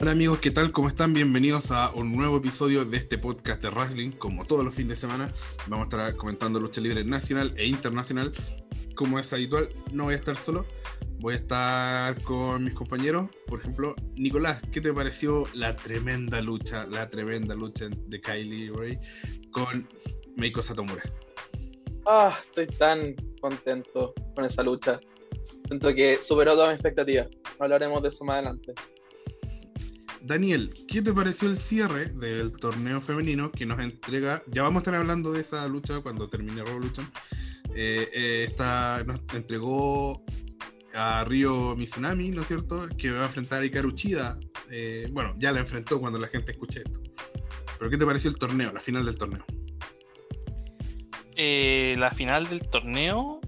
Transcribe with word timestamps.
Hola 0.00 0.12
amigos, 0.12 0.38
¿qué 0.38 0.52
tal? 0.52 0.70
¿Cómo 0.70 0.86
están? 0.86 1.12
Bienvenidos 1.12 1.72
a 1.72 1.90
un 1.90 2.16
nuevo 2.16 2.36
episodio 2.36 2.84
de 2.84 2.96
este 2.96 3.18
podcast 3.18 3.60
de 3.60 3.70
Wrestling. 3.70 4.12
Como 4.12 4.44
todos 4.44 4.64
los 4.64 4.72
fines 4.72 4.90
de 4.90 4.96
semana, 4.96 5.34
vamos 5.66 5.86
a 5.86 5.88
estar 5.88 6.16
comentando 6.16 6.60
lucha 6.60 6.80
libre 6.80 7.02
nacional 7.02 7.52
e 7.56 7.66
internacional. 7.66 8.32
Como 8.94 9.18
es 9.18 9.32
habitual, 9.32 9.68
no 9.90 10.04
voy 10.04 10.14
a 10.14 10.16
estar 10.16 10.36
solo, 10.36 10.64
voy 11.18 11.34
a 11.34 11.38
estar 11.38 12.22
con 12.22 12.62
mis 12.62 12.74
compañeros. 12.74 13.28
Por 13.48 13.58
ejemplo, 13.58 13.96
Nicolás, 14.14 14.62
¿qué 14.70 14.80
te 14.80 14.92
pareció 14.92 15.42
la 15.52 15.74
tremenda 15.74 16.40
lucha, 16.42 16.86
la 16.86 17.10
tremenda 17.10 17.56
lucha 17.56 17.88
de 17.90 18.20
Kylie 18.20 18.70
Ray 18.70 19.00
con 19.50 19.88
Meiko 20.36 20.62
Satomura? 20.62 21.02
Ah, 22.06 22.38
estoy 22.40 22.68
tan 22.68 23.16
contento 23.40 24.14
con 24.36 24.44
esa 24.44 24.62
lucha. 24.62 25.00
Siento 25.66 25.92
que 25.92 26.22
superó 26.22 26.54
todas 26.54 26.68
mis 26.68 26.76
expectativas. 26.76 27.26
Hablaremos 27.58 28.00
de 28.00 28.10
eso 28.10 28.24
más 28.24 28.34
adelante. 28.34 28.74
Daniel, 30.22 30.74
¿qué 30.88 31.02
te 31.02 31.12
pareció 31.12 31.48
el 31.48 31.58
cierre 31.58 32.06
del 32.06 32.52
torneo 32.56 33.00
femenino 33.00 33.52
que 33.52 33.66
nos 33.66 33.78
entrega? 33.78 34.42
Ya 34.48 34.62
vamos 34.62 34.76
a 34.76 34.80
estar 34.80 34.94
hablando 34.94 35.32
de 35.32 35.40
esa 35.40 35.66
lucha 35.68 36.00
cuando 36.00 36.28
termine 36.28 36.62
Revolution. 36.62 37.10
Eh, 37.74 38.08
eh, 38.12 39.04
nos 39.06 39.20
entregó 39.34 40.24
a 40.94 41.24
Río 41.24 41.76
Mizunami, 41.76 42.30
¿no 42.30 42.42
es 42.42 42.48
cierto? 42.48 42.88
Que 42.98 43.10
va 43.10 43.22
a 43.22 43.26
enfrentar 43.26 43.62
a 43.62 43.64
Ikaru 43.64 43.92
Chida. 43.92 44.38
Eh, 44.70 45.08
bueno, 45.12 45.34
ya 45.38 45.52
la 45.52 45.60
enfrentó 45.60 46.00
cuando 46.00 46.18
la 46.18 46.26
gente 46.28 46.52
escuche 46.52 46.82
esto. 46.84 47.00
Pero 47.78 47.90
¿qué 47.90 47.96
te 47.96 48.04
pareció 48.04 48.30
el 48.30 48.38
torneo, 48.38 48.72
la 48.72 48.80
final 48.80 49.04
del 49.04 49.16
torneo? 49.16 49.44
la 51.40 52.10
final 52.10 52.48
del 52.48 52.68
torneo, 52.68 53.40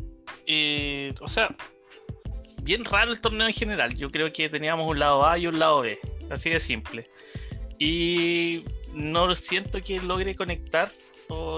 o 1.20 1.28
sea, 1.28 1.52
bien 2.62 2.84
raro 2.84 3.10
el 3.10 3.20
torneo 3.20 3.48
en 3.48 3.52
general. 3.52 3.96
Yo 3.96 4.10
creo 4.10 4.32
que 4.32 4.48
teníamos 4.48 4.88
un 4.88 5.00
lado 5.00 5.26
A 5.26 5.36
y 5.36 5.48
un 5.48 5.58
lado 5.58 5.80
B 5.80 5.98
Así 6.30 6.50
de 6.50 6.60
simple. 6.60 7.10
Y 7.78 8.64
no 8.92 9.34
siento 9.36 9.80
que 9.80 10.00
logre 10.00 10.34
conectar 10.34 10.90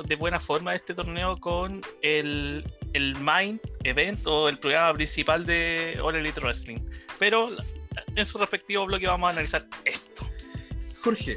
de 0.05 0.17
buena 0.17 0.39
forma 0.39 0.75
este 0.75 0.95
torneo 0.95 1.39
con 1.39 1.81
el, 2.03 2.65
el 2.93 3.17
Mind 3.17 3.61
Event 3.85 4.27
o 4.27 4.49
el 4.49 4.59
programa 4.59 4.93
principal 4.95 5.47
de 5.47 5.99
All 6.03 6.17
Elite 6.17 6.41
Wrestling. 6.41 6.79
Pero 7.19 7.49
en 8.15 8.27
su 8.27 8.39
respectivo 8.39 8.85
bloque 8.87 9.07
vamos 9.07 9.29
a 9.29 9.31
analizar 9.31 9.67
esto. 9.85 10.29
Jorge, 11.03 11.37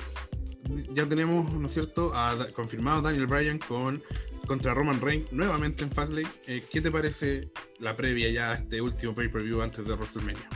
ya 0.92 1.08
tenemos, 1.08 1.52
¿no 1.54 1.68
es 1.68 1.74
cierto?, 1.74 2.12
a, 2.14 2.36
confirmado 2.54 3.02
Daniel 3.04 3.28
Bryan 3.28 3.60
con, 3.60 4.04
contra 4.48 4.74
Roman 4.74 5.00
Reigns 5.02 5.32
nuevamente 5.32 5.84
en 5.84 5.92
Fastlane. 5.92 6.28
Eh, 6.48 6.64
¿Qué 6.70 6.82
te 6.82 6.92
parece 6.92 7.50
la 7.80 7.96
previa 7.96 8.30
ya 8.30 8.52
a 8.52 8.56
este 8.56 8.82
último 8.82 9.16
pay-per-view 9.16 9.62
antes 9.62 9.86
de 9.86 9.94
WrestleMania? 9.94 10.50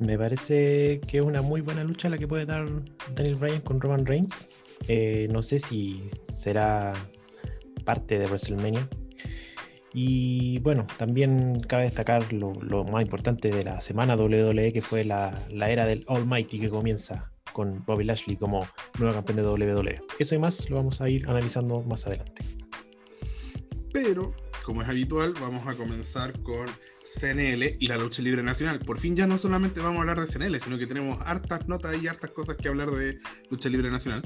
Me 0.00 0.16
parece 0.16 0.98
que 1.06 1.18
es 1.18 1.22
una 1.22 1.42
muy 1.42 1.60
buena 1.60 1.84
lucha 1.84 2.08
la 2.08 2.16
que 2.16 2.26
puede 2.26 2.46
dar 2.46 2.66
Daniel 3.14 3.36
Bryan 3.36 3.60
con 3.60 3.80
Roman 3.82 4.06
Reigns. 4.06 4.48
Eh, 4.88 5.28
no 5.30 5.42
sé 5.42 5.58
si 5.58 6.08
será 6.34 6.94
parte 7.84 8.18
de 8.18 8.24
WrestleMania. 8.24 8.88
Y 9.92 10.58
bueno, 10.60 10.86
también 10.96 11.60
cabe 11.60 11.84
destacar 11.84 12.32
lo, 12.32 12.54
más 12.84 13.02
importante 13.02 13.50
de 13.50 13.62
la 13.62 13.82
semana 13.82 14.16
WWE, 14.16 14.72
que 14.72 14.80
fue 14.80 15.04
la, 15.04 15.34
era 15.50 15.84
del 15.84 16.04
Almighty 16.08 16.60
que 16.60 16.70
comienza 16.70 17.30
con 17.52 17.84
Bobby 17.84 18.04
Lashley 18.04 18.36
como 18.36 18.66
nuevo 18.98 19.14
campeón 19.14 19.36
de 19.36 19.42
WWE. 19.42 20.00
Eso 20.18 20.34
y 20.34 20.38
más 20.38 20.70
lo 20.70 20.76
vamos 20.76 21.02
a 21.02 21.10
ir 21.10 21.28
analizando 21.28 21.82
más 21.82 22.06
adelante. 22.06 22.42
Pero, 23.92 24.34
como 24.64 24.80
es 24.80 24.88
habitual, 24.88 25.34
vamos 25.38 25.66
a 25.66 25.74
comenzar 25.74 26.40
con 26.42 26.68
CNL 27.18 27.76
y 27.78 27.86
la 27.86 27.98
lucha 27.98 28.22
libre 28.22 28.42
nacional. 28.42 28.78
Por 28.80 28.98
fin 28.98 29.16
ya 29.16 29.26
no 29.26 29.38
solamente 29.38 29.80
vamos 29.80 29.98
a 29.98 30.00
hablar 30.00 30.20
de 30.20 30.26
CNL, 30.26 30.60
sino 30.60 30.78
que 30.78 30.86
tenemos 30.86 31.18
hartas 31.22 31.66
notas 31.68 32.00
y 32.02 32.08
hartas 32.08 32.30
cosas 32.30 32.56
que 32.56 32.68
hablar 32.68 32.90
de 32.90 33.18
lucha 33.50 33.68
libre 33.68 33.90
nacional. 33.90 34.22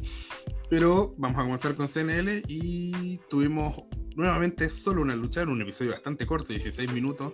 Pero 0.69 1.15
vamos 1.19 1.39
a 1.39 1.43
comenzar 1.43 1.75
con 1.75 1.89
CNL 1.89 2.43
y 2.49 3.19
tuvimos 3.29 3.85
nuevamente 4.17 4.69
solo 4.69 5.03
una 5.03 5.17
lucha 5.17 5.43
en 5.43 5.49
un 5.49 5.63
episodio 5.63 5.93
bastante 5.93 6.27
corto, 6.27 6.53
16 6.53 6.93
minutos. 6.93 7.33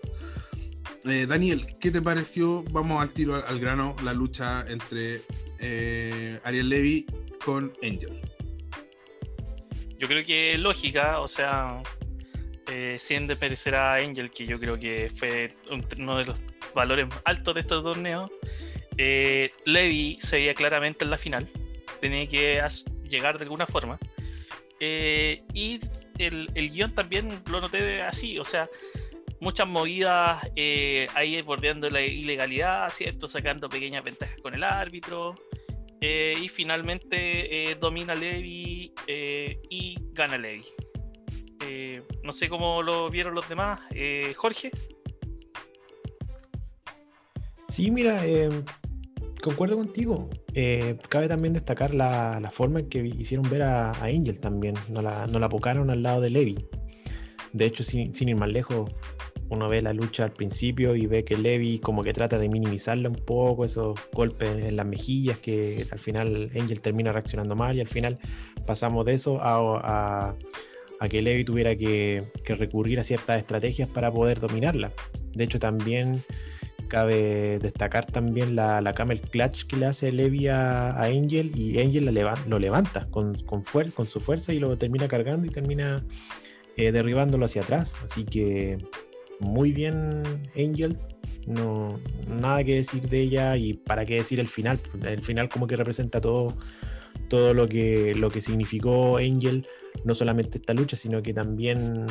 Eh, 1.04 1.26
Daniel, 1.26 1.66
¿qué 1.80 1.90
te 1.90 2.02
pareció? 2.02 2.62
Vamos 2.70 3.00
al 3.00 3.12
tiro 3.12 3.34
al, 3.46 3.58
grano, 3.58 3.96
la 4.04 4.12
lucha 4.12 4.64
entre 4.68 5.22
eh, 5.58 6.38
Ariel 6.44 6.68
Levy 6.68 7.06
con 7.44 7.72
Angel. 7.82 8.20
Yo 9.98 10.08
creo 10.08 10.24
que 10.24 10.56
lógica, 10.58 11.20
o 11.20 11.28
sea, 11.28 11.82
eh, 12.70 12.98
sin 12.98 13.26
desmerecer 13.26 13.74
a 13.74 13.94
Angel, 13.94 14.30
que 14.30 14.46
yo 14.46 14.58
creo 14.60 14.78
que 14.78 15.10
fue 15.14 15.54
uno 15.98 16.18
de 16.18 16.24
los 16.24 16.40
valores 16.74 17.08
altos 17.24 17.54
de 17.54 17.60
estos 17.60 17.82
torneos, 17.82 18.30
eh, 18.96 19.52
Levi 19.64 20.18
se 20.20 20.36
veía 20.36 20.54
claramente 20.54 21.04
en 21.04 21.10
la 21.10 21.18
final, 21.18 21.50
tenía 22.00 22.28
que 22.28 22.62
llegar 23.08 23.38
de 23.38 23.44
alguna 23.44 23.66
forma. 23.66 23.98
Eh, 24.78 25.42
y 25.52 25.80
el, 26.18 26.48
el, 26.54 26.70
guion 26.70 26.94
también 26.94 27.42
lo 27.50 27.60
noté 27.60 28.02
así, 28.02 28.38
o 28.38 28.44
sea, 28.44 28.68
muchas 29.40 29.66
movidas 29.66 30.46
eh, 30.54 31.06
ahí 31.14 31.40
bordeando 31.42 31.90
la 31.90 32.02
ilegalidad, 32.02 32.90
¿cierto? 32.90 33.26
Sacando 33.26 33.68
pequeñas 33.68 34.04
ventajas 34.04 34.36
con 34.42 34.54
el 34.54 34.62
árbitro. 34.64 35.34
y 36.00 36.48
finalmente 36.48 37.76
domina 37.80 38.14
Levi 38.14 38.92
y 39.06 39.98
gana 40.12 40.38
Levi. 40.38 40.64
Eh, 41.62 42.02
no 42.22 42.32
sé 42.32 42.48
cómo 42.48 42.82
lo 42.82 43.10
vieron 43.10 43.34
los 43.34 43.48
demás. 43.48 43.80
Eh, 43.90 44.32
Jorge. 44.36 44.70
Sí, 47.68 47.90
mira, 47.90 48.26
em, 48.26 48.64
concuerdo 49.42 49.76
contigo. 49.76 50.28
Eh, 50.54 50.96
cabe 51.08 51.28
también 51.28 51.54
destacar 51.54 51.94
la, 51.94 52.50
forma 52.52 52.80
en 52.80 52.88
que 52.88 52.98
hicieron 53.06 53.48
ver 53.48 53.62
a, 53.62 53.92
Angel 54.02 54.40
también. 54.40 54.74
No 54.88 55.02
la, 55.02 55.26
no 55.26 55.48
pocaron 55.48 55.90
al 55.90 56.02
lado 56.02 56.20
de 56.20 56.30
Levi. 56.30 56.66
De 57.52 57.66
hecho, 57.66 57.84
sin, 57.84 58.12
ir 58.28 58.36
más 58.36 58.48
lejos, 58.48 58.90
uno 59.48 59.68
ve 59.68 59.82
la 59.82 59.92
lucha 59.92 60.24
al 60.24 60.32
principio 60.32 60.94
y 60.94 61.06
ve 61.06 61.24
que 61.24 61.36
Levi 61.36 61.80
como 61.80 62.02
que 62.02 62.12
trata 62.12 62.38
de 62.38 62.48
minimizarla 62.48 63.08
un 63.08 63.16
poco, 63.16 63.64
esos 63.64 63.98
golpes 64.12 64.62
en 64.62 64.76
las 64.76 64.86
mejillas 64.86 65.38
que 65.38 65.84
al 65.90 65.98
final 65.98 66.50
Angel 66.54 66.80
termina 66.80 67.12
reaccionando 67.12 67.56
mal 67.56 67.76
y 67.76 67.80
al 67.80 67.88
final 67.88 68.18
pasamos 68.66 69.04
de 69.04 69.14
eso 69.14 69.40
a 69.40 70.30
a 70.30 70.36
que 71.08 71.22
Levi 71.22 71.44
tuviera 71.44 71.74
que, 71.76 72.22
recurrir 72.46 73.00
a 73.00 73.04
ciertas 73.04 73.38
estrategias 73.38 73.88
para 73.88 74.12
poder 74.12 74.40
dominarla. 74.40 74.92
De 75.34 75.44
hecho, 75.44 75.58
también 75.58 76.22
cabe 76.88 77.58
destacar 77.60 78.04
también 78.04 78.56
la, 78.56 78.80
la 78.80 78.92
camel 78.92 79.20
clutch 79.20 79.64
que 79.64 79.76
le 79.76 79.86
hace 79.86 80.10
Levi 80.10 80.48
a, 80.48 81.00
Angel 81.00 81.56
y 81.56 81.80
Angel 81.80 82.04
lo 82.46 82.58
levanta 82.58 83.06
con, 83.10 83.34
con, 83.44 83.62
con, 83.62 84.06
su 84.06 84.20
fuerza 84.20 84.52
y 84.52 84.58
lo 84.58 84.76
termina 84.76 85.06
cargando 85.06 85.46
y 85.46 85.50
termina 85.50 86.04
eh, 86.76 86.92
derribándolo 86.92 87.46
hacia 87.46 87.62
atrás. 87.62 87.94
Así 88.04 88.24
que 88.24 88.78
muy 89.38 89.72
bien 89.72 90.22
Angel, 90.56 90.98
no 91.46 91.98
nada 92.28 92.62
que 92.64 92.76
decir 92.76 93.08
de 93.08 93.20
ella 93.20 93.56
y 93.56 93.74
para 93.74 94.04
qué 94.04 94.16
decir 94.16 94.40
el 94.40 94.48
final. 94.48 94.78
El 95.02 95.22
final 95.22 95.48
como 95.48 95.66
que 95.66 95.76
representa 95.76 96.20
todo, 96.20 96.56
todo 97.28 97.54
lo 97.54 97.68
que, 97.68 98.14
lo 98.14 98.30
que 98.30 98.42
significó 98.42 99.16
Angel 99.16 99.66
no 100.04 100.14
solamente 100.14 100.58
esta 100.58 100.74
lucha, 100.74 100.96
sino 100.96 101.22
que 101.22 101.32
también 101.32 102.06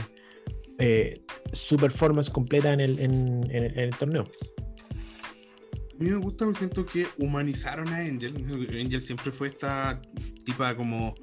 eh, 0.78 1.22
su 1.52 1.78
performance 1.78 2.30
completa 2.30 2.74
en 2.74 2.80
el, 2.80 3.00
en, 3.00 3.50
el, 3.52 3.90
torneo. 3.98 4.24
A 4.24 6.04
mí 6.04 6.10
me 6.10 6.18
gusta, 6.18 6.46
me 6.46 6.56
siento 6.56 6.86
que 6.86 7.06
humanizaron 7.18 7.90
a 7.90 7.98
Angel. 7.98 8.36
Angel 8.80 9.02
siempre 9.02 9.32
fue 9.32 9.50
esta 9.50 10.02
tipa 10.46 10.76
como 10.76 11.16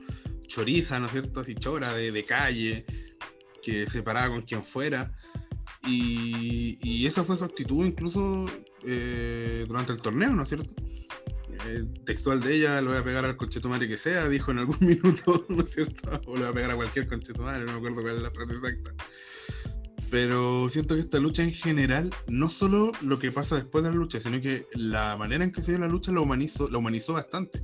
choriza, 0.47 1.01
¿no 1.01 1.07
es 1.07 1.13
cierto? 1.13 1.41
Así 1.41 1.55
chora 1.55 1.95
de, 1.95 2.25
calle, 2.25 2.85
que 3.63 3.89
se 3.89 4.03
paraba 4.03 4.29
con 4.29 4.43
quien 4.43 4.63
fuera. 4.63 5.13
Y, 5.87 6.79
y 6.83 7.07
esa 7.07 7.23
fue 7.23 7.37
su 7.37 7.45
actitud 7.45 7.87
incluso 7.87 8.47
eh, 8.85 9.65
durante 9.67 9.93
el 9.93 10.01
torneo, 10.01 10.31
¿no 10.31 10.43
es 10.43 10.49
cierto? 10.49 10.75
Eh, 11.65 11.85
textual 12.05 12.41
de 12.41 12.55
ella, 12.55 12.81
lo 12.81 12.91
voy 12.91 12.99
a 12.99 13.05
pegar 13.05 13.25
al 13.25 13.37
conchetumare 13.37 13.89
que 13.89 13.99
sea, 13.99 14.29
dijo 14.29 14.51
en 14.51 14.59
algún 14.59 14.79
minuto, 14.81 15.47
¿no 15.49 15.63
es 15.63 15.71
cierto? 15.73 16.11
O 16.27 16.35
le 16.35 16.43
voy 16.43 16.51
a 16.51 16.53
pegar 16.53 16.71
a 16.73 16.77
cualquier 16.77 17.09
conchetumare, 17.09 17.65
no 17.65 17.73
me 17.73 17.79
acuerdo 17.79 18.03
cuál 18.03 18.17
es 18.17 18.23
la 18.23 18.31
frase 18.31 18.55
exacta. 18.55 18.95
Pero 20.11 20.69
siento 20.69 20.95
que 20.95 21.01
esta 21.01 21.19
lucha 21.19 21.43
en 21.43 21.53
general, 21.53 22.13
no 22.29 22.49
solo 22.49 22.93
lo 23.03 23.19
que 23.19 23.33
pasa 23.33 23.57
después 23.57 23.83
de 23.83 23.91
la 23.91 23.97
lucha, 23.97 24.21
sino 24.21 24.41
que 24.41 24.67
la 24.75 25.17
manera 25.17 25.45
en 25.45 25.53
que 25.53 25.61
se 25.61 25.73
dio 25.73 25.81
la 25.81 25.89
lucha 25.89 26.13
la 26.13 26.21
humanizó, 26.21 26.69
la 26.71 26.79
humanizó 26.79 27.15
bastante. 27.15 27.63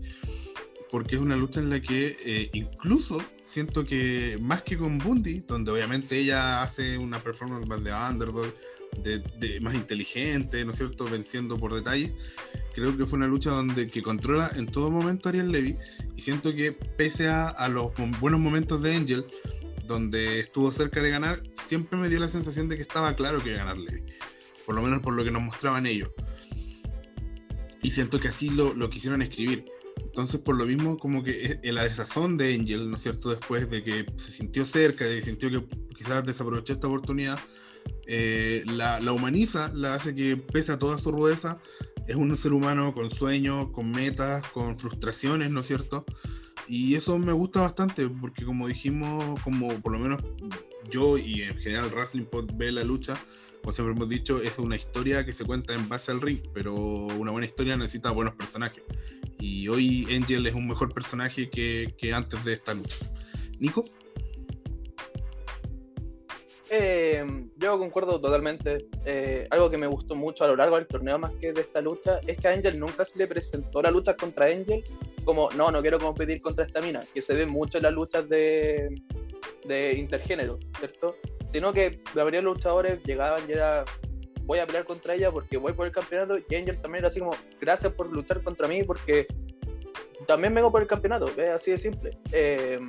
Porque 0.90 1.14
es 1.14 1.20
una 1.22 1.36
lucha 1.36 1.60
en 1.60 1.70
la 1.70 1.80
que 1.80 2.16
eh, 2.24 2.50
incluso 2.52 3.22
siento 3.44 3.84
que 3.84 4.38
más 4.40 4.62
que 4.62 4.76
con 4.76 4.98
Bundy, 4.98 5.44
donde 5.46 5.70
obviamente 5.70 6.18
ella 6.18 6.62
hace 6.62 6.98
una 6.98 7.22
performance 7.22 7.66
más 7.66 7.82
de 7.84 7.92
underdog, 7.92 8.52
de, 9.00 9.60
más 9.60 9.74
inteligente, 9.74 10.64
¿no 10.64 10.72
es 10.72 10.78
cierto? 10.78 11.04
Venciendo 11.04 11.58
por 11.58 11.74
detalle. 11.74 12.14
Creo 12.74 12.96
que 12.96 13.06
fue 13.06 13.18
una 13.18 13.26
lucha 13.26 13.50
donde 13.50 13.86
que 13.86 14.02
controla 14.02 14.50
en 14.54 14.66
todo 14.66 14.90
momento 14.90 15.28
Ariel 15.28 15.52
Levy 15.52 15.76
y 16.16 16.22
siento 16.22 16.54
que 16.54 16.72
pese 16.72 17.28
a, 17.28 17.68
los 17.68 17.92
buenos 18.20 18.40
momentos 18.40 18.82
de 18.82 18.94
Angel, 18.94 19.26
donde 19.86 20.38
estuvo 20.38 20.70
cerca 20.70 21.02
de 21.02 21.10
ganar, 21.10 21.42
siempre 21.66 21.98
me 21.98 22.08
dio 22.08 22.20
la 22.20 22.28
sensación 22.28 22.68
de 22.68 22.76
que 22.76 22.82
estaba 22.82 23.14
claro 23.14 23.42
que 23.42 23.50
iba 23.50 23.62
a 23.62 23.64
ganar 23.64 23.78
Levy, 23.78 24.04
por 24.64 24.74
lo 24.74 24.82
menos 24.82 25.00
por 25.00 25.14
lo 25.14 25.24
que 25.24 25.30
nos 25.30 25.42
mostraban 25.42 25.86
ellos. 25.86 26.10
Y 27.82 27.90
siento 27.90 28.20
que 28.20 28.28
así 28.28 28.48
lo, 28.48 28.74
lo 28.74 28.88
quisieron 28.90 29.22
escribir. 29.22 29.64
Entonces, 30.04 30.40
por 30.40 30.56
lo 30.56 30.66
mismo, 30.66 30.96
como 30.98 31.22
que 31.22 31.58
en 31.62 31.74
la 31.74 31.82
desazón 31.82 32.36
de 32.36 32.54
Angel, 32.54 32.88
¿no 32.88 32.96
es 32.96 33.02
cierto? 33.02 33.30
Después 33.30 33.68
de 33.70 33.82
que 33.82 34.06
se 34.16 34.32
sintió 34.32 34.64
cerca, 34.64 35.04
de 35.04 35.16
que 35.16 35.22
sintió 35.22 35.50
que 35.50 35.66
quizás 35.94 36.24
desaprovechó 36.24 36.74
esta 36.74 36.86
oportunidad, 36.86 37.38
eh, 38.06 38.64
la, 38.66 39.00
humaniza, 39.12 39.70
la 39.74 39.94
hace 39.94 40.14
que, 40.14 40.36
pese 40.36 40.72
a 40.72 40.78
toda 40.78 40.98
su 40.98 41.12
rudeza, 41.12 41.60
es 42.06 42.16
un 42.16 42.36
ser 42.36 42.52
humano 42.52 42.92
con 42.92 43.10
sueños, 43.10 43.70
con 43.70 43.90
metas, 43.90 44.42
con 44.48 44.76
frustraciones, 44.76 45.50
¿no 45.50 45.60
es 45.60 45.66
cierto? 45.66 46.04
Y 46.68 46.94
eso 46.94 47.18
me 47.18 47.32
gusta 47.32 47.60
bastante, 47.60 48.08
porque 48.08 48.44
como 48.44 48.68
dijimos, 48.68 49.40
como 49.42 49.80
por 49.80 49.92
lo 49.92 49.98
menos 49.98 50.20
yo 50.90 51.16
y 51.16 51.42
en 51.42 51.56
general 51.58 51.90
Wrestling 51.90 52.24
Pod 52.24 52.50
ve 52.54 52.72
la 52.72 52.84
lucha, 52.84 53.16
como 53.62 53.72
siempre 53.72 53.94
hemos 53.94 54.08
dicho, 54.08 54.42
es 54.42 54.58
una 54.58 54.74
historia 54.74 55.24
que 55.24 55.32
se 55.32 55.44
cuenta 55.44 55.74
en 55.74 55.88
base 55.88 56.10
al 56.10 56.20
ring, 56.20 56.40
pero 56.52 56.74
una 56.74 57.30
buena 57.30 57.46
historia 57.46 57.76
necesita 57.76 58.10
buenos 58.10 58.34
personajes. 58.34 58.82
Y 59.38 59.68
hoy 59.68 60.06
Angel 60.14 60.46
es 60.46 60.54
un 60.54 60.66
mejor 60.66 60.92
personaje 60.92 61.48
que, 61.48 61.94
que 61.96 62.12
antes 62.12 62.44
de 62.44 62.54
esta 62.54 62.74
lucha. 62.74 62.96
Nico. 63.58 63.84
Eh, 66.74 67.22
yo 67.58 67.78
concuerdo 67.78 68.18
totalmente. 68.18 68.88
Eh, 69.04 69.46
algo 69.50 69.68
que 69.68 69.76
me 69.76 69.86
gustó 69.86 70.14
mucho 70.14 70.44
a 70.44 70.48
lo 70.48 70.56
largo 70.56 70.76
del 70.76 70.86
torneo, 70.86 71.18
más 71.18 71.32
que 71.32 71.52
de 71.52 71.60
esta 71.60 71.82
lucha, 71.82 72.18
es 72.26 72.38
que 72.38 72.48
a 72.48 72.52
Angel 72.52 72.80
nunca 72.80 73.04
se 73.04 73.18
le 73.18 73.26
presentó 73.26 73.82
la 73.82 73.90
lucha 73.90 74.16
contra 74.16 74.46
Angel 74.46 74.82
como, 75.26 75.50
no, 75.50 75.70
no 75.70 75.82
quiero 75.82 75.98
competir 75.98 76.40
contra 76.40 76.64
esta 76.64 76.80
mina, 76.80 77.02
que 77.12 77.20
se 77.20 77.34
ve 77.34 77.44
mucho 77.44 77.76
en 77.76 77.84
las 77.84 77.92
luchas 77.92 78.26
de, 78.26 78.88
de 79.66 79.92
intergénero, 79.98 80.58
¿cierto? 80.78 81.14
Sino 81.52 81.74
que 81.74 82.00
la 82.14 82.22
mayoría 82.22 82.40
de 82.40 82.44
los 82.44 82.56
luchadores 82.56 83.02
llegaban 83.04 83.42
y 83.46 83.52
era, 83.52 83.84
voy 84.44 84.58
a 84.58 84.66
pelear 84.66 84.86
contra 84.86 85.14
ella 85.14 85.30
porque 85.30 85.58
voy 85.58 85.74
por 85.74 85.86
el 85.86 85.92
campeonato, 85.92 86.38
y 86.38 86.54
Angel 86.54 86.80
también 86.80 87.00
era 87.00 87.08
así 87.08 87.20
como, 87.20 87.36
gracias 87.60 87.92
por 87.92 88.10
luchar 88.10 88.42
contra 88.42 88.66
mí 88.66 88.82
porque 88.82 89.26
también 90.26 90.54
vengo 90.54 90.72
por 90.72 90.80
el 90.80 90.88
campeonato, 90.88 91.26
así 91.54 91.70
de 91.70 91.78
simple. 91.78 92.16
Eh, 92.32 92.80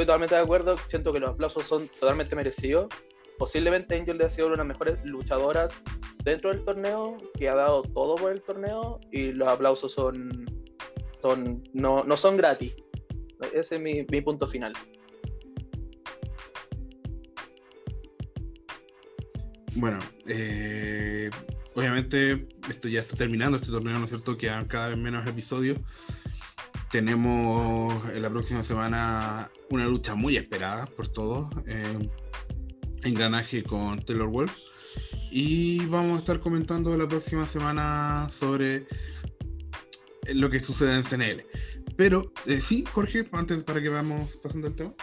estoy 0.00 0.06
totalmente 0.06 0.34
de 0.34 0.40
acuerdo, 0.40 0.76
siento 0.86 1.12
que 1.12 1.20
los 1.20 1.30
aplausos 1.30 1.66
son 1.66 1.86
totalmente 1.88 2.34
merecidos. 2.34 2.88
Posiblemente 3.38 3.94
Angel 3.96 4.22
ha 4.22 4.30
sido 4.30 4.46
una 4.46 4.54
de 4.54 4.58
las 4.58 4.66
mejores 4.68 4.98
luchadoras 5.04 5.74
dentro 6.24 6.48
del 6.48 6.64
torneo, 6.64 7.18
que 7.38 7.50
ha 7.50 7.54
dado 7.54 7.82
todo 7.82 8.16
por 8.16 8.32
el 8.32 8.40
torneo 8.40 8.98
y 9.12 9.32
los 9.32 9.46
aplausos 9.46 9.92
son, 9.92 10.46
son 11.20 11.62
no, 11.74 12.02
no 12.04 12.16
son 12.16 12.38
gratis. 12.38 12.74
Ese 13.52 13.74
es 13.74 13.80
mi, 13.80 14.06
mi 14.10 14.22
punto 14.22 14.46
final. 14.46 14.72
Bueno, 19.74 20.00
eh, 20.26 21.28
obviamente 21.74 22.48
esto 22.70 22.88
ya 22.88 23.00
está 23.00 23.16
terminando 23.16 23.58
este 23.58 23.70
torneo, 23.70 23.98
¿no 23.98 24.04
es 24.04 24.10
cierto? 24.10 24.38
Quedan 24.38 24.66
cada 24.66 24.88
vez 24.88 24.96
menos 24.96 25.26
episodios. 25.26 25.78
Tenemos 26.90 28.04
en 28.12 28.22
la 28.22 28.30
próxima 28.30 28.64
semana 28.64 29.50
una 29.70 29.86
lucha 29.86 30.16
muy 30.16 30.36
esperada 30.36 30.86
por 30.86 31.06
todos. 31.06 31.48
Eh, 31.66 32.10
engranaje 33.04 33.62
con 33.62 34.04
Taylor 34.04 34.28
Wolf. 34.28 34.52
Y 35.30 35.86
vamos 35.86 36.16
a 36.16 36.18
estar 36.18 36.40
comentando 36.40 36.96
la 36.96 37.08
próxima 37.08 37.46
semana 37.46 38.28
sobre 38.30 38.86
lo 40.34 40.50
que 40.50 40.58
sucede 40.58 40.96
en 40.96 41.04
CNL. 41.04 41.46
Pero 41.96 42.32
eh, 42.46 42.60
sí, 42.60 42.84
Jorge, 42.92 43.24
antes 43.32 43.62
para 43.62 43.80
que 43.80 43.88
vamos 43.88 44.36
pasando 44.38 44.66
el 44.66 44.74
tema. 44.74 44.94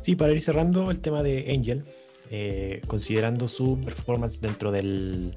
Sí, 0.00 0.16
para 0.16 0.32
ir 0.32 0.40
cerrando 0.40 0.90
el 0.90 1.00
tema 1.00 1.22
de 1.22 1.52
Angel, 1.54 1.84
eh, 2.30 2.80
considerando 2.86 3.48
su 3.48 3.78
performance 3.84 4.40
dentro 4.40 4.72
del, 4.72 5.34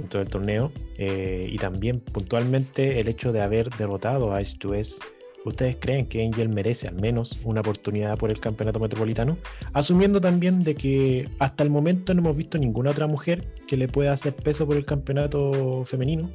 dentro 0.00 0.20
del 0.20 0.28
torneo 0.28 0.72
eh, 0.98 1.48
y 1.50 1.58
también 1.58 2.00
puntualmente 2.00 3.00
el 3.00 3.08
hecho 3.08 3.32
de 3.32 3.42
haber 3.42 3.70
derrotado 3.70 4.32
a 4.32 4.40
S2S 4.40 5.00
¿Ustedes 5.44 5.76
creen 5.80 6.06
que 6.06 6.24
Angel 6.24 6.50
merece 6.50 6.86
al 6.86 6.96
menos 6.96 7.38
una 7.44 7.62
oportunidad 7.62 8.18
por 8.18 8.30
el 8.30 8.38
campeonato 8.40 8.78
metropolitano? 8.78 9.38
Asumiendo 9.72 10.20
también 10.20 10.62
de 10.62 10.74
que 10.74 11.28
hasta 11.38 11.64
el 11.64 11.70
momento 11.70 12.12
no 12.12 12.20
hemos 12.20 12.36
visto 12.36 12.58
ninguna 12.58 12.90
otra 12.90 13.06
mujer 13.06 13.54
que 13.66 13.76
le 13.78 13.88
pueda 13.88 14.12
hacer 14.12 14.36
peso 14.36 14.66
por 14.66 14.76
el 14.76 14.84
campeonato 14.84 15.84
femenino. 15.86 16.30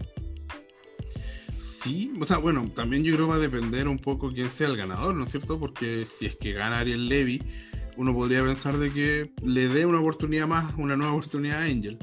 Sí, 1.59 2.11
o 2.19 2.25
sea, 2.25 2.38
bueno, 2.38 2.71
también 2.73 3.03
yo 3.03 3.13
creo 3.13 3.27
que 3.27 3.31
va 3.31 3.38
a 3.38 3.39
depender 3.39 3.88
un 3.88 4.00
poco 4.00 4.33
quién 4.33 4.50
sea 4.50 4.68
el 4.68 4.77
ganador, 4.77 5.13
¿no 5.13 5.25
es 5.25 5.31
cierto? 5.31 5.59
Porque 5.59 6.03
si 6.07 6.25
es 6.25 6.35
que 6.35 6.53
gana 6.53 6.79
Ariel 6.79 7.07
Levy, 7.07 7.44
uno 7.97 8.11
podría 8.11 8.44
pensar 8.44 8.77
de 8.77 8.91
que 8.91 9.31
le 9.44 9.68
dé 9.68 9.85
una 9.85 10.00
oportunidad 10.00 10.47
más, 10.47 10.73
una 10.77 10.97
nueva 10.97 11.13
oportunidad 11.13 11.61
a 11.61 11.65
Angel. 11.65 12.00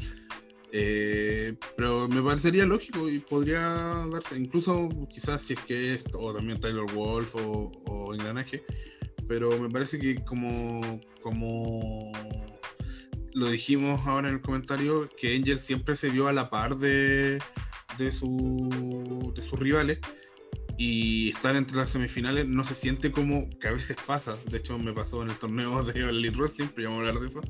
Eh, 0.75 1.55
pero 1.77 2.09
me 2.09 2.23
parecería 2.23 2.65
lógico 2.65 3.07
y 3.07 3.19
podría 3.19 3.61
darse, 4.11 4.41
incluso 4.41 4.89
quizás 5.11 5.43
si 5.43 5.53
es 5.53 5.61
que 5.61 5.95
es, 5.95 6.05
o 6.15 6.33
también 6.33 6.61
Taylor 6.61 6.91
Wolf 6.95 7.35
o, 7.37 7.71
o 7.85 8.15
Engranaje, 8.15 8.65
pero 9.29 9.59
me 9.59 9.69
parece 9.69 9.99
que 9.99 10.25
como, 10.25 10.99
como 11.21 12.11
lo 13.35 13.49
dijimos 13.49 14.01
ahora 14.07 14.29
en 14.29 14.37
el 14.37 14.41
comentario, 14.41 15.11
que 15.19 15.37
Angel 15.37 15.61
siempre 15.61 15.95
se 15.95 16.09
vio 16.09 16.27
a 16.27 16.33
la 16.33 16.49
par 16.49 16.77
de, 16.77 17.39
de, 17.99 18.11
su, 18.11 19.33
de 19.37 19.43
sus 19.43 19.61
rivales 19.61 20.01
y 20.85 21.29
estar 21.29 21.55
entre 21.55 21.77
las 21.77 21.91
semifinales 21.91 22.45
no 22.49 22.65
se 22.65 22.75
siente 22.75 23.13
como 23.13 23.49
que 23.61 23.69
a 23.69 23.71
veces 23.71 23.97
pasa. 24.05 24.37
De 24.51 24.59
hecho, 24.59 24.77
me 24.81 24.93
pasó 24.93 25.23
en 25.23 25.31
el 25.31 25.39
torneo 25.39 25.81
de 25.85 25.93
Elite 26.01 26.37
Wrestling, 26.37 26.67
pero 26.75 26.91
vamos 26.91 27.05
a 27.05 27.09
hablar 27.09 27.23
de 27.23 27.29
eso, 27.29 27.41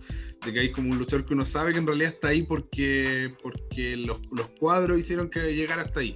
de 0.44 0.52
que 0.52 0.60
hay 0.60 0.70
como 0.70 0.90
un 0.90 0.98
luchador 0.98 1.24
que 1.24 1.32
uno 1.32 1.46
sabe 1.46 1.72
que 1.72 1.78
en 1.78 1.86
realidad 1.86 2.12
está 2.12 2.28
ahí 2.28 2.42
porque, 2.42 3.34
porque 3.42 3.96
los, 3.96 4.20
los 4.30 4.50
cuadros 4.60 5.00
hicieron 5.00 5.30
que 5.30 5.54
llegara 5.54 5.80
hasta 5.80 6.00
ahí. 6.00 6.14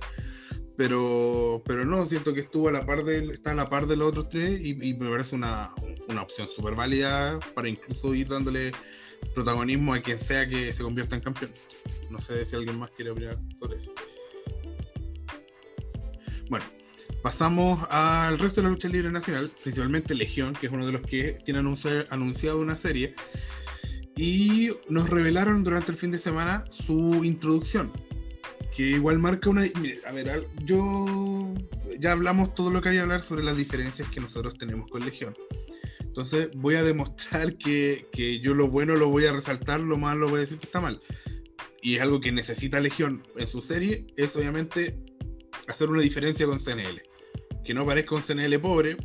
Pero, 0.77 1.63
pero 1.65 1.87
no, 1.87 2.05
siento 2.05 2.35
que 2.35 2.41
estuvo 2.41 2.69
a 2.69 2.73
la 2.73 2.85
par 2.85 3.03
de, 3.03 3.33
está 3.33 3.53
a 3.53 3.55
la 3.55 3.71
par 3.71 3.87
de 3.87 3.97
los 3.97 4.09
otros 4.09 4.29
tres 4.29 4.61
y, 4.61 4.73
y 4.73 4.93
me 4.93 5.09
parece 5.09 5.37
una, 5.37 5.73
una 6.11 6.21
opción 6.21 6.47
súper 6.55 6.75
válida 6.75 7.41
para 7.55 7.67
incluso 7.71 8.15
ir 8.15 8.29
dándole 8.29 8.73
protagonismo 9.35 9.95
a 9.95 10.03
quien 10.03 10.19
sea 10.19 10.47
que 10.47 10.71
se 10.71 10.83
convierta 10.83 11.17
en 11.17 11.23
campeón. 11.23 11.51
No 12.11 12.21
sé 12.21 12.45
si 12.45 12.57
alguien 12.57 12.79
más 12.79 12.91
quiere 12.91 13.13
opinar 13.13 13.39
sobre 13.59 13.79
eso. 13.79 13.95
Bueno, 16.51 16.65
Pasamos 17.27 17.85
al 17.91 18.39
resto 18.39 18.61
de 18.61 18.69
la 18.69 18.71
lucha 18.71 18.89
libre 18.89 19.11
nacional, 19.11 19.51
principalmente 19.61 20.15
Legión, 20.15 20.55
que 20.55 20.67
es 20.69 20.73
uno 20.73 20.87
de 20.87 20.93
los 20.93 21.01
que 21.03 21.37
tiene 21.45 21.59
anunciado 21.59 22.61
una 22.61 22.77
serie. 22.77 23.17
Y 24.15 24.69
nos 24.89 25.11
revelaron 25.11 25.65
durante 25.65 25.91
el 25.91 25.99
fin 25.99 26.13
de 26.13 26.19
semana 26.19 26.65
su 26.71 27.25
introducción, 27.25 27.91
que 28.73 28.91
igual 28.91 29.19
marca 29.19 29.51
una... 29.51 29.63
Mire, 29.81 29.99
a 30.07 30.13
ver, 30.13 30.47
yo... 30.63 31.53
Ya 31.99 32.13
hablamos 32.13 32.55
todo 32.55 32.71
lo 32.71 32.81
que 32.81 32.91
había 32.91 33.01
que 33.01 33.03
hablar 33.03 33.23
sobre 33.23 33.43
las 33.43 33.57
diferencias 33.57 34.09
que 34.09 34.21
nosotros 34.21 34.57
tenemos 34.57 34.89
con 34.89 35.05
Legión. 35.05 35.37
Entonces 35.99 36.51
voy 36.55 36.77
a 36.77 36.85
demostrar 36.85 37.59
que, 37.59 38.07
que 38.13 38.39
yo 38.39 38.55
lo 38.55 38.69
bueno 38.69 38.95
lo 38.95 39.09
voy 39.09 39.27
a 39.27 39.33
resaltar, 39.33 39.81
lo 39.81 39.99
malo 39.99 40.21
lo 40.21 40.29
voy 40.29 40.37
a 40.37 40.41
decir 40.43 40.59
que 40.59 40.67
está 40.67 40.81
mal. 40.81 41.03
Y 41.83 41.97
es 41.97 42.03
algo 42.03 42.21
que 42.21 42.31
necesita 42.31 42.79
Legión 42.79 43.25
en 43.35 43.49
su 43.49 43.61
serie, 43.61 44.07
es 44.17 44.37
obviamente 44.37 44.97
hacer 45.67 45.89
una 45.89 46.03
diferencia 46.03 46.47
con 46.47 46.61
CNL 46.61 47.03
que 47.67 47.75
no 47.75 47.85
parezca 47.85 48.15
un 48.15 48.23
CNL 48.23 48.59
pobre. 48.61 48.97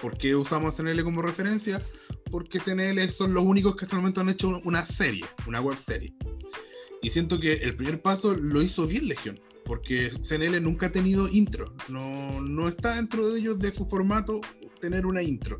¿Por 0.00 0.16
qué 0.16 0.34
usamos 0.36 0.76
CNL 0.76 1.02
como 1.02 1.20
referencia? 1.20 1.82
Porque 2.30 2.60
CNL 2.60 3.10
son 3.10 3.34
los 3.34 3.44
únicos 3.44 3.76
que 3.76 3.84
hasta 3.84 3.96
el 3.96 4.02
momento 4.02 4.20
han 4.20 4.28
hecho 4.28 4.60
una 4.64 4.86
serie, 4.86 5.24
una 5.46 5.60
web 5.60 5.76
serie. 5.78 6.14
Y 7.02 7.10
siento 7.10 7.38
que 7.40 7.54
el 7.54 7.76
primer 7.76 8.00
paso 8.00 8.34
lo 8.34 8.62
hizo 8.62 8.86
bien 8.86 9.08
Legión, 9.08 9.38
porque 9.64 10.10
CNL 10.10 10.62
nunca 10.62 10.86
ha 10.86 10.92
tenido 10.92 11.28
intro. 11.28 11.74
No, 11.88 12.40
no 12.40 12.68
está 12.68 12.96
dentro 12.96 13.28
de 13.28 13.40
ellos, 13.40 13.58
de 13.58 13.72
su 13.72 13.84
formato, 13.86 14.40
tener 14.80 15.06
una 15.06 15.22
intro. 15.22 15.58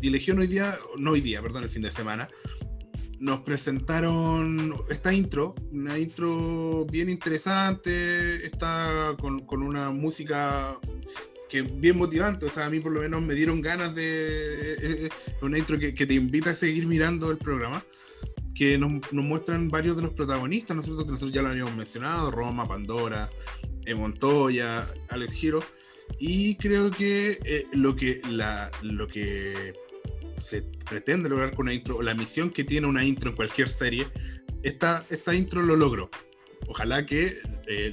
Y 0.00 0.10
Legión 0.10 0.38
hoy 0.38 0.48
día, 0.48 0.74
no 0.98 1.12
hoy 1.12 1.20
día, 1.20 1.40
perdón, 1.40 1.64
el 1.64 1.70
fin 1.70 1.82
de 1.82 1.90
semana, 1.90 2.28
nos 3.18 3.40
presentaron 3.40 4.74
esta 4.90 5.14
intro, 5.14 5.54
una 5.70 5.98
intro 5.98 6.84
bien 6.90 7.08
interesante, 7.08 8.44
está 8.44 9.14
con, 9.20 9.46
con 9.46 9.62
una 9.62 9.90
música 9.90 10.78
que 11.52 11.60
bien 11.60 11.98
motivante, 11.98 12.46
o 12.46 12.50
sea, 12.50 12.64
a 12.64 12.70
mí 12.70 12.80
por 12.80 12.92
lo 12.92 13.02
menos 13.02 13.20
me 13.20 13.34
dieron 13.34 13.60
ganas 13.60 13.94
de 13.94 14.04
eh, 14.04 14.76
eh, 14.80 15.08
una 15.42 15.58
intro 15.58 15.78
que, 15.78 15.92
te 15.92 16.14
invita 16.14 16.48
a 16.48 16.54
seguir 16.54 16.86
mirando 16.86 17.30
el 17.30 17.36
programa, 17.36 17.84
que 18.54 18.78
nos, 18.78 18.90
muestran 19.12 19.68
varios 19.68 19.96
de 19.96 20.02
los 20.04 20.12
protagonistas, 20.12 20.74
nosotros 20.74 21.04
que 21.04 21.10
nosotros 21.10 21.34
ya 21.34 21.42
lo 21.42 21.48
habíamos 21.48 21.76
mencionado, 21.76 22.30
Roma, 22.30 22.66
Pandora, 22.66 23.28
eh, 23.84 23.94
Montoya, 23.94 24.90
Alex 25.10 25.34
Giro, 25.34 25.62
y 26.18 26.56
creo 26.56 26.90
que 26.90 27.66
lo 27.72 27.96
que 27.96 28.22
la, 28.30 28.70
lo 28.80 29.06
que 29.06 29.74
se 30.38 30.62
pretende 30.88 31.28
lograr 31.28 31.54
con 31.54 31.66
una 31.66 31.74
intro, 31.74 31.98
o 31.98 32.02
la 32.02 32.14
misión 32.14 32.48
que 32.48 32.64
tiene 32.64 32.86
una 32.86 33.04
intro 33.04 33.28
en 33.28 33.36
cualquier 33.36 33.68
serie, 33.68 34.06
esta, 34.62 35.04
esta 35.10 35.34
intro 35.34 35.60
lo 35.60 35.76
logró. 35.76 36.08
Ojalá 36.66 37.04
que 37.04 37.42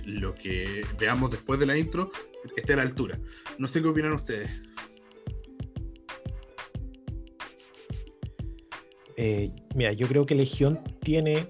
lo 0.06 0.34
que 0.34 0.86
veamos 0.98 1.32
después 1.32 1.60
de 1.60 1.66
la 1.66 1.78
intro 1.78 2.10
esté 2.56 2.74
a 2.74 2.78
la 2.78 2.82
altura. 2.84 3.20
No 3.58 3.68
sé 3.68 3.82
qué 3.82 3.88
opinan 3.88 4.14
ustedes. 4.14 4.50
Eh, 9.18 9.52
mira, 9.76 9.92
yo 9.92 10.08
creo 10.08 10.26
que 10.26 10.34
Legión 10.34 10.80
tiene 11.02 11.48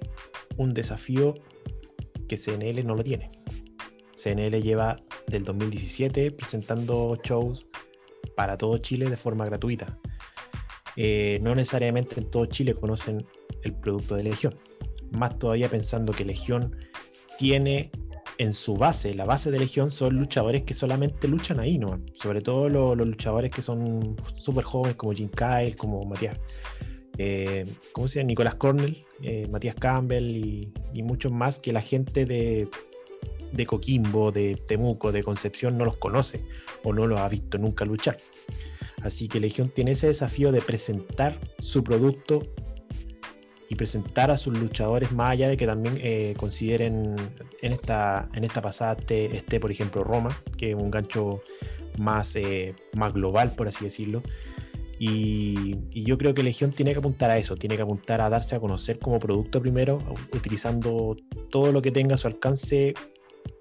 un 0.57 0.73
desafío 0.73 1.35
que 2.27 2.37
CNL 2.37 2.85
no 2.85 2.95
lo 2.95 3.03
tiene. 3.03 3.31
CNL 4.15 4.61
lleva 4.61 4.97
del 5.27 5.43
2017 5.43 6.31
presentando 6.31 7.17
shows 7.23 7.67
para 8.35 8.57
todo 8.57 8.77
Chile 8.79 9.09
de 9.09 9.17
forma 9.17 9.45
gratuita. 9.45 9.99
Eh, 10.95 11.39
no 11.41 11.55
necesariamente 11.55 12.19
en 12.19 12.29
todo 12.29 12.45
Chile 12.47 12.73
conocen 12.73 13.25
el 13.63 13.73
producto 13.75 14.15
de 14.15 14.23
Legión. 14.23 14.55
Más 15.11 15.37
todavía 15.37 15.69
pensando 15.69 16.11
que 16.11 16.25
Legión 16.25 16.75
tiene 17.37 17.91
en 18.39 18.53
su 18.53 18.77
base, 18.77 19.13
la 19.13 19.25
base 19.25 19.51
de 19.51 19.59
Legión 19.59 19.91
son 19.91 20.15
luchadores 20.15 20.63
que 20.63 20.73
solamente 20.73 21.27
luchan 21.27 21.59
ahí, 21.59 21.77
¿no? 21.77 21.99
Sobre 22.13 22.39
todo 22.39 22.69
los, 22.69 22.97
luchadores 22.97 23.51
que 23.51 23.61
son 23.61 24.15
súper 24.35 24.63
jóvenes 24.63 24.95
como 24.95 25.11
Jim 25.11 25.29
Kyle, 25.29 25.75
como 25.75 26.05
Matías, 26.05 26.39
eh, 27.17 27.65
¿cómo 27.91 28.07
se 28.07 28.19
llama? 28.19 28.27
Nicolás 28.27 28.55
Cornell, 28.55 29.05
eh, 29.21 29.45
Matías 29.51 29.75
Campbell 29.75 30.37
y, 30.37 31.03
muchos 31.03 31.33
más 31.33 31.59
que 31.59 31.73
la 31.73 31.81
gente 31.81 32.25
de, 32.25 32.69
de 33.51 33.65
Coquimbo, 33.65 34.31
de 34.31 34.55
Temuco, 34.55 35.11
de 35.11 35.21
Concepción 35.21 35.77
no 35.77 35.83
los 35.83 35.97
conoce 35.97 36.41
o 36.85 36.93
no 36.93 37.07
los 37.07 37.19
ha 37.19 37.27
visto 37.27 37.57
nunca 37.57 37.83
luchar. 37.83 38.17
Así 39.01 39.27
que 39.27 39.41
Legión 39.41 39.67
tiene 39.67 39.91
ese 39.91 40.07
desafío 40.07 40.53
de 40.53 40.61
presentar 40.61 41.37
su 41.57 41.83
producto 41.83 42.43
y 43.69 43.75
presentar 43.75 44.31
a 44.31 44.37
sus 44.37 44.57
luchadores 44.57 45.11
más 45.11 45.31
allá 45.31 45.47
de 45.47 45.55
que 45.55 45.67
también 45.67 45.99
eh, 46.01 46.33
consideren 46.37 47.15
en 47.61 47.71
esta, 47.71 48.27
en 48.33 48.43
esta 48.43 48.61
pasada 48.61 48.97
esté, 49.07 49.59
por 49.59 49.71
ejemplo, 49.71 50.03
Roma, 50.03 50.35
que 50.57 50.71
es 50.71 50.75
un 50.75 50.89
gancho 50.89 51.41
más, 51.99 52.35
eh, 52.35 52.73
más 52.93 53.13
global, 53.13 53.53
por 53.55 53.67
así 53.67 53.85
decirlo. 53.85 54.23
Y, 54.97 55.77
yo 56.03 56.17
creo 56.17 56.33
que 56.33 56.41
Legión 56.41 56.71
tiene 56.71 56.93
que 56.93 56.99
apuntar 56.99 57.29
a 57.29 57.37
eso, 57.37 57.55
tiene 57.55 57.75
que 57.75 57.83
apuntar 57.83 58.21
a 58.21 58.29
darse 58.29 58.55
a 58.55 58.59
conocer 58.59 58.97
como 58.97 59.19
producto 59.19 59.61
primero, 59.61 59.99
utilizando 60.33 61.15
todo 61.51 61.71
lo 61.71 61.81
que 61.81 61.91
tenga 61.91 62.15
a 62.15 62.17
su 62.17 62.27
alcance 62.27 62.93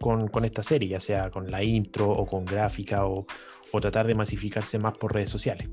con, 0.01 0.31
esta 0.45 0.63
serie, 0.63 0.89
ya 0.89 1.01
sea 1.01 1.31
con 1.31 1.51
la 1.51 1.63
intro 1.63 2.09
o 2.09 2.27
con 2.27 2.47
gráfica 2.47 3.07
o, 3.07 3.27
o 3.73 3.81
tratar 3.81 4.07
de 4.07 4.15
masificarse 4.15 4.79
más 4.79 4.97
por 4.97 5.13
redes 5.13 5.29
sociales. 5.31 5.69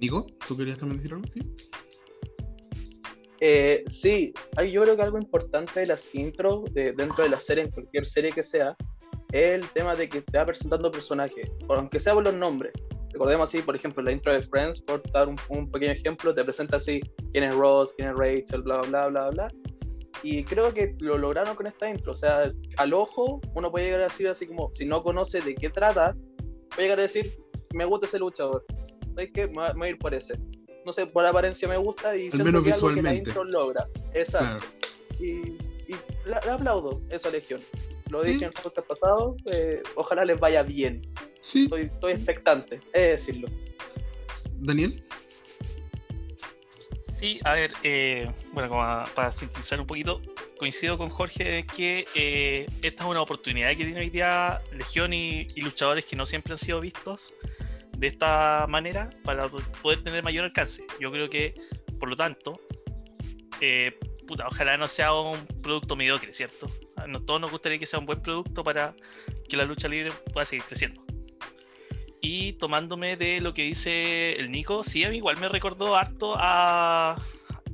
Nico, 0.00 0.26
¿tú 0.46 0.56
querías 0.56 0.76
también 0.76 0.98
decir 0.98 1.14
algo? 1.14 1.24
Eh, 3.40 3.84
sí, 3.88 4.32
hay, 4.56 4.70
yo 4.70 4.82
creo 4.82 4.96
que 4.96 5.02
algo 5.02 5.18
importante 5.18 5.80
de 5.80 5.86
las 5.86 6.14
intros 6.14 6.64
de, 6.72 6.92
dentro 6.92 7.24
de 7.24 7.30
la 7.30 7.40
serie, 7.40 7.64
en 7.64 7.70
cualquier 7.70 8.06
serie 8.06 8.32
que 8.32 8.42
sea, 8.42 8.76
es 9.32 9.54
el 9.54 9.68
tema 9.70 9.94
de 9.96 10.08
que 10.08 10.22
te 10.22 10.38
va 10.38 10.46
presentando 10.46 10.90
personajes, 10.90 11.50
aunque 11.68 12.00
sea 12.00 12.14
por 12.14 12.24
los 12.24 12.34
nombres. 12.34 12.72
Recordemos 13.12 13.48
así, 13.48 13.62
por 13.62 13.76
ejemplo, 13.76 14.02
la 14.02 14.12
intro 14.12 14.32
de 14.32 14.42
Friends, 14.42 14.80
por 14.82 15.02
dar 15.12 15.28
un, 15.28 15.70
pequeño 15.70 15.92
ejemplo, 15.92 16.34
te 16.34 16.44
presenta 16.44 16.78
así 16.78 17.00
quién 17.32 17.44
es 17.44 17.54
Ross, 17.54 17.94
quién 17.96 18.08
es 18.08 18.14
Rachel, 18.16 18.62
bla, 18.62 18.80
bla, 18.80 19.08
bla, 19.08 19.30
bla, 19.30 19.48
Y 20.22 20.42
creo 20.44 20.74
que 20.74 20.96
lo 20.98 21.18
lograron 21.18 21.54
con 21.54 21.66
esta 21.66 21.88
intro. 21.88 22.12
O 22.12 22.16
sea, 22.16 22.52
al 22.76 22.92
ojo, 22.92 23.40
uno 23.54 23.70
puede 23.70 23.86
llegar 23.86 24.00
a 24.00 24.08
decir 24.08 24.28
así 24.28 24.46
como, 24.46 24.70
si 24.74 24.84
no 24.84 25.02
conoce 25.02 25.40
de 25.40 25.54
qué 25.54 25.70
trata, 25.70 26.16
puede 26.70 26.82
llegar 26.82 26.98
a 26.98 27.02
decir, 27.02 27.36
me 27.72 27.84
gusta 27.84 28.06
ese 28.06 28.18
luchador. 28.18 28.64
hay 29.16 29.30
que 29.30 29.46
Me 29.48 29.72
voy 29.74 29.88
a 29.88 29.90
ir 29.90 29.98
por 29.98 30.12
ese 30.12 30.34
no 30.84 30.92
sé, 30.92 31.06
por 31.06 31.24
apariencia 31.24 31.66
me 31.68 31.76
gusta 31.76 32.16
y 32.16 32.30
Al 32.30 32.44
menos 32.44 32.62
que 32.62 32.72
visualmente. 32.72 32.80
Algo 32.80 32.94
que 32.94 33.02
la 33.02 33.14
intro 33.14 33.44
logra. 33.44 33.88
Exacto. 34.14 34.64
Y, 35.18 35.24
y 35.24 35.96
la, 36.26 36.38
aplaudo 36.52 37.00
esa 37.10 37.30
legión. 37.30 37.60
Lo 38.10 38.22
he 38.22 38.28
dicho 38.28 38.44
en 38.44 38.52
el 38.54 38.62
podcast 38.62 38.86
pasado, 38.86 39.36
eh, 39.50 39.82
ojalá 39.94 40.24
les 40.24 40.38
vaya 40.38 40.62
bien. 40.62 41.02
Sí. 41.42 41.64
Estoy, 41.64 41.82
estoy 41.82 42.12
expectante, 42.12 42.80
es 42.92 43.20
decirlo. 43.20 43.48
Daniel. 44.60 45.02
Sí, 47.12 47.40
a 47.44 47.54
ver, 47.54 47.72
eh, 47.82 48.30
bueno, 48.52 48.68
como 48.68 48.82
para 49.14 49.32
sintetizar 49.32 49.80
un 49.80 49.86
poquito, 49.86 50.20
coincido 50.58 50.98
con 50.98 51.08
Jorge 51.08 51.44
de 51.44 51.66
que 51.66 52.06
eh, 52.14 52.66
esta 52.82 53.04
es 53.04 53.10
una 53.10 53.22
oportunidad 53.22 53.70
que 53.70 53.76
tiene 53.84 54.00
hoy 54.00 54.10
día 54.10 54.60
Legión 54.72 55.12
y, 55.12 55.46
y, 55.54 55.60
luchadores 55.62 56.04
que 56.04 56.16
no 56.16 56.26
siempre 56.26 56.52
han 56.52 56.58
sido 56.58 56.80
vistos 56.80 57.32
de 57.96 58.06
esta 58.08 58.66
manera 58.68 59.10
para 59.24 59.48
poder 59.82 60.02
tener 60.02 60.22
mayor 60.22 60.44
alcance. 60.44 60.84
Yo 61.00 61.10
creo 61.10 61.30
que, 61.30 61.54
por 61.98 62.08
lo 62.08 62.16
tanto, 62.16 62.60
eh, 63.60 63.98
ojalá 64.46 64.76
no 64.76 64.88
sea 64.88 65.14
un 65.14 65.44
producto 65.62 65.96
mediocre, 65.96 66.32
¿cierto? 66.34 66.66
A 66.96 67.06
todos 67.24 67.40
nos 67.40 67.50
gustaría 67.50 67.78
que 67.78 67.86
sea 67.86 67.98
un 67.98 68.06
buen 68.06 68.22
producto 68.22 68.64
para 68.64 68.94
que 69.48 69.56
la 69.56 69.64
lucha 69.64 69.88
libre 69.88 70.12
pueda 70.32 70.44
seguir 70.44 70.64
creciendo. 70.64 71.04
Y 72.20 72.54
tomándome 72.54 73.16
de 73.16 73.40
lo 73.40 73.52
que 73.52 73.62
dice 73.62 74.32
el 74.32 74.50
Nico, 74.50 74.82
sí, 74.82 75.04
a 75.04 75.10
mí 75.10 75.18
igual 75.18 75.36
me 75.36 75.48
recordó 75.48 75.94
harto 75.94 76.34
a, 76.38 77.18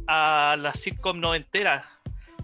a 0.08 0.56
la 0.58 0.74
sitcom 0.74 1.20
noventera. 1.20 1.88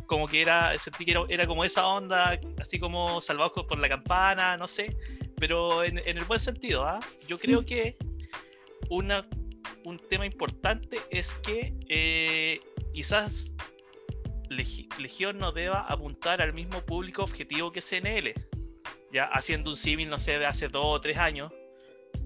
Como 0.06 0.28
que 0.28 0.40
era, 0.40 0.78
sentí 0.78 1.04
que 1.04 1.16
era, 1.28 1.48
como 1.48 1.64
esa 1.64 1.84
onda, 1.88 2.38
así 2.60 2.78
como 2.78 3.20
salvados 3.20 3.64
por 3.66 3.78
la 3.80 3.88
campana, 3.88 4.56
no 4.56 4.68
sé 4.68 4.96
pero 5.38 5.84
en, 5.84 5.98
el 5.98 6.24
buen 6.24 6.40
sentido, 6.40 6.84
¿ah? 6.84 7.00
yo 7.28 7.38
creo 7.38 7.64
que 7.64 7.96
una, 8.88 9.28
un 9.84 9.98
tema 9.98 10.26
importante 10.26 10.98
es 11.10 11.34
que 11.34 11.74
eh, 11.88 12.60
quizás 12.92 13.52
Legión 14.48 15.38
no 15.38 15.52
deba 15.52 15.80
apuntar 15.80 16.40
al 16.40 16.52
mismo 16.52 16.80
público 16.82 17.22
objetivo 17.22 17.72
que 17.72 17.80
CNL, 17.80 18.32
ya 19.12 19.24
haciendo 19.24 19.70
un 19.70 19.76
símil, 19.76 20.08
no 20.08 20.18
sé, 20.18 20.38
de 20.38 20.46
hace 20.46 20.68
dos 20.68 20.84
o 20.86 21.00
tres 21.00 21.16
años. 21.16 21.52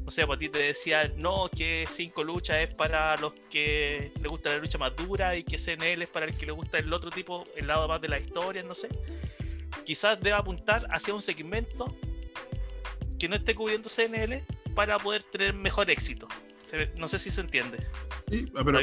O 0.07 0.11
sea, 0.11 0.27
pues 0.27 0.37
a 0.37 0.41
ti 0.41 0.49
te 0.49 0.59
decía, 0.59 1.13
no, 1.17 1.49
que 1.49 1.85
cinco 1.89 2.25
luchas 2.25 2.57
es 2.59 2.75
para 2.75 3.17
los 3.17 3.33
que 3.51 4.13
le 4.21 4.29
gusta 4.29 4.51
la 4.51 4.59
lucha 4.59 4.79
más 4.79 4.95
dura 4.97 5.37
y 5.37 5.45
que 5.45 5.57
CNL 5.57 6.03
es 6.03 6.09
para 6.09 6.27
el 6.27 6.37
que 6.37 6.47
le 6.47 6.53
gusta 6.53 6.79
el 6.79 6.93
otro 6.93 7.11
tipo, 7.11 7.45
el 7.57 7.67
lado 7.67 7.87
más 7.87 8.01
de 8.01 8.09
la 8.09 8.19
historia, 8.19 8.63
no 8.63 8.75
sé. 8.75 8.89
Quizás 9.85 10.21
deba 10.21 10.39
apuntar 10.39 10.87
hacia 10.91 11.15
un 11.15 11.23
segmento 11.23 11.95
que 13.21 13.29
no 13.29 13.37
esté 13.37 13.55
cubriendo 13.55 13.89
CNL 13.89 14.43
para 14.75 14.99
poder 14.99 15.23
tener 15.23 15.55
mejor 15.55 15.91
éxito. 15.91 16.27
no 16.97 17.07
sé 17.07 17.19
si 17.19 17.31
se 17.31 17.43
entiende. 17.43 17.87
Sí, 18.31 18.51
ah, 18.57 18.63
pero, 18.65 18.81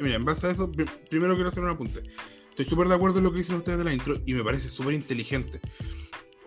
mira, 0.00 0.16
en 0.16 0.24
base 0.24 0.46
a 0.46 0.50
eso, 0.50 0.70
primero 1.10 1.34
quiero 1.34 1.48
hacer 1.48 1.62
un 1.62 1.70
apunte. 1.70 2.02
Estoy 2.50 2.64
súper 2.64 2.88
de 2.88 2.94
acuerdo 2.94 3.18
en 3.18 3.24
lo 3.24 3.32
que 3.32 3.38
dicen 3.38 3.56
ustedes 3.56 3.78
de 3.78 3.84
la 3.84 3.92
intro 3.92 4.16
y 4.24 4.34
me 4.34 4.44
parece 4.44 4.68
súper 4.68 4.94
inteligente. 4.94 5.60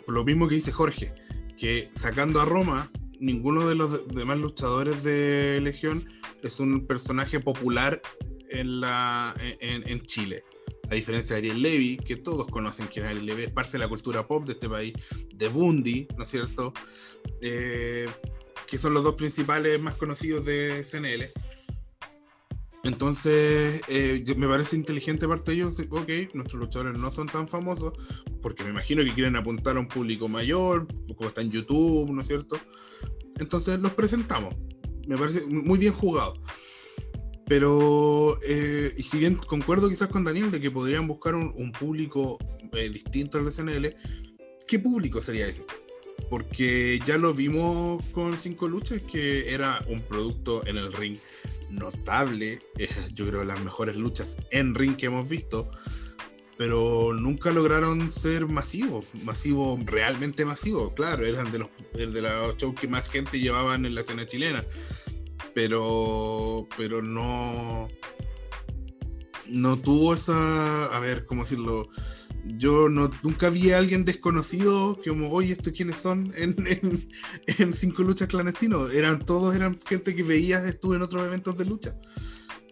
Lo 0.08 0.24
mismo 0.24 0.48
que 0.48 0.56
dice 0.56 0.72
Jorge, 0.72 1.14
que 1.58 1.90
sacando 1.94 2.40
a 2.40 2.46
Roma, 2.46 2.92
ninguno 3.20 3.68
de 3.68 3.76
los 3.76 4.08
demás 4.08 4.40
luchadores 4.40 5.04
de 5.04 5.60
Legión 5.62 6.08
es 6.42 6.60
un 6.60 6.88
personaje 6.88 7.40
popular 7.40 8.02
en, 8.50 8.80
la, 8.80 9.36
en 9.60 10.02
Chile 10.04 10.44
a 10.90 10.96
diferencia 10.96 11.36
de 11.36 11.40
Ariel 11.40 11.62
Levy, 11.62 11.98
que 11.98 12.16
todos 12.16 12.48
conocen 12.48 12.88
quién 12.88 13.06
es 13.06 13.12
Ariel 13.12 13.26
Levy, 13.26 13.44
es 13.44 13.52
parte 13.52 13.74
de 13.74 13.80
la 13.80 13.88
cultura 13.88 14.28
pop 14.28 14.46
de 14.46 14.54
este 14.54 14.70
país, 14.70 14.94
de 15.34 15.48
Bundy, 15.48 16.08
¿no 16.18 16.24
es 16.24 16.30
cierto? 16.30 16.74
Eh, 17.42 18.08
que 18.68 18.78
son 18.78 18.94
los 18.94 19.04
dos 19.04 19.16
principales 19.16 19.82
más 19.82 19.96
conocidos 19.96 20.46
de 20.46 20.84
CNL. 20.84 21.32
Entonces, 22.84 23.82
eh, 23.88 24.24
me 24.38 24.48
parece 24.48 24.76
inteligente 24.76 25.28
parte 25.28 25.52
de 25.52 25.58
ellos, 25.58 25.80
ok, 25.90 26.34
nuestros 26.34 26.62
luchadores 26.62 27.00
no 27.00 27.12
son 27.12 27.28
tan 27.28 27.48
famosos, 27.48 27.94
porque 28.42 28.64
me 28.64 28.70
imagino 28.70 29.04
que 29.04 29.14
quieren 29.14 29.36
apuntar 29.36 29.78
a 29.78 29.80
un 29.80 29.88
público 29.88 30.28
mayor, 30.28 30.88
como 31.16 31.30
está 31.30 31.42
en 31.42 31.50
YouTube, 31.50 32.12
¿no 32.12 32.22
es 32.22 32.28
cierto? 32.28 32.60
Entonces 33.40 33.82
los 33.82 33.92
presentamos. 33.92 34.56
Me 35.08 35.18
parece 35.18 35.46
muy 35.48 35.80
bien 35.80 35.94
jugado. 35.94 36.36
Pero, 37.48 38.40
eh, 38.44 38.94
y 38.98 39.04
si 39.04 39.20
bien 39.20 39.36
concuerdo 39.36 39.90
quizás 39.90 40.08
con 40.08 40.24
Daniel 40.24 40.52
de 40.52 40.60
que 40.60 40.72
podrían 40.72 41.08
buscar 41.08 41.36
un, 41.36 41.72
público 41.72 42.38
distinto 42.92 43.38
al 43.38 43.46
de 43.46 43.52
CNL, 43.52 43.96
¿qué 44.68 44.80
público 44.80 45.22
sería 45.22 45.48
ese? 45.48 45.66
Porque 46.30 47.00
ya 47.06 47.18
lo 47.18 47.34
vimos 47.34 48.04
con 48.12 48.38
Cinco 48.38 48.68
Luchas, 48.68 49.02
que 49.04 49.54
era 49.54 49.84
un 49.88 50.02
producto 50.02 50.66
en 50.66 50.78
el 50.78 50.92
ring 50.92 51.18
notable, 51.70 52.60
yo 53.14 53.28
creo 53.28 53.44
las 53.44 53.60
mejores 53.62 53.96
luchas 53.96 54.38
en 54.52 54.76
ring 54.76 54.96
que 54.96 55.08
hemos 55.08 55.28
visto, 55.28 55.70
pero 56.58 57.14
nunca 57.14 57.52
lograron 57.52 58.10
ser 58.10 58.48
masivos, 58.48 59.06
masivos, 59.24 59.80
realmente 59.86 60.46
masivos, 60.46 60.94
claro, 60.94 61.26
eran 61.26 61.52
de 61.52 61.60
los, 61.60 61.70
de 61.94 62.22
los 62.22 62.58
shows 62.58 62.80
que 62.80 62.88
más 62.88 63.10
gente 63.10 63.40
llevaban 63.40 63.86
en 63.86 63.94
la 63.94 64.02
escena 64.02 64.26
chilena 64.26 64.64
pero, 65.56 66.68
pero 66.78 67.02
no, 67.02 67.88
no 69.48 69.80
tuvo 69.80 70.14
esa, 70.14 70.94
a 70.94 71.00
ver, 71.00 71.26
¿cómo 71.26 71.44
decirlo? 71.44 71.88
Yo 72.46 72.90
no, 72.90 73.10
nunca 73.24 73.50
vi 73.50 73.72
a 73.72 73.78
alguien 73.78 74.06
desconocido 74.06 75.02
que 75.02 75.10
como, 75.10 75.32
oye, 75.32 75.54
¿estos 75.54 75.74
quiénes 75.74 75.98
son? 75.98 76.34
En, 76.38 76.56
en, 77.48 77.74
Cinco 77.74 78.04
Luchas 78.04 78.28
Clandestinos. 78.28 78.94
Eran, 78.94 79.20
todos 79.20 79.56
eran 79.56 79.80
gente 79.86 80.16
que 80.16 80.24
veías, 80.24 80.66
estuve 80.66 80.96
en 80.98 81.02
otros 81.02 81.26
eventos 81.26 81.58
de 81.58 81.66
lucha 81.66 81.96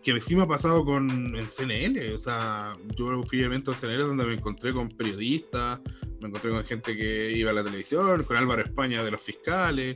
que 0.03 0.19
sí 0.19 0.35
me 0.35 0.43
ha 0.43 0.47
pasado 0.47 0.83
con 0.83 1.35
el 1.35 1.47
CNL. 1.47 2.13
O 2.13 2.19
sea, 2.19 2.77
yo 2.95 3.23
fui 3.23 3.41
a 3.41 3.45
eventos 3.45 3.79
CNL 3.79 3.99
donde 3.99 4.25
me 4.25 4.33
encontré 4.33 4.73
con 4.73 4.89
periodistas, 4.89 5.81
me 6.19 6.27
encontré 6.27 6.51
con 6.51 6.63
gente 6.65 6.95
que 6.95 7.31
iba 7.31 7.51
a 7.51 7.53
la 7.53 7.63
televisión, 7.63 8.23
con 8.23 8.35
Álvaro 8.37 8.61
España 8.61 9.03
de 9.03 9.11
los 9.11 9.21
fiscales. 9.21 9.95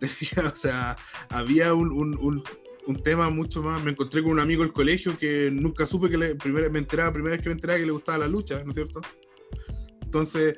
o 0.54 0.56
sea, 0.56 0.96
había 1.30 1.72
un, 1.74 1.90
un, 1.90 2.18
un, 2.18 2.44
tema 3.02 3.30
mucho 3.30 3.62
más. 3.62 3.82
Me 3.82 3.90
encontré 3.90 4.22
con 4.22 4.32
un 4.32 4.40
amigo 4.40 4.62
del 4.62 4.72
colegio 4.72 5.18
que 5.18 5.50
nunca 5.52 5.86
supe 5.86 6.08
que 6.08 6.18
le, 6.18 6.34
primera, 6.36 6.68
me 6.68 6.78
enteraba, 6.78 7.12
primera 7.12 7.34
vez 7.34 7.42
que 7.42 7.48
me 7.48 7.54
enteraba 7.54 7.80
que 7.80 7.86
le 7.86 7.92
gustaba 7.92 8.18
la 8.18 8.28
lucha, 8.28 8.62
¿no 8.64 8.70
es 8.70 8.76
cierto? 8.76 9.00
Entonces, 10.02 10.56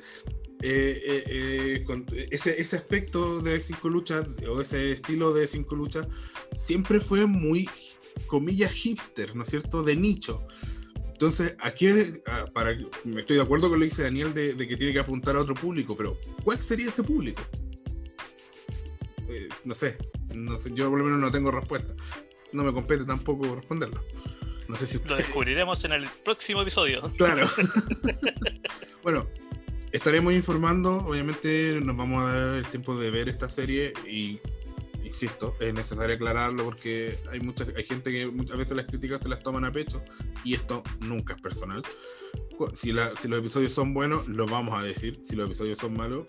eh, 0.61 1.01
eh, 1.05 1.83
eh, 1.87 2.27
ese, 2.31 2.59
ese 2.59 2.75
aspecto 2.75 3.41
de 3.41 3.61
cinco 3.63 3.87
luchas 3.87 4.27
o 4.47 4.59
ese 4.59 4.91
estilo 4.91 5.33
de 5.33 5.47
cinco 5.47 5.75
luchas 5.75 6.07
siempre 6.55 6.99
fue 6.99 7.25
muy, 7.25 7.69
comillas, 8.27 8.71
hipster, 8.71 9.35
¿no 9.35 9.43
es 9.43 9.49
cierto? 9.49 9.83
De 9.83 9.95
nicho. 9.95 10.45
Entonces, 11.05 11.55
aquí 11.59 11.87
para, 12.53 12.71
estoy 12.71 13.37
de 13.37 13.41
acuerdo 13.41 13.69
con 13.69 13.79
lo 13.79 13.83
que 13.83 13.89
dice 13.89 14.03
Daniel 14.03 14.33
de, 14.33 14.55
que 14.55 14.77
tiene 14.77 14.93
que 14.93 14.99
apuntar 14.99 15.35
a 15.35 15.41
otro 15.41 15.55
público, 15.55 15.95
pero 15.95 16.17
¿cuál 16.43 16.57
sería 16.57 16.87
ese 16.87 17.03
público? 17.03 17.41
No, 19.63 19.75
sé, 19.75 19.97
no 20.33 20.57
sé, 20.57 20.71
yo 20.73 20.89
por 20.89 20.99
lo 20.99 21.05
menos 21.05 21.19
no 21.19 21.31
tengo 21.31 21.51
respuesta. 21.51 21.93
No 22.51 22.63
me 22.63 22.73
compete 22.73 23.05
tampoco 23.05 23.55
responderlo. 23.55 24.03
No 24.67 24.75
sé 24.75 24.87
si 24.87 24.97
usted... 24.97 25.09
Lo 25.09 25.17
descubriremos 25.17 25.83
en 25.83 25.93
el 25.93 26.07
próximo 26.23 26.61
episodio. 26.61 27.01
Claro. 27.17 27.47
bueno, 29.03 29.27
estaremos 29.91 30.33
informando. 30.33 30.97
Obviamente 30.97 31.79
nos 31.81 31.97
vamos 31.97 32.23
a 32.23 32.33
dar 32.33 32.57
el 32.57 32.65
tiempo 32.65 32.97
de 32.97 33.09
ver 33.11 33.29
esta 33.29 33.47
serie 33.47 33.93
y 34.07 34.39
insisto, 35.09 35.55
es 35.59 35.73
necesario 35.73 36.15
aclararlo 36.15 36.63
porque 36.63 37.17
hay 37.31 37.39
mucha 37.39 37.65
hay 37.75 37.83
gente 37.83 38.11
que 38.11 38.27
muchas 38.27 38.57
veces 38.57 38.77
las 38.77 38.85
críticas 38.85 39.21
se 39.21 39.29
las 39.29 39.41
toman 39.41 39.65
a 39.65 39.71
pecho 39.71 40.01
y 40.45 40.53
esto 40.53 40.83
nunca 41.01 41.33
es 41.33 41.41
personal. 41.41 41.83
Si, 42.73 42.91
la, 42.91 43.15
si 43.15 43.27
los 43.29 43.39
episodios 43.39 43.71
son 43.71 43.93
buenos, 43.93 44.27
lo 44.27 44.45
vamos 44.45 44.73
a 44.73 44.83
decir. 44.83 45.17
Si 45.23 45.35
los 45.35 45.45
episodios 45.45 45.77
son 45.79 45.95
malos, 45.95 46.25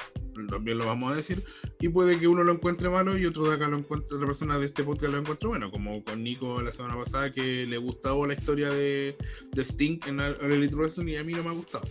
también 0.49 0.79
lo 0.79 0.87
vamos 0.87 1.13
a 1.13 1.17
decir. 1.17 1.45
Y 1.81 1.89
puede 1.89 2.19
que 2.19 2.29
uno 2.29 2.45
lo 2.45 2.53
encuentre 2.53 2.89
malo 2.89 3.19
y 3.19 3.27
otro 3.27 3.49
de 3.49 3.57
acá 3.57 3.69
lo 3.69 3.79
encuentre, 3.79 4.17
otra 4.17 4.29
persona 4.29 4.59
de 4.59 4.67
este 4.67 4.85
podcast 4.85 5.13
lo 5.13 5.19
encuentre 5.19 5.49
bueno, 5.49 5.71
como 5.71 6.03
con 6.05 6.23
Nico 6.23 6.63
la 6.63 6.73
semana 6.73 6.97
pasada 6.97 7.33
que 7.33 7.67
le 7.67 7.77
gustaba 7.79 8.27
la 8.29 8.35
historia 8.35 8.71
de, 8.71 9.17
de 9.53 9.63
Sting 9.63 9.99
en 10.07 10.21
el 10.21 10.37
Elite 10.41 10.77
Wrestling 10.77 11.09
y 11.09 11.17
a 11.17 11.25
mí 11.25 11.33
no 11.33 11.43
me 11.43 11.51
ha 11.51 11.53
gustado. 11.53 11.85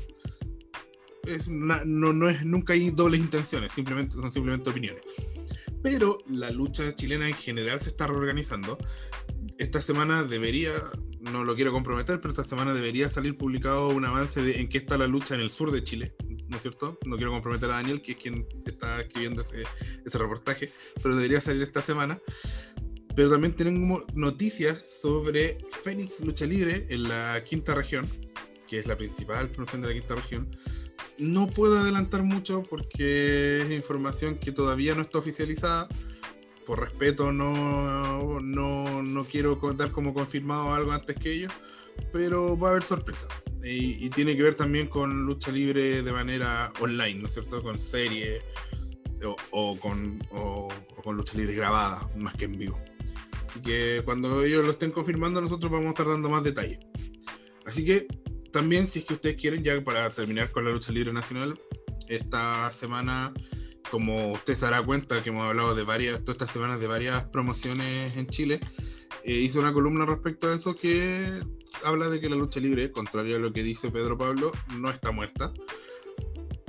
Es 1.27 1.49
no, 1.49 1.83
no 1.85 2.29
es, 2.29 2.45
nunca 2.45 2.73
hay 2.73 2.89
dobles 2.91 3.19
intenciones, 3.19 3.73
simplemente, 3.73 4.13
son 4.13 4.31
simplemente 4.31 4.69
opiniones 4.69 5.03
pero 5.81 6.17
la 6.27 6.51
lucha 6.51 6.93
chilena 6.95 7.27
en 7.27 7.35
general 7.35 7.79
se 7.79 7.89
está 7.89 8.07
reorganizando. 8.07 8.77
Esta 9.57 9.81
semana 9.81 10.23
debería, 10.23 10.71
no 11.19 11.43
lo 11.43 11.55
quiero 11.55 11.71
comprometer, 11.71 12.19
pero 12.19 12.29
esta 12.29 12.43
semana 12.43 12.73
debería 12.73 13.09
salir 13.09 13.37
publicado 13.37 13.89
un 13.89 14.05
avance 14.05 14.41
de 14.41 14.59
en 14.59 14.69
qué 14.69 14.77
está 14.77 14.97
la 14.97 15.07
lucha 15.07 15.35
en 15.35 15.41
el 15.41 15.49
sur 15.49 15.71
de 15.71 15.83
Chile, 15.83 16.15
¿no 16.47 16.57
es 16.57 16.61
cierto? 16.61 16.97
No 17.05 17.15
quiero 17.17 17.31
comprometer 17.31 17.69
a 17.69 17.75
Daniel, 17.75 18.01
que 18.01 18.13
es 18.13 18.17
quien 18.17 18.47
está 18.65 19.01
escribiendo 19.01 19.41
ese, 19.41 19.63
ese 20.05 20.17
reportaje, 20.17 20.71
pero 21.01 21.15
debería 21.15 21.41
salir 21.41 21.61
esta 21.61 21.81
semana. 21.81 22.19
Pero 23.15 23.31
también 23.31 23.53
tenemos 23.53 24.03
noticias 24.13 25.01
sobre 25.01 25.57
Fénix 25.83 26.21
Lucha 26.21 26.45
Libre 26.45 26.85
en 26.89 27.03
la 27.03 27.43
quinta 27.43 27.75
región, 27.75 28.07
que 28.67 28.79
es 28.79 28.87
la 28.87 28.97
principal 28.97 29.49
promoción 29.49 29.81
de 29.81 29.87
la 29.89 29.93
quinta 29.93 30.15
región, 30.15 30.49
no 31.17 31.47
puedo 31.47 31.79
adelantar 31.79 32.23
mucho 32.23 32.63
porque 32.63 33.61
es 33.61 33.71
información 33.71 34.35
que 34.35 34.51
todavía 34.51 34.95
no 34.95 35.01
está 35.01 35.19
oficializada. 35.19 35.87
Por 36.65 36.81
respeto 36.81 37.31
no, 37.31 38.39
no, 38.41 39.01
no 39.01 39.23
quiero 39.25 39.55
dar 39.75 39.91
como 39.91 40.13
confirmado 40.13 40.73
algo 40.73 40.91
antes 40.91 41.15
que 41.15 41.31
ello, 41.31 41.49
pero 42.13 42.57
va 42.57 42.69
a 42.69 42.71
haber 42.71 42.83
sorpresa. 42.83 43.27
Y, 43.63 44.09
tiene 44.11 44.37
que 44.37 44.43
ver 44.43 44.55
también 44.55 44.87
con 44.87 45.25
lucha 45.25 45.51
libre 45.51 46.01
de 46.01 46.11
manera 46.11 46.71
online, 46.79 47.15
¿no 47.15 47.27
es 47.27 47.33
cierto? 47.33 47.61
Con 47.61 47.77
series 47.77 48.41
o, 49.51 49.77
con, 49.79 50.21
o, 50.31 50.69
con 51.03 51.17
lucha 51.17 51.37
libre 51.37 51.55
grabada, 51.55 52.09
más 52.15 52.35
que 52.35 52.45
en 52.45 52.57
vivo. 52.57 52.79
Así 53.43 53.61
que 53.61 54.01
cuando 54.05 54.43
ellos 54.43 54.63
lo 54.63 54.71
estén 54.71 54.91
confirmando, 54.91 55.41
nosotros 55.41 55.71
vamos 55.71 55.87
a 55.87 55.89
estar 55.89 56.07
dando 56.07 56.29
más 56.29 56.43
detalles. 56.43 56.79
Así 57.65 57.83
que 57.83 58.07
también, 58.51 58.87
si 58.87 58.99
es 58.99 59.05
que 59.05 59.13
ustedes 59.13 59.37
quieren, 59.37 59.63
ya 59.63 59.81
para 59.83 60.09
terminar 60.09 60.51
con 60.51 60.65
la 60.65 60.71
lucha 60.71 60.91
libre 60.91 61.13
nacional, 61.13 61.59
esta 62.07 62.71
semana, 62.73 63.33
como 63.91 64.33
usted 64.33 64.55
se 64.55 64.65
dará 64.65 64.81
cuenta 64.83 65.21
que 65.23 65.29
hemos 65.29 65.47
hablado 65.47 65.75
de 65.75 65.83
varias, 65.83 66.19
todas 66.21 66.35
estas 66.35 66.51
semanas 66.51 66.79
de 66.79 66.87
varias 66.87 67.23
promociones 67.25 68.17
en 68.17 68.27
Chile, 68.27 68.59
eh, 69.23 69.33
hizo 69.33 69.59
una 69.59 69.73
columna 69.73 70.05
respecto 70.05 70.47
a 70.47 70.55
eso 70.55 70.75
que 70.75 71.43
habla 71.83 72.09
de 72.09 72.19
que 72.19 72.29
la 72.29 72.35
lucha 72.35 72.59
libre, 72.59 72.91
contrario 72.91 73.37
a 73.37 73.39
lo 73.39 73.53
que 73.53 73.63
dice 73.63 73.91
Pedro 73.91 74.17
Pablo, 74.17 74.51
no 74.77 74.89
está 74.89 75.11
muerta. 75.11 75.53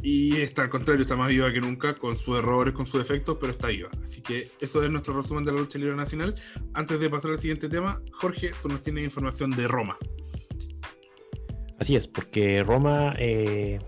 Y 0.03 0.37
está 0.37 0.63
al 0.63 0.71
contrario, 0.71 1.03
está 1.03 1.15
más 1.15 1.29
viva 1.29 1.53
que 1.53 1.61
nunca, 1.61 1.95
con 1.95 2.17
sus 2.17 2.39
errores, 2.39 2.73
con 2.73 2.87
sus 2.87 3.03
defectos, 3.03 3.37
pero 3.39 3.53
está 3.53 3.69
viva. 3.69 3.91
Así 4.03 4.23
que 4.23 4.51
eso 4.61 4.83
es 4.83 4.91
nuestro 4.91 5.15
resumen 5.15 5.45
de 5.45 5.53
la 5.53 5.59
lucha 5.59 5.79
libre 5.79 5.95
nacional. 5.95 6.35
Antes 6.73 7.01
de 7.01 7.11
pasar 7.11 7.33
al 7.33 7.39
siguiente 7.39 7.69
tema, 7.69 8.01
Jorge, 8.13 8.53
tú 8.63 8.69
nos 8.69 8.83
tienes 8.83 9.05
información 9.05 9.51
de 9.51 9.69
Roma. 9.69 9.99
Así 11.81 11.97
es, 11.97 12.07
porque 12.07 12.63
Roma, 12.63 13.15
eh, 13.19 13.79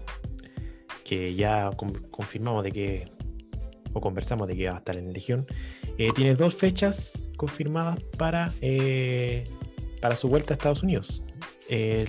que 1.05 1.35
ya 1.35 1.71
confirmamos 2.11 2.65
de 2.65 2.73
que, 2.73 3.05
o 3.93 4.01
conversamos 4.01 4.49
de 4.49 4.57
que 4.57 4.67
va 4.67 4.73
a 4.73 4.79
estar 4.79 4.97
en 4.97 5.13
Legión, 5.13 5.47
eh, 5.99 6.11
tiene 6.15 6.35
dos 6.35 6.55
fechas 6.55 7.21
confirmadas 7.37 7.99
para, 8.17 8.51
eh, 8.63 9.45
para 10.01 10.17
su 10.17 10.29
vuelta 10.29 10.55
a 10.55 10.57
Estados 10.57 10.83
Unidos. 10.83 11.23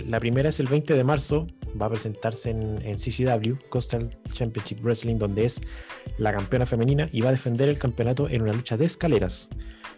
la 0.06 0.20
primera 0.20 0.48
es 0.48 0.58
el 0.58 0.68
20 0.68 0.94
de 0.94 1.04
marzo, 1.04 1.46
va 1.80 1.86
a 1.86 1.90
presentarse 1.90 2.50
en, 2.50 2.80
en, 2.82 2.96
CCW, 2.96 3.56
Coastal 3.68 4.08
Championship 4.32 4.80
Wrestling, 4.82 5.18
donde 5.18 5.44
es 5.44 5.60
la 6.16 6.32
campeona 6.32 6.64
femenina 6.64 7.08
y 7.12 7.20
va 7.20 7.28
a 7.28 7.32
defender 7.32 7.68
el 7.68 7.78
campeonato 7.78 8.28
en 8.28 8.42
una 8.42 8.52
lucha 8.54 8.76
de 8.78 8.86
escaleras 8.86 9.50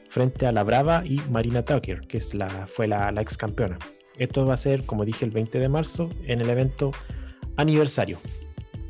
frente 0.09 0.47
a 0.47 0.53
la 0.53 0.65
Brava 0.65 1.03
y 1.05 1.21
Marina 1.31 1.65
Tucker, 1.65 2.01
que 2.09 2.19
es 2.19 2.35
la, 2.35 2.49
fue 2.67 2.89
la 2.89 3.13
ex 3.21 3.37
campeona. 3.37 3.79
Esto 4.19 4.47
va 4.47 4.55
a 4.55 4.59
ser, 4.59 4.85
como 4.85 5.05
dije, 5.05 5.25
el 5.25 5.31
20 5.31 5.59
de 5.59 5.69
marzo 5.69 6.11
en 6.25 6.41
el 6.41 6.51
evento 6.51 6.93
aniversario. 7.57 8.19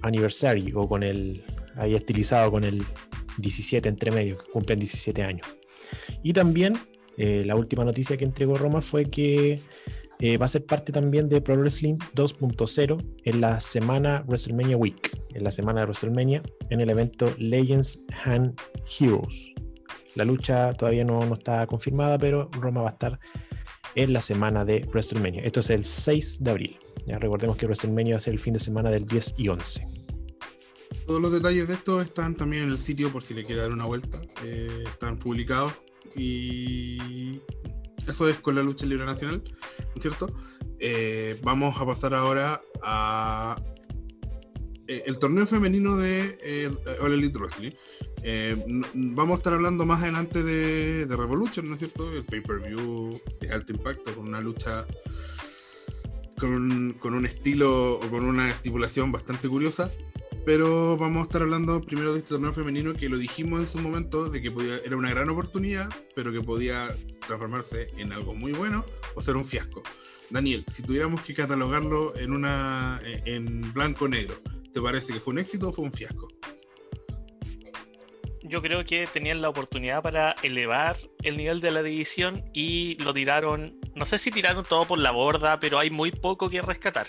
Aniversario, 0.02 0.80
o 0.80 0.88
con 0.88 1.02
el, 1.02 1.42
ahí 1.76 1.94
estilizado 1.94 2.50
con 2.50 2.64
el 2.64 2.84
17 3.38 3.88
entre 3.88 4.10
medio, 4.10 4.38
que 4.38 4.50
cumplen 4.50 4.78
17 4.78 5.22
años. 5.22 5.46
Y 6.22 6.32
también 6.32 6.78
eh, 7.16 7.44
la 7.46 7.56
última 7.56 7.84
noticia 7.84 8.16
que 8.16 8.24
entregó 8.24 8.56
Roma 8.56 8.80
fue 8.80 9.06
que 9.06 9.60
eh, 10.18 10.38
va 10.38 10.46
a 10.46 10.48
ser 10.48 10.64
parte 10.64 10.92
también 10.92 11.28
de 11.28 11.40
Pro 11.40 11.56
Wrestling 11.56 11.98
2.0 12.14 13.04
en 13.24 13.40
la 13.40 13.60
semana 13.60 14.24
WrestleMania 14.26 14.76
Week, 14.76 15.10
en 15.34 15.44
la 15.44 15.50
semana 15.50 15.80
de 15.80 15.86
WrestleMania, 15.86 16.42
en 16.70 16.80
el 16.80 16.90
evento 16.90 17.34
Legends 17.38 17.98
Hand 18.24 18.58
Heroes. 18.98 19.52
La 20.14 20.24
lucha 20.24 20.72
todavía 20.72 21.04
no, 21.04 21.24
no 21.26 21.34
está 21.34 21.66
confirmada, 21.66 22.18
pero 22.18 22.48
Roma 22.52 22.80
va 22.80 22.88
a 22.88 22.92
estar 22.92 23.20
en 23.96 24.12
la 24.12 24.20
semana 24.20 24.64
de 24.64 24.86
WrestleMania. 24.90 25.42
Esto 25.42 25.60
es 25.60 25.70
el 25.70 25.84
6 25.84 26.38
de 26.42 26.50
abril. 26.50 26.78
Ya 27.06 27.18
recordemos 27.18 27.56
que 27.56 27.66
WrestleMania 27.66 28.14
va 28.14 28.18
a 28.18 28.20
ser 28.20 28.34
el 28.34 28.38
fin 28.38 28.54
de 28.54 28.60
semana 28.60 28.90
del 28.90 29.04
10 29.06 29.34
y 29.38 29.48
11. 29.48 29.86
Todos 31.06 31.20
los 31.20 31.32
detalles 31.32 31.66
de 31.68 31.74
esto 31.74 32.00
están 32.00 32.36
también 32.36 32.64
en 32.64 32.70
el 32.70 32.78
sitio 32.78 33.10
por 33.10 33.22
si 33.22 33.34
le 33.34 33.44
quiere 33.44 33.62
dar 33.62 33.72
una 33.72 33.86
vuelta. 33.86 34.20
Eh, 34.44 34.84
están 34.86 35.18
publicados 35.18 35.72
y 36.14 37.40
eso 38.06 38.28
es 38.28 38.38
con 38.38 38.54
la 38.54 38.62
lucha 38.62 38.86
libre 38.86 39.06
nacional, 39.06 39.42
¿cierto? 39.98 40.32
Eh, 40.78 41.38
vamos 41.42 41.80
a 41.80 41.86
pasar 41.86 42.14
ahora 42.14 42.60
a 42.82 43.60
eh, 44.88 45.02
el 45.06 45.18
torneo 45.18 45.46
femenino 45.46 45.96
de 45.96 46.38
eh, 46.42 46.70
All 47.00 47.12
Elite 47.12 47.38
Wrestling. 47.38 47.72
Eh, 48.22 48.56
vamos 48.94 49.34
a 49.34 49.38
estar 49.38 49.52
hablando 49.52 49.84
más 49.84 50.02
adelante 50.02 50.42
de, 50.42 51.06
Revolution, 51.08 51.68
¿no 51.68 51.74
es 51.74 51.80
cierto? 51.80 52.12
El 52.12 52.24
pay-per-view 52.24 53.20
de 53.40 53.50
alto 53.52 53.72
impacto 53.72 54.14
con 54.14 54.28
una 54.28 54.40
lucha 54.40 54.86
con 56.38 56.92
con 57.00 57.14
un 57.14 57.24
estilo 57.24 57.94
o 57.94 58.10
con 58.10 58.24
una 58.24 58.50
estipulación 58.50 59.10
bastante 59.10 59.48
curiosa. 59.48 59.90
Pero 60.44 60.96
vamos 60.96 61.22
a 61.22 61.24
estar 61.24 61.42
hablando 61.42 61.80
primero 61.80 62.12
de 62.12 62.20
este 62.20 62.30
torneo 62.30 62.52
femenino 62.52 62.94
que 62.94 63.08
lo 63.08 63.18
dijimos 63.18 63.58
en 63.58 63.66
su 63.66 63.78
momento, 63.80 64.28
de 64.28 64.40
que 64.40 64.52
era 64.84 64.96
una 64.96 65.10
gran 65.10 65.28
oportunidad, 65.28 65.88
pero 66.14 66.30
que 66.30 66.40
podía 66.40 66.94
transformarse 67.26 67.88
en 67.96 68.12
algo 68.12 68.36
muy 68.36 68.52
bueno 68.52 68.84
o 69.16 69.20
ser 69.20 69.34
un 69.34 69.44
fiasco. 69.44 69.82
Daniel, 70.30 70.64
si 70.68 70.84
tuviéramos 70.84 71.22
que 71.22 71.34
catalogarlo 71.34 72.16
en, 72.16 72.32
una, 72.32 73.00
en 73.04 73.72
blanco-negro, 73.72 74.36
¿te 74.76 74.82
parece 74.82 75.14
que 75.14 75.20
fue 75.20 75.32
un 75.32 75.38
éxito 75.38 75.70
o 75.70 75.72
fue 75.72 75.86
un 75.86 75.92
fiasco? 75.92 76.28
Yo 78.42 78.60
creo 78.60 78.84
que 78.84 79.08
tenían 79.10 79.40
la 79.40 79.48
oportunidad 79.48 80.02
para 80.02 80.32
elevar 80.42 80.94
el 81.22 81.38
nivel 81.38 81.62
de 81.62 81.70
la 81.70 81.82
división 81.82 82.44
y 82.52 83.02
lo 83.02 83.14
tiraron, 83.14 83.80
no 83.94 84.04
sé 84.04 84.18
si 84.18 84.30
tiraron 84.30 84.66
todo 84.68 84.84
por 84.84 84.98
la 84.98 85.12
borda, 85.12 85.58
pero 85.60 85.78
hay 85.78 85.88
muy 85.88 86.12
poco 86.12 86.50
que 86.50 86.60
rescatar. 86.60 87.06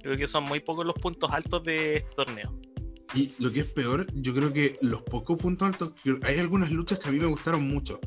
Creo 0.00 0.16
que 0.16 0.26
son 0.26 0.44
muy 0.44 0.60
pocos 0.60 0.86
los 0.86 0.94
puntos 0.94 1.30
altos 1.30 1.62
de 1.64 1.96
este 1.96 2.14
torneo. 2.14 2.58
Y 3.14 3.30
lo 3.40 3.52
que 3.52 3.60
es 3.60 3.66
peor, 3.66 4.06
yo 4.14 4.32
creo 4.32 4.50
que 4.50 4.78
los 4.80 5.02
pocos 5.02 5.38
puntos 5.38 5.68
altos, 5.68 5.92
hay 6.22 6.38
algunas 6.38 6.70
luchas 6.70 6.98
que 6.98 7.10
a 7.10 7.12
mí 7.12 7.18
me 7.18 7.26
gustaron 7.26 7.68
mucho. 7.68 8.00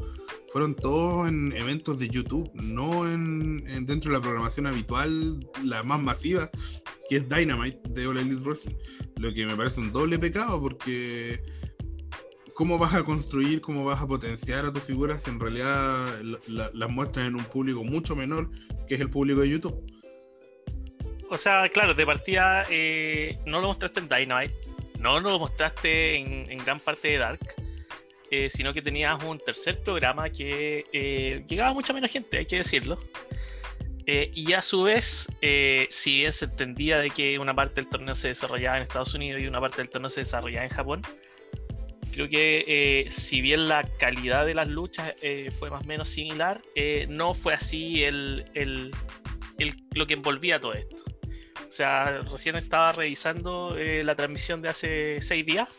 Fueron 0.52 0.76
todos 0.76 1.30
en 1.30 1.54
eventos 1.54 2.00
de 2.00 2.10
YouTube, 2.10 2.50
no 2.54 3.12
en, 3.12 3.64
dentro 3.86 4.12
de 4.12 4.18
la 4.18 4.22
programación 4.22 4.68
habitual, 4.68 5.40
la 5.64 5.84
más 5.84 6.02
masiva, 6.02 6.50
que 7.08 7.18
es 7.18 7.30
Dynamite 7.30 7.80
de 7.90 8.08
All 8.08 8.18
Elite 8.18 8.42
Wrestling. 8.42 8.76
Lo 9.18 9.34
que 9.34 9.46
me 9.46 9.56
parece 9.56 9.80
un 9.80 9.92
doble 9.92 10.18
pecado 10.18 10.60
porque 10.62 11.42
¿cómo 12.56 12.78
vas 12.78 12.94
a 12.94 13.04
construir, 13.04 13.62
cómo 13.62 13.84
vas 13.86 14.02
a 14.02 14.08
potenciar 14.08 14.66
a 14.66 14.74
tus 14.74 14.84
figuras 14.84 15.24
si 15.24 15.30
en 15.30 15.40
realidad 15.40 16.22
las 16.48 16.90
muestras 16.90 17.28
en 17.28 17.36
un 17.36 17.44
público 17.44 17.84
mucho 17.84 18.16
menor 18.16 18.50
que 18.88 18.96
es 18.96 19.02
el 19.02 19.10
público 19.10 19.42
de 19.42 19.50
YouTube? 19.50 19.90
o 21.30 21.38
sea, 21.38 21.70
claro, 21.70 21.94
de 21.94 22.06
partida 22.06 22.66
eh, 22.70 23.38
no 23.46 23.62
lo 23.62 23.68
mostraste 23.68 24.00
en 24.00 24.10
Dynamite, 24.10 24.56
no 25.00 25.20
lo 25.20 25.40
mostraste 25.40 26.18
en, 26.18 26.50
en 26.52 26.58
gran 26.60 26.80
parte 26.80 27.10
de 27.10 27.18
Dark, 27.18 27.56
eh, 28.32 28.50
sino 28.50 28.74
que 28.74 28.82
tenías 28.82 29.24
un 29.24 29.40
tercer 29.40 29.80
programa 29.82 30.30
que 30.30 30.86
eh, 30.94 31.44
llegaba 31.48 31.70
a 31.70 31.74
mucha 31.74 31.94
menos 31.94 32.12
gente, 32.12 32.38
hay 32.38 32.46
que 32.46 32.58
decirlo. 32.58 33.00
Eh, 34.06 34.32
y 34.34 34.54
a 34.54 34.62
su 34.64 34.84
vez, 34.84 35.28
eh, 35.42 35.86
si 35.92 36.18
bien 36.18 36.34
se 36.34 36.46
entendía 36.46 36.98
de 36.98 37.12
que 37.12 37.38
una 37.38 37.54
parte 37.54 37.76
del 37.82 37.90
torneo 37.90 38.16
se 38.16 38.30
desarrollaba 38.30 38.78
en 38.78 38.84
Estados 38.84 39.14
Unidos 39.14 39.40
y 39.42 39.46
una 39.46 39.60
parte 39.62 39.78
del 39.78 39.90
torneo 39.90 40.10
se 40.10 40.22
desarrollaba 40.22 40.66
en 40.66 40.72
Japón, 40.72 41.02
creo 42.12 42.28
que 42.28 42.66
eh, 42.68 43.12
si 43.12 43.42
bien 43.42 43.68
la 43.68 43.84
calidad 44.00 44.48
de 44.48 44.56
las 44.56 44.68
luchas 44.68 45.14
fue 45.60 45.70
más 45.70 45.84
o 45.84 45.88
menos 45.88 46.10
similar, 46.10 46.60
no 47.08 47.36
fue 47.36 47.54
así 47.54 48.04
el, 48.04 48.46
el- 48.56 48.92
lo 49.94 50.08
que 50.08 50.14
envolvía 50.16 50.60
todo 50.60 50.74
esto. 50.74 51.04
O 51.68 51.72
sea, 51.72 52.24
recién 52.24 52.56
estaba 52.56 52.92
revisando 52.94 53.76
la 53.78 54.16
transmisión 54.16 54.64
de 54.64 54.70
hace 54.70 55.22
seis 55.22 55.46
días, 55.46 55.70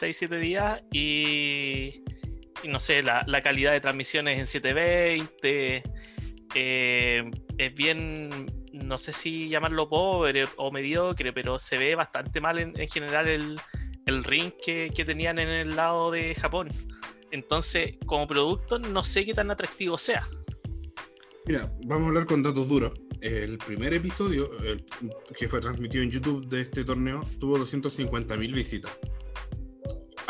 seis, 0.00 0.16
siete 0.16 0.38
días, 0.38 0.82
y, 0.90 2.02
no 2.64 2.80
sé, 2.80 3.02
la, 3.02 3.42
calidad 3.42 3.72
de 3.72 3.82
transmisiones 3.82 4.38
en 4.38 4.46
720 4.46 5.82
eh, 6.54 7.30
es 7.58 7.74
bien, 7.74 8.50
no 8.72 8.96
sé 8.96 9.12
si 9.12 9.50
llamarlo 9.50 9.90
pobre 9.90 10.46
o 10.56 10.72
mediocre, 10.72 11.34
pero 11.34 11.58
se 11.58 11.76
ve 11.76 11.94
bastante 11.96 12.40
mal 12.40 12.58
en, 12.58 12.80
en 12.80 12.88
general 12.88 13.28
el, 13.28 13.60
el 14.06 14.24
ring 14.24 14.52
que, 14.64 14.90
que 14.96 15.04
tenían 15.04 15.38
en 15.38 15.50
el 15.50 15.76
lado 15.76 16.10
de 16.10 16.34
Japón. 16.34 16.70
Entonces, 17.30 17.98
como 18.06 18.26
producto, 18.26 18.78
no 18.78 19.04
sé 19.04 19.26
qué 19.26 19.34
tan 19.34 19.50
atractivo 19.50 19.98
sea. 19.98 20.26
Mira, 21.44 21.70
vamos 21.84 22.06
a 22.06 22.08
hablar 22.08 22.24
con 22.24 22.42
datos 22.42 22.66
duros. 22.66 22.92
El 23.20 23.58
primer 23.58 23.92
episodio, 23.92 24.48
que 25.38 25.46
fue 25.46 25.60
transmitido 25.60 26.02
en 26.02 26.10
YouTube 26.10 26.48
de 26.48 26.62
este 26.62 26.84
torneo, 26.84 27.22
tuvo 27.38 27.58
250.000 27.58 28.54
visitas. 28.54 28.98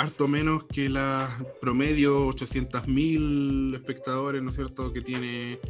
Harto 0.00 0.26
menos 0.28 0.64
que 0.64 0.88
la 0.88 1.28
promedio 1.60 2.26
800.000 2.28 3.74
espectadores, 3.74 4.42
¿no 4.42 4.48
es 4.48 4.56
cierto?, 4.56 4.92
que 4.94 5.02
tiene, 5.02 5.60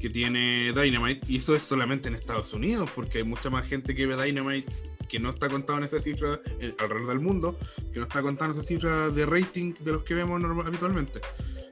que 0.00 0.10
tiene 0.10 0.72
Dynamite. 0.72 1.20
Y 1.28 1.36
eso 1.36 1.54
es 1.54 1.62
solamente 1.62 2.08
en 2.08 2.14
Estados 2.16 2.52
Unidos, 2.52 2.90
porque 2.94 3.18
hay 3.18 3.24
mucha 3.24 3.50
más 3.50 3.68
gente 3.68 3.94
que 3.94 4.06
ve 4.06 4.20
Dynamite 4.22 4.66
que 5.08 5.18
no 5.20 5.30
está 5.30 5.48
contado 5.48 5.78
en 5.78 5.84
esa 5.84 6.00
cifra 6.00 6.40
alrededor 6.80 7.06
del 7.08 7.20
mundo, 7.20 7.56
que 7.92 7.98
no 8.00 8.04
está 8.06 8.20
contado 8.20 8.50
en 8.50 8.58
esa 8.58 8.66
cifra 8.66 9.08
de 9.10 9.24
rating 9.24 9.72
de 9.80 9.92
los 9.92 10.02
que 10.02 10.14
vemos 10.14 10.40
norma- 10.40 10.66
habitualmente. 10.66 11.20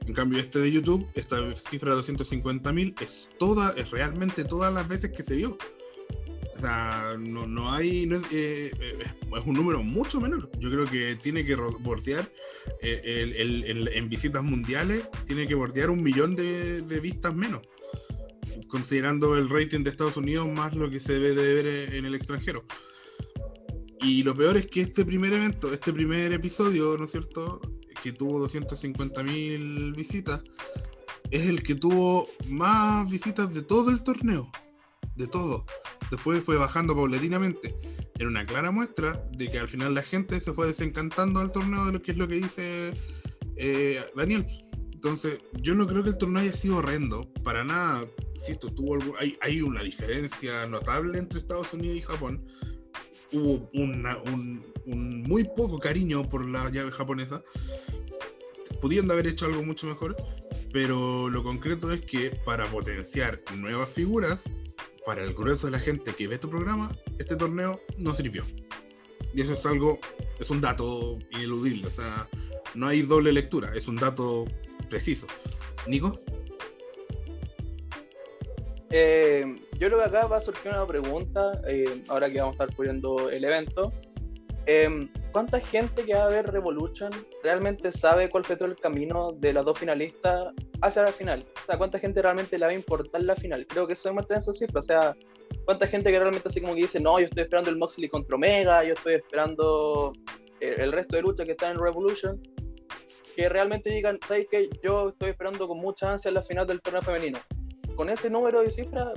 En 0.07 0.13
cambio, 0.13 0.39
este 0.39 0.59
de 0.59 0.71
YouTube, 0.71 1.05
esta 1.13 1.53
cifra 1.55 1.91
de 1.91 1.97
250.000 1.97 2.95
es 3.01 3.29
toda, 3.37 3.73
es 3.77 3.91
realmente 3.91 4.43
todas 4.45 4.73
las 4.73 4.87
veces 4.87 5.11
que 5.11 5.21
se 5.21 5.35
vio. 5.35 5.57
O 6.57 6.59
sea, 6.59 7.15
no, 7.19 7.45
no 7.45 7.71
hay, 7.71 8.05
eh, 8.31 8.71
eh, 8.81 8.99
es 9.01 9.45
un 9.45 9.53
número 9.53 9.83
mucho 9.83 10.19
menor. 10.19 10.49
Yo 10.59 10.71
creo 10.71 10.85
que 10.89 11.15
tiene 11.21 11.45
que 11.45 11.55
bordear 11.55 12.31
eh, 12.81 13.01
el- 13.37 13.87
en 13.89 14.09
visitas 14.09 14.43
mundiales, 14.43 15.07
tiene 15.27 15.47
que 15.47 15.53
bordear 15.53 15.91
un 15.91 16.01
millón 16.01 16.35
de, 16.35 16.81
de 16.81 16.99
vistas 16.99 17.35
menos, 17.35 17.61
considerando 18.69 19.37
el 19.37 19.49
rating 19.49 19.83
de 19.83 19.91
Estados 19.91 20.17
Unidos 20.17 20.47
más 20.47 20.73
lo 20.73 20.89
que 20.89 20.99
se 20.99 21.13
debe 21.13 21.35
de 21.35 21.53
ver 21.53 21.93
en 21.93 22.05
el 22.05 22.15
extranjero. 22.15 22.65
Y 24.01 24.23
lo 24.23 24.33
peor 24.35 24.57
es 24.57 24.65
que 24.67 24.81
este 24.81 25.05
primer 25.05 25.33
evento, 25.33 25.71
este 25.73 25.93
primer 25.93 26.31
episodio, 26.33 26.97
¿no 26.97 27.05
es 27.05 27.11
cierto? 27.11 27.61
Que 28.01 28.11
tuvo 28.13 28.39
250.000 28.47 29.95
visitas, 29.95 30.43
es 31.29 31.47
el 31.47 31.61
que 31.61 31.75
tuvo 31.75 32.27
más 32.47 33.09
visitas 33.09 33.53
de 33.53 33.61
todo 33.61 33.91
el 33.91 34.01
torneo. 34.03 34.51
De 35.17 35.27
todo. 35.27 35.65
Después 36.11 36.43
fue 36.43 36.57
bajando 36.57 36.95
paulatinamente. 36.95 37.75
Era 38.19 38.27
una 38.29 38.45
clara 38.45 38.71
muestra 38.71 39.21
de 39.31 39.49
que 39.49 39.59
al 39.59 39.67
final 39.67 39.93
la 39.95 40.03
gente 40.03 40.39
se 40.39 40.53
fue 40.53 40.67
desencantando 40.67 41.39
del 41.39 41.51
torneo 41.51 41.85
de 41.87 41.91
lo 41.93 42.01
que 42.01 42.11
es 42.11 42.17
lo 42.17 42.27
que 42.27 42.35
dice 42.35 42.93
eh, 43.55 44.01
Daniel. 44.15 44.45
Entonces, 44.93 45.39
yo 45.61 45.75
no 45.75 45.87
creo 45.87 46.03
que 46.03 46.09
el 46.09 46.17
torneo 46.17 46.41
haya 46.43 46.53
sido 46.53 46.77
horrendo. 46.77 47.31
Para 47.43 47.63
nada. 47.63 48.05
Insisto, 48.35 48.71
tuvo 48.71 48.97
hay, 49.19 49.35
hay 49.41 49.61
una 49.61 49.81
diferencia 49.81 50.67
notable 50.67 51.17
entre 51.17 51.39
Estados 51.39 51.73
Unidos 51.73 51.97
y 51.97 52.01
Japón 52.01 52.45
hubo 53.33 53.69
una- 53.73 54.17
un, 54.31 54.63
un 54.85 55.23
muy 55.23 55.43
poco 55.43 55.79
cariño 55.79 56.29
por 56.29 56.47
la 56.47 56.69
llave 56.69 56.91
japonesa. 56.91 57.43
Pudiendo 58.81 59.13
haber 59.13 59.27
hecho 59.27 59.45
algo 59.45 59.63
mucho 59.63 59.87
mejor, 59.87 60.15
pero 60.71 61.29
lo 61.29 61.41
concreto 61.43 61.91
es 61.91 62.01
que 62.01 62.39
para 62.45 62.67
potenciar 62.67 63.41
nuevas 63.55 63.89
figuras, 63.89 64.53
para 65.07 65.23
el 65.23 65.33
grueso 65.33 65.67
de 65.67 65.71
la 65.71 65.79
gente 65.79 66.13
que 66.13 66.27
ve 66.27 66.37
tu 66.37 66.49
programa, 66.49 66.91
este 67.17 67.37
torneo 67.37 67.79
no 67.97 68.13
sirvió. 68.13 68.43
Y 69.33 69.39
eso 69.39 69.53
es 69.53 69.65
algo, 69.65 69.99
es 70.37 70.49
un 70.49 70.59
dato 70.59 71.17
ineludible, 71.31 71.87
o 71.87 71.89
sea, 71.89 72.27
no 72.75 72.87
hay 72.87 73.03
doble 73.03 73.31
lectura, 73.31 73.71
es 73.73 73.87
un 73.87 73.95
dato 73.95 74.45
preciso. 74.89 75.25
Nico, 75.87 76.19
Eh, 78.89 79.45
yo 79.73 79.87
creo 79.87 79.99
que 79.99 80.05
acá 80.05 80.27
va 80.27 80.37
a 80.37 80.41
surgir 80.41 80.71
una 80.71 80.85
pregunta, 80.85 81.61
eh, 81.67 82.03
ahora 82.07 82.29
que 82.29 82.39
vamos 82.39 82.59
a 82.59 82.63
estar 82.63 82.75
cubriendo 82.75 83.29
el 83.29 83.43
evento. 83.43 83.93
Em, 84.67 85.09
¿Cuánta 85.31 85.61
gente 85.61 86.03
que 86.03 86.13
va 86.13 86.25
a 86.25 86.29
ver 86.29 86.51
Revolution 86.51 87.11
realmente 87.41 87.89
sabe 87.93 88.29
cuál 88.29 88.43
fue 88.43 88.57
todo 88.57 88.67
el 88.67 88.75
camino 88.75 89.31
de 89.31 89.53
las 89.53 89.63
dos 89.63 89.79
finalistas 89.79 90.53
hacia 90.81 91.03
la 91.03 91.11
final? 91.13 91.45
O 91.63 91.65
sea, 91.65 91.77
¿cuánta 91.77 91.99
gente 91.99 92.21
realmente 92.21 92.57
le 92.59 92.65
va 92.65 92.71
a 92.71 92.75
importar 92.75 93.21
la 93.21 93.35
final? 93.35 93.65
Creo 93.65 93.87
que 93.87 93.93
eso 93.93 94.09
es 94.09 94.15
mantener 94.15 94.41
esa 94.41 94.51
cifra. 94.51 94.81
O 94.81 94.83
sea, 94.83 95.15
¿cuánta 95.63 95.87
gente 95.87 96.11
que 96.11 96.19
realmente 96.19 96.49
así 96.49 96.59
como 96.59 96.75
que 96.75 96.81
dice, 96.81 96.99
no, 96.99 97.17
yo 97.17 97.25
estoy 97.25 97.43
esperando 97.43 97.69
el 97.69 97.77
Moxley 97.77 98.09
contra 98.09 98.35
Omega, 98.35 98.83
yo 98.83 98.93
estoy 98.93 99.13
esperando 99.13 100.11
eh, 100.59 100.75
el 100.79 100.91
resto 100.91 101.15
de 101.15 101.21
lucha 101.21 101.45
que 101.45 101.51
está 101.51 101.71
en 101.71 101.79
Revolution? 101.79 102.41
Que 103.37 103.47
realmente 103.47 103.89
digan, 103.89 104.19
¿sabes 104.27 104.47
qué? 104.51 104.69
Yo 104.83 105.09
estoy 105.09 105.29
esperando 105.29 105.65
con 105.67 105.77
mucha 105.77 106.11
ansia 106.11 106.29
la 106.31 106.43
final 106.43 106.67
del 106.67 106.81
torneo 106.81 107.01
femenino 107.01 107.39
con 107.97 108.09
ese 108.09 108.29
número 108.29 108.61
de 108.61 108.71
cifras, 108.71 109.09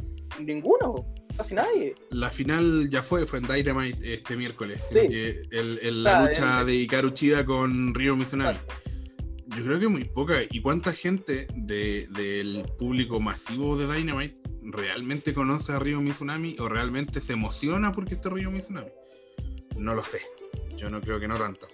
ninguno, 0.45 1.07
casi 1.37 1.55
nadie. 1.55 1.95
la 2.11 2.31
final 2.31 2.89
ya 2.91 3.03
fue, 3.03 3.27
fue 3.27 3.39
en 3.41 3.47
Dynamite 3.47 4.15
este 4.15 4.37
miércoles. 4.37 4.81
Sí. 4.91 5.07
que 5.09 5.43
el- 5.53 5.79
el- 5.83 6.03
la 6.03 6.19
Ah, 6.25 6.29
lucha 6.29 6.65
de 6.65 6.75
Hikaru 6.75 7.11
Chida 7.11 7.45
con 7.45 7.95
Ryo 7.95 8.17
Mizunami. 8.17 8.59
Yo 9.57 9.65
creo 9.65 9.79
que 9.81 9.89
muy 9.89 10.05
poca. 10.05 10.35
¿Y 10.51 10.61
cuánta 10.63 10.93
gente 10.93 11.47
de- 11.55 12.07
del 12.11 12.65
público 12.79 13.21
masivo 13.21 13.77
de 13.77 13.93
Dynamite 13.93 14.41
realmente 14.63 15.35
conoce 15.35 15.73
a 15.73 15.79
Ryo 15.81 16.01
Mizunami 16.01 16.57
o 16.61 16.69
realmente 16.69 17.21
se 17.21 17.33
emociona 17.35 17.93
porque 17.93 18.15
esté 18.15 18.31
Ryo 18.31 18.51
Mizunami? 18.51 18.91
No 19.77 19.95
lo 19.95 20.03
sé. 20.05 20.21
Yo 20.77 20.89
no 20.89 21.01
creo 21.01 21.19
que 21.21 21.27
no 21.29 21.37
tanto. 21.37 21.69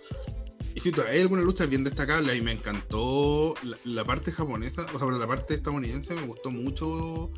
Y 0.77 0.81
sí, 0.81 0.93
hay 1.09 1.23
algunas 1.23 1.47
luchas 1.47 1.71
bien 1.71 1.85
destacables 1.85 2.37
y 2.37 2.43
me 2.43 2.53
encantó 2.53 3.55
la, 3.85 4.05
parte 4.05 4.31
japonesa, 4.31 4.87
o 4.93 4.99
sea, 4.99 5.09
la 5.09 5.27
parte 5.27 5.55
estadounidense 5.55 6.15
me 6.15 6.27
gustó 6.27 6.51
mucho 6.51 7.33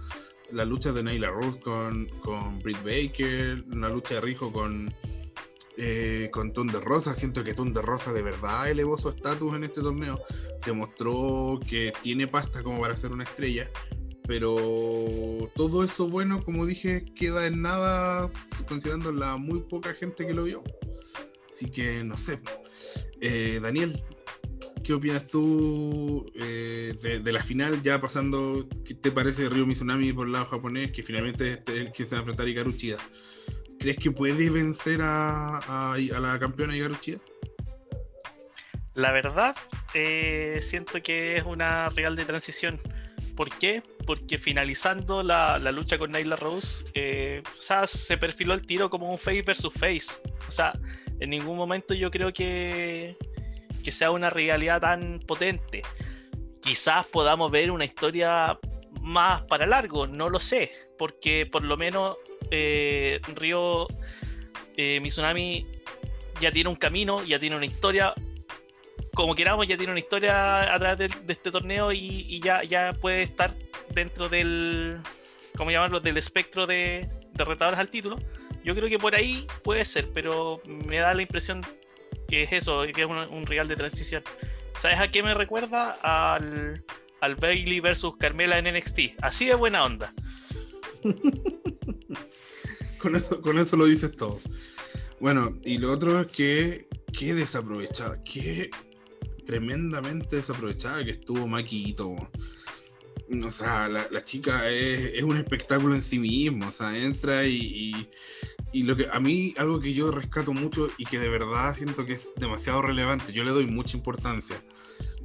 la 0.51 0.65
lucha 0.65 0.91
de 0.91 1.05
Nyla 1.05 1.31
Rose 1.31 1.61
con, 1.61 2.07
con 2.19 2.59
Britt 2.59 2.79
Baker, 2.79 3.65
una 3.71 3.91
lucha 3.91 4.17
de 4.17 4.23
Rijo 4.23 4.53
con, 4.53 4.93
eh, 5.77 6.31
con 6.33 6.53
Thunder 6.53 6.83
Rosa. 6.83 7.15
Siento 7.15 7.45
que 7.45 7.55
Thunder 7.55 7.85
Rosa 7.85 8.13
de 8.13 8.23
verdad 8.23 8.69
elevó 8.69 8.99
su 8.99 9.09
estatus 9.09 9.55
en 9.55 9.63
este 9.63 9.83
torneo. 9.83 10.21
Demostró 10.67 11.61
que 11.65 11.93
tiene 12.03 12.27
pasta 12.27 12.65
como 12.65 12.81
para 12.81 12.97
ser 12.97 13.13
una 13.13 13.23
estrella. 13.23 13.71
Pero 14.27 14.57
todo 15.55 15.85
eso 15.85 16.09
bueno, 16.09 16.43
como 16.43 16.67
dije, 16.67 17.05
queda 17.15 17.47
en 17.47 17.63
nada 17.63 18.33
considerando 18.67 19.13
la 19.13 19.37
muy 19.37 19.61
poca 19.61 19.95
gente 19.95 20.27
que 20.27 20.35
lo 20.35 20.43
vio. 20.43 20.65
Así 21.49 21.71
que 21.71 22.03
no 22.03 22.17
sé. 22.17 22.41
Eh, 23.21 23.59
Daniel, 23.63 24.03
¿qué 24.85 24.95
opinas 24.95 25.27
tú 25.27 26.31
eh, 26.35 27.21
de, 27.23 27.33
la 27.33 27.43
final? 27.43 27.83
Ya 27.83 28.01
pasando, 28.01 28.69
¿qué 28.85 28.95
te 28.95 29.11
parece 29.11 29.49
Ryo 29.49 29.67
Mizunami 29.67 30.13
por 30.13 30.27
el 30.27 30.33
lado 30.33 30.47
japonés? 30.47 30.93
Que 30.93 31.03
finalmente 31.03 31.63
es 31.67 31.69
el 31.69 31.93
que 31.93 32.05
se 32.05 32.15
va 32.15 32.19
a 32.19 32.21
enfrentar 32.21 32.47
a 32.47 32.51
Hikaru 32.51 32.73
Chida. 32.73 32.99
¿Crees 33.79 33.97
que 33.97 34.11
puede 34.11 34.51
vencer 34.51 35.01
a, 35.03 35.97
la 35.99 36.39
campeona 36.39 36.77
Hikaru 36.77 36.97
Chida? 36.97 37.19
La 38.95 39.13
verdad, 39.13 39.55
eh, 39.95 40.59
siento 40.61 41.01
que 41.03 41.37
es 41.37 41.45
una 41.45 41.89
real 41.91 42.17
de 42.17 42.25
transición. 42.25 42.81
¿Por 43.37 43.51
qué? 43.51 43.85
Porque 44.05 44.37
finalizando 44.37 45.23
la, 45.23 45.61
lucha 45.71 45.97
con 45.97 46.11
Nyla 46.11 46.35
Rose, 46.35 46.85
eh, 46.95 47.43
o 47.57 47.63
sea, 47.63 47.87
se 47.87 48.19
perfiló 48.19 48.55
el 48.55 48.67
tiro 48.67 48.91
como 48.91 49.13
un 49.13 49.19
face 49.19 49.43
versus 49.43 49.73
face. 49.73 50.17
O 50.49 50.51
sea, 50.51 50.73
en 51.21 51.31
ningún 51.31 51.57
momento 51.57 51.95
yo 51.95 52.11
creo 52.11 52.33
que, 52.33 53.17
que 53.83 53.93
sea 53.93 54.11
una 54.11 54.31
rivalidad 54.31 54.81
tan 54.81 55.21
potente. 55.21 55.83
Quizás 56.61 57.07
podamos 57.07 57.51
ver 57.51 57.71
una 57.71 57.85
historia 57.85 58.59
más 59.01 59.43
para 59.43 59.67
largo, 59.67 60.07
no 60.07 60.29
lo 60.29 60.41
sé, 60.41 60.71
porque 60.99 61.47
por 61.47 61.65
lo 61.65 61.77
menos 61.77 62.17
eh, 62.51 63.21
Ryo 63.35 63.87
eh, 64.77 65.01
ya 66.41 66.53
tiene 66.53 66.69
un 66.69 66.77
camino, 66.77 67.25
ya 67.25 67.39
tiene 67.39 67.57
una 67.57 67.67
historia 67.67 68.15
como 69.15 69.35
queramos, 69.35 69.67
ya 69.67 69.77
tiene 69.77 69.91
una 69.91 69.99
historia 69.99 70.73
a 70.73 70.79
través 70.79 70.99
de, 70.99 71.21
de 71.25 71.33
este 71.33 71.51
torneo 71.51 71.91
y, 71.91 72.41
ya, 72.41 72.63
ya 72.63 72.93
puede 72.93 73.23
estar 73.23 73.53
dentro 73.91 74.29
del, 74.29 75.01
¿cómo 75.57 75.73
llamarlo?, 75.73 75.99
del 75.99 76.19
espectro 76.19 76.69
de, 76.69 77.09
bastante 77.39 77.45
retadoras 77.45 77.81
al 77.81 77.89
título. 77.89 78.19
Yo 78.65 78.75
creo 78.75 78.89
que 78.89 78.99
por 78.99 79.15
ahí 79.15 79.47
puede 79.63 79.85
ser, 79.85 80.11
pero 80.13 80.61
me 80.65 80.99
da 80.99 81.15
la 81.15 81.23
impresión 81.23 81.65
que 82.29 82.43
es 82.43 82.53
eso, 82.53 82.83
que 82.95 83.03
es 83.03 83.09
un, 83.09 83.47
rival 83.47 83.69
de 83.69 83.77
transición. 83.77 84.23
¿Sabes 84.79 85.01
a 85.01 85.11
qué 85.11 85.23
me 85.23 85.35
recuerda? 85.35 85.97
Al, 86.03 86.85
al 87.21 87.35
Bailey 87.37 87.81
versus 87.81 88.17
Carmela 88.17 88.59
en 88.59 88.75
NXT. 88.77 89.01
Así 89.23 89.47
de 89.47 89.55
buena 89.55 89.85
onda. 89.85 90.13
con, 92.99 93.17
eso, 93.17 93.41
con 93.41 93.59
eso 93.59 93.77
lo 93.77 93.87
dices 93.87 94.15
todo. 94.15 94.41
Bueno, 95.21 95.59
y 95.65 95.79
lo 95.79 95.93
otro 95.93 96.21
es 96.21 96.27
que, 96.29 96.89
qué 97.13 97.35
desaprovechada, 97.35 98.23
qué 98.23 98.71
tremendamente 99.47 100.37
desaprovechada 100.37 101.05
que 101.05 101.13
estuvo 101.13 101.49
Maquito. 101.49 102.15
O 103.45 103.51
sea, 103.51 103.89
la, 103.89 104.07
la 104.11 104.25
chica 104.25 104.71
es, 104.71 105.23
un 105.23 105.37
espectáculo 105.37 105.95
en 105.95 106.03
sí 106.03 106.19
mismo. 106.19 106.69
O 106.69 106.73
sea, 106.73 106.97
entra 106.97 107.47
y, 107.47 108.09
y, 108.73 108.83
lo 108.83 108.97
que 108.97 109.07
a 109.11 109.21
mí, 109.21 109.55
algo 109.59 109.81
que 109.81 109.93
yo 109.93 110.11
rescato 110.11 110.53
mucho 110.53 110.91
y 110.99 111.05
que 111.05 111.19
de 111.19 111.29
verdad 111.29 111.75
siento 111.77 112.07
que 112.07 112.15
es 112.15 112.33
demasiado 112.37 112.83
relevante, 112.83 113.33
yo 113.33 113.45
le 113.45 113.51
doy 113.51 113.67
mucha 113.67 113.97
importancia, 113.97 114.63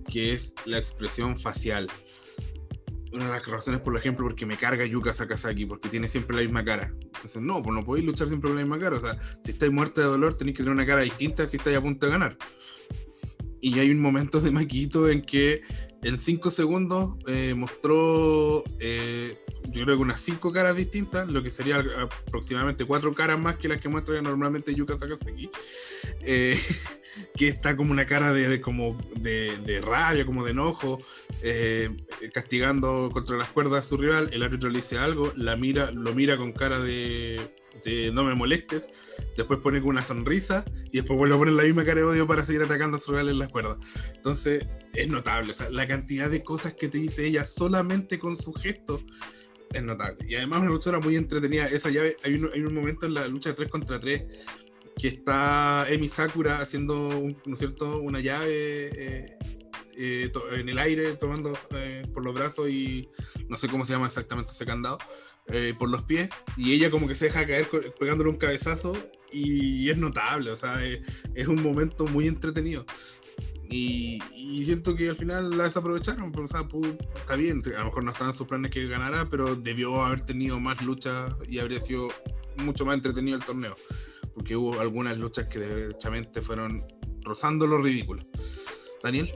que 0.07 0.33
es 0.33 0.53
la 0.65 0.77
expresión 0.77 1.39
facial 1.39 1.89
una 3.13 3.25
de 3.25 3.31
las 3.31 3.45
razones, 3.45 3.79
por 3.79 3.95
ejemplo, 3.95 4.25
porque 4.25 4.45
me 4.45 4.57
carga 4.57 4.85
Yuka 4.85 5.13
Sakazaki, 5.13 5.65
porque 5.67 5.87
tiene 5.87 6.07
siempre 6.07 6.35
la 6.35 6.41
misma 6.41 6.65
cara. 6.65 6.91
Entonces, 6.99 7.41
no, 7.41 7.61
pues 7.61 7.75
no 7.75 7.85
podéis 7.85 8.05
luchar 8.05 8.27
siempre 8.27 8.49
con 8.49 8.57
la 8.57 8.63
misma 8.63 8.79
cara. 8.79 8.97
O 8.97 8.99
sea, 8.99 9.19
si 9.43 9.51
estáis 9.51 9.71
muerto 9.71 10.01
de 10.01 10.07
dolor, 10.07 10.35
tenéis 10.35 10.57
que 10.57 10.63
tener 10.63 10.73
una 10.73 10.85
cara 10.85 11.01
distinta 11.01 11.45
si 11.45 11.57
estáis 11.57 11.77
a 11.77 11.81
punto 11.81 12.07
de 12.07 12.11
ganar. 12.11 12.37
Y 13.61 13.77
hay 13.79 13.91
un 13.91 13.99
momento 13.99 14.41
de 14.41 14.51
Maquito 14.51 15.07
en 15.07 15.21
que 15.21 15.61
en 16.03 16.17
5 16.17 16.51
segundos 16.51 17.15
eh, 17.27 17.53
mostró, 17.55 18.63
eh, 18.79 19.37
yo 19.69 19.83
creo 19.83 19.97
que 19.97 20.03
unas 20.03 20.21
5 20.21 20.51
caras 20.51 20.75
distintas, 20.75 21.29
lo 21.29 21.41
que 21.41 21.49
sería 21.49 21.83
aproximadamente 22.27 22.85
4 22.85 23.13
caras 23.13 23.39
más 23.39 23.57
que 23.57 23.67
las 23.67 23.79
que 23.79 23.89
muestra 23.89 24.21
normalmente 24.21 24.75
Yuka 24.75 24.97
Sakazaki. 24.97 25.49
Eh, 26.21 26.59
que 27.35 27.47
está 27.47 27.75
como 27.75 27.91
una 27.91 28.07
cara 28.07 28.33
de, 28.33 28.59
como 28.59 28.97
de, 29.15 29.57
de 29.65 29.81
rabia, 29.81 30.25
como 30.25 30.43
de 30.43 30.51
enojo, 30.51 30.99
castigando 32.33 33.09
contra 33.11 33.37
las 33.37 33.49
cuerdas 33.49 33.85
a 33.85 33.87
su 33.87 33.97
rival, 33.97 34.29
el 34.33 34.41
árbitro 34.41 34.69
le 34.69 34.77
dice 34.77 34.97
algo, 34.97 35.31
la 35.35 35.55
mira, 35.55 35.91
lo 35.91 36.15
mira 36.15 36.37
con 36.37 36.53
cara 36.53 36.79
de, 36.79 37.39
no 38.13 38.23
me 38.23 38.35
molestes, 38.35 38.89
después 39.37 39.59
pone 39.59 39.81
con 39.81 39.91
una 39.91 40.03
sonrisa 40.03 40.63
y 40.91 40.97
después 40.97 41.17
vuelve 41.17 41.35
a 41.35 41.37
poner 41.37 41.53
la 41.53 41.63
misma 41.63 41.83
cara 41.83 41.99
de 41.99 42.05
odio 42.05 42.27
para 42.27 42.45
seguir 42.45 42.61
atacando 42.61 42.97
a 42.97 42.99
su 42.99 43.17
en 43.17 43.39
las 43.39 43.49
cuerdas. 43.49 43.77
Entonces 44.13 44.65
es 44.93 45.07
notable, 45.07 45.53
o 45.53 45.69
la 45.71 45.87
cantidad 45.87 46.29
de 46.29 46.43
cosas 46.43 46.73
que 46.73 46.87
te 46.87 46.97
dice 46.97 47.25
ella 47.25 47.45
solamente 47.45 48.19
con 48.19 48.35
su 48.37 48.53
gesto 48.53 49.01
es 49.73 49.83
notable. 49.83 50.25
Y 50.27 50.35
además 50.35 50.61
una 50.61 50.69
luchadora 50.69 50.99
muy 50.99 51.15
entretenida. 51.15 51.67
Esa 51.67 51.89
llave, 51.89 52.15
hay 52.23 52.35
un, 52.35 52.49
hay 52.53 52.61
un 52.61 52.73
momento 52.73 53.05
en 53.05 53.15
la 53.15 53.27
lucha 53.27 53.49
de 53.49 53.55
3 53.55 53.69
contra 53.69 53.99
3 53.99 54.23
que 54.97 55.07
está 55.07 55.85
Emi 55.89 56.07
Sakura 56.07 56.59
haciendo, 56.59 57.09
¿no 57.45 57.55
cierto?, 57.55 57.99
una 57.99 58.19
llave 58.19 58.47
eh, 58.47 59.37
eh, 59.97 60.31
en 60.51 60.69
el 60.69 60.77
aire, 60.77 61.15
tomando 61.15 61.57
eh, 61.71 62.03
por 62.13 62.23
los 62.23 62.33
brazos 62.33 62.69
y 62.69 63.09
no 63.49 63.57
sé 63.57 63.67
cómo 63.67 63.85
se 63.85 63.93
llama 63.93 64.07
exactamente 64.07 64.51
ese 64.51 64.65
candado, 64.65 64.99
eh, 65.47 65.73
por 65.77 65.89
los 65.89 66.03
pies, 66.03 66.29
y 66.57 66.73
ella 66.73 66.89
como 66.89 67.07
que 67.07 67.15
se 67.15 67.25
deja 67.25 67.45
caer 67.45 67.67
pegándole 67.99 68.29
un 68.29 68.37
cabezazo 68.37 68.93
y 69.31 69.89
es 69.89 69.97
notable, 69.97 70.51
o 70.51 70.55
sea, 70.55 70.85
es, 70.85 71.01
es 71.33 71.47
un 71.47 71.61
momento 71.61 72.05
muy 72.05 72.27
entretenido. 72.27 72.85
Y, 73.69 74.21
y, 74.35 74.63
siento 74.65 74.95
que 74.95 75.09
al 75.09 75.15
final 75.15 75.57
la 75.57 75.63
desaprovecharon, 75.63 76.31
pero, 76.31 76.45
o 76.45 76.47
sea, 76.47 76.67
pues, 76.67 76.93
está 77.15 77.35
bien, 77.35 77.63
a 77.75 77.79
lo 77.79 77.85
mejor 77.85 78.03
no 78.03 78.11
están 78.11 78.27
en 78.27 78.33
sus 78.35 78.45
planes 78.45 78.69
que 78.69 78.85
ganara, 78.87 79.27
pero 79.29 79.55
debió 79.55 80.03
haber 80.03 80.21
tenido 80.21 80.59
más 80.59 80.83
luchas 80.83 81.33
y 81.49 81.57
habría 81.57 81.79
sido 81.79 82.09
mucho 82.57 82.85
más 82.85 82.95
entretenido 82.95 83.35
el 83.35 83.43
torneo 83.43 83.75
porque 84.33 84.55
hubo 84.55 84.79
algunas 84.79 85.17
luchas 85.17 85.45
que 85.45 85.59
derechamente 85.59 86.41
fueron 86.41 86.85
rozando 87.21 87.67
lo 87.67 87.77
ridículo. 87.77 88.23
Daniel. 89.01 89.31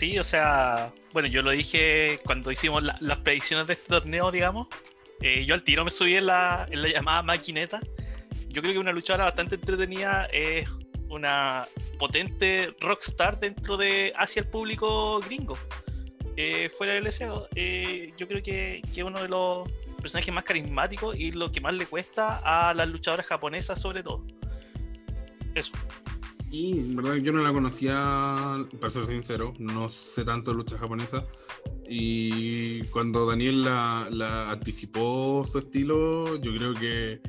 Sí, 0.00 0.18
o 0.18 0.24
sea, 0.24 0.94
bueno, 1.12 1.28
yo 1.28 1.42
lo 1.42 1.50
dije 1.50 2.20
cuando 2.24 2.50
hicimos 2.50 2.82
la, 2.82 2.96
las 3.00 3.18
predicciones 3.18 3.66
de 3.66 3.74
este 3.74 3.86
torneo, 3.86 4.30
digamos. 4.30 4.66
Eh, 5.20 5.44
yo 5.44 5.52
al 5.52 5.62
tiro 5.62 5.84
me 5.84 5.90
subí 5.90 6.16
en 6.16 6.24
la, 6.24 6.66
llamada 6.70 7.22
maquineta. 7.22 7.80
Yo 8.48 8.62
creo 8.62 8.72
que 8.72 8.78
una 8.78 8.92
luchadora 8.92 9.24
bastante 9.24 9.56
entretenida 9.56 10.24
es 10.32 10.70
una 11.10 11.68
potente 11.98 12.74
rockstar 12.80 13.38
dentro 13.40 13.76
de 13.76 14.14
hacia 14.16 14.40
el 14.40 14.48
público 14.48 15.20
gringo. 15.20 15.58
Eh, 16.34 16.70
fuera 16.70 16.94
del 16.94 17.04
deseo, 17.04 17.46
eh, 17.54 18.14
yo 18.16 18.26
creo 18.26 18.42
que, 18.42 18.80
que 18.94 19.04
uno 19.04 19.20
de 19.20 19.28
los 19.28 19.68
personaje 20.00 20.32
más 20.32 20.44
carismático 20.44 21.12
y 21.12 21.32
lo 21.32 21.52
que 21.52 21.60
más 21.60 21.74
le 21.74 21.84
cuesta 21.84 22.40
a 22.42 22.72
las 22.72 22.88
luchadoras 22.88 23.26
japonesas 23.26 23.78
sobre 23.78 24.02
todo. 24.02 24.24
Eso. 25.54 25.72
Y 26.50 26.80
en 26.80 26.96
verdad 26.96 27.14
yo 27.14 27.32
no 27.32 27.44
la 27.44 27.52
conocía, 27.52 27.94
para 28.80 28.90
ser 28.90 29.06
sincero, 29.06 29.54
no 29.60 29.88
sé 29.88 30.24
tanto 30.24 30.50
de 30.50 30.56
lucha 30.56 30.76
japonesa. 30.76 31.24
Y 31.88 32.82
cuando 32.86 33.24
Daniel 33.24 33.64
la, 33.64 34.08
la 34.10 34.50
anticipó 34.50 35.44
su 35.44 35.58
estilo, 35.58 36.36
yo 36.40 36.52
creo 36.52 36.74
que 36.74 37.20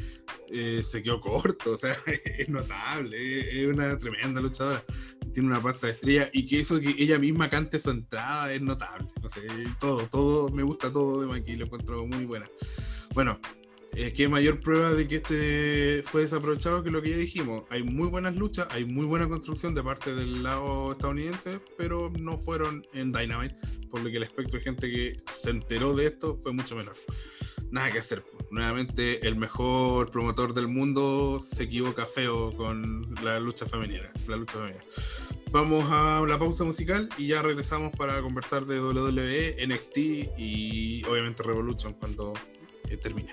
eh, 0.52 0.82
se 0.84 1.04
quedó 1.04 1.22
corto, 1.22 1.74
o 1.74 1.78
sea, 1.78 1.96
es 2.38 2.50
notable, 2.50 3.62
es 3.62 3.68
una 3.68 3.96
tremenda 3.98 4.42
luchadora. 4.42 4.84
Tiene 5.34 5.50
una 5.50 5.62
pasta 5.62 5.88
de 5.88 5.94
estrella 5.94 6.30
y 6.34 6.48
que 6.48 6.60
eso 6.60 6.80
que 6.80 6.96
ella 6.98 7.20
misma 7.20 7.50
cante 7.50 7.80
su 7.80 7.92
entrada 7.92 8.52
es 8.52 8.62
notable. 8.62 9.08
No 9.22 9.30
sé, 9.30 9.42
todo, 9.80 10.08
todo, 10.08 10.50
me 10.50 10.64
gusta 10.64 10.92
todo 10.92 11.22
de 11.22 11.28
Maki, 11.28 11.58
lo 11.58 11.66
encuentro 11.66 12.06
muy 12.08 12.26
buena. 12.26 12.50
Bueno, 13.14 13.40
es 13.96 14.14
que 14.14 14.30
mayor 14.30 14.60
prueba 14.62 14.94
de 14.94 15.08
que 15.08 15.16
este 15.18 16.04
fue 16.04 16.22
desaprovechado 16.22 16.84
que 16.84 16.92
lo 16.92 17.02
que 17.02 17.12
ya 17.12 17.18
dijimos. 17.18 17.64
Hay 17.70 17.84
muy 17.84 18.08
buenas 18.08 18.36
luchas, 18.36 18.68
hay 18.72 18.86
muy 18.86 19.06
buena 19.06 19.28
construcción 19.28 19.76
de 19.76 19.84
parte 19.84 20.16
del 20.16 20.44
lado 20.44 20.94
estadounidense, 20.94 21.60
pero 21.78 22.12
no 22.18 22.38
fueron 22.38 22.86
en 22.94 23.12
Dynamite, 23.12 23.56
por 23.90 24.02
lo 24.02 24.10
que 24.10 24.18
el 24.18 24.24
espectro 24.24 24.60
de 24.60 24.64
gente 24.64 24.90
que 24.90 25.18
se 25.42 25.50
enteró 25.50 25.94
de 25.94 26.08
esto 26.08 26.40
fue 26.42 26.54
mucho 26.54 26.76
menor. 26.76 26.96
Nada 27.72 27.92
que 27.92 28.00
hacer. 28.00 28.24
Nuevamente, 28.50 29.26
el 29.26 29.38
mejor 29.38 30.12
promotor 30.12 30.54
del 30.54 30.68
mundo 30.68 31.40
se 31.40 31.64
equivoca 31.64 32.06
feo 32.06 32.52
con 32.52 33.14
la 33.24 33.40
lucha 33.40 33.66
femenina. 33.66 34.12
La 34.28 34.36
lucha 34.36 34.54
femenina. 34.54 34.82
Vamos 35.52 35.86
a 35.90 36.24
la 36.28 36.40
pausa 36.40 36.64
musical 36.64 37.10
y 37.18 37.28
ya 37.28 37.42
regresamos 37.42 37.94
para 37.96 38.22
conversar 38.22 38.66
de 38.66 38.80
WWE, 38.82 39.68
NXT 39.68 39.98
y 40.38 41.04
obviamente 41.06 41.44
Revolution 41.44 41.94
cuando 41.94 42.34
eh, 42.90 42.98
termine. 42.98 43.32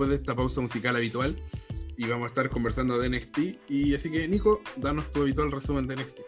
Después 0.00 0.10
de 0.10 0.16
esta 0.16 0.34
pausa 0.34 0.62
musical 0.62 0.96
habitual 0.96 1.36
y 1.98 2.06
vamos 2.06 2.24
a 2.24 2.28
estar 2.28 2.48
conversando 2.48 2.98
de 2.98 3.10
NXT. 3.10 3.38
Y 3.68 3.94
así 3.94 4.10
que, 4.10 4.26
Nico, 4.26 4.62
danos 4.76 5.10
tu 5.10 5.20
habitual 5.20 5.52
resumen 5.52 5.86
de 5.86 5.96
NXT. 5.96 6.20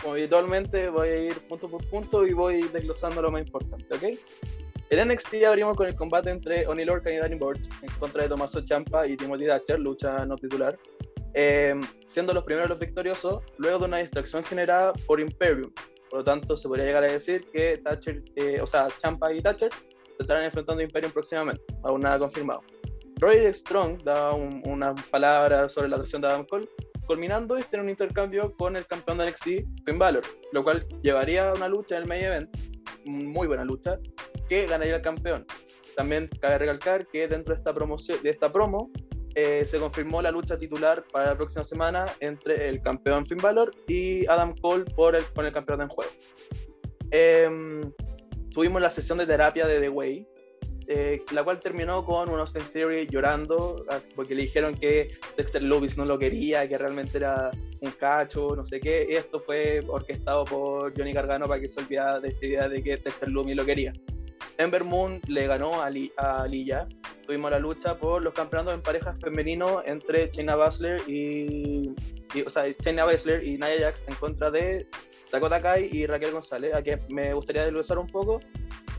Como 0.00 0.14
habitualmente, 0.14 0.88
voy 0.88 1.08
a 1.08 1.16
ir 1.16 1.34
punto 1.48 1.68
por 1.68 1.84
punto 1.88 2.24
y 2.24 2.32
voy 2.32 2.62
desglosando 2.72 3.22
lo 3.22 3.32
más 3.32 3.44
importante, 3.44 3.86
¿ok? 3.92 4.16
En 4.90 5.08
NXT 5.08 5.42
abrimos 5.48 5.76
con 5.76 5.88
el 5.88 5.96
combate 5.96 6.30
entre 6.30 6.64
Oni 6.68 6.84
Lorcan 6.84 7.12
y 7.12 7.16
Danny 7.16 7.36
Burch 7.36 7.60
en 7.82 7.90
contra 7.98 8.22
de 8.22 8.28
Tommaso 8.28 8.60
Champa 8.64 9.04
y 9.04 9.16
Timothy 9.16 9.46
Thatcher, 9.46 9.80
lucha 9.80 10.24
no 10.24 10.36
titular, 10.36 10.78
eh, 11.34 11.74
siendo 12.06 12.32
los 12.32 12.44
primeros 12.44 12.68
los 12.68 12.78
victoriosos, 12.78 13.42
luego 13.58 13.80
de 13.80 13.84
una 13.86 13.96
distracción 13.96 14.44
generada 14.44 14.92
por 15.08 15.18
Imperium. 15.18 15.72
Por 16.08 16.20
lo 16.20 16.24
tanto, 16.24 16.56
se 16.56 16.68
podría 16.68 16.86
llegar 16.86 17.02
a 17.02 17.10
decir 17.10 17.46
que 17.52 17.78
Thatcher, 17.78 18.22
eh, 18.36 18.60
o 18.60 18.66
sea, 18.68 18.88
Champa 19.00 19.32
y 19.32 19.42
Thatcher 19.42 19.70
estarán 20.22 20.44
enfrentando 20.44 20.80
a 20.80 20.84
Imperium 20.84 21.12
próximamente, 21.12 21.62
aún 21.82 22.00
nada 22.00 22.18
confirmado. 22.18 22.62
Roderick 23.20 23.54
Strong 23.54 24.02
da 24.02 24.32
una 24.32 24.94
palabra 25.10 25.68
sobre 25.68 25.88
la 25.88 25.96
atracción 25.96 26.22
de 26.22 26.28
Adam 26.28 26.46
Cole, 26.46 26.68
culminando 27.06 27.56
este 27.56 27.76
en 27.76 27.82
un 27.82 27.90
intercambio 27.90 28.54
con 28.56 28.76
el 28.76 28.86
campeón 28.86 29.18
de 29.18 29.30
NXT, 29.30 29.44
Finn 29.84 29.98
Balor, 29.98 30.22
lo 30.52 30.64
cual 30.64 30.86
llevaría 31.02 31.50
a 31.50 31.54
una 31.54 31.68
lucha 31.68 31.96
en 31.96 32.02
el 32.02 32.08
main 32.08 32.24
event, 32.24 32.56
muy 33.04 33.46
buena 33.46 33.64
lucha, 33.64 33.98
que 34.48 34.66
ganaría 34.66 34.96
el 34.96 35.02
campeón. 35.02 35.46
También 35.96 36.28
cabe 36.40 36.58
recalcar 36.58 37.06
que 37.08 37.28
dentro 37.28 37.54
de 37.54 37.58
esta, 37.58 37.74
promoción, 37.74 38.22
de 38.22 38.30
esta 38.30 38.50
promo 38.52 38.90
eh, 39.34 39.64
se 39.66 39.78
confirmó 39.78 40.22
la 40.22 40.30
lucha 40.30 40.58
titular 40.58 41.04
para 41.12 41.26
la 41.26 41.36
próxima 41.36 41.62
semana 41.62 42.06
entre 42.20 42.68
el 42.68 42.80
campeón 42.82 43.26
Finn 43.26 43.38
Balor 43.38 43.70
y 43.86 44.26
Adam 44.26 44.54
Cole 44.56 44.84
por 44.96 45.14
el, 45.14 45.24
con 45.34 45.44
el 45.44 45.52
campeón 45.52 45.82
en 45.82 45.88
juego. 45.88 46.10
Em, 47.10 47.92
tuvimos 48.52 48.80
la 48.82 48.90
sesión 48.90 49.18
de 49.18 49.26
terapia 49.26 49.66
de 49.66 49.80
The 49.80 49.88
Way, 49.88 50.26
eh, 50.86 51.22
la 51.32 51.44
cual 51.44 51.60
terminó 51.60 52.04
con 52.04 52.28
un 52.30 52.40
Austin 52.40 52.64
Theory 52.72 53.06
llorando 53.06 53.86
porque 54.16 54.34
le 54.34 54.42
dijeron 54.42 54.74
que 54.74 55.12
Dexter 55.36 55.62
Lewis 55.62 55.96
no 55.96 56.04
lo 56.04 56.18
quería, 56.18 56.68
que 56.68 56.76
realmente 56.76 57.18
era 57.18 57.52
un 57.80 57.90
cacho, 57.92 58.56
no 58.56 58.64
sé 58.64 58.80
qué. 58.80 59.06
Y 59.08 59.14
esto 59.14 59.38
fue 59.38 59.80
orquestado 59.86 60.44
por 60.44 60.92
Johnny 60.96 61.12
Gargano 61.12 61.46
para 61.46 61.60
que 61.60 61.68
se 61.68 61.80
olvidara 61.80 62.18
de 62.18 62.30
esta 62.30 62.44
idea 62.44 62.68
de 62.68 62.82
que 62.82 62.96
Dexter 62.96 63.28
Lewis 63.28 63.54
lo 63.54 63.64
quería. 63.64 63.92
Ember 64.58 64.84
Moon 64.84 65.20
le 65.28 65.46
ganó 65.46 65.80
a, 65.82 65.88
Lilla. 65.90 66.88
Tuvimos 67.26 67.50
la 67.50 67.58
lucha 67.58 67.96
por 67.96 68.22
los 68.22 68.34
campeonatos 68.34 68.74
en 68.74 68.82
parejas 68.82 69.18
femenino 69.20 69.82
entre 69.86 70.30
China 70.30 70.56
Baszler 70.56 71.00
y, 71.08 71.94
o 72.44 72.50
sea, 72.50 72.64
Baszler 73.06 73.46
y 73.46 73.52
Nia 73.52 73.78
Jax 73.80 74.02
en 74.08 74.14
contra 74.16 74.50
de 74.50 74.86
Dakota 75.30 75.62
Kai 75.62 75.88
y 75.92 76.06
Raquel 76.06 76.32
González, 76.32 76.74
a 76.74 76.82
que 76.82 77.00
me 77.08 77.32
gustaría 77.34 77.62
desglosar 77.62 77.98
un 77.98 78.06
poco. 78.06 78.40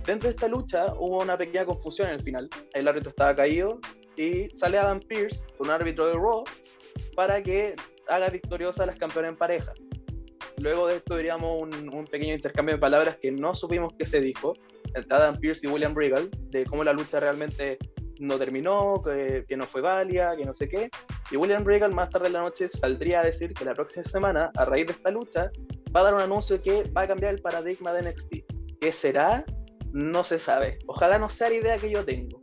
Dentro 0.06 0.30
de 0.30 0.36
esta 0.36 0.48
lucha 0.48 0.94
hubo 0.98 1.22
una 1.22 1.38
pequeña 1.38 1.66
confusión 1.66 2.10
en 2.10 2.16
el 2.16 2.24
final. 2.24 2.50
El 2.74 2.88
árbitro 2.88 3.10
estaba 3.10 3.36
caído 3.36 3.80
y 4.16 4.50
sale 4.56 4.78
Adam 4.78 5.00
Pierce, 5.00 5.46
un 5.60 5.70
árbitro 5.70 6.08
de 6.08 6.14
Raw, 6.14 6.44
para 7.16 7.42
que 7.44 7.76
haga 8.08 8.30
victoriosa 8.30 8.84
a 8.84 8.86
las 8.88 8.98
campeonas 8.98 9.30
en 9.30 9.38
pareja. 9.38 9.74
Luego 10.58 10.88
de 10.88 10.98
esto 10.98 11.16
veríamos 11.16 11.62
un, 11.62 12.06
pequeño 12.06 12.34
intercambio 12.34 12.76
de 12.76 12.80
palabras 12.82 13.18
que 13.18 13.32
no 13.32 13.56
supimos 13.56 13.94
qué 13.98 14.06
se 14.06 14.22
dijo 14.22 14.54
entre 14.94 15.16
Adam 15.16 15.38
Pierce 15.38 15.66
y 15.66 15.70
William 15.70 15.96
Regal, 15.96 16.30
de 16.50 16.66
cómo 16.66 16.84
la 16.84 16.94
lucha 16.94 17.20
realmente 17.20 17.78
no 18.22 18.38
terminó, 18.38 19.02
que, 19.04 19.46
que, 19.48 19.58
no 19.58 19.66
fue 19.66 19.82
válida, 19.82 20.36
que 20.38 20.46
no 20.46 20.54
sé 20.54 20.70
qué. 20.70 20.90
Y 21.32 21.38
William 21.38 21.66
Regal 21.66 21.94
más 21.94 22.10
tarde 22.10 22.28
en 22.28 22.34
la 22.34 22.42
noche 22.42 22.70
saldría 22.70 23.22
a 23.22 23.24
decir 23.24 23.54
que 23.54 23.66
la 23.66 23.74
próxima 23.74 24.04
semana, 24.04 24.52
a 24.56 24.66
raíz 24.66 24.86
de 24.86 24.94
esta 24.94 25.10
lucha, 25.10 25.52
va 25.96 26.02
a 26.02 26.04
dar 26.04 26.14
un 26.14 26.22
anuncio 26.22 26.62
que 26.62 26.84
va 26.96 27.02
a 27.02 27.08
cambiar 27.08 27.34
el 27.34 27.42
paradigma 27.42 27.92
de 27.94 28.10
NXT. 28.10 28.36
¿Qué 28.80 28.92
será? 28.92 29.44
No 29.92 30.24
se 30.24 30.38
sabe. 30.38 30.78
Ojalá 30.86 31.18
no 31.18 31.30
sea 31.30 31.50
la 31.50 31.56
idea 31.56 31.78
que 31.80 31.90
yo 31.90 32.06
tengo. 32.06 32.40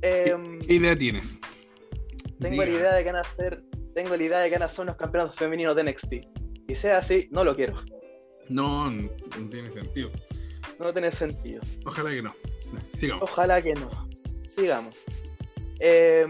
¿Qué, 0.00 0.30
em, 0.30 0.60
idea 0.68 0.96
tienes? 0.96 1.38
Tengo 2.40 2.64
la 2.64 2.70
idea 2.70 2.94
de 2.94 3.04
que 3.04 3.12
van 3.12 3.20
a 3.20 3.24
ser, 3.24 3.62
tengo 3.94 4.16
la 4.16 4.22
idea 4.22 4.38
de 4.38 4.48
que 4.48 4.54
van 4.56 4.62
a 4.62 4.68
ser 4.68 4.84
unos 4.84 4.96
campeonatos 4.96 5.36
femeninos 5.36 5.76
de 5.76 5.84
NXT. 5.84 6.12
Y 6.66 6.76
sea 6.76 6.98
así, 6.98 7.28
no 7.30 7.44
lo 7.44 7.54
quiero. 7.54 7.76
No, 8.48 8.90
no 8.90 9.10
tiene 9.50 9.70
sentido. 9.70 10.10
No 10.78 10.92
tiene 10.92 11.10
sentido. 11.10 11.62
Ojalá 11.84 12.10
que 12.10 12.22
no. 12.22 12.34
Sigamos. 12.82 13.22
Ojalá 13.30 13.62
que 13.62 13.74
no. 13.74 14.13
Sigamos. 14.54 14.96
Eh, 15.80 16.24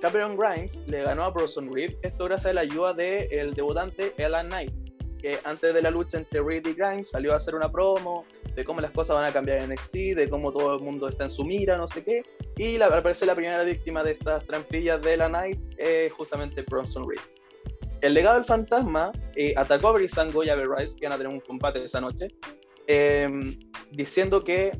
Cameron 0.00 0.36
Grimes 0.36 0.76
le 0.86 1.02
ganó 1.02 1.24
a 1.24 1.30
Bronson 1.30 1.72
Reed, 1.72 1.94
esto 2.02 2.24
gracias 2.24 2.50
a 2.50 2.54
la 2.54 2.62
ayuda 2.62 2.92
del 2.92 3.32
el 3.32 3.54
debutante 3.54 4.14
Alan 4.24 4.48
Knight, 4.48 4.72
que 5.18 5.38
antes 5.44 5.72
de 5.72 5.80
la 5.80 5.90
lucha 5.90 6.18
entre 6.18 6.42
Reed 6.42 6.66
y 6.66 6.74
Grimes 6.74 7.10
salió 7.10 7.32
a 7.32 7.36
hacer 7.36 7.54
una 7.54 7.70
promo 7.70 8.24
de 8.56 8.64
cómo 8.64 8.80
las 8.80 8.90
cosas 8.90 9.16
van 9.16 9.26
a 9.26 9.32
cambiar 9.32 9.58
en 9.58 9.70
NXT, 9.70 10.16
de 10.16 10.28
cómo 10.28 10.52
todo 10.52 10.74
el 10.74 10.82
mundo 10.82 11.08
está 11.08 11.24
en 11.24 11.30
su 11.30 11.44
mira, 11.44 11.76
no 11.76 11.86
sé 11.86 12.02
qué, 12.02 12.22
y 12.56 12.78
la, 12.78 12.88
la 12.88 13.34
primera 13.34 13.62
víctima 13.62 14.02
de 14.02 14.12
estas 14.12 14.44
trampillas 14.44 15.00
de 15.02 15.14
Alan 15.14 15.32
Knight 15.32 15.60
justamente 16.16 16.62
Bronson 16.62 17.08
Reed. 17.08 17.20
El 18.00 18.14
legado 18.14 18.34
del 18.34 18.44
fantasma 18.44 19.12
eh, 19.36 19.54
atacó 19.56 19.88
a 19.88 19.92
Brisango 19.92 20.42
y 20.42 20.48
a 20.48 20.56
Rice, 20.56 20.96
que 20.98 21.06
van 21.06 21.12
a 21.12 21.16
tener 21.16 21.32
un 21.32 21.38
combate 21.38 21.84
esa 21.84 22.00
noche, 22.00 22.26
eh, 22.88 23.28
diciendo 23.92 24.42
que 24.42 24.72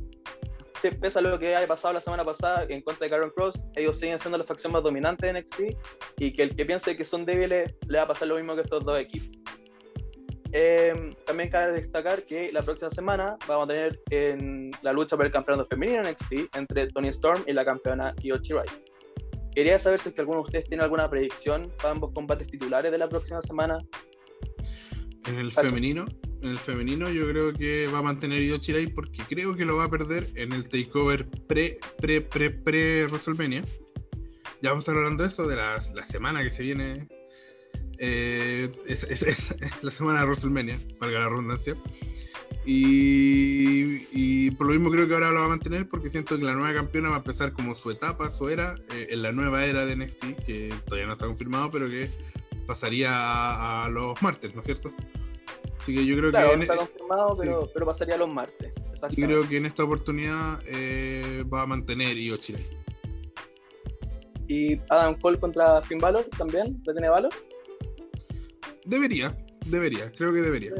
pese 0.91 1.21
a 1.21 1.23
lo 1.23 1.39
que 1.39 1.55
haya 1.55 1.67
pasado 1.67 1.95
la 1.95 2.01
semana 2.01 2.25
pasada 2.25 2.67
en 2.69 2.83
contra 2.83 3.07
de 3.07 3.11
Karen 3.11 3.31
Cross, 3.31 3.61
ellos 3.77 3.99
siguen 3.99 4.19
siendo 4.19 4.39
la 4.39 4.45
facción 4.45 4.73
más 4.73 4.83
dominante 4.83 5.27
de 5.27 5.41
NXT 5.41 5.61
y 6.19 6.33
que 6.33 6.43
el 6.43 6.57
que 6.57 6.65
piense 6.65 6.97
que 6.97 7.05
son 7.05 7.25
débiles 7.25 7.75
le 7.87 7.99
va 7.99 8.05
a 8.05 8.09
pasar 8.09 8.29
lo 8.29 8.37
mismo 8.37 8.55
que 8.57 8.63
estos 8.63 8.85
dos 8.85 8.99
equipos. 8.99 9.39
Em, 10.55 11.15
también 11.25 11.49
cabe 11.49 11.73
destacar 11.73 12.25
que 12.25 12.53
la 12.53 12.63
próxima 12.63 12.91
semana 12.91 13.39
vamos 13.49 13.65
a 13.65 13.69
tener 13.69 14.01
en 14.11 14.71
la 14.83 14.93
lucha 14.93 15.17
por 15.17 15.25
el 15.25 15.33
campeonato 15.33 15.67
femenino 15.69 16.03
NXT 16.03 16.55
entre 16.57 16.89
Tony 16.89 17.09
Storm 17.09 17.43
y 17.47 17.53
la 17.53 17.65
campeona 17.65 18.15
Io 18.23 18.37
Shirai. 18.37 18.67
Quería 19.55 19.79
saber 19.79 19.99
si 19.99 20.11
es 20.11 20.15
que 20.15 20.21
alguno 20.21 20.41
de 20.41 20.45
ustedes 20.45 20.65
tiene 20.65 20.83
alguna 20.83 21.09
predicción 21.09 21.73
para 21.79 21.91
ambos 21.91 22.13
combates 22.13 22.47
titulares 22.47 22.91
de 22.91 22.99
la 22.99 23.09
próxima 23.09 23.41
semana. 23.41 23.79
En 25.27 25.39
el 25.39 25.53
femenino, 25.53 26.07
en 26.43 26.51
el 26.51 26.59
femenino 26.59 27.09
yo 27.11 27.27
creo 27.29 27.53
que 27.53 27.87
va 27.87 27.99
a 27.99 28.03
mantener 28.03 28.43
Io 28.43 28.59
Shirai 28.59 28.89
porque 28.89 29.23
creo 29.29 29.55
que 29.57 29.65
lo 29.65 29.77
va 29.77 29.85
a 29.85 29.91
perder 29.91 30.29
en 30.35 30.53
el 30.53 30.69
takeover 30.69 31.29
pre, 31.47 31.79
pre, 32.01 32.21
pre, 32.21 32.51
pre 32.51 33.07
WrestleMania. 33.07 33.65
Ya 34.61 34.71
vamos 34.71 34.87
a 34.87 34.91
estar 34.91 34.97
hablando 34.97 35.23
de 35.23 35.29
eso, 35.29 35.47
de 35.47 35.57
la, 35.57 35.81
la 35.95 36.05
semana 36.05 36.43
que 36.43 36.51
se 36.51 36.63
viene. 36.63 37.09
Eh, 37.99 38.73
es, 38.87 39.05
es, 39.05 39.55
la 39.83 39.91
semana 39.91 40.21
de 40.21 40.27
WrestleMania, 40.27 40.79
valga 40.99 41.21
la 41.21 41.29
redundancia. 41.29 41.77
Y, 42.65 44.07
y, 44.13 44.51
por 44.53 44.69
lo 44.69 44.73
mismo 44.75 44.91
creo 44.91 45.09
que 45.09 45.15
ahora 45.15 45.31
lo 45.31 45.41
va 45.41 45.47
a 45.47 45.49
mantener 45.49 45.89
porque 45.89 46.09
siento 46.09 46.39
que 46.39 46.45
la 46.45 46.55
nueva 46.55 46.75
campeona 46.75 47.09
va 47.09 47.17
a 47.17 47.19
empezar 47.19 47.53
como 47.53 47.75
su 47.75 47.91
etapa, 47.91 48.31
su 48.31 48.49
era, 48.49 48.77
eh, 48.93 49.09
en 49.11 49.23
la 49.23 49.33
nueva 49.33 49.65
era 49.65 49.85
de 49.85 49.97
NXT, 49.97 50.45
que 50.47 50.73
todavía 50.85 51.07
no 51.07 51.13
está 51.13 51.27
confirmado, 51.27 51.71
pero 51.73 51.89
que 51.89 52.09
pasaría 52.67 53.11
a, 53.11 53.85
a 53.85 53.89
los 53.89 54.21
martes, 54.23 54.55
¿no 54.55 54.61
es 54.61 54.67
cierto? 54.67 54.95
Así 55.83 55.93
que 55.93 56.07
yo 56.07 56.17
creo 56.17 56.31
claro, 56.31 56.51
que. 56.51 56.57
No 56.59 56.63
está 56.63 56.77
confirmado, 56.77 57.37
pero, 57.37 57.71
pero, 57.75 57.87
pasaría 57.87 58.17
los 58.17 58.33
martes. 58.33 58.73
Yo 59.11 59.27
creo 59.27 59.49
que 59.49 59.57
en 59.57 59.67
esta 59.67 59.83
oportunidad 59.83 60.61
eh, 60.69 61.45
va 61.53 61.63
a 61.63 61.67
mantener 61.67 62.17
Io 62.17 62.37
Shirai. 62.37 62.65
¿Y 64.47 64.81
Adam 64.91 65.19
Cole 65.19 65.41
contra 65.41 65.83
Finn 65.83 65.99
Balor 65.99 66.25
también? 66.39 66.81
¿Le 66.87 66.93
tiene 66.93 67.09
valor? 67.09 67.33
Debería, 68.85 69.37
debería, 69.67 70.13
creo 70.13 70.33
que 70.33 70.41
debería. 70.41 70.71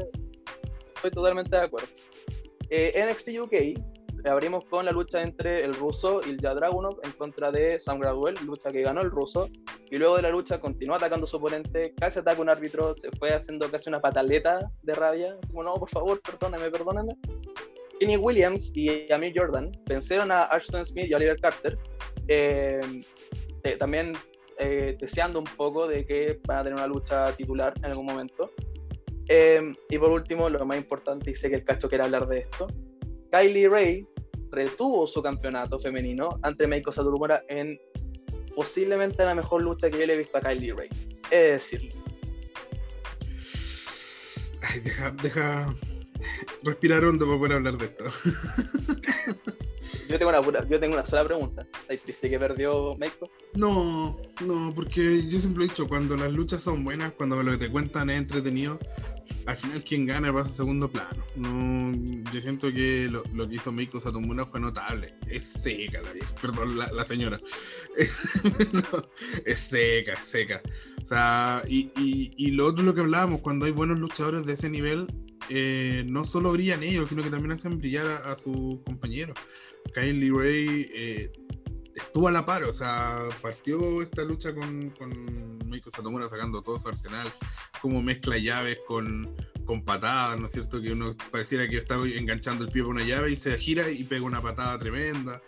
Estoy 0.95 1.11
totalmente 1.11 1.53
de 1.53 1.63
acuerdo. 1.63 1.89
Eh, 2.69 3.05
NXT 3.05 3.39
UK 3.39 3.53
abrimos 4.29 4.65
con 4.65 4.85
la 4.85 4.91
lucha 4.91 5.21
entre 5.21 5.63
el 5.63 5.73
ruso 5.73 6.21
y 6.25 6.31
el 6.31 6.37
Dragunov 6.37 6.99
en 7.03 7.11
contra 7.11 7.51
de 7.51 7.79
Sam 7.79 7.99
Gradwell, 7.99 8.35
lucha 8.45 8.71
que 8.71 8.81
ganó 8.81 9.01
el 9.01 9.11
ruso, 9.11 9.49
y 9.89 9.97
luego 9.97 10.15
de 10.15 10.21
la 10.21 10.29
lucha 10.29 10.59
continuó 10.59 10.95
atacando 10.95 11.25
a 11.25 11.27
su 11.27 11.37
oponente, 11.37 11.93
casi 11.99 12.19
ataca 12.19 12.41
un 12.41 12.49
árbitro, 12.49 12.95
se 12.95 13.11
fue 13.11 13.33
haciendo 13.33 13.69
casi 13.69 13.89
una 13.89 14.01
pataleta 14.01 14.71
de 14.81 14.95
rabia, 14.95 15.37
como 15.47 15.63
no, 15.63 15.73
por 15.75 15.89
favor, 15.89 16.21
perdóname, 16.21 16.69
perdóname. 16.69 17.17
Kenny 17.99 18.17
Williams 18.17 18.71
y 18.75 19.11
Amir 19.11 19.33
Jordan 19.35 19.71
vencieron 19.85 20.31
a 20.31 20.43
Ashton 20.43 20.85
Smith 20.85 21.07
y 21.09 21.13
Oliver 21.13 21.39
Carter, 21.39 21.77
eh, 22.27 22.81
eh, 23.63 23.75
también 23.77 24.13
eh, 24.59 24.95
deseando 24.99 25.39
un 25.39 25.45
poco 25.45 25.87
de 25.87 26.05
que 26.05 26.39
van 26.47 26.59
a 26.59 26.63
tener 26.63 26.77
una 26.77 26.87
lucha 26.87 27.35
titular 27.35 27.73
en 27.77 27.85
algún 27.85 28.05
momento. 28.05 28.51
Eh, 29.29 29.73
y 29.89 29.97
por 29.97 30.11
último, 30.11 30.49
lo 30.49 30.65
más 30.65 30.77
importante, 30.77 31.31
y 31.31 31.35
sé 31.35 31.49
que 31.49 31.55
el 31.55 31.63
cacho 31.63 31.87
quiere 31.87 32.03
hablar 32.03 32.27
de 32.27 32.39
esto, 32.39 32.67
Kylie 33.31 33.69
Ray 33.69 34.07
retuvo 34.53 35.07
su 35.07 35.21
campeonato 35.21 35.79
femenino 35.79 36.39
ante 36.43 36.67
Meiko 36.67 36.91
Saturumura 36.91 37.43
en 37.49 37.79
posiblemente 38.55 39.25
la 39.25 39.35
mejor 39.35 39.63
lucha 39.63 39.89
que 39.89 39.99
yo 39.99 40.05
le 40.05 40.13
he 40.13 40.17
visto 40.17 40.37
a 40.37 40.41
Kylie 40.41 40.73
Ray. 40.73 40.89
Es 41.31 41.71
decirlo. 41.71 42.03
Ay, 44.61 44.79
deja, 44.79 45.11
deja 45.11 45.75
respirar 46.63 47.03
hondo 47.03 47.25
para 47.25 47.37
poder 47.37 47.53
hablar 47.53 47.77
de 47.77 47.85
esto. 47.85 48.05
yo, 50.07 50.17
tengo 50.17 50.29
una 50.29 50.67
yo 50.67 50.79
tengo 50.79 50.95
una 50.95 51.05
sola 51.05 51.25
pregunta. 51.25 51.65
¿Estás 51.81 51.99
triste 51.99 52.29
que 52.29 52.39
perdió 52.39 52.95
Meiko? 52.95 53.29
No, 53.53 54.17
no, 54.45 54.73
porque 54.73 55.27
yo 55.27 55.39
siempre 55.39 55.65
he 55.65 55.67
dicho, 55.67 55.87
cuando 55.87 56.15
las 56.15 56.31
luchas 56.31 56.61
son 56.61 56.83
buenas, 56.83 57.13
cuando 57.13 57.41
lo 57.41 57.51
que 57.51 57.57
te 57.65 57.71
cuentan 57.71 58.09
es 58.09 58.17
entretenido, 58.17 58.79
al 59.45 59.57
final 59.57 59.83
quien 59.83 60.05
gana 60.05 60.31
pasa 60.33 60.49
a 60.49 60.53
segundo 60.53 60.89
plano. 60.89 61.23
No, 61.35 61.93
yo 62.31 62.41
siento 62.41 62.71
que 62.71 63.09
lo, 63.09 63.47
que 63.47 63.55
hizo 63.55 63.71
Meiko 63.71 63.99
Satomura 63.99 64.45
fue 64.45 64.59
notable. 64.59 65.15
Es 65.27 65.43
seca 65.43 66.01
la 66.01 66.11
perdón, 66.41 66.77
la, 66.77 66.91
la 66.91 67.05
señora. 67.05 67.39
No, 68.71 68.83
es 69.45 69.59
seca, 69.59 70.21
seca. 70.23 70.61
O 71.01 71.05
sea, 71.05 71.63
y, 71.67 71.91
y, 71.97 72.33
y, 72.37 72.51
lo 72.51 72.65
otro 72.65 72.83
lo 72.83 72.95
que 72.95 73.01
hablábamos, 73.01 73.41
cuando 73.41 73.65
hay 73.65 73.71
buenos 73.71 73.99
luchadores 73.99 74.45
de 74.45 74.53
ese 74.53 74.69
nivel, 74.69 75.07
eh, 75.49 76.03
no 76.07 76.25
solo 76.25 76.51
brillan 76.51 76.83
ellos, 76.83 77.09
sino 77.09 77.23
que 77.23 77.29
también 77.29 77.51
hacen 77.51 77.77
brillar 77.77 78.07
a, 78.07 78.31
a 78.31 78.35
sus 78.35 78.79
compañeros. 78.85 79.37
Kylie 79.93 80.31
Ray 80.31 80.89
eh, 80.93 81.31
estuvo 81.95 82.27
a 82.27 82.31
la 82.31 82.45
par, 82.45 82.63
o 82.63 82.73
sea, 82.73 83.21
partió 83.41 84.01
esta 84.01 84.23
lucha 84.23 84.53
con, 84.53 84.89
con 84.91 85.57
Meiko 85.67 85.91
Satomura 85.91 86.27
sacando 86.27 86.61
todo 86.61 86.79
su 86.79 86.87
arsenal, 86.87 87.31
como 87.81 88.01
mezcla 88.01 88.37
llaves 88.37 88.77
con, 88.87 89.35
con 89.65 89.83
patadas, 89.83 90.39
¿no 90.39 90.45
es 90.45 90.51
cierto? 90.51 90.81
Que 90.81 90.91
uno 90.91 91.15
pareciera 91.31 91.67
que 91.67 91.77
está 91.77 91.95
enganchando 91.95 92.65
el 92.65 92.71
pie 92.71 92.83
por 92.83 92.91
una 92.91 93.03
llave 93.03 93.31
y 93.31 93.35
se 93.35 93.57
gira 93.57 93.89
y 93.89 94.03
pega 94.03 94.23
una 94.23 94.41
patada 94.41 94.77
tremenda. 94.79 95.41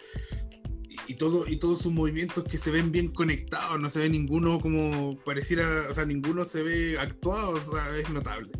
Y, 1.07 1.15
todo, 1.15 1.47
y 1.47 1.57
todos 1.57 1.79
sus 1.79 1.93
movimientos 1.93 2.43
que 2.45 2.57
se 2.57 2.71
ven 2.71 2.91
bien 2.91 3.09
conectados, 3.09 3.79
no 3.79 3.89
se 3.91 3.99
ve 3.99 4.09
ninguno 4.09 4.59
como 4.59 5.15
pareciera, 5.23 5.67
o 5.89 5.93
sea, 5.93 6.03
ninguno 6.05 6.45
se 6.45 6.63
ve 6.63 6.97
actuado, 6.97 7.51
o 7.51 7.59
sea, 7.59 7.97
es 7.97 8.09
notable. 8.09 8.51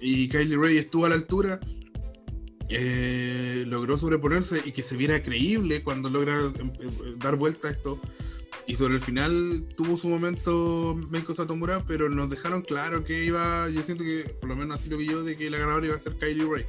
Y 0.00 0.28
Kylie 0.28 0.56
Ray 0.56 0.78
estuvo 0.78 1.06
a 1.06 1.08
la 1.08 1.16
altura, 1.16 1.58
eh, 2.70 3.64
logró 3.66 3.96
sobreponerse 3.96 4.62
y 4.64 4.72
que 4.72 4.82
se 4.82 4.96
viera 4.96 5.22
creíble 5.22 5.82
cuando 5.82 6.08
logra 6.08 6.34
eh, 6.38 7.14
dar 7.18 7.36
vuelta 7.36 7.68
a 7.68 7.72
esto. 7.72 8.00
Y 8.66 8.76
sobre 8.76 8.94
el 8.94 9.00
final 9.00 9.66
tuvo 9.76 9.96
su 9.96 10.08
momento 10.08 10.96
Meiko 11.10 11.34
Satomura, 11.34 11.84
pero 11.86 12.08
nos 12.08 12.30
dejaron 12.30 12.62
claro 12.62 13.04
que 13.04 13.24
iba, 13.24 13.68
yo 13.68 13.82
siento 13.82 14.04
que 14.04 14.36
por 14.40 14.48
lo 14.48 14.56
menos 14.56 14.76
así 14.76 14.88
lo 14.88 14.96
vi 14.96 15.06
yo, 15.06 15.24
de 15.24 15.36
que 15.36 15.50
la 15.50 15.58
ganadora 15.58 15.86
iba 15.86 15.96
a 15.96 15.98
ser 15.98 16.16
Kylie 16.18 16.44
Ray. 16.44 16.64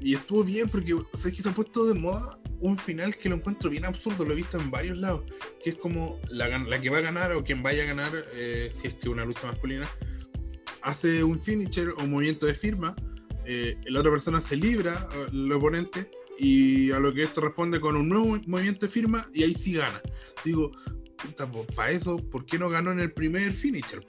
Y 0.00 0.14
estuvo 0.14 0.42
bien 0.42 0.68
porque, 0.68 0.94
o 0.94 1.06
sea, 1.14 1.30
que 1.30 1.40
se 1.40 1.48
ha 1.48 1.54
puesto 1.54 1.86
de 1.86 1.94
moda 1.94 2.38
un 2.60 2.76
final 2.76 3.16
que 3.16 3.28
lo 3.28 3.36
encuentro 3.36 3.70
bien 3.70 3.84
absurdo, 3.84 4.24
lo 4.24 4.32
he 4.32 4.36
visto 4.36 4.58
en 4.58 4.70
varios 4.70 4.98
lados, 4.98 5.22
que 5.62 5.70
es 5.70 5.76
como 5.76 6.18
la, 6.30 6.58
la 6.58 6.80
que 6.80 6.90
va 6.90 6.98
a 6.98 7.02
ganar 7.02 7.32
o 7.32 7.44
quien 7.44 7.62
vaya 7.62 7.84
a 7.84 7.86
ganar, 7.86 8.12
eh, 8.34 8.70
si 8.74 8.88
es 8.88 8.94
que 8.94 9.08
una 9.08 9.24
lucha 9.24 9.46
masculina, 9.46 9.88
hace 10.82 11.22
un 11.22 11.40
finisher 11.40 11.90
o 11.96 12.06
movimiento 12.06 12.46
de 12.46 12.54
firma, 12.54 12.96
eh, 13.46 13.76
la 13.86 14.00
otra 14.00 14.10
persona 14.12 14.40
se 14.40 14.56
libra, 14.56 15.08
el 15.32 15.50
oponente, 15.52 16.10
y 16.38 16.90
a 16.90 16.98
lo 16.98 17.12
que 17.12 17.24
esto 17.24 17.40
responde 17.40 17.80
con 17.80 17.96
un 17.96 18.08
nuevo 18.08 18.38
movimiento 18.46 18.86
de 18.86 18.92
firma 18.92 19.26
y 19.32 19.44
ahí 19.44 19.54
sí 19.54 19.74
gana. 19.74 20.00
Digo, 20.44 20.72
para 21.74 21.90
eso, 21.90 22.16
¿por 22.30 22.44
qué 22.44 22.58
no 22.58 22.68
ganó 22.68 22.92
en 22.92 23.00
el 23.00 23.12
primer 23.12 23.52
finisher? 23.52 24.04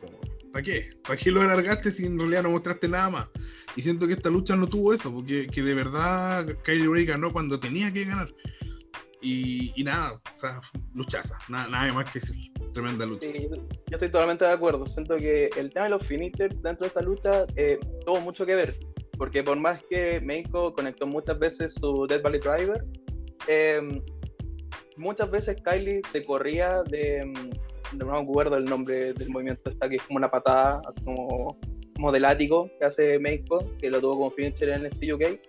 ¿Para 0.51 0.63
qué? 0.63 0.89
¿Para 1.03 1.17
qué 1.17 1.31
lo 1.31 1.41
alargaste 1.41 1.91
si 1.91 2.05
en 2.05 2.17
realidad 2.17 2.43
no 2.43 2.51
mostraste 2.51 2.87
nada 2.87 3.09
más? 3.09 3.29
Y 3.75 3.81
siento 3.81 4.07
que 4.07 4.13
esta 4.13 4.29
lucha 4.29 4.55
no 4.55 4.67
tuvo 4.67 4.93
eso, 4.93 5.13
porque 5.13 5.47
que 5.47 5.61
de 5.61 5.73
verdad 5.73 6.47
Kylie 6.63 6.87
Ray 6.87 7.05
ganó 7.05 7.31
cuando 7.31 7.59
tenía 7.59 7.91
que 7.91 8.05
ganar. 8.05 8.33
Y, 9.21 9.73
y 9.75 9.83
nada, 9.83 10.13
o 10.13 10.39
sea, 10.39 10.61
luchaza, 10.93 11.37
nada, 11.49 11.67
nada 11.67 11.93
más 11.93 12.11
que 12.11 12.19
decir. 12.19 12.51
Tremenda 12.73 13.05
lucha. 13.05 13.29
Sí, 13.31 13.47
yo 13.49 13.57
estoy 13.89 14.09
totalmente 14.09 14.45
de 14.45 14.51
acuerdo. 14.51 14.85
Siento 14.85 15.15
que 15.15 15.49
el 15.57 15.71
tema 15.71 15.85
de 15.85 15.91
los 15.91 16.05
finishers 16.05 16.61
dentro 16.61 16.83
de 16.83 16.87
esta 16.87 17.01
lucha 17.01 17.45
eh, 17.55 17.79
tuvo 18.05 18.19
mucho 18.19 18.45
que 18.45 18.55
ver 18.55 18.75
porque 19.17 19.43
por 19.43 19.57
más 19.57 19.81
que 19.89 20.19
Meiko 20.21 20.73
conectó 20.73 21.07
muchas 21.07 21.39
veces 21.39 21.73
su 21.73 22.05
Dead 22.07 22.21
Valley 22.21 22.39
Driver, 22.39 22.85
eh, 23.47 24.01
muchas 24.97 25.29
veces 25.29 25.57
Kylie 25.61 26.01
se 26.11 26.23
corría 26.23 26.83
de, 26.83 27.31
no 27.97 28.05
me 28.05 28.17
acuerdo 28.17 28.57
el 28.57 28.65
nombre 28.65 29.13
del 29.13 29.29
movimiento, 29.29 29.69
está 29.69 29.89
que 29.89 29.97
es 29.97 30.03
como 30.03 30.17
una 30.17 30.29
patada, 30.29 30.81
así 30.87 31.01
como, 31.03 31.57
como 31.95 32.11
de 32.11 32.19
látigo 32.19 32.69
que 32.79 32.85
hace 32.85 33.19
Meiko, 33.19 33.59
que 33.79 33.89
lo 33.89 33.99
tuvo 33.99 34.17
como 34.17 34.29
finisher 34.31 34.69
en 34.69 34.85
el 34.85 35.13
UK. 35.13 35.39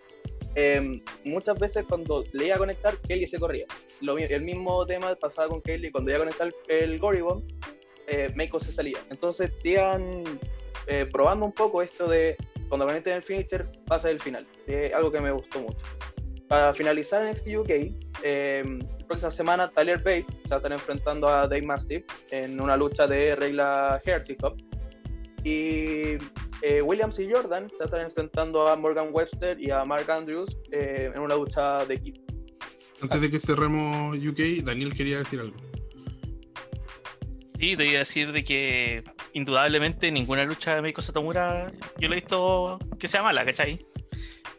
Eh, 0.59 1.03
muchas 1.25 1.59
veces 1.59 1.85
cuando 1.87 2.25
le 2.33 2.47
iba 2.47 2.57
a 2.57 2.59
conectar, 2.59 2.97
Kelly 2.99 3.27
se 3.27 3.39
corría. 3.39 3.67
Lo, 4.01 4.17
el 4.17 4.43
mismo 4.43 4.87
tema 4.87 5.15
pasaba 5.17 5.49
con 5.49 5.61
Kelly, 5.61 5.91
cuando 5.91 6.11
iba 6.11 6.19
a 6.19 6.21
conectar 6.21 6.51
el 6.69 6.99
Goribon, 6.99 7.47
eh, 8.07 8.33
Meiko 8.35 8.59
se 8.59 8.73
salía. 8.73 8.99
Entonces, 9.11 9.51
iban 9.65 10.25
eh, 10.87 11.07
probando 11.13 11.45
un 11.45 11.53
poco 11.53 11.83
esto 11.83 12.09
de 12.09 12.37
cuando 12.69 12.87
conecten 12.87 13.15
el 13.15 13.23
finisher 13.23 13.71
pasa 13.87 14.11
el 14.11 14.21
final. 14.21 14.47
Es 14.67 14.93
algo 14.93 15.11
que 15.11 15.21
me 15.21 15.31
gustó 15.31 15.61
mucho. 15.61 15.79
Para 16.49 16.73
finalizar 16.75 17.23
en 17.23 17.33
NXT 17.33 17.49
UK, 17.57 17.71
eh, 18.23 18.65
la 19.01 19.07
próxima 19.07 19.31
semana 19.31 19.71
Tyler 19.71 19.99
Bate 19.99 20.27
se 20.45 20.49
va 20.49 20.57
a 20.57 20.59
estar 20.59 20.73
enfrentando 20.73 21.29
a 21.29 21.49
Dave 21.49 21.63
Mastiff 21.63 22.05
en 22.31 22.61
una 22.61 22.77
lucha 22.77 23.07
de 23.07 23.35
regla 23.35 24.01
Hearty 24.05 24.37
Cup. 24.37 24.63
Y 25.43 26.19
eh, 26.63 26.83
Williams 26.83 27.19
y 27.19 27.31
Jordan 27.31 27.69
se 27.71 27.77
va 27.77 27.83
a 27.83 27.87
estar 27.87 28.01
enfrentando 28.01 28.69
a 28.69 28.77
Morgan 28.77 29.09
Webster 29.13 29.61
y 29.61 29.71
a 29.71 29.85
Mark 29.85 30.11
Andrews 30.11 30.57
eh, 30.71 31.11
en 31.15 31.21
una 31.21 31.37
lucha 31.37 31.85
de 31.85 31.95
equipo. 31.95 32.21
Antes 33.01 33.21
de 33.21 33.31
que 33.31 33.39
cerremos 33.39 34.17
UK, 34.17 34.65
Daniel 34.65 34.93
quería 34.95 35.19
decir 35.19 35.41
algo. 35.41 35.57
Sí, 37.59 37.77
te 37.77 37.87
iba 37.87 37.97
a 37.97 37.99
decir 38.01 38.33
de 38.33 38.45
que 38.45 39.05
indudablemente 39.37 40.11
ninguna 40.11 40.45
lucha 40.45 40.75
de 40.75 40.81
Meiko 40.81 41.03
Satomura 41.03 41.71
yo 41.99 42.09
le 42.09 42.17
he 42.17 42.21
visto 42.21 42.79
que 42.99 43.07
sea 43.07 43.23
mala, 43.23 43.45
¿cachai? 43.45 43.85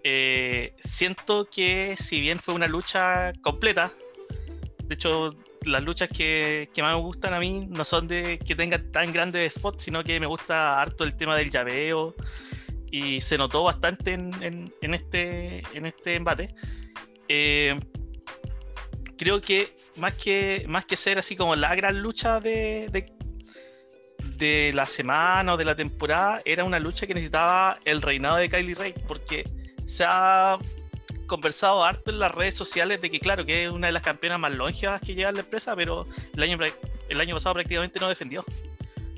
Eh, 0.04 0.76
siento 0.80 1.50
que 1.50 1.96
si 1.98 2.22
bien 2.22 2.38
fue 2.38 2.54
una 2.54 2.68
lucha 2.68 3.34
completa, 3.42 3.92
de 4.84 4.94
hecho 4.94 5.32
las 5.66 5.84
luchas 5.84 6.10
que, 6.10 6.70
que, 6.76 6.84
más 6.84 6.94
me 6.94 7.02
gustan 7.02 7.34
a 7.34 7.40
mí 7.40 7.66
no 7.68 7.84
son 7.84 8.08
de 8.08 8.38
que 8.38 8.56
tengan 8.56 8.92
tan 8.92 9.12
grandes 9.12 9.56
spots, 9.56 9.84
sino 9.84 10.04
que 10.04 10.20
me 10.20 10.28
gusta 10.28 10.80
harto 10.80 11.04
el 11.04 11.18
tema 11.18 11.36
del 11.36 11.50
llaveo 11.50 12.14
y 12.92 13.20
se 13.22 13.36
notó 13.40 13.64
bastante 13.64 14.14
en, 14.14 14.32
en, 14.82 14.94
este, 14.94 15.64
en 15.74 15.88
este 15.88 16.14
embate. 16.14 16.54
Eh, 17.28 17.80
creo 19.18 19.42
que 19.42 19.76
más 19.96 20.14
que 20.14 20.66
más 20.68 20.86
que 20.86 20.96
ser 20.96 21.18
así 21.18 21.36
como 21.36 21.56
la 21.56 21.74
gran 21.74 22.00
lucha 22.00 22.40
de, 22.40 23.17
de, 24.38 24.72
la 24.74 24.86
semana 24.86 25.54
o 25.54 25.58
de 25.58 25.66
la 25.66 25.76
temporada, 25.76 26.42
era 26.46 26.64
una 26.64 26.80
lucha 26.80 27.08
que 27.08 27.14
necesitaba 27.14 27.80
el 27.86 28.02
reinado 28.02 28.38
de 28.38 28.50
Kylie 28.50 28.76
Ray, 28.76 28.94
porque 29.08 29.46
se 29.86 30.06
ha 30.08 30.58
conversado 31.28 31.84
harto 31.84 32.12
en 32.12 32.20
las 32.20 32.34
redes 32.34 32.56
sociales 32.56 33.02
de 33.02 33.12
que 33.12 33.20
claro 33.20 33.46
que 33.46 33.66
es 33.66 33.70
una 33.70 33.88
de 33.88 33.94
las 33.94 34.04
campeonas 34.04 34.40
más 34.40 34.52
longevas 34.54 35.02
que 35.02 35.14
lleva 35.14 35.32
la 35.32 35.42
empresa, 35.42 35.76
pero 35.76 36.08
el 36.34 36.44
año, 36.44 36.58
el 37.10 37.22
año 37.22 37.36
pasado 37.36 37.54
prácticamente 37.54 38.00
no 38.00 38.08
defendió. 38.08 38.46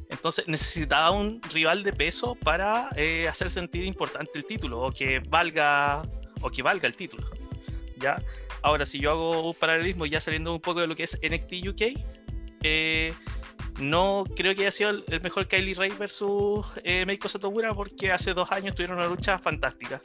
Entonces 0.09 0.47
necesitaba 0.47 1.11
un 1.11 1.39
rival 1.53 1.83
de 1.83 1.93
peso 1.93 2.33
para 2.35 2.89
eh, 2.95 3.27
hacer 3.27 3.51
sentir 3.51 3.85
importante 3.85 4.31
el 4.35 4.45
título 4.45 4.81
o 4.81 4.91
que 4.91 5.19
valga 5.19 6.01
o 6.41 6.49
que 6.49 6.63
valga 6.63 6.87
el 6.87 6.95
título. 6.95 7.29
¿ya? 7.97 8.21
Ahora, 8.61 8.85
si 8.85 8.99
yo 8.99 9.11
hago 9.11 9.49
un 9.49 9.53
paralelismo 9.53 10.05
ya 10.05 10.19
saliendo 10.19 10.53
un 10.53 10.59
poco 10.59 10.81
de 10.81 10.87
lo 10.87 10.95
que 10.95 11.03
es 11.03 11.19
NXT 11.21 11.67
UK, 11.69 11.81
eh, 12.63 13.13
no 13.79 14.25
creo 14.35 14.55
que 14.55 14.61
haya 14.61 14.71
sido 14.71 14.89
el 14.89 15.21
mejor 15.21 15.47
Kylie 15.47 15.73
Ray 15.73 15.91
versus 15.91 16.67
eh, 16.83 17.05
Meiko 17.05 17.29
Satomura 17.29 17.73
porque 17.73 18.11
hace 18.11 18.33
dos 18.33 18.51
años 18.51 18.75
tuvieron 18.75 18.97
una 18.97 19.07
lucha 19.07 19.37
fantástica. 19.39 20.01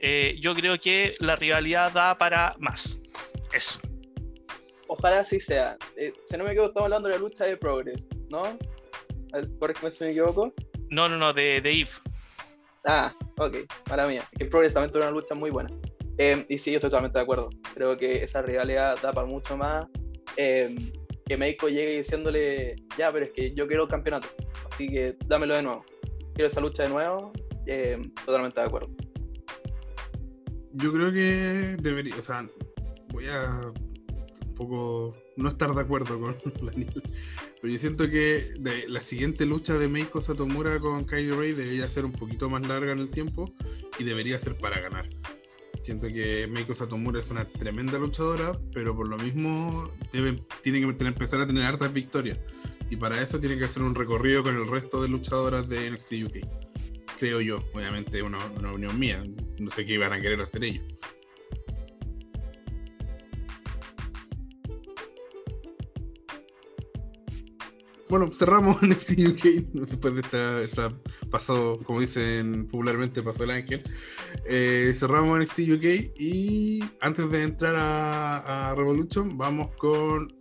Eh, 0.00 0.36
yo 0.40 0.54
creo 0.54 0.78
que 0.78 1.14
la 1.18 1.36
rivalidad 1.36 1.92
da 1.92 2.16
para 2.16 2.54
más. 2.58 3.02
Eso. 3.52 3.80
Ojalá 4.88 5.20
así 5.20 5.40
sea. 5.40 5.76
Eh, 5.96 6.12
si 6.28 6.36
no 6.36 6.44
me 6.44 6.50
equivoco, 6.50 6.68
estamos 6.68 6.86
hablando 6.86 7.08
de 7.08 7.14
la 7.14 7.20
lucha 7.20 7.44
de 7.44 7.56
Progress, 7.56 8.08
¿no? 8.30 8.42
Corrígeme 9.58 9.90
si 9.90 10.04
me 10.04 10.10
equivoco. 10.10 10.54
No, 10.90 11.08
no, 11.08 11.16
no, 11.18 11.32
de, 11.32 11.60
de 11.60 11.70
Eve. 11.70 11.90
Ah, 12.84 13.12
ok, 13.36 13.56
para 13.84 14.06
mí. 14.06 14.18
Que 14.38 14.46
Progress 14.46 14.72
también 14.72 14.92
tuvo 14.92 15.02
una 15.02 15.10
lucha 15.10 15.34
muy 15.34 15.50
buena. 15.50 15.70
Eh, 16.16 16.44
y 16.48 16.58
sí, 16.58 16.72
yo 16.72 16.76
estoy 16.76 16.90
totalmente 16.90 17.18
de 17.18 17.22
acuerdo. 17.22 17.50
Creo 17.74 17.96
que 17.96 18.24
esa 18.24 18.42
rivalidad 18.42 18.98
da 19.00 19.12
para 19.12 19.26
mucho 19.26 19.56
más. 19.56 19.86
Eh, 20.36 20.74
que 21.28 21.36
Meiko 21.36 21.68
llegue 21.68 21.98
diciéndole, 21.98 22.76
ya, 22.96 23.12
pero 23.12 23.26
es 23.26 23.32
que 23.32 23.52
yo 23.54 23.68
quiero 23.68 23.86
campeonato. 23.86 24.28
Así 24.72 24.88
que 24.88 25.16
dámelo 25.26 25.54
de 25.54 25.62
nuevo. 25.62 25.84
Quiero 26.34 26.50
esa 26.50 26.60
lucha 26.60 26.84
de 26.84 26.88
nuevo. 26.88 27.32
Eh, 27.66 27.98
totalmente 28.24 28.60
de 28.60 28.66
acuerdo. 28.66 28.88
Yo 30.72 30.92
creo 30.92 31.12
que 31.12 31.76
debería, 31.80 32.16
o 32.16 32.22
sea, 32.22 32.48
voy 33.12 33.26
a 33.26 33.72
un 34.46 34.54
poco 34.54 35.16
no 35.36 35.48
estar 35.48 35.70
de 35.74 35.80
acuerdo 35.80 36.18
con 36.18 36.36
Daniel. 36.66 37.02
Pero 37.60 37.72
yo 37.72 37.78
siento 37.78 38.08
que 38.08 38.54
la 38.88 39.00
siguiente 39.00 39.44
lucha 39.44 39.76
de 39.76 39.88
Meiko 39.88 40.20
Satomura 40.20 40.78
con 40.78 41.04
Kylie 41.04 41.34
Ray 41.34 41.52
debería 41.52 41.88
ser 41.88 42.04
un 42.04 42.12
poquito 42.12 42.48
más 42.48 42.66
larga 42.66 42.92
en 42.92 43.00
el 43.00 43.10
tiempo 43.10 43.52
y 43.98 44.04
debería 44.04 44.38
ser 44.38 44.56
para 44.56 44.80
ganar. 44.80 45.06
Siento 45.88 46.08
que 46.08 46.46
Meiko 46.48 46.74
Satomura 46.74 47.18
es 47.18 47.30
una 47.30 47.46
tremenda 47.46 47.98
luchadora, 47.98 48.52
pero 48.74 48.94
por 48.94 49.08
lo 49.08 49.16
mismo 49.16 49.90
tiene 50.12 50.44
que 50.62 51.06
empezar 51.06 51.40
a 51.40 51.46
tener 51.46 51.64
hartas 51.64 51.90
victorias. 51.94 52.38
Y 52.90 52.96
para 52.96 53.18
eso 53.22 53.40
tiene 53.40 53.56
que 53.56 53.64
hacer 53.64 53.82
un 53.82 53.94
recorrido 53.94 54.42
con 54.42 54.54
el 54.54 54.68
resto 54.68 55.00
de 55.00 55.08
luchadoras 55.08 55.66
de 55.66 55.90
NXT 55.90 56.12
UK. 56.26 56.46
Creo 57.18 57.40
yo, 57.40 57.64
obviamente 57.72 58.22
una, 58.22 58.36
una 58.58 58.72
opinión 58.72 58.98
mía. 58.98 59.24
No 59.58 59.70
sé 59.70 59.86
qué 59.86 59.94
iban 59.94 60.12
a 60.12 60.20
querer 60.20 60.38
hacer 60.42 60.62
ellos. 60.62 60.84
Bueno, 68.08 68.30
cerramos 68.32 68.82
NXT 68.82 69.10
UK 69.28 69.44
después 69.72 70.14
de 70.14 70.20
esta, 70.20 70.60
esta 70.62 70.92
pasó, 71.30 71.80
como 71.84 72.00
dicen 72.00 72.66
popularmente, 72.66 73.22
pasó 73.22 73.44
el 73.44 73.50
ángel. 73.50 73.82
Eh, 74.46 74.92
cerramos 74.94 75.38
NXT 75.38 75.58
UK 75.70 76.18
y 76.18 76.84
antes 77.00 77.30
de 77.30 77.42
entrar 77.42 77.76
a, 77.76 78.70
a 78.70 78.74
Revolution, 78.74 79.36
vamos 79.36 79.70
con 79.76 80.34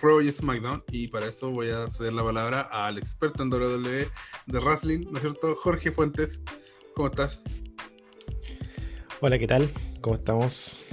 Raw 0.00 0.20
y 0.20 0.32
SmackDown. 0.32 0.82
Y 0.90 1.08
para 1.08 1.26
eso 1.26 1.50
voy 1.50 1.70
a 1.70 1.88
ceder 1.88 2.14
la 2.14 2.24
palabra 2.24 2.62
al 2.62 2.98
experto 2.98 3.42
en 3.42 3.52
WWE 3.52 4.08
de 4.46 4.60
Wrestling, 4.60 5.06
¿no 5.10 5.16
es 5.16 5.22
cierto? 5.22 5.54
Jorge 5.56 5.92
Fuentes, 5.92 6.42
¿cómo 6.94 7.08
estás? 7.08 7.42
Hola, 9.20 9.38
¿qué 9.38 9.46
tal? 9.46 9.70
¿Cómo 10.00 10.16
estamos? 10.16 10.84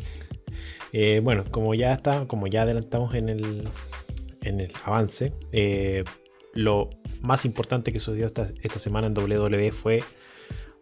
Eh, 0.92 1.20
bueno, 1.24 1.44
como 1.50 1.74
ya 1.74 1.94
está, 1.94 2.28
como 2.28 2.48
ya 2.48 2.64
adelantamos 2.64 3.14
en 3.16 3.30
el, 3.30 3.68
en 4.42 4.60
el 4.60 4.72
avance, 4.84 5.34
eh, 5.52 6.04
lo 6.54 6.90
más 7.22 7.46
importante 7.46 7.94
que 7.94 8.00
sucedió 8.00 8.26
esta, 8.26 8.48
esta 8.62 8.80
semana 8.80 9.08
en 9.08 9.18
WWE 9.18 9.72
fue 9.72 10.04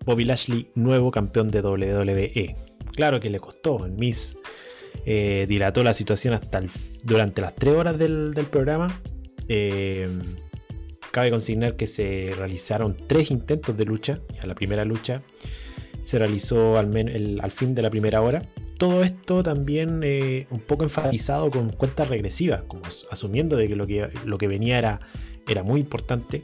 Bobby 0.06 0.24
Lashley, 0.24 0.70
nuevo 0.76 1.12
campeón 1.12 1.52
de 1.52 1.62
WWE. 1.62 2.56
Claro 2.96 3.20
que 3.20 3.30
le 3.30 3.40
costó, 3.40 3.86
el 3.86 3.92
Miss 3.94 4.38
eh, 5.06 5.46
dilató 5.48 5.84
la 5.84 5.94
situación 5.94 6.34
hasta 6.34 6.64
durante 7.04 7.42
las 7.42 7.56
3 7.56 7.76
horas 7.76 7.98
del, 7.98 8.34
programa. 8.50 9.02
cabe 11.12 11.30
consignar 11.30 11.76
que 11.76 11.88
se 11.88 12.34
realizaron 12.38 12.96
tres 13.08 13.32
intentos 13.32 13.76
de 13.76 13.86
lucha. 13.86 14.20
Ya 14.36 14.46
la 14.48 14.56
primera 14.56 14.86
lucha 14.86 15.22
se 16.00 16.20
realizó 16.20 16.78
al, 16.78 17.40
al 17.42 17.52
fin 17.52 17.76
de 17.76 17.82
la 17.82 17.90
primera 17.90 18.22
hora 18.22 18.44
todo 18.78 19.04
esto 19.04 19.44
también 19.44 20.02
eh, 20.04 20.48
un 20.52 20.60
poco 20.60 20.84
enfatizado 20.84 21.50
con 21.50 21.72
cuentas 21.72 22.08
regresivas, 22.08 22.64
como 22.64 22.84
asumiendo 23.12 23.56
de 23.56 23.68
que 23.68 23.76
lo 23.76 23.88
que, 23.88 24.10
lo 24.26 24.38
que 24.38 24.48
venía 24.48 24.78
era, 24.78 25.00
era 25.48 25.64
muy 25.64 25.82
importante. 25.82 26.44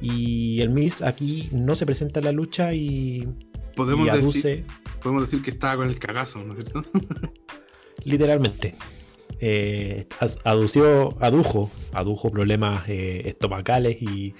Y 0.00 0.60
el 0.60 0.70
Miss 0.70 1.02
aquí 1.02 1.48
no 1.52 1.74
se 1.74 1.84
presenta 1.84 2.20
en 2.20 2.26
la 2.26 2.32
lucha 2.32 2.72
y, 2.72 3.28
podemos, 3.74 4.06
decir, 4.06 4.64
podemos 5.02 5.22
decir 5.22 5.42
que 5.42 5.50
estaba 5.50 5.76
con 5.76 5.88
el 5.88 5.98
cagazo, 5.98 6.44
¿no 6.44 6.54
es 6.54 6.60
cierto? 6.60 6.84
literalmente. 8.04 8.74
Eh, 9.40 10.06
adució, 10.44 11.16
adujo, 11.20 11.70
adujo 11.92 12.30
problemas 12.30 12.88
eh, 12.88 13.22
estomacales 13.26 14.00
y, 14.00 14.34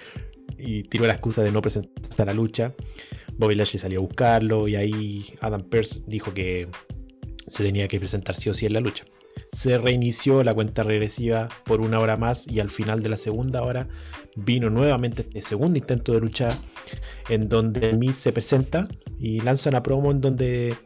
y 0.57 0.85
tiró 0.85 1.07
la 1.07 1.13
excusa 1.13 1.43
de 1.43 1.53
no 1.53 1.63
presentarse 1.63 2.23
a 2.23 2.27
la 2.27 2.35
lucha. 2.35 2.75
Bobby 3.37 3.55
Lashley 3.55 3.79
salió 3.79 4.01
a 4.01 4.03
buscarlo 4.03 4.67
y 4.67 4.77
ahí 4.77 5.25
Adam 5.41 5.63
Pearce 5.63 6.03
dijo 6.07 6.35
que 6.35 6.69
se 7.49 7.63
tenía 7.63 7.89
que 7.89 7.99
presentar 7.99 8.37
sí 8.37 8.51
o 8.51 8.55
sí 8.55 8.67
en 8.67 8.75
la 8.75 8.81
lucha. 8.81 9.05
Se 9.53 9.79
reinició 9.79 10.43
la 10.45 10.55
cuenta 10.55 10.83
regresiva 10.83 11.49
por 11.65 11.81
una 11.81 12.01
hora 12.01 12.17
más 12.17 12.47
y 12.49 12.61
al 12.61 12.71
final 12.71 13.03
de 13.03 13.09
la 13.09 13.17
segunda 13.17 13.63
hora 13.63 13.89
vino 14.37 14.71
nuevamente 14.71 15.27
el 15.35 15.43
segundo 15.43 15.79
intento 15.79 16.13
de 16.13 16.21
lucha 16.21 16.61
en 17.29 17.49
donde 17.49 17.93
Miz 17.93 18.17
se 18.17 18.33
presenta 18.33 18.89
y 19.19 19.41
lanza 19.41 19.71
una 19.71 19.83
promo 19.83 20.11
en 20.11 20.21
donde 20.21 20.77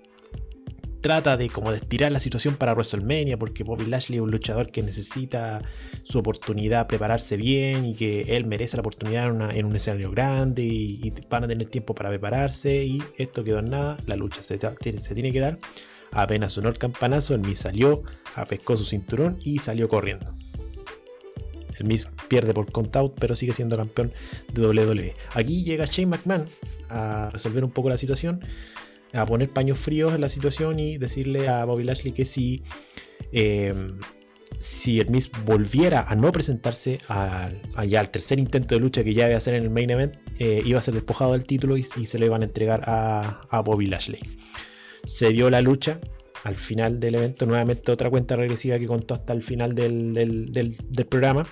trata 1.00 1.36
de 1.36 1.50
como 1.50 1.72
de 1.72 2.10
la 2.10 2.20
situación 2.20 2.56
para 2.56 2.72
WrestleMania 2.72 3.36
porque 3.36 3.64
Bobby 3.64 3.86
Lashley 3.86 4.18
es 4.18 4.22
un 4.22 4.30
luchador 4.30 4.70
que 4.70 4.82
necesita 4.82 5.62
su 6.04 6.18
oportunidad, 6.18 6.86
prepararse 6.86 7.36
bien 7.36 7.84
y 7.84 7.94
que 7.94 8.36
él 8.36 8.46
merece 8.46 8.76
la 8.76 8.82
oportunidad 8.82 9.26
en, 9.56 9.66
un 9.66 9.76
escenario 9.76 10.10
grande 10.12 10.62
y, 10.62 11.12
van 11.28 11.44
a 11.44 11.48
tener 11.48 11.68
tiempo 11.68 11.94
para 11.94 12.08
prepararse 12.08 12.84
y 12.84 13.02
esto 13.18 13.42
quedó 13.42 13.58
en 13.58 13.66
nada, 13.66 13.96
la 14.06 14.16
lucha 14.16 14.42
se 14.42 14.58
tiene 15.14 15.32
que 15.32 15.40
dar 15.40 15.58
Apenas 16.12 16.52
sonó 16.52 16.68
el 16.68 16.78
campanazo, 16.78 17.34
el 17.34 17.40
Miz 17.40 17.60
salió, 17.60 18.02
apescó 18.36 18.76
su 18.76 18.84
cinturón 18.84 19.38
y 19.42 19.58
salió 19.58 19.88
corriendo. 19.88 20.32
El 21.78 21.86
Miz 21.86 22.08
pierde 22.28 22.52
por 22.52 22.70
count 22.70 22.94
out, 22.96 23.14
pero 23.18 23.34
sigue 23.34 23.54
siendo 23.54 23.76
campeón 23.76 24.12
de 24.52 24.66
WWE. 24.66 25.14
Aquí 25.34 25.64
llega 25.64 25.86
Shane 25.86 26.06
McMahon 26.06 26.46
a 26.90 27.30
resolver 27.32 27.64
un 27.64 27.70
poco 27.70 27.88
la 27.88 27.96
situación, 27.96 28.44
a 29.14 29.24
poner 29.24 29.50
paños 29.50 29.78
fríos 29.78 30.14
en 30.14 30.20
la 30.20 30.28
situación 30.28 30.78
y 30.78 30.98
decirle 30.98 31.48
a 31.48 31.64
Bobby 31.64 31.84
Lashley 31.84 32.12
que 32.12 32.26
si, 32.26 32.62
em, 33.32 33.98
si 34.60 35.00
el 35.00 35.10
Miz 35.10 35.30
volviera 35.46 36.02
a 36.06 36.14
no 36.14 36.30
presentarse 36.30 36.98
al, 37.08 37.60
al 37.74 38.10
tercer 38.10 38.38
intento 38.38 38.74
de 38.74 38.80
lucha 38.80 39.02
que 39.02 39.14
ya 39.14 39.26
iba 39.26 39.34
a 39.34 39.38
hacer 39.38 39.54
en 39.54 39.64
el 39.64 39.70
main 39.70 39.88
event, 39.88 40.16
eh, 40.38 40.62
iba 40.64 40.78
a 40.78 40.82
ser 40.82 40.92
despojado 40.92 41.32
del 41.32 41.46
título 41.46 41.78
y, 41.78 41.84
se 41.84 42.18
lo 42.18 42.26
iban 42.26 42.42
a 42.42 42.44
entregar 42.44 42.82
a, 42.86 43.40
a 43.48 43.60
Bobby 43.60 43.86
Lashley 43.86 44.20
se 45.04 45.30
dio 45.30 45.50
la 45.50 45.60
lucha 45.60 46.00
al 46.44 46.56
final 46.56 46.98
del 46.98 47.14
evento, 47.14 47.46
nuevamente 47.46 47.92
otra 47.92 48.10
cuenta 48.10 48.36
regresiva 48.36 48.78
que 48.78 48.86
contó 48.86 49.14
hasta 49.14 49.32
el 49.32 49.42
final 49.42 49.74
del, 49.74 51.06
programa. 51.08 51.46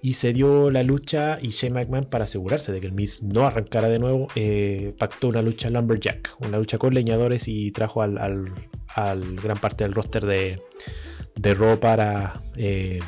Y 0.00 0.14
se 0.14 0.34
dio 0.34 0.70
la 0.70 0.82
lucha 0.82 1.38
y 1.40 1.48
Shane 1.48 1.74
McMahon, 1.74 2.04
para 2.04 2.24
asegurarse 2.24 2.72
de 2.72 2.80
que 2.80 2.86
el 2.86 2.92
Miz 2.92 3.22
no 3.22 3.46
arrancara 3.46 3.88
de 3.88 3.98
nuevo, 3.98 4.28
eh, 4.34 4.94
pactó 4.98 5.28
una 5.28 5.40
lucha 5.40 5.70
Lumberjack, 5.70 6.36
una 6.40 6.58
lucha 6.58 6.76
con 6.76 6.92
leñadores 6.92 7.48
y 7.48 7.70
trajo 7.70 8.02
al, 8.02 8.52
gran 9.42 9.58
parte 9.58 9.84
del 9.84 9.94
roster 9.94 10.26
de, 10.26 10.60
de 11.36 11.76
para 11.78 12.42
eh, 12.56 13.00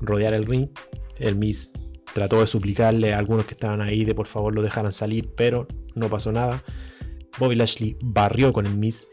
rodear 0.00 0.32
el 0.32 0.46
ring. 0.46 0.68
El 1.18 1.36
Miz 1.36 1.70
trató 2.14 2.40
de 2.40 2.46
suplicarle 2.46 3.12
a 3.12 3.18
algunos 3.18 3.44
que 3.44 3.52
estaban 3.52 3.82
ahí 3.82 4.04
de 4.04 4.14
por 4.14 4.26
favor 4.26 4.54
lo 4.54 4.62
dejaran 4.62 4.94
salir, 4.94 5.30
pero 5.36 5.68
no 5.94 6.08
pasó 6.08 6.32
nada. 6.32 6.62
Bobby 7.38 7.54
Lashley 7.54 7.96
barrió 8.02 8.52
con 8.52 8.66
el 8.66 8.74
Miz 8.74 9.08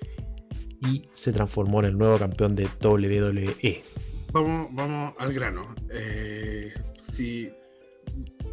y 0.82 1.04
se 1.12 1.32
transformó 1.32 1.80
en 1.80 1.86
el 1.86 1.98
nuevo 1.98 2.18
campeón 2.18 2.56
de 2.56 2.68
WWE. 2.84 3.84
Vamos, 4.32 4.68
vamos 4.74 5.14
al 5.18 5.34
grano. 5.34 5.74
Eh, 5.92 6.74
si 7.12 7.50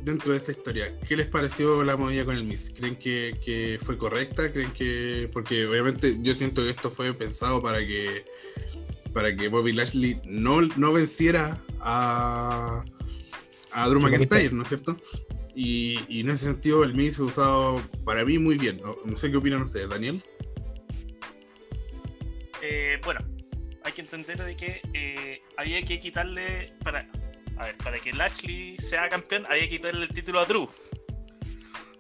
dentro 0.03 0.33
de 0.33 0.39
esta 0.39 0.53
historia, 0.53 0.99
¿qué 1.01 1.17
les 1.17 1.27
pareció 1.27 1.83
la 1.85 1.97
movida 1.97 2.25
con 2.25 2.37
el 2.37 2.45
Miz? 2.45 2.73
¿Creen 2.77 2.97
que, 2.97 3.79
fue 3.83 3.99
correcta? 3.99 4.53
¿Creen 4.53 4.73
que.? 4.73 5.29
Porque 5.33 5.67
obviamente 5.67 6.19
yo 6.21 6.35
siento 6.35 6.63
que 6.63 6.71
esto 6.71 6.91
fue 6.91 7.13
pensado 7.15 7.63
para 7.63 7.79
que. 7.79 8.25
para 9.13 9.35
que 9.35 9.49
Bobby 9.49 9.73
Lashley 9.73 10.21
no, 10.25 10.63
no 10.77 10.93
venciera 10.93 11.59
a. 11.81 12.85
a 13.73 13.89
Drew 13.89 14.01
McIntyre, 14.01 14.53
¿no 14.53 14.63
es 14.63 14.69
cierto? 14.69 14.97
Y, 15.55 16.21
en 16.21 16.31
ese 16.31 16.47
sentido 16.47 16.83
el 16.85 16.95
Miz 16.95 17.17
fue 17.17 17.27
usado 17.27 17.83
para 18.05 18.25
mí 18.25 18.39
muy 18.39 18.57
bien. 18.57 18.81
No, 19.05 19.17
sé 19.17 19.31
qué 19.31 19.37
opinan 19.37 19.63
ustedes, 19.63 19.89
Daniel. 19.89 20.23
Eh, 22.63 22.99
bueno, 23.05 23.21
hay 23.85 23.93
que 23.93 24.03
entender 24.03 24.43
de 24.43 24.57
que 24.57 24.81
eh, 24.95 25.43
había 25.57 25.83
que 25.83 25.99
quitarle 26.01 26.73
para, 26.83 27.09
para 27.83 27.99
que 27.99 28.13
Lashley 28.13 28.79
sea 28.79 29.09
campeón, 29.09 29.45
había 29.49 29.65
que 29.65 29.71
quitarle 29.71 30.05
el 30.05 30.15
título 30.15 30.41
a 30.41 30.47
Drew. 30.47 30.69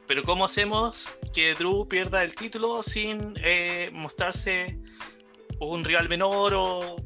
Pero 0.06 0.24
¿cómo 0.24 0.44
hacemos 0.44 1.14
que 1.34 1.54
Drew 1.54 1.88
pierda 1.88 2.22
el 2.24 2.34
título 2.34 2.82
sin 2.82 3.34
eh, 3.42 3.90
mostrarse 3.92 4.78
un 5.60 5.84
rival 5.84 6.08
menor 6.08 6.54
o, 6.54 6.96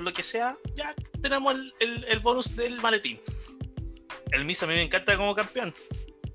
lo 0.00 0.12
que 0.12 0.22
sea? 0.22 0.56
Ya 0.76 0.94
tenemos 1.20 1.56
el, 1.80 2.04
el 2.04 2.18
bonus 2.20 2.56
del 2.56 2.80
maletín 2.80 3.18
el 4.34 4.44
Miz 4.44 4.62
a 4.62 4.66
mí 4.66 4.74
me 4.74 4.82
encanta 4.82 5.16
como 5.16 5.34
campeón, 5.34 5.72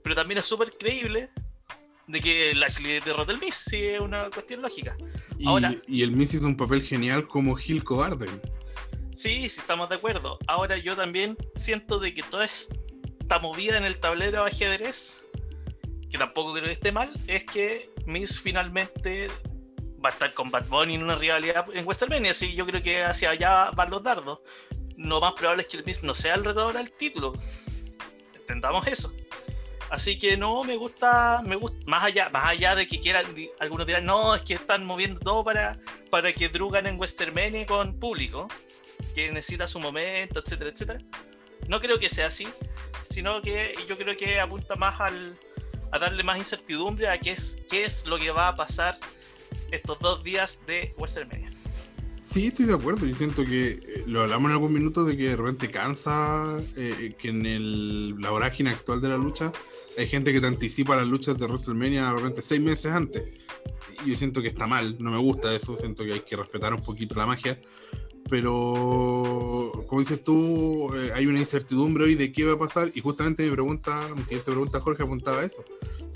pero 0.04 0.16
también 0.16 0.38
es 0.38 0.46
súper 0.46 0.72
creíble 0.72 1.30
de 2.08 2.22
que 2.22 2.56
Lashley 2.56 3.00
derrota 3.02 3.32
el 3.32 3.40
Miz, 3.40 3.56
sí, 3.56 3.78
es 3.78 4.00
una 4.00 4.30
cuestión 4.30 4.62
lógica. 4.62 4.96
Y, 5.38 5.48
y 5.88 6.04
el 6.04 6.12
Miz 6.12 6.34
hizo 6.34 6.46
un 6.46 6.58
papel 6.58 6.82
genial 6.82 7.28
como 7.28 7.56
Gil 7.56 7.84
Cobarde. 7.84 8.28
Sí, 9.14 9.50
sí, 9.50 9.60
estamos 9.60 9.90
de 9.90 9.96
acuerdo. 9.96 10.40
Ahora 10.48 10.78
yo 10.78 10.96
también 10.96 11.38
siento 11.56 12.00
de 12.00 12.14
que 12.14 12.24
toda 12.24 12.46
esta 12.46 13.40
movida 13.40 13.78
en 13.78 13.84
el 13.84 14.00
tablero 14.00 14.44
de 14.44 14.50
ajedrez, 14.50 15.26
que 16.10 16.18
tampoco 16.18 16.54
creo 16.54 16.66
que 16.66 16.72
esté 16.72 16.92
mal, 16.92 17.12
es 17.28 17.44
que 17.44 17.92
Miz 18.06 18.40
finalmente 18.40 19.28
va 20.04 20.10
a 20.10 20.14
estar 20.14 20.34
con 20.34 20.50
Bad 20.50 20.68
Bunny 20.68 20.96
en 20.96 21.04
una 21.04 21.16
rivalidad 21.16 21.66
en 21.74 21.86
WrestleMania, 21.86 22.32
así 22.32 22.56
yo 22.56 22.66
creo 22.66 22.82
que 22.82 23.04
hacia 23.04 23.32
allá 23.32 23.72
van 23.72 23.90
los 23.90 24.02
dardos. 24.02 24.40
Lo 24.96 25.22
más 25.22 25.34
probable 25.34 25.64
es 25.64 25.68
que 25.68 25.78
el 25.78 25.86
Miz 25.86 26.02
no 26.02 26.16
sea 26.16 26.36
el 26.36 26.44
retador 26.44 26.78
al 26.78 26.90
título 26.92 27.34
intentamos 28.50 28.88
eso. 28.88 29.14
Así 29.92 30.20
que 30.20 30.38
no, 30.38 30.64
me 30.64 30.76
gusta, 30.76 31.42
me 31.44 31.56
gusta, 31.56 31.78
más 31.86 32.04
allá, 32.04 32.30
más 32.30 32.50
allá 32.50 32.76
de 32.76 32.88
que 32.88 33.00
quieran, 33.00 33.26
algunos 33.60 33.88
dirán, 33.88 34.06
no, 34.06 34.36
es 34.36 34.44
que 34.44 34.54
están 34.54 34.86
moviendo 34.86 35.20
todo 35.20 35.44
para, 35.44 35.80
para 36.12 36.32
que 36.32 36.50
Drew 36.50 36.70
gane 36.70 36.90
en 36.90 37.00
Westermania 37.00 37.66
con 37.66 38.00
público, 38.00 38.48
que 39.16 39.32
necesita 39.32 39.68
su 39.68 39.80
momento, 39.80 40.42
etcétera, 40.44 40.70
etcétera. 40.70 41.00
No 41.68 41.80
creo 41.80 42.00
que 42.00 42.10
sea 42.10 42.28
así, 42.28 42.48
sino 43.04 43.42
que 43.42 43.76
yo 43.88 43.98
creo 43.98 44.16
que 44.16 44.40
apunta 44.40 44.76
más 44.76 45.00
al, 45.00 45.38
a 45.92 45.98
darle 45.98 46.24
más 46.24 46.38
incertidumbre 46.38 47.10
a 47.10 47.20
qué 47.20 47.32
es, 47.32 47.60
qué 47.70 47.84
es 47.84 48.06
lo 48.06 48.20
que 48.20 48.30
va 48.30 48.50
a 48.50 48.56
pasar 48.56 48.98
estos 49.72 49.98
dos 50.00 50.24
días 50.24 50.60
de 50.68 50.94
Westermania. 50.98 51.50
Sí, 52.20 52.48
estoy 52.48 52.66
de 52.66 52.74
acuerdo. 52.74 53.06
Yo 53.06 53.16
siento 53.16 53.46
que 53.46 53.70
eh, 53.70 54.04
lo 54.06 54.22
hablamos 54.22 54.50
en 54.50 54.54
algún 54.54 54.74
minuto 54.74 55.04
de 55.06 55.16
que 55.16 55.30
de 55.30 55.36
repente 55.38 55.72
cansa 55.72 56.62
eh, 56.76 57.16
que 57.18 57.30
en 57.30 57.46
el, 57.46 58.20
la 58.22 58.30
vorágine 58.30 58.72
actual 58.72 59.02
de 59.02 59.10
la 59.10 59.18
lucha 59.18 59.52
hay 59.98 60.08
gente 60.08 60.32
que 60.32 60.40
te 60.40 60.48
anticipa 60.48 60.96
las 60.96 61.08
luchas 61.08 61.38
de 61.38 61.46
WrestleMania 61.46 62.06
de 62.06 62.14
repente 62.14 62.42
seis 62.42 62.62
meses 62.62 62.92
antes. 62.92 63.24
Yo 64.06 64.14
siento 64.16 64.42
que 64.42 64.48
está 64.48 64.68
mal, 64.68 64.96
no 65.00 65.12
me 65.12 65.18
gusta 65.18 65.54
eso. 65.54 65.78
Siento 65.78 66.04
que 66.04 66.14
hay 66.14 66.20
que 66.22 66.38
respetar 66.38 66.74
un 66.74 66.82
poquito 66.82 67.16
la 67.16 67.26
magia. 67.26 67.60
Pero 68.30 69.72
como 69.88 70.02
dices 70.02 70.24
tú, 70.24 70.94
eh, 70.96 71.12
hay 71.16 71.26
una 71.26 71.40
incertidumbre 71.40 72.04
hoy 72.04 72.16
de 72.16 72.32
qué 72.32 72.46
va 72.46 72.54
a 72.54 72.60
pasar 72.60 72.92
y 72.94 73.02
justamente 73.02 73.44
mi 73.44 73.52
pregunta, 73.52 74.10
mi 74.16 74.24
siguiente 74.24 74.52
pregunta, 74.52 74.80
Jorge, 74.80 75.04
apuntaba 75.04 75.42
a 75.42 75.46
eso. 75.46 75.64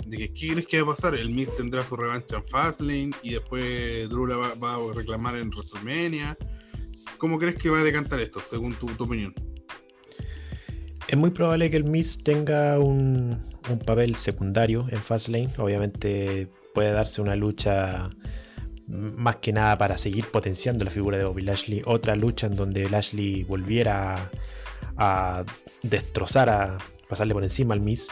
De 0.06 0.16
que, 0.16 0.32
¿qué 0.32 0.52
crees 0.52 0.66
que 0.66 0.82
va 0.82 0.92
a 0.92 0.94
pasar? 0.94 1.14
El 1.14 1.30
Miz 1.30 1.54
tendrá 1.56 1.82
su 1.82 1.96
revancha 1.96 2.36
en 2.36 2.44
Fastlane 2.44 3.10
y 3.22 3.32
después 3.32 4.08
Drew 4.10 4.26
la 4.26 4.36
va, 4.36 4.74
a 4.74 4.94
reclamar 4.94 5.36
en 5.36 5.48
WrestleMania. 5.48 6.36
¿Cómo 7.18 7.38
crees 7.38 7.56
que 7.56 7.70
va 7.70 7.80
a 7.80 7.82
decantar 7.82 8.20
esto, 8.20 8.40
según 8.40 8.74
tu, 8.74 8.86
opinión? 9.02 9.34
Es 11.08 11.16
muy 11.16 11.30
probable 11.30 11.70
que 11.70 11.78
el 11.78 11.84
Miz 11.84 12.22
tenga 12.22 12.78
un 12.78 13.42
papel 13.86 14.14
secundario 14.14 14.86
en 14.90 14.98
Fastlane. 14.98 15.50
Obviamente 15.58 16.48
puede 16.74 16.92
darse 16.92 17.22
una 17.22 17.34
lucha 17.34 18.10
más 18.86 19.36
que 19.36 19.52
nada 19.52 19.78
para 19.78 19.96
seguir 19.96 20.26
potenciando 20.26 20.84
la 20.84 20.90
figura 20.90 21.18
de 21.18 21.24
Bobby 21.24 21.42
Lashley. 21.42 21.82
Otra 21.86 22.16
lucha 22.16 22.46
en 22.46 22.56
donde 22.56 22.88
Lashley 22.88 23.44
volviera 23.44 24.30
a, 24.96 25.44
destrozar, 25.82 26.48
a 26.48 26.78
pasarle 27.08 27.34
por 27.34 27.42
encima 27.42 27.74
al 27.74 27.80
Miz. 27.80 28.08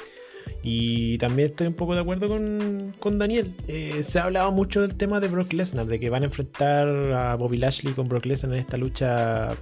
Y 0.62 1.18
también 1.18 1.50
estoy 1.50 1.68
un 1.68 1.74
poco 1.74 1.94
de 1.94 2.00
acuerdo 2.00 2.28
con, 2.28 3.18
Daniel. 3.18 3.54
Eh, 3.68 4.02
se 4.02 4.18
ha 4.18 4.24
hablado 4.24 4.50
mucho 4.50 4.80
del 4.80 4.94
tema 4.96 5.20
de 5.20 5.28
Brock 5.28 5.52
Lesnar, 5.52 5.86
de 5.86 6.00
que 6.00 6.10
van 6.10 6.22
a 6.22 6.26
enfrentar 6.26 6.88
a 6.88 7.36
Bobby 7.36 7.58
Lashley 7.58 7.94
con 7.94 8.08
Brock 8.08 8.26
Lesnar 8.26 8.54
en 8.54 8.58
esta 8.58 8.76
lucha 8.76 9.56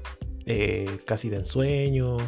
eh, 0.46 0.98
casi 1.04 1.28
de 1.28 1.36
ensueño. 1.36 2.18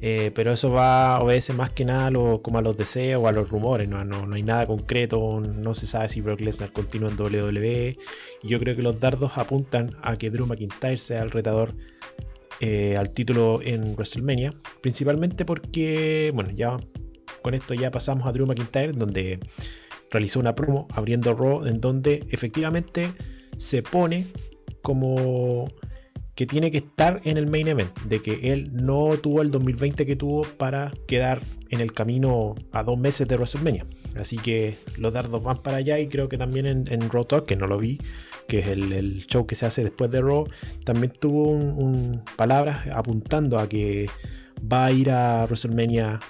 Eh, 0.00 0.30
pero 0.34 0.52
eso 0.52 0.70
va, 0.70 1.20
obedece 1.20 1.52
más 1.52 1.72
que 1.72 1.84
nada 1.84 2.10
como 2.42 2.58
a 2.58 2.62
los 2.62 2.76
deseos 2.76 3.22
o 3.22 3.28
a 3.28 3.32
los 3.32 3.48
rumores, 3.50 3.88
¿no? 3.88 4.04
No, 4.04 4.34
hay 4.34 4.42
nada 4.42 4.66
concreto, 4.66 5.40
no 5.40 5.74
se 5.74 5.86
sabe 5.86 6.08
si 6.08 6.20
Brock 6.20 6.40
Lesnar 6.40 6.72
continúa 6.72 7.10
en 7.10 7.20
WWE. 7.20 7.98
Yo 8.42 8.60
creo 8.60 8.76
que 8.76 8.82
los 8.82 9.00
dardos 9.00 9.36
apuntan 9.36 9.96
a 10.02 10.16
que 10.16 10.30
Drew 10.30 10.46
McIntyre 10.46 10.98
sea 10.98 11.22
el 11.22 11.30
retador 11.30 11.74
eh, 12.60 12.96
al 12.96 13.10
título 13.10 13.60
en 13.62 13.94
WrestleMania, 13.94 14.54
principalmente 14.80 15.44
porque, 15.44 16.30
bueno, 16.34 16.50
ya 16.50 16.76
con 17.42 17.54
esto 17.54 17.74
ya 17.74 17.90
pasamos 17.90 18.26
a 18.26 18.32
Drew 18.32 18.46
McIntyre, 18.46 18.92
donde 18.92 19.40
realizó 20.10 20.40
una 20.40 20.54
promo 20.54 20.86
abriendo 20.92 21.34
Raw, 21.34 21.66
en 21.66 21.80
donde 21.80 22.24
efectivamente 22.30 23.12
se 23.56 23.82
pone 23.82 24.26
como 24.82 25.68
que 26.38 26.46
tiene 26.46 26.70
que 26.70 26.78
estar 26.78 27.20
en 27.24 27.36
el 27.36 27.48
main 27.48 27.66
event, 27.66 27.92
de 28.02 28.22
que 28.22 28.52
él 28.52 28.70
no 28.72 29.16
tuvo 29.20 29.42
el 29.42 29.50
2020 29.50 30.06
que 30.06 30.14
tuvo 30.14 30.42
para 30.42 30.92
quedar 31.08 31.42
en 31.70 31.80
el 31.80 31.92
camino 31.92 32.54
a 32.70 32.84
dos 32.84 32.96
meses 32.96 33.26
de 33.26 33.34
WrestleMania. 33.34 33.84
Así 34.14 34.36
que 34.36 34.76
los 34.98 35.12
dardos 35.12 35.42
van 35.42 35.60
para 35.64 35.78
allá 35.78 35.98
y 35.98 36.06
creo 36.06 36.28
que 36.28 36.38
también 36.38 36.66
en, 36.66 36.84
en 36.92 37.10
Raw 37.10 37.24
Talk, 37.24 37.44
que 37.44 37.56
no 37.56 37.66
lo 37.66 37.76
vi, 37.76 37.98
que 38.46 38.60
es 38.60 38.68
el, 38.68 39.26
show 39.26 39.48
que 39.48 39.56
se 39.56 39.66
hace 39.66 39.82
después 39.82 40.12
de 40.12 40.20
Raw, 40.20 40.46
también 40.84 41.12
tuvo 41.18 41.48
un, 41.48 42.22
palabras 42.36 42.86
apuntando 42.86 43.58
a 43.58 43.68
que 43.68 44.08
va 44.60 44.86
a 44.86 44.92
ir 44.92 45.10
a 45.10 45.42
WrestleMania 45.42 46.20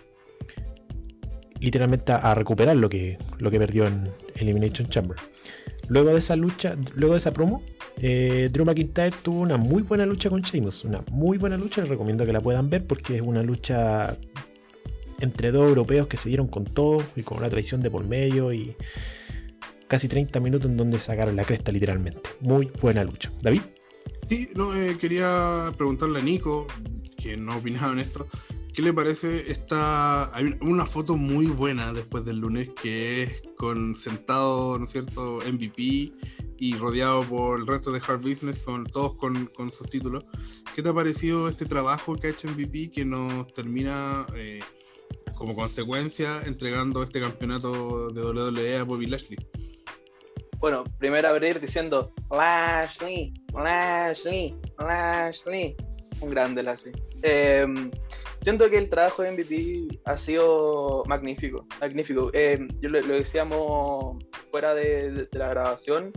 literalmente 1.60 2.12
a, 2.12 2.34
recuperar 2.34 2.76
lo 2.76 2.88
que, 2.88 3.18
lo 3.40 3.50
que 3.50 3.58
perdió 3.58 3.86
en 3.86 4.08
Elimination 4.36 4.88
Chamber. 4.88 5.18
Luego 5.90 6.12
de 6.14 6.20
esa 6.20 6.34
lucha, 6.34 6.76
luego 6.94 7.12
de 7.12 7.18
esa 7.18 7.34
promo, 7.34 7.62
eh, 8.00 8.48
Drew 8.52 8.64
McIntyre 8.64 9.14
tuvo 9.22 9.40
una 9.40 9.56
muy 9.56 9.82
buena 9.82 10.06
lucha 10.06 10.30
con 10.30 10.42
Sheamus. 10.42 10.84
Una 10.84 11.02
muy 11.10 11.38
buena 11.38 11.56
lucha, 11.56 11.80
les 11.80 11.90
recomiendo 11.90 12.24
que 12.24 12.32
la 12.32 12.40
puedan 12.40 12.70
ver 12.70 12.86
porque 12.86 13.16
es 13.16 13.22
una 13.22 13.42
lucha 13.42 14.16
entre 15.20 15.50
dos 15.50 15.68
europeos 15.68 16.06
que 16.06 16.16
se 16.16 16.28
dieron 16.28 16.46
con 16.46 16.64
todo 16.64 17.02
y 17.16 17.22
con 17.22 17.38
una 17.38 17.48
traición 17.48 17.82
de 17.82 17.90
por 17.90 18.06
medio 18.06 18.52
y 18.52 18.76
casi 19.88 20.06
30 20.06 20.38
minutos 20.38 20.70
en 20.70 20.76
donde 20.76 20.98
sacaron 20.98 21.34
la 21.34 21.44
cresta 21.44 21.72
literalmente. 21.72 22.30
Muy 22.40 22.70
buena 22.80 23.02
lucha. 23.02 23.32
David. 23.42 23.62
Sí, 24.28 24.48
no, 24.54 24.74
eh, 24.76 24.96
quería 24.98 25.72
preguntarle 25.76 26.20
a 26.20 26.22
Nico, 26.22 26.66
que 27.16 27.36
no 27.36 27.56
opinaba 27.56 27.92
en 27.92 28.00
esto, 28.00 28.28
¿qué 28.74 28.82
le 28.82 28.92
parece 28.92 29.50
esta... 29.50 30.34
Hay 30.36 30.54
una 30.60 30.86
foto 30.86 31.16
muy 31.16 31.46
buena 31.46 31.92
después 31.92 32.24
del 32.24 32.38
lunes 32.38 32.68
que 32.80 33.22
es 33.22 33.42
con 33.56 33.94
sentado, 33.94 34.78
¿no 34.78 34.84
es 34.84 34.90
cierto?, 34.90 35.40
MVP 35.50 36.12
y 36.58 36.76
rodeado 36.76 37.22
por 37.24 37.60
el 37.60 37.66
resto 37.66 37.90
de 37.90 38.00
Hard 38.06 38.20
Business, 38.20 38.58
con 38.58 38.84
todos 38.84 39.14
con, 39.16 39.46
con 39.46 39.72
sus 39.72 39.88
títulos. 39.88 40.24
¿Qué 40.74 40.82
te 40.82 40.88
ha 40.90 40.94
parecido 40.94 41.48
este 41.48 41.64
trabajo 41.64 42.16
que 42.16 42.28
ha 42.28 42.30
hecho 42.30 42.48
MVP 42.48 42.90
que 42.90 43.04
nos 43.04 43.52
termina 43.52 44.26
eh, 44.34 44.60
como 45.34 45.54
consecuencia 45.54 46.42
entregando 46.46 47.02
este 47.02 47.20
campeonato 47.20 48.10
de 48.10 48.22
WWE 48.22 48.76
a 48.76 48.82
Bobby 48.84 49.06
Lashley? 49.06 49.38
Bueno, 50.58 50.82
primero 50.98 51.28
abrir 51.28 51.60
diciendo 51.60 52.12
Lashley, 52.30 53.32
Lashley, 53.54 54.56
Lashley. 54.80 55.76
Un 56.20 56.30
grande 56.30 56.64
Lashley. 56.64 56.92
Em, 57.22 57.92
siento 58.42 58.68
que 58.68 58.78
el 58.78 58.88
trabajo 58.88 59.22
de 59.22 59.32
MVP 59.32 60.00
ha 60.04 60.18
sido 60.18 61.04
magnífico, 61.06 61.64
magnífico. 61.80 62.30
Em, 62.32 62.68
yo 62.80 62.88
lo, 62.88 63.00
decíamos 63.00 64.24
fuera 64.50 64.74
de, 64.74 65.28
la 65.30 65.48
grabación, 65.48 66.12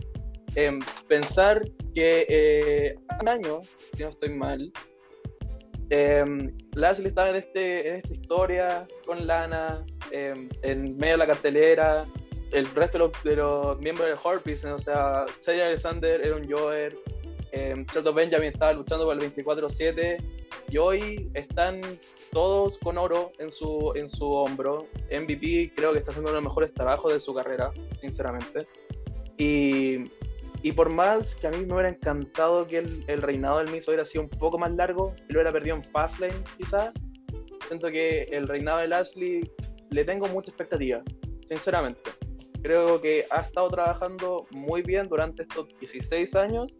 Em, 0.54 0.80
pensar 1.08 1.62
que 1.94 2.26
eh, 2.28 2.98
un 3.20 3.28
año, 3.28 3.60
si 3.96 4.02
no 4.02 4.10
estoy 4.10 4.30
mal, 4.30 4.72
eh, 5.88 6.24
Lashley 6.74 7.08
estaba 7.08 7.30
en, 7.30 7.36
este, 7.36 7.96
esta 7.96 8.12
historia 8.12 8.86
con 9.06 9.26
Lana, 9.26 9.84
em, 10.10 10.48
en 10.62 10.96
medio 10.98 11.14
de 11.14 11.18
la 11.18 11.26
cartelera, 11.26 12.06
el 12.52 12.66
resto 12.74 13.10
de 13.24 13.36
los, 13.36 13.78
miembros 13.80 14.08
del 14.08 14.18
Hard 14.22 14.42
o 14.74 14.78
sea, 14.78 15.24
Cedric 15.40 15.62
Alexander 15.62 16.20
era 16.20 16.36
un 16.36 16.50
Joer, 16.50 16.96
eh, 17.52 17.84
Benjamin 18.14 18.48
estaba 18.48 18.72
luchando 18.72 19.04
por 19.04 19.14
el 19.14 19.20
24-7 19.20 20.16
y 20.70 20.78
hoy 20.78 21.30
están 21.34 21.80
todos 22.32 22.78
con 22.78 22.96
oro 22.96 23.32
en 23.38 23.50
su, 23.50 23.92
en 23.94 24.08
su 24.08 24.30
hombro. 24.32 24.86
MVP 25.10 25.72
creo 25.74 25.92
que 25.92 25.98
está 25.98 26.12
haciendo 26.12 26.30
uno 26.30 26.38
de 26.38 26.42
los 26.42 26.50
mejores 26.50 26.72
trabajos 26.72 27.12
de 27.12 27.20
su 27.20 27.34
carrera, 27.34 27.70
sinceramente. 28.00 28.66
Y 29.36 30.10
y 30.62 30.72
por 30.72 30.88
más 30.88 31.34
que 31.36 31.48
a 31.48 31.50
mí 31.50 31.66
me 31.66 31.74
hubiera 31.74 31.88
encantado 31.88 32.66
que 32.66 32.78
el, 32.78 33.22
reinado 33.22 33.58
del 33.58 33.70
Miz 33.70 33.86
hubiera 33.88 34.06
sido 34.06 34.22
un 34.24 34.30
poco 34.30 34.58
más 34.58 34.72
largo, 34.74 35.14
lo 35.28 35.34
hubiera 35.34 35.52
perdido 35.52 35.76
en 35.76 35.84
Fastlane, 35.84 36.34
quizás, 36.56 36.92
siento 37.66 37.90
que 37.90 38.22
el 38.24 38.46
reinado 38.46 38.78
de 38.78 38.88
Lashley 38.88 39.50
le 39.90 40.04
tengo 40.04 40.28
mucha 40.28 40.50
expectativa, 40.50 41.02
sinceramente. 41.48 42.10
Creo 42.62 43.00
que 43.00 43.24
ha 43.30 43.40
estado 43.40 43.70
trabajando 43.70 44.46
muy 44.52 44.82
bien 44.82 45.08
durante 45.08 45.42
estos 45.42 45.66
16 45.80 46.36
años. 46.36 46.78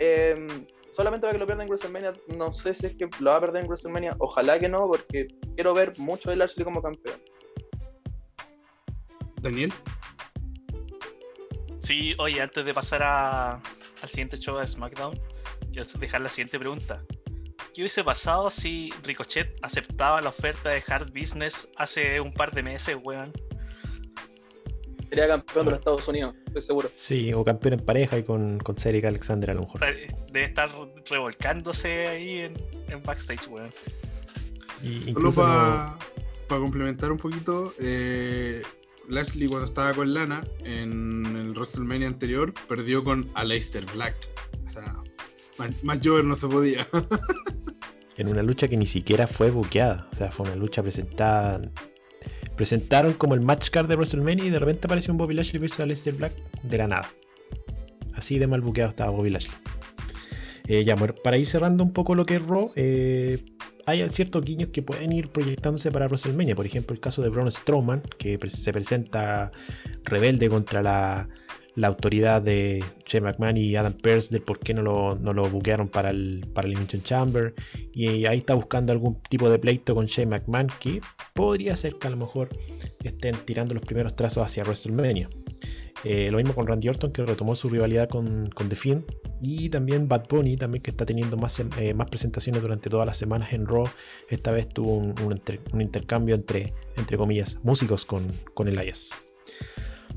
Em, 0.00 0.48
solamente 0.90 1.24
para 1.24 1.34
que 1.34 1.38
lo 1.38 1.46
pierda 1.46 1.62
en 1.62 1.68
WrestleMania, 1.68 2.12
no 2.36 2.52
sé 2.52 2.74
si 2.74 2.86
es 2.86 2.96
que 2.96 3.08
lo 3.20 3.30
va 3.30 3.36
a 3.36 3.40
perder 3.40 3.62
en 3.62 3.68
WrestleMania, 3.68 4.16
ojalá 4.18 4.58
que 4.58 4.68
no, 4.68 4.88
porque 4.88 5.28
quiero 5.54 5.72
ver 5.72 5.96
mucho 5.98 6.30
de 6.30 6.36
Lashley 6.36 6.64
como 6.64 6.82
campeón. 6.82 7.20
Daniel. 9.40 9.72
Sí, 11.80 12.14
oye, 12.18 12.40
antes 12.40 12.64
de 12.64 12.74
pasar 12.74 13.02
a, 13.02 13.62
al 14.02 14.08
siguiente 14.08 14.38
show 14.38 14.58
de 14.58 14.66
SmackDown, 14.66 15.18
quiero 15.72 15.88
dejar 15.98 16.20
la 16.20 16.28
siguiente 16.28 16.58
pregunta. 16.58 17.02
¿Qué 17.74 17.82
hubiese 17.82 18.02
pasado 18.02 18.50
si 18.50 18.92
Ricochet 19.04 19.56
aceptaba 19.62 20.20
la 20.20 20.30
oferta 20.30 20.70
de 20.70 20.82
Hard 20.86 21.12
Business 21.12 21.70
hace 21.76 22.20
un 22.20 22.32
par 22.32 22.52
de 22.52 22.62
meses, 22.62 22.96
weón? 23.02 23.32
Sería 25.08 25.28
campeón 25.28 25.64
de 25.64 25.70
los 25.70 25.78
Estados 25.78 26.08
Unidos, 26.08 26.34
estoy 26.46 26.62
seguro. 26.62 26.90
Sí, 26.92 27.32
o 27.32 27.44
campeón 27.44 27.74
en 27.74 27.80
pareja 27.80 28.18
y 28.18 28.24
con, 28.24 28.58
con 28.58 28.76
Cedric 28.76 29.04
Alexander 29.06 29.50
a 29.50 29.54
lo 29.54 29.60
mejor. 29.62 29.80
Debe 29.80 30.44
estar 30.44 30.68
revolcándose 31.08 32.08
ahí 32.08 32.40
en, 32.88 33.02
backstage, 33.04 33.48
weón. 33.48 33.70
Solo 35.14 35.32
para 35.32 36.60
complementar 36.60 37.10
un 37.10 37.18
poquito, 37.18 37.72
eh, 37.80 38.62
Lashley 39.08 39.48
cuando 39.48 39.66
estaba 39.66 39.94
con 39.94 40.12
Lana 40.12 40.44
en 40.64 41.24
el 41.36 41.50
WrestleMania 41.52 42.08
anterior 42.08 42.52
perdió 42.68 43.02
con 43.02 43.30
Aleister 43.34 43.84
Black. 43.94 44.14
O 44.66 44.70
sea, 44.70 44.94
más, 45.82 46.00
Jover 46.02 46.24
no 46.24 46.36
se 46.36 46.46
podía. 46.46 46.86
en 48.16 48.28
una 48.28 48.42
lucha 48.42 48.68
que 48.68 48.76
ni 48.76 48.86
siquiera 48.86 49.26
fue 49.26 49.50
buqueada. 49.50 50.08
O 50.12 50.14
sea, 50.14 50.30
fue 50.30 50.46
una 50.46 50.56
lucha 50.56 50.82
presentada. 50.82 51.60
Presentaron 52.56 53.14
como 53.14 53.34
el 53.34 53.40
match 53.40 53.70
card 53.70 53.88
de 53.88 53.96
WrestleMania 53.96 54.44
y 54.46 54.50
de 54.50 54.58
repente 54.58 54.86
apareció 54.86 55.12
un 55.12 55.18
Bobby 55.18 55.34
Lashley 55.34 55.60
versus 55.60 55.80
Aleister 55.80 56.14
Black 56.14 56.32
de 56.62 56.78
la 56.78 56.88
nada. 56.88 57.10
Así 58.14 58.38
de 58.38 58.46
mal 58.46 58.60
buqueado 58.60 58.90
estaba 58.90 59.10
Bobby 59.10 59.30
Lashley. 59.30 59.56
Eh, 60.66 60.84
ya, 60.84 60.96
para 60.96 61.38
ir 61.38 61.46
cerrando 61.46 61.82
un 61.82 61.92
poco 61.92 62.14
lo 62.14 62.26
que 62.26 62.36
es 62.36 62.42
Raw, 62.42 62.72
eh, 62.76 63.42
hay 63.88 64.06
ciertos 64.10 64.44
guiños 64.44 64.68
que 64.68 64.82
pueden 64.82 65.12
ir 65.12 65.30
proyectándose 65.30 65.90
para 65.90 66.06
WrestleMania. 66.08 66.54
Por 66.54 66.66
ejemplo, 66.66 66.92
el 66.92 67.00
caso 67.00 67.22
de 67.22 67.30
Braun 67.30 67.50
Strowman, 67.50 68.02
que 68.18 68.38
se 68.50 68.70
presenta 68.70 69.50
rebelde 70.04 70.50
contra 70.50 70.82
la, 70.82 71.28
autoridad 71.82 72.42
de 72.42 72.84
Shane 73.06 73.24
McMahon 73.24 73.56
y 73.56 73.76
Adam 73.76 73.94
Pearce 73.94 74.30
del 74.30 74.42
por 74.42 74.58
qué 74.58 74.74
no 74.74 74.82
lo, 74.82 75.48
buquearon 75.48 75.88
para 75.88 76.10
el, 76.10 76.44
para 76.52 76.66
el 76.66 76.72
Elimination 76.72 77.02
Chamber. 77.02 77.54
Y 77.94 78.26
ahí 78.26 78.38
está 78.38 78.52
buscando 78.52 78.92
algún 78.92 79.22
tipo 79.22 79.48
de 79.48 79.58
pleito 79.58 79.94
con 79.94 80.04
Shane 80.04 80.28
McMahon 80.28 80.66
que 80.80 81.00
podría 81.32 81.74
ser 81.74 81.94
que 81.94 82.08
a 82.08 82.10
lo 82.10 82.18
mejor 82.18 82.50
estén 83.02 83.36
tirando 83.46 83.72
los 83.72 83.84
primeros 83.84 84.14
trazos 84.14 84.44
hacia 84.44 84.64
WrestleMania. 84.64 85.30
Eh, 86.04 86.30
lo 86.30 86.38
mismo 86.38 86.54
con 86.54 86.66
Randy 86.66 86.88
Orton, 86.88 87.12
que 87.12 87.24
retomó 87.24 87.54
su 87.54 87.68
rivalidad 87.68 88.08
con, 88.08 88.48
con 88.50 88.68
The 88.68 88.76
Fiend. 88.76 89.04
Y 89.40 89.68
también 89.68 90.08
Bad 90.08 90.28
Bunny, 90.28 90.56
también 90.56 90.82
que 90.82 90.90
está 90.90 91.06
teniendo 91.06 91.36
más, 91.36 91.60
eh, 91.60 91.94
más 91.94 92.08
presentaciones 92.08 92.62
durante 92.62 92.90
todas 92.90 93.06
las 93.06 93.16
semanas 93.16 93.52
en 93.52 93.66
Raw. 93.66 93.88
Esta 94.28 94.52
vez 94.52 94.68
tuvo 94.68 94.96
un, 94.96 95.14
un, 95.20 95.80
intercambio 95.80 96.34
entre, 96.34 96.72
entre 96.96 97.16
comillas, 97.16 97.58
músicos 97.62 98.04
con, 98.04 98.26
con 98.54 98.68
Elias. 98.68 99.10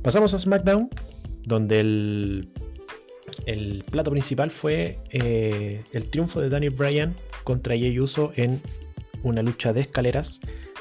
Pasamos 0.02 0.34
a 0.34 0.40
SmackDown, 0.40 0.90
donde 1.46 1.80
el, 1.80 2.50
el 3.46 3.84
plato 3.90 4.12
principal 4.12 4.52
fue 4.52 4.98
eh, 5.12 5.84
el 5.94 6.10
triunfo 6.10 6.42
de 6.42 6.50
Daniel 6.50 6.74
Bryan 6.74 7.16
contra 7.44 7.76
Jey 7.76 8.00
Uso 8.00 8.32
en 8.36 8.62
una 9.24 9.42
lucha 9.42 9.74
de 9.74 9.82
escaleras, 9.82 10.40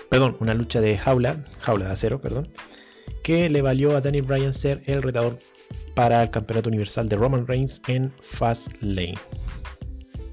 perdón, 0.09 0.36
una 0.40 0.55
lucha 0.55 0.80
de 0.80 0.96
jaula, 0.96 1.44
jaula 1.61 1.86
de 1.86 1.92
acero, 1.92 2.20
perdón, 2.20 2.48
que 3.22 3.48
le 3.50 3.62
valió 3.62 3.96
a 3.96 4.00
Daniel 4.00 4.24
Bryan 4.24 4.54
ser 4.54 4.82
el 4.86 5.02
retador 5.02 5.36
para 5.94 6.22
el 6.22 6.30
campeonato 6.30 6.68
universal 6.68 7.08
de 7.08 7.16
Roman 7.16 7.46
Reigns 7.46 7.82
en 7.88 8.12
Fast 8.20 8.72
Lane. 8.80 9.18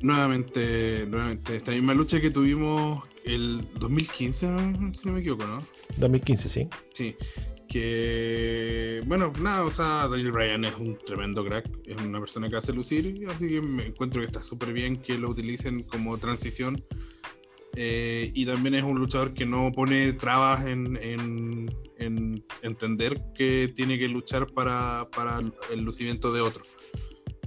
Nuevamente, 0.02 1.06
nuevamente, 1.08 1.56
esta 1.56 1.72
misma 1.72 1.94
lucha 1.94 2.22
que 2.22 2.30
tuvimos 2.30 3.04
el 3.26 3.68
2015, 3.80 4.48
si 4.94 5.08
no 5.08 5.14
me 5.14 5.20
equivoco, 5.20 5.46
¿no? 5.46 5.64
2015, 5.98 6.50
sí. 6.50 6.68
Sí, 6.94 7.16
que 7.68 9.04
bueno, 9.06 9.34
nada, 9.42 9.66
o 9.66 9.72
sea, 9.72 10.08
Daniel 10.08 10.32
Bryan 10.32 10.66
es 10.66 10.76
un 10.76 10.98
tremendo 11.06 11.44
crack, 11.44 11.70
es 11.86 11.98
una 11.98 12.20
persona 12.20 12.50
que 12.50 12.56
hace 12.56 12.74
lucir, 12.74 13.26
así 13.30 13.50
que 13.50 13.62
me 13.62 13.88
encuentro 13.88 14.22
que 14.22 14.28
está 14.28 14.42
súper 14.42 14.74
bien 14.74 14.98
que 14.98 15.18
lo 15.18 15.30
utilicen 15.30 15.84
como 15.84 16.18
transición. 16.18 16.84
Eh, 17.76 18.32
y 18.34 18.46
también 18.46 18.74
es 18.74 18.84
un 18.84 18.98
luchador 18.98 19.34
que 19.36 19.46
no 19.46 19.72
pone 19.72 20.14
trabas 20.14 20.66
en, 20.66 21.70
entender 22.00 23.22
que 23.36 23.72
tiene 23.76 23.98
que 23.98 24.08
luchar 24.08 24.48
para, 24.54 25.08
para, 25.16 25.40
el 25.72 25.82
lucimiento 25.82 26.32
de 26.32 26.42
otro. 26.42 26.64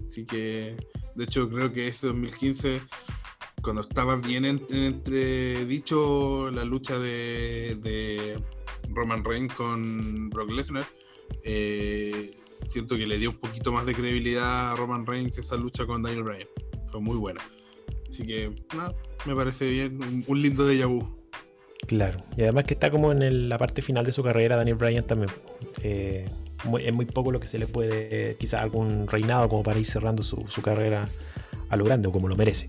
Así 0.04 0.24
que, 0.24 0.76
de 1.14 1.24
hecho, 1.24 1.48
creo 1.48 1.72
que 1.72 1.88
ese 1.88 2.08
2015 2.08 2.82
cuando 3.62 3.82
estaba 3.82 4.16
bien 4.16 4.46
entre, 4.46 5.66
dicho 5.66 6.50
la 6.50 6.64
lucha 6.64 6.98
de 6.98 8.42
Roman 8.94 9.24
Reigns 9.24 9.54
con 9.54 10.30
Brock 10.30 10.50
Lesnar, 10.50 10.86
eh, 11.44 12.36
siento 12.66 12.96
que 12.96 13.06
le 13.06 13.18
dio 13.18 13.30
un 13.30 13.36
poquito 13.36 13.72
más 13.72 13.86
de 13.86 13.94
credibilidad 13.94 14.72
a 14.72 14.76
Roman 14.76 15.06
Reigns 15.06 15.38
esa 15.38 15.56
lucha 15.56 15.86
con 15.86 16.02
Daniel 16.02 16.24
Bryan. 16.24 16.48
Fue 16.86 17.00
muy 17.00 17.16
buena. 17.16 17.40
Así 18.08 18.26
que, 18.26 18.50
nada, 18.76 18.94
me 19.26 19.34
parece 19.34 19.70
bien, 19.70 20.24
un, 20.26 20.42
lindo 20.42 20.66
déjà 20.66 20.86
vu. 20.86 21.19
Claro, 21.86 22.18
y 22.36 22.42
además 22.42 22.64
que 22.64 22.74
está 22.74 22.90
como 22.90 23.12
en 23.12 23.48
la 23.48 23.58
parte 23.58 23.82
final 23.82 24.04
de 24.04 24.12
su 24.12 24.22
carrera, 24.22 24.56
Daniel 24.56 24.76
Bryan 24.76 25.06
también. 25.06 25.30
Eh, 25.82 26.28
es 26.82 26.92
muy 26.92 27.06
poco 27.06 27.32
lo 27.32 27.40
que 27.40 27.48
se 27.48 27.58
le 27.58 27.66
puede, 27.66 28.36
quizás 28.38 28.60
algún 28.60 29.06
reinado 29.06 29.48
como 29.48 29.62
para 29.62 29.78
ir 29.78 29.86
cerrando 29.86 30.22
su, 30.22 30.44
carrera 30.62 31.08
a 31.70 31.76
lo 31.76 31.84
grande 31.84 32.08
o 32.08 32.12
como 32.12 32.28
lo 32.28 32.36
merece. 32.36 32.68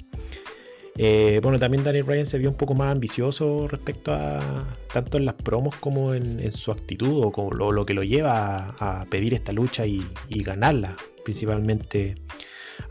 Eh, 0.98 1.40
bueno, 1.42 1.58
también 1.58 1.84
Daniel 1.84 2.04
Bryan 2.04 2.26
se 2.26 2.38
vio 2.38 2.50
un 2.50 2.56
poco 2.56 2.74
más 2.74 2.92
ambicioso 2.92 3.68
respecto 3.68 4.14
a 4.14 4.66
tanto 4.94 5.18
en 5.18 5.26
las 5.26 5.36
promos 5.36 5.76
como 5.76 6.14
en, 6.14 6.52
su 6.52 6.72
actitud 6.72 7.24
o 7.24 7.32
como 7.32 7.52
lo, 7.52 7.86
que 7.86 7.94
lo 7.94 8.04
lleva 8.04 8.76
a, 8.80 9.06
pedir 9.06 9.34
esta 9.34 9.52
lucha 9.52 9.86
y, 9.86 10.06
ganarla 10.30 10.96
principalmente. 11.24 12.16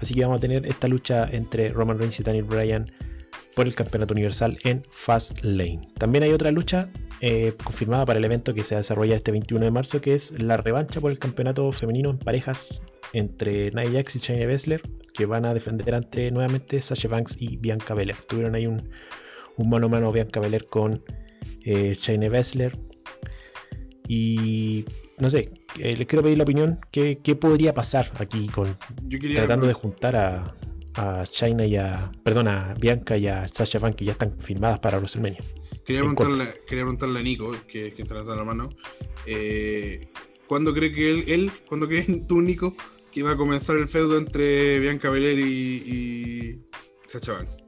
Así 0.01 0.15
que 0.15 0.23
vamos 0.23 0.39
a 0.39 0.41
tener 0.41 0.67
esta 0.67 0.87
lucha 0.87 1.29
entre 1.31 1.71
Roman 1.71 1.99
Reigns 1.99 2.21
y 2.21 2.23
Daniel 2.23 2.45
Bryan 2.45 2.91
por 3.55 3.67
el 3.67 3.75
campeonato 3.75 4.15
universal 4.15 4.59
en 4.65 4.83
Fast 4.91 5.43
Lane. 5.43 5.89
También 5.99 6.25
hay 6.25 6.33
otra 6.33 6.51
lucha 6.51 6.91
eh, 7.21 7.55
confirmada 7.63 8.07
para 8.07 8.19
el 8.19 8.25
evento 8.25 8.55
que 8.55 8.65
se 8.65 8.77
desarrolla 8.77 9.15
este 9.15 9.31
21 9.31 9.65
de 9.65 9.71
marzo, 9.71 10.01
que 10.01 10.15
es 10.15 10.33
la 10.41 10.57
revancha 10.57 11.01
por 11.01 11.11
el 11.11 11.19
campeonato 11.19 11.71
femenino 11.73 12.11
en 12.11 12.19
parejas 12.19 12.83
entre 13.13 13.71
Nia 13.73 13.91
Jax 13.93 14.17
y 14.17 14.19
Shayna 14.21 14.47
Baszler, 14.47 14.83
que 15.13 15.27
van 15.27 15.45
a 15.45 15.53
defender 15.53 15.95
ante 15.95 16.31
nuevamente 16.31 16.81
Sasha 16.81 17.09
Banks 17.09 17.37
y 17.39 17.57
Bianca 17.57 17.95
Belair. 17.95 18.19
Tuvieron 18.27 18.55
ahí 18.55 18.67
un, 18.67 18.89
mano 19.59 19.87
a 19.87 19.91
mano 19.91 20.13
Bianca 20.13 20.41
Belair 20.41 20.67
con 20.67 21.03
eh, 21.65 21.97
Shayna 22.01 22.29
Baszler. 22.29 22.79
Y 24.09 24.85
no 25.19 25.29
sé, 25.31 25.53
eh, 25.79 25.97
les 25.97 26.07
quiero 26.07 26.23
pedir 26.23 26.39
la 26.39 26.45
opinión. 26.45 26.79
¿Qué, 26.91 27.17
podría 27.39 27.75
pasar 27.75 28.11
aquí 28.19 28.49
con 28.49 28.75
tratando 29.35 29.67
de 29.67 29.73
juntar 29.73 30.17
a, 30.17 30.55
a 30.95 31.25
China 31.27 31.65
y 31.65 31.77
a. 31.77 32.11
Perdón, 32.23 32.49
a 32.49 32.75
Bianca 32.79 33.17
y 33.17 33.27
a 33.29 33.49
Sasha 33.49 33.79
Banks 33.79 33.97
que 33.97 34.05
ya 34.05 34.13
están 34.13 34.39
firmadas 34.39 34.79
para 34.81 34.99
WrestleMania? 34.99 35.43
Quería 35.85 36.01
preguntarle, 36.01 36.45
quería 36.67 36.85
preguntarle 36.85 37.21
a 37.21 37.23
Nico, 37.23 37.53
que, 37.69 37.93
que 37.93 38.03
está 38.03 38.23
la 38.23 38.45
mano. 38.45 38.71
Eh, 39.27 40.09
¿Cuándo 40.47 40.75
cree 40.75 40.93
que 40.93 41.11
él, 41.11 41.25
él, 41.29 41.53
cuándo 41.69 41.87
crees 41.87 42.07
tú, 42.27 42.41
Nico, 42.41 42.75
que 43.11 43.21
iba 43.21 43.33
a 43.33 43.37
comenzar 43.37 43.77
el 43.77 43.89
feudo 43.89 44.19
entre 44.19 44.79
Bianca 44.79 45.11
Belair 45.11 45.39
y, 45.39 46.61
Sacha 47.07 47.33
Banks. 47.33 47.59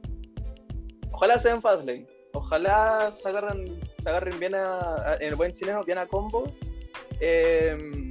Ojalá 1.10 1.38
sea 1.38 1.54
en 1.54 1.62
Fastlane. 1.62 2.06
Ojalá 2.32 3.12
se 3.20 3.28
agarren, 3.28 3.80
se 4.02 4.08
agarren 4.08 4.38
bien 4.38 4.54
a, 4.54 4.94
en 5.20 5.28
el 5.28 5.34
buen 5.34 5.52
chileno, 5.54 5.84
bien 5.84 5.98
a 5.98 6.06
combo. 6.06 6.52
Em, 7.20 8.01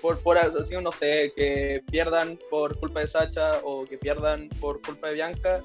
por, 0.00 0.18
por 0.20 0.38
así, 0.38 0.74
no 0.80 0.92
sé, 0.92 1.32
que 1.34 1.82
pierdan 1.90 2.38
por 2.50 2.78
culpa 2.78 3.00
de 3.00 3.08
Sacha 3.08 3.60
o 3.64 3.84
que 3.84 3.98
pierdan 3.98 4.48
por 4.60 4.80
culpa 4.82 5.08
de 5.08 5.14
Bianca 5.14 5.62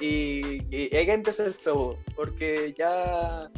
y, 0.00 0.62
y, 0.74 0.88
el 0.92 1.54
feudo, 1.54 1.96
porque 2.16 2.74
ya 2.76 3.50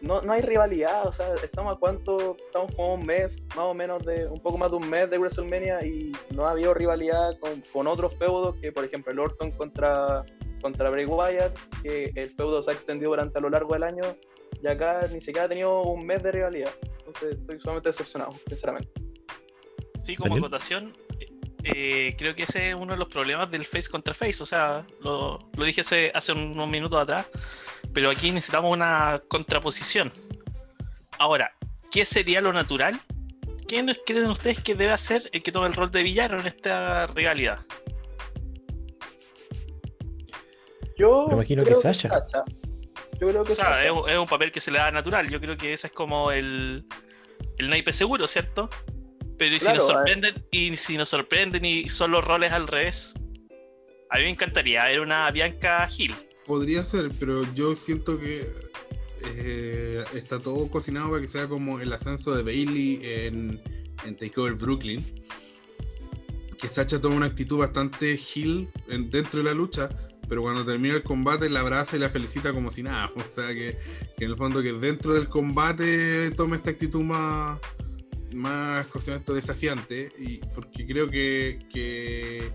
no, 0.00 0.20
no 0.20 0.32
hay 0.32 0.42
rivalidad, 0.42 1.06
o 1.06 1.12
sea, 1.12 1.34
estamos 1.42 1.76
a 1.76 1.78
cuánto, 1.78 2.36
estamos 2.46 2.74
como 2.74 2.94
un 2.94 3.06
mes, 3.06 3.40
más 3.50 3.66
o 3.66 3.74
menos 3.74 4.04
de, 4.04 4.26
un 4.26 4.40
poco 4.40 4.58
más 4.58 4.70
de 4.70 4.76
un 4.76 4.90
mes 4.90 5.08
de 5.08 5.18
WrestleMania 5.18 5.84
y 5.86 6.12
no 6.30 6.46
ha 6.46 6.50
habido 6.50 6.74
rivalidad 6.74 7.38
con, 7.38 7.62
con 7.72 7.86
otros 7.86 8.14
feudos, 8.16 8.56
que 8.56 8.72
por 8.72 8.84
ejemplo 8.84 9.12
el 9.12 9.20
Orton 9.20 9.52
contra, 9.52 10.24
contra 10.60 10.90
Bray 10.90 11.04
Wyatt, 11.04 11.56
que 11.82 12.12
el 12.16 12.30
feudo 12.30 12.62
se 12.62 12.72
ha 12.72 12.74
extendido 12.74 13.10
durante 13.10 13.38
a 13.38 13.42
lo 13.42 13.50
largo 13.50 13.74
del 13.74 13.84
año, 13.84 14.04
y 14.60 14.66
acá 14.66 15.06
ni 15.12 15.20
siquiera 15.20 15.44
ha 15.44 15.48
tenido 15.48 15.82
un 15.82 16.04
mes 16.04 16.22
de 16.22 16.32
rivalidad. 16.32 16.70
Entonces 16.98 17.38
estoy 17.38 17.60
sumamente 17.60 17.88
decepcionado, 17.88 18.32
sinceramente. 18.48 19.01
Sí, 20.02 20.16
como 20.16 20.36
acotación, 20.36 20.96
eh, 21.64 22.14
creo 22.18 22.34
que 22.34 22.42
ese 22.42 22.70
es 22.70 22.74
uno 22.74 22.92
de 22.92 22.98
los 22.98 23.08
problemas 23.08 23.50
del 23.50 23.64
face 23.64 23.88
contra 23.88 24.14
face. 24.14 24.42
O 24.42 24.46
sea, 24.46 24.84
lo, 25.00 25.38
lo 25.56 25.64
dije 25.64 25.82
hace, 25.82 26.10
hace 26.14 26.32
unos 26.32 26.68
minutos 26.68 27.00
atrás 27.00 27.26
pero 27.92 28.10
aquí 28.10 28.30
necesitamos 28.30 28.70
una 28.70 29.22
contraposición. 29.28 30.10
Ahora, 31.18 31.52
¿qué 31.90 32.04
sería 32.04 32.40
lo 32.40 32.52
natural? 32.52 33.00
¿Quién 33.68 33.94
creen 34.06 34.26
ustedes 34.26 34.60
que 34.62 34.74
debe 34.74 34.92
hacer 34.92 35.28
el 35.32 35.42
que 35.42 35.52
tome 35.52 35.66
el 35.66 35.74
rol 35.74 35.90
de 35.90 36.02
villano 36.02 36.40
en 36.40 36.46
esta 36.46 37.06
realidad? 37.08 37.60
Yo 40.96 41.26
Me 41.28 41.34
imagino 41.34 41.64
que 41.64 41.74
Sasha. 41.74 42.10
Yo 43.20 43.28
creo 43.28 43.44
que 43.44 43.52
o 43.52 43.54
sea, 43.54 43.84
es, 43.84 43.90
un 43.90 44.26
papel 44.26 44.50
que 44.50 44.60
se 44.60 44.70
le 44.70 44.78
da 44.78 44.90
natural. 44.90 45.28
Yo 45.30 45.40
creo 45.40 45.56
que 45.56 45.72
ese 45.72 45.86
es 45.86 45.92
como 45.92 46.32
el, 46.32 46.86
el 47.58 47.70
naipe 47.70 47.92
seguro, 47.92 48.26
¿cierto? 48.26 48.68
Pero 49.42 49.56
¿y 49.56 49.60
si 49.60 49.72
nos 49.72 49.86
sorprenden? 49.86 50.46
Y 50.52 50.76
si 50.76 50.96
nos 50.96 51.08
sorprenden 51.08 51.64
y 51.64 51.88
son 51.88 52.12
los 52.12 52.24
roles 52.24 52.52
al 52.52 52.68
revés. 52.68 53.14
A 54.10 54.18
mí 54.18 54.24
me 54.24 54.30
encantaría 54.30 54.84
ver 54.84 55.00
una 55.00 55.28
Bianca 55.32 55.88
Hill 55.98 56.14
podría 56.46 56.82
ser, 56.82 57.10
pero 57.18 57.42
yo 57.54 57.74
siento 57.74 58.18
que 58.18 58.46
eh, 59.24 60.04
está 60.14 60.38
todo 60.38 60.68
cocinado 60.68 61.10
para 61.10 61.22
que 61.22 61.28
sea 61.28 61.48
como 61.48 61.80
el 61.80 61.92
ascenso 61.92 62.34
de 62.34 62.42
Bailey 62.42 63.00
en, 63.02 63.60
en 64.04 64.16
Takeover 64.16 64.54
Brooklyn. 64.54 65.04
Que 66.58 66.68
Sacha 66.68 67.00
toma 67.00 67.16
una 67.16 67.26
actitud 67.26 67.58
bastante 67.58 68.16
heel 68.16 68.68
dentro 68.86 69.38
de 69.38 69.44
la 69.44 69.54
lucha, 69.54 69.88
pero 70.28 70.42
cuando 70.42 70.64
termina 70.64 70.94
el 70.94 71.02
combate 71.02 71.48
la 71.48 71.60
abraza 71.60 71.96
y 71.96 71.98
la 71.98 72.08
felicita 72.08 72.52
como 72.52 72.70
si 72.70 72.82
nada. 72.82 73.10
O 73.16 73.32
sea 73.32 73.48
que, 73.48 73.78
en 74.18 74.30
el 74.30 74.36
fondo 74.36 74.62
que 74.62 74.72
dentro 74.72 75.14
del 75.14 75.28
combate 75.28 76.30
toma 76.32 76.56
esta 76.56 76.70
actitud 76.70 77.00
más, 77.00 77.58
más 78.34 78.86
desafiante. 79.26 80.12
Y 80.18 80.38
porque 80.54 80.86
creo 80.86 81.10
que, 81.10 81.58
que 81.72 82.52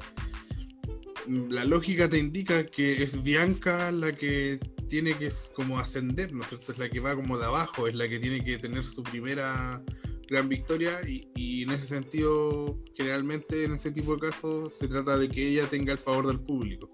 la 1.50 1.66
lógica 1.66 2.10
te 2.10 2.18
indica 2.18 2.66
que 2.66 3.04
es 3.04 3.22
Bianca 3.22 3.92
la 3.92 4.16
que 4.16 4.60
tiene 4.88 5.18
que 5.18 5.30
como 5.54 5.80
ascender, 5.80 6.34
¿no 6.34 6.44
es 6.44 6.50
cierto? 6.50 6.72
Es 6.72 6.78
la 6.78 6.90
que 6.90 7.00
va 7.00 7.16
como 7.16 7.38
de 7.38 7.46
abajo, 7.46 7.88
es 7.88 7.96
la 7.96 8.08
que 8.08 8.20
tiene 8.20 8.44
que 8.44 8.58
tener 8.58 8.84
su 8.84 9.04
primera 9.04 9.84
gran 10.30 10.50
victoria 10.50 11.00
y, 11.06 11.64
en 11.64 11.72
ese 11.72 11.88
sentido, 11.88 12.78
generalmente 12.96 13.64
en 13.64 13.74
ese 13.74 13.92
tipo 13.92 14.16
de 14.16 14.30
casos 14.30 14.78
se 14.78 14.88
trata 14.88 15.18
de 15.18 15.30
que 15.30 15.48
ella 15.48 15.68
tenga 15.68 15.94
el 15.94 15.98
favor 15.98 16.28
del 16.28 16.40
público. 16.40 16.90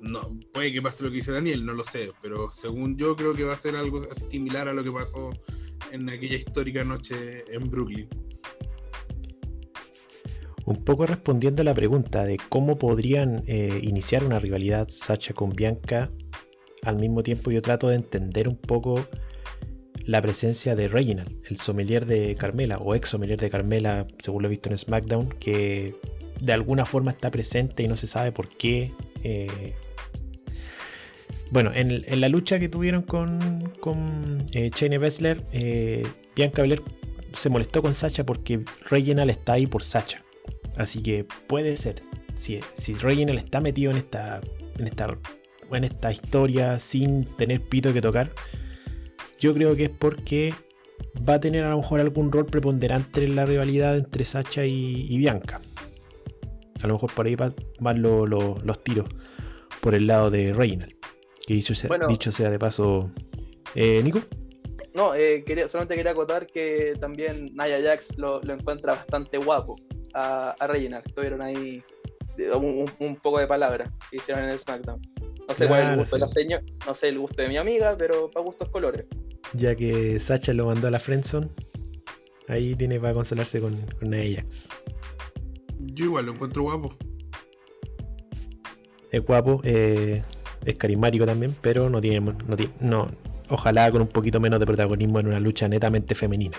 No, 0.00 0.38
puede 0.52 0.72
que 0.72 0.82
pase 0.82 1.04
lo 1.04 1.10
que 1.10 1.16
dice 1.16 1.32
Daniel, 1.32 1.64
no 1.64 1.72
lo 1.72 1.82
sé, 1.82 2.12
pero 2.22 2.50
según 2.50 2.96
yo 2.96 3.16
creo 3.16 3.34
que 3.34 3.44
va 3.44 3.54
a 3.54 3.58
ser 3.58 3.76
algo 3.76 4.02
similar 4.28 4.68
a 4.68 4.74
lo 4.74 4.84
que 4.84 4.92
pasó 4.92 5.32
en 5.92 6.08
aquella 6.08 6.36
histórica 6.36 6.84
noche 6.84 7.44
en 7.52 7.70
Brooklyn 7.70 8.08
un 10.66 10.84
poco 10.84 11.06
respondiendo 11.06 11.62
a 11.62 11.64
la 11.64 11.74
pregunta 11.74 12.24
de 12.24 12.38
cómo 12.48 12.76
podrían 12.76 13.44
eh, 13.46 13.80
iniciar 13.82 14.24
una 14.24 14.40
rivalidad 14.40 14.88
Sacha 14.88 15.32
con 15.32 15.50
Bianca, 15.50 16.10
al 16.82 16.98
mismo 16.98 17.22
tiempo 17.22 17.50
yo 17.50 17.62
trato 17.62 17.88
de 17.88 17.94
entender 17.94 18.48
un 18.48 18.56
poco 18.56 19.06
la 20.04 20.20
presencia 20.20 20.74
de 20.74 20.88
Reginald, 20.88 21.40
el 21.48 21.56
sommelier 21.56 22.04
de 22.04 22.34
Carmela, 22.34 22.78
o 22.78 22.94
ex 22.94 23.08
sommelier 23.08 23.40
de 23.40 23.48
Carmela, 23.48 24.06
según 24.20 24.42
lo 24.42 24.48
he 24.48 24.50
visto 24.50 24.68
en 24.68 24.78
SmackDown, 24.78 25.28
que 25.38 25.94
de 26.40 26.52
alguna 26.52 26.84
forma 26.84 27.12
está 27.12 27.30
presente 27.30 27.82
y 27.84 27.88
no 27.88 27.96
se 27.96 28.06
sabe 28.06 28.32
por 28.32 28.48
qué. 28.48 28.92
Eh, 29.22 29.74
bueno, 31.56 31.70
en, 31.74 32.20
la 32.20 32.28
lucha 32.28 32.58
que 32.60 32.68
tuvieron 32.68 33.00
con, 33.00 33.72
con 33.80 34.46
eh, 34.52 34.70
eh, 35.52 36.06
Bianca 36.36 36.60
Belair 36.60 36.82
se 37.32 37.48
molestó 37.48 37.80
con 37.80 37.94
Sacha 37.94 38.26
porque 38.26 38.62
Reginald 38.90 39.30
está 39.30 39.54
ahí 39.54 39.66
por 39.66 39.82
Sacha. 39.82 40.22
Así 40.76 41.02
que 41.02 41.24
puede 41.46 41.78
ser. 41.78 42.02
Si, 42.34 42.60
si 42.74 42.92
está 42.92 43.62
metido 43.62 43.90
en 43.90 43.96
esta, 43.96 44.42
en 44.78 45.84
esta 45.84 46.12
historia 46.12 46.78
sin 46.78 47.24
tener 47.24 47.62
pito 47.62 47.90
que 47.94 48.02
tocar, 48.02 48.32
yo 49.38 49.54
creo 49.54 49.74
que 49.76 49.84
es 49.84 49.90
porque 49.98 50.52
va 51.26 51.36
a 51.36 51.40
tener 51.40 51.64
a 51.64 51.70
lo 51.70 51.78
mejor 51.78 52.00
algún 52.00 52.32
rol 52.32 52.44
preponderante 52.44 53.24
en 53.24 53.34
la 53.34 53.46
rivalidad 53.46 53.96
entre 53.96 54.26
Sacha 54.26 54.66
y, 54.66 55.16
Bianca. 55.16 55.62
A 56.82 56.86
lo 56.86 56.92
mejor 56.92 57.14
por 57.14 57.24
ahí 57.24 57.34
van, 57.34 58.02
los 58.02 58.84
tiros 58.84 59.08
por 59.80 59.94
el 59.94 60.06
lado 60.06 60.30
de 60.30 60.52
Reynald. 60.52 60.95
Que 61.46 61.54
dicho 61.54 61.74
sea, 62.32 62.50
de 62.50 62.58
paso, 62.58 63.10
eh, 63.74 64.00
Nico. 64.02 64.20
No, 64.94 65.14
eh, 65.14 65.44
quería, 65.44 65.68
solamente 65.68 65.94
quería 65.94 66.12
acotar 66.12 66.46
que 66.46 66.94
también 67.00 67.54
Naya 67.54 67.80
Jax 67.80 68.18
lo, 68.18 68.42
encuentra 68.42 68.94
bastante 68.94 69.38
guapo 69.38 69.76
a, 70.14 70.56
a 70.58 70.66
Reginald. 70.66 71.06
Estuvieron 71.06 71.42
ahí 71.42 71.84
un, 72.54 72.90
un, 72.98 73.16
poco 73.16 73.38
de 73.38 73.46
palabras 73.46 73.90
que 74.10 74.16
hicieron 74.16 74.44
en 74.44 74.50
el 74.50 74.60
SmackDown. 74.60 75.00
No 75.48 75.54
sé 75.54 75.68
cuál 75.68 75.82
es 75.82 75.88
el 75.90 75.96
gusto 75.98 76.16
de 76.16 76.20
la 76.20 76.28
señora, 76.28 76.62
no 76.86 76.94
sé 76.94 77.08
el 77.08 77.18
gusto 77.18 77.42
de 77.42 77.48
mi 77.48 77.56
amiga, 77.56 77.94
pero 77.96 78.30
para 78.30 78.44
gustos 78.44 78.68
colores. 78.70 79.06
Ya 79.52 79.76
que 79.76 80.18
Sacha 80.18 80.52
lo 80.52 80.66
mandó 80.66 80.88
a 80.88 80.90
la 80.90 80.98
Friendzone, 80.98 81.48
ahí 82.48 82.74
tiene 82.74 82.98
para 82.98 83.14
consolarse 83.14 83.60
con, 83.60 83.76
con 84.00 84.12
Ajax. 84.12 84.70
Yo 85.78 86.06
igual 86.06 86.26
lo 86.26 86.32
encuentro 86.32 86.62
guapo. 86.62 86.96
Es 89.12 89.24
guapo, 89.24 89.60
eh, 89.62 90.22
es 90.66 90.76
carismático 90.76 91.24
también, 91.24 91.54
pero 91.60 91.88
no 91.88 92.00
tiene, 92.00 92.20
no, 92.20 92.34
no, 92.80 93.10
ojalá 93.48 93.90
con 93.90 94.02
un 94.02 94.08
poquito 94.08 94.40
menos 94.40 94.60
de 94.60 94.66
protagonismo 94.66 95.20
en 95.20 95.28
una 95.28 95.40
lucha 95.40 95.68
netamente 95.68 96.14
femenina. 96.14 96.56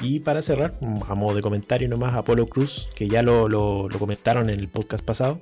Y 0.00 0.20
para 0.20 0.42
cerrar, 0.42 0.72
a 1.08 1.14
modo 1.16 1.34
de 1.34 1.42
comentario 1.42 1.88
nomás, 1.88 2.14
Apolo 2.14 2.46
Cruz, 2.46 2.88
que 2.94 3.08
ya 3.08 3.22
lo, 3.22 3.88
comentaron 3.98 4.48
en 4.48 4.60
el 4.60 4.68
podcast 4.68 5.04
pasado, 5.04 5.40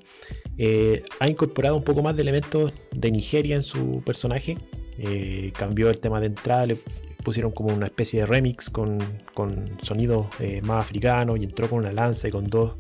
eh, 0.57 1.03
ha 1.21 1.29
incorporado 1.29 1.77
un 1.77 1.83
poco 1.83 2.03
más 2.03 2.17
de 2.17 2.23
elementos 2.23 2.73
de 2.91 3.11
Nigeria 3.11 3.57
en 3.57 3.63
su 3.63 4.03
personaje. 4.05 4.57
Eh, 4.99 5.53
cambió 5.55 5.91
el 5.91 6.01
tema 6.01 6.21
de 6.21 6.29
entrada, 6.29 6.65
le 6.65 6.79
pusieron 7.23 7.53
como 7.53 7.69
una 7.75 7.85
especie 7.85 8.21
de 8.21 8.27
remix 8.27 8.71
con, 8.71 8.99
con 9.35 9.77
sonidos 9.83 10.27
eh, 10.41 10.63
más 10.63 10.87
africanos 10.87 11.39
y 11.39 11.45
entró 11.45 11.69
con 11.69 11.81
una 11.81 11.93
lanza 11.93 12.29
y 12.29 12.31
con 12.31 12.49
dos 12.49 12.77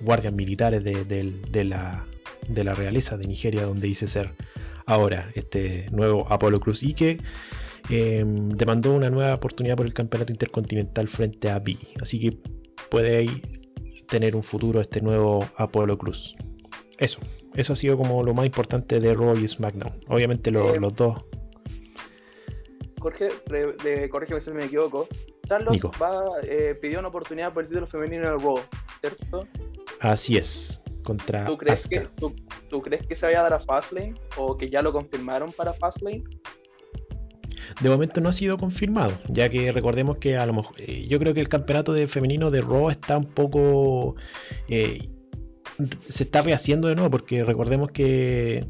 guardias 0.00 0.34
militares 0.34 0.84
de, 0.84 1.64
la, 1.64 2.04
de 2.48 2.64
la 2.64 2.74
realeza 2.74 3.16
de 3.16 3.26
Nigeria, 3.26 3.64
donde 3.64 3.86
dice 3.86 4.08
ser 4.08 4.34
ahora 4.86 5.30
este 5.34 5.88
nuevo 5.90 6.26
Apolo 6.32 6.60
Cruz. 6.60 6.82
Y 6.82 6.94
que 6.94 7.18
Em, 7.90 8.50
demandó 8.54 8.92
una 8.92 9.10
nueva 9.10 9.34
oportunidad 9.34 9.76
por 9.76 9.84
el 9.86 9.92
campeonato 9.92 10.32
intercontinental 10.32 11.08
frente 11.08 11.50
a 11.50 11.58
B. 11.58 11.76
Así 12.00 12.18
que 12.18 12.38
puede 12.90 13.42
tener 14.08 14.36
un 14.36 14.42
futuro 14.42 14.80
este 14.80 15.00
nuevo 15.00 15.46
Apollo 15.56 15.98
Cruz. 15.98 16.34
Eso, 16.98 17.20
eso 17.54 17.72
ha 17.72 17.76
sido 17.76 17.96
como 17.96 18.22
lo 18.22 18.32
más 18.32 18.46
importante 18.46 19.00
de 19.00 19.12
Raw 19.12 19.36
y 19.36 19.46
SmackDown. 19.46 19.92
Obviamente 20.08 20.50
eh, 20.50 20.80
los 20.80 20.94
dos. 20.94 21.24
Jorge, 23.00 23.28
corrígeme 24.10 24.40
si 24.40 24.50
me 24.52 24.64
equivoco. 24.64 25.06
Charlotte 25.46 25.90
eh, 26.44 26.74
pidió 26.80 27.00
una 27.00 27.08
oportunidad 27.08 27.52
por 27.52 27.64
el 27.64 27.68
título 27.68 27.86
femenino 27.86 28.32
en 28.32 28.40
Raw, 28.40 28.60
¿cierto? 29.00 29.46
Así 30.00 30.38
es. 30.38 30.80
Contra 31.04 31.44
¿Tú 31.44 31.58
crees, 31.58 31.86
que, 31.86 32.08
tú 32.70 32.82
crees 32.82 33.06
que 33.06 33.14
se 33.14 33.26
vaya 33.26 33.40
a 33.40 33.42
dar 33.44 33.52
a 33.52 33.60
Fastlane? 33.60 34.14
¿O 34.36 34.56
que 34.56 34.70
ya 34.70 34.82
lo 34.82 34.92
confirmaron 34.92 35.52
para 35.52 35.72
Fastlane? 35.74 36.24
de 37.80 37.88
momento 37.88 38.20
no 38.20 38.28
ha 38.28 38.32
sido 38.32 38.58
confirmado, 38.58 39.12
ya 39.28 39.48
que 39.48 39.72
recordemos 39.72 40.18
que 40.18 40.36
a 40.36 40.46
lo 40.46 40.54
mejor 40.54 40.74
eh, 40.78 41.06
yo 41.08 41.18
creo 41.18 41.34
que 41.34 41.40
el 41.40 41.48
campeonato 41.48 41.92
de 41.92 42.06
femenino 42.06 42.50
de 42.50 42.60
Raw 42.60 42.90
está 42.90 43.16
un 43.16 43.26
poco 43.26 44.16
eh, 44.68 45.08
se 46.08 46.24
está 46.24 46.42
rehaciendo 46.42 46.88
de 46.88 46.94
nuevo 46.94 47.10
porque 47.10 47.42
recordemos 47.42 47.90
que 47.90 48.66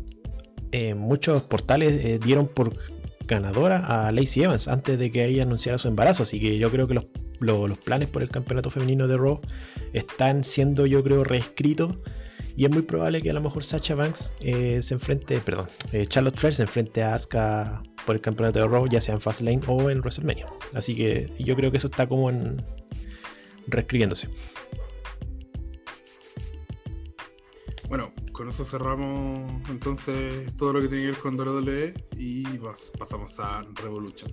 eh, 0.73 0.95
muchos 0.95 1.43
portales 1.43 2.21
dieron 2.21 2.49
por 2.49 2.75
ganadora 3.27 4.07
a 4.07 4.13
Lacey 4.13 4.45
Evans 4.45 4.69
antes 4.69 4.99
de 4.99 5.11
que 5.11 5.25
ella 5.25 5.43
anunciara 5.43 5.79
su 5.79 5.89
embarazo, 5.89 6.23
así 6.23 6.41
que 6.41 6.59
yo 6.59 6.71
creo 6.71 6.87
que 6.89 6.95
los, 6.95 7.07
los 7.41 7.79
planes 7.79 8.09
por 8.09 8.23
el 8.23 8.31
campeonato 8.31 8.71
femenino 8.71 9.07
de 9.07 9.17
Raw 9.17 9.41
están 9.93 10.45
siendo 10.45 10.87
yo 10.87 11.03
creo 11.03 11.25
reescritos 11.25 11.99
y 12.57 12.65
es 12.65 12.71
muy 12.71 12.83
probable 12.83 13.21
que 13.21 13.31
a 13.31 13.33
lo 13.33 13.41
mejor 13.41 13.65
Sacha 13.65 13.95
Banks 13.95 14.33
eh, 14.41 14.81
se 14.83 14.95
enfrente, 14.95 15.41
perdón, 15.41 15.67
eh, 15.93 16.07
Charlotte 16.07 16.37
Flair 16.37 16.55
se 16.55 16.63
enfrente 16.63 17.03
a 17.03 17.15
Asuka 17.15 17.83
por 18.07 18.15
el 18.15 18.21
campeonato 18.21 18.61
de 18.61 18.69
Raw, 18.69 18.87
ya 18.87 19.01
sea 19.01 19.15
en 19.15 19.21
Fastlane 19.21 19.61
o 19.67 19.91
en 19.91 19.99
WrestleMania. 20.01 20.47
Así 20.75 20.95
que 20.95 21.33
yo 21.39 21.57
creo 21.57 21.71
que 21.71 21.79
eso 21.79 21.89
está 21.89 22.09
como 22.09 22.31
en 22.31 22.65
reescribiéndose. 23.67 24.29
Bueno, 27.89 28.13
con 28.33 28.49
eso 28.49 28.65
cerramos 28.65 29.63
entonces 29.69 30.57
todo 30.57 30.73
lo 30.73 30.81
que 30.81 30.89
tiene 30.89 31.05
que 31.05 31.11
ver 31.13 31.21
con 31.21 31.39
WWE 31.39 31.95
y 32.17 32.45
pasamos 32.99 33.39
a 33.41 33.67
Revolution. 33.75 34.33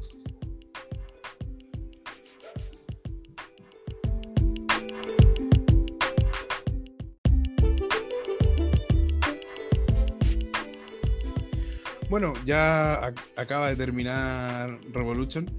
Bueno, 12.12 12.34
ya 12.46 13.14
acaba 13.38 13.70
de 13.70 13.78
terminar 13.78 14.82
Revolution. 14.92 15.50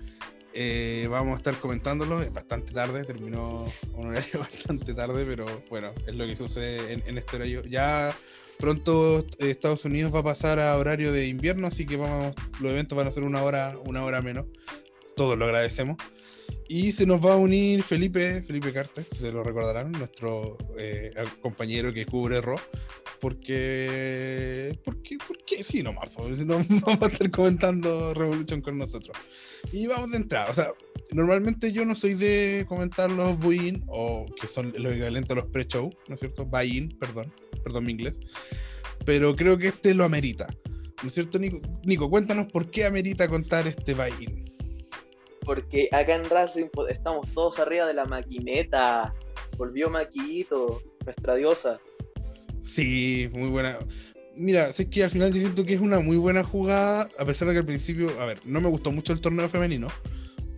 Eh, 0.53 1.09
vamos 1.11 1.33
a 1.33 1.37
estar 1.39 1.59
comentándolo. 1.59 2.31
Bastante 2.31 2.75
tarde, 2.75 3.07
terminó 3.07 3.73
un 3.95 4.09
horario 4.09 4.39
bastante 4.39 4.93
tarde, 4.93 5.25
pero 5.25 5.47
bueno, 5.71 5.93
es 6.07 6.15
lo 6.15 6.27
que 6.27 6.37
sucede 6.37 7.01
en, 7.07 7.17
este 7.17 7.37
horario. 7.37 7.65
Ya 7.65 8.15
pronto 8.59 9.21
eh, 9.39 9.49
Estados 9.49 9.87
Unidos 9.87 10.15
va 10.15 10.19
a 10.19 10.25
pasar 10.25 10.61
a 10.61 10.77
horario 10.77 11.11
de 11.11 11.27
invierno, 11.27 11.69
así 11.69 11.87
que 11.87 11.97
vamos, 11.97 12.37
los 12.61 12.71
eventos 12.71 12.99
van 12.99 13.07
a 13.07 13.13
ser 13.13 13.23
una 13.23 13.43
hora, 13.43 13.79
una 13.87 14.05
hora 14.05 14.21
menos. 14.21 14.45
Todos 15.17 15.39
lo 15.39 15.47
agradecemos. 15.47 15.97
Y 16.73 16.91
se 16.91 17.05
nos 17.05 17.23
va 17.23 17.35
a 17.35 17.37
unir 17.37 17.83
Felipe, 17.83 18.43
Felipe 18.45 18.73
Cartes, 18.73 19.07
se 19.07 19.31
lo 19.31 19.45
recordarán, 19.45 19.93
nuestro 19.93 20.57
eh, 20.79 21.13
compañero 21.43 21.93
que 21.93 22.07
cubre 22.07 22.41
RO, 22.41 22.59
porque, 23.21 24.79
porque, 24.83 25.19
porque 25.29 25.63
sí, 25.63 25.83
nomás, 25.83 26.09
pues, 26.17 26.47
no, 26.47 26.65
vamos 26.81 27.03
a 27.03 27.09
estar 27.09 27.31
comentando 27.31 28.15
Revolution 28.15 28.63
con 28.63 28.79
nosotros. 28.79 29.15
Y 29.71 29.87
vamos 29.87 30.13
de 30.13 30.17
entrada, 30.17 30.49
o 30.49 30.55
sea, 30.55 30.73
normalmente 31.11 31.73
yo 31.73 31.85
no 31.85 31.95
soy 31.95 32.15
de 32.15 32.65
comentar 32.67 33.11
los 33.11 33.39
buy-in, 33.39 33.85
o 33.89 34.25
que 34.41 34.47
son 34.47 34.73
lo 34.79 34.93
equivalente 34.93 35.35
a 35.35 35.37
los 35.37 35.47
pre-show, 35.49 35.91
¿no 36.09 36.15
es 36.15 36.21
cierto? 36.21 36.47
Buy-in, 36.47 36.89
perdón, 36.99 37.35
perdón 37.63 37.85
mi 37.85 37.93
inglés, 37.93 38.19
pero 39.05 39.37
creo 39.37 39.59
que 39.59 39.69
este 39.69 39.93
lo 39.93 40.05
amerita, 40.05 40.49
¿no 41.03 41.09
es 41.09 41.13
cierto, 41.13 41.39
Nico? 41.39 41.61
Nico, 41.85 42.09
cuéntanos 42.09 42.51
por 42.51 42.71
qué 42.71 42.87
amerita 42.87 43.29
contar 43.29 43.67
este 43.67 43.93
buy-in 43.93 44.52
porque 45.45 45.89
acá 45.93 46.15
en 46.15 46.29
Racing 46.29 46.67
estamos 46.89 47.33
todos 47.33 47.59
arriba 47.59 47.87
de 47.87 47.95
la 47.95 48.05
maquineta. 48.05 49.15
Volvió 49.57 49.91
Maquillito, 49.91 50.81
nuestra 51.05 51.35
diosa. 51.35 51.79
Sí, 52.61 53.29
muy 53.33 53.49
buena. 53.49 53.79
Mira, 54.35 54.73
sé 54.73 54.89
que 54.89 55.05
al 55.05 55.11
final 55.11 55.33
yo 55.33 55.41
siento 55.41 55.65
que 55.65 55.75
es 55.75 55.81
una 55.81 56.01
muy 56.01 56.17
buena 56.17 56.43
jugada, 56.43 57.09
a 57.19 57.25
pesar 57.25 57.49
de 57.49 57.55
que 57.55 57.61
al 57.61 57.67
principio, 57.67 58.19
a 58.21 58.25
ver, 58.25 58.41
no 58.47 58.61
me 58.61 58.69
gustó 58.69 58.91
mucho 58.91 59.13
el 59.13 59.21
torneo 59.21 59.49
femenino, 59.49 59.89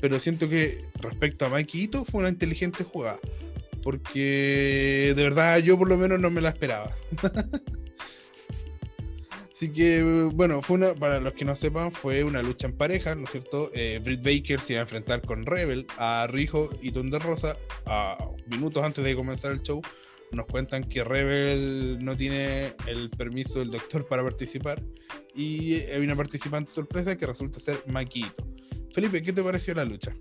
pero 0.01 0.19
siento 0.21 0.49
que 0.49 0.79
respecto 1.01 1.47
a 1.47 1.49
Maquillito 1.49 2.05
fue 2.05 2.21
una 2.21 2.29
inteligente 2.29 2.85
jugada. 2.85 3.19
Porque 3.83 5.13
de 5.15 5.23
verdad 5.23 5.59
yo 5.59 5.77
por 5.77 5.89
lo 5.89 5.99
menos 5.99 6.21
no 6.21 6.31
me 6.31 6.41
la 6.41 6.51
esperaba. 6.51 6.95
Así 9.55 9.69
que, 9.69 10.03
bueno, 10.35 10.61
fue 10.63 10.79
una, 10.79 10.97
para 10.97 11.21
los 11.21 11.33
que 11.35 11.45
no 11.45 11.55
sepan, 11.55 11.93
fue 11.93 12.25
una 12.25 12.43
lucha 12.43 12.67
en 12.67 12.77
pareja, 12.77 13.15
¿no 13.15 13.23
es 13.23 13.31
cierto? 13.31 13.71
Eh, 13.73 14.01
Britt 14.03 14.25
Baker 14.25 14.59
se 14.59 14.73
iba 14.73 14.81
a 14.81 14.83
enfrentar 14.83 15.23
con 15.23 15.47
Rebel, 15.47 15.87
a 15.97 16.27
Rijo 16.29 16.71
y 16.83 16.91
Thunder 16.91 17.23
Rosa, 17.23 17.57
a 17.87 18.19
minutos 18.49 18.83
antes 18.83 19.05
de 19.05 19.15
comenzar 19.15 19.53
el 19.53 19.63
show. 19.63 19.81
Nos 20.33 20.47
cuentan 20.47 20.83
que 20.83 21.05
Rebel 21.05 22.05
no 22.05 22.17
tiene 22.17 22.75
el 22.89 23.11
permiso 23.11 23.61
del 23.61 23.71
doctor 23.71 24.09
para 24.09 24.25
participar 24.25 24.83
y 25.37 25.75
hay 25.75 26.03
una 26.03 26.17
participante 26.17 26.73
sorpresa 26.73 27.17
que 27.17 27.25
resulta 27.25 27.61
ser 27.61 27.81
Maquito. 27.87 28.45
Felipe, 28.93 29.23
¿qué 29.23 29.33
te 29.33 29.43
pareció 29.45 29.73
la 29.75 29.85
lucha? 29.85 30.13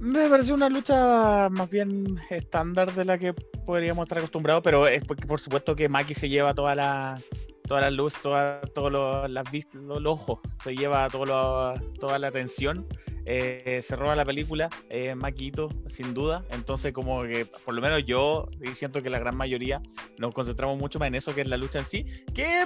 Me 0.00 0.28
pareció 0.28 0.54
una 0.54 0.68
lucha 0.70 1.48
más 1.50 1.68
bien 1.68 2.18
estándar 2.30 2.94
de 2.94 3.04
la 3.04 3.18
que 3.18 3.34
podríamos 3.34 4.04
estar 4.04 4.18
acostumbrados, 4.18 4.62
pero 4.64 4.86
es 4.88 5.04
porque 5.04 5.26
por 5.26 5.40
supuesto 5.40 5.76
que 5.76 5.88
Maki 5.90 6.14
se 6.14 6.28
lleva 6.30 6.54
toda 6.54 6.74
la, 6.74 7.20
toda 7.68 7.82
la 7.82 7.90
luz, 7.90 8.14
toda, 8.22 8.62
todos 8.62 8.90
los, 8.90 9.30
los, 9.74 10.04
ojos, 10.06 10.38
se 10.64 10.74
lleva 10.74 11.08
todo 11.10 11.26
lo- 11.26 11.74
toda 11.98 12.18
la 12.18 12.28
atención. 12.28 12.86
eh, 13.26 13.82
se 13.86 13.94
roba 13.96 14.16
la 14.16 14.24
película, 14.24 14.70
eh, 14.88 15.14
Maquito, 15.14 15.68
sin 15.86 16.14
duda. 16.14 16.42
Entonces, 16.50 16.92
como 16.94 17.22
que 17.22 17.46
por 17.64 17.74
lo 17.74 17.82
menos 17.82 18.04
yo 18.06 18.48
siento 18.72 19.02
que 19.02 19.10
la 19.10 19.18
gran 19.18 19.36
mayoría 19.36 19.82
nos 20.18 20.32
concentramos 20.32 20.78
mucho 20.78 20.98
más 20.98 21.08
en 21.08 21.16
eso 21.16 21.34
que 21.34 21.42
en 21.42 21.50
la 21.50 21.58
lucha 21.58 21.78
en 21.80 21.84
sí, 21.84 22.06
que 22.34 22.64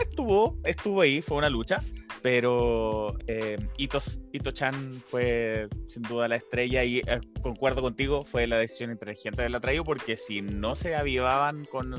estuvo, 0.00 0.56
estuvo 0.64 1.00
ahí, 1.00 1.20
fue 1.20 1.36
una 1.36 1.50
lucha, 1.50 1.80
pero 2.22 3.14
eh, 3.26 3.56
Ito- 3.78 4.20
Ito-chan 4.32 5.02
fue 5.06 5.68
sin 5.88 6.02
duda 6.02 6.28
la 6.28 6.36
estrella 6.36 6.84
y 6.84 6.98
eh, 6.98 7.20
concuerdo 7.42 7.82
contigo, 7.82 8.24
fue 8.24 8.46
la 8.46 8.58
decisión 8.58 8.90
inteligente 8.90 9.42
de 9.42 9.50
la 9.50 9.60
porque 9.84 10.16
si 10.16 10.42
no 10.42 10.76
se 10.76 10.94
avivaban 10.94 11.64
con, 11.66 11.94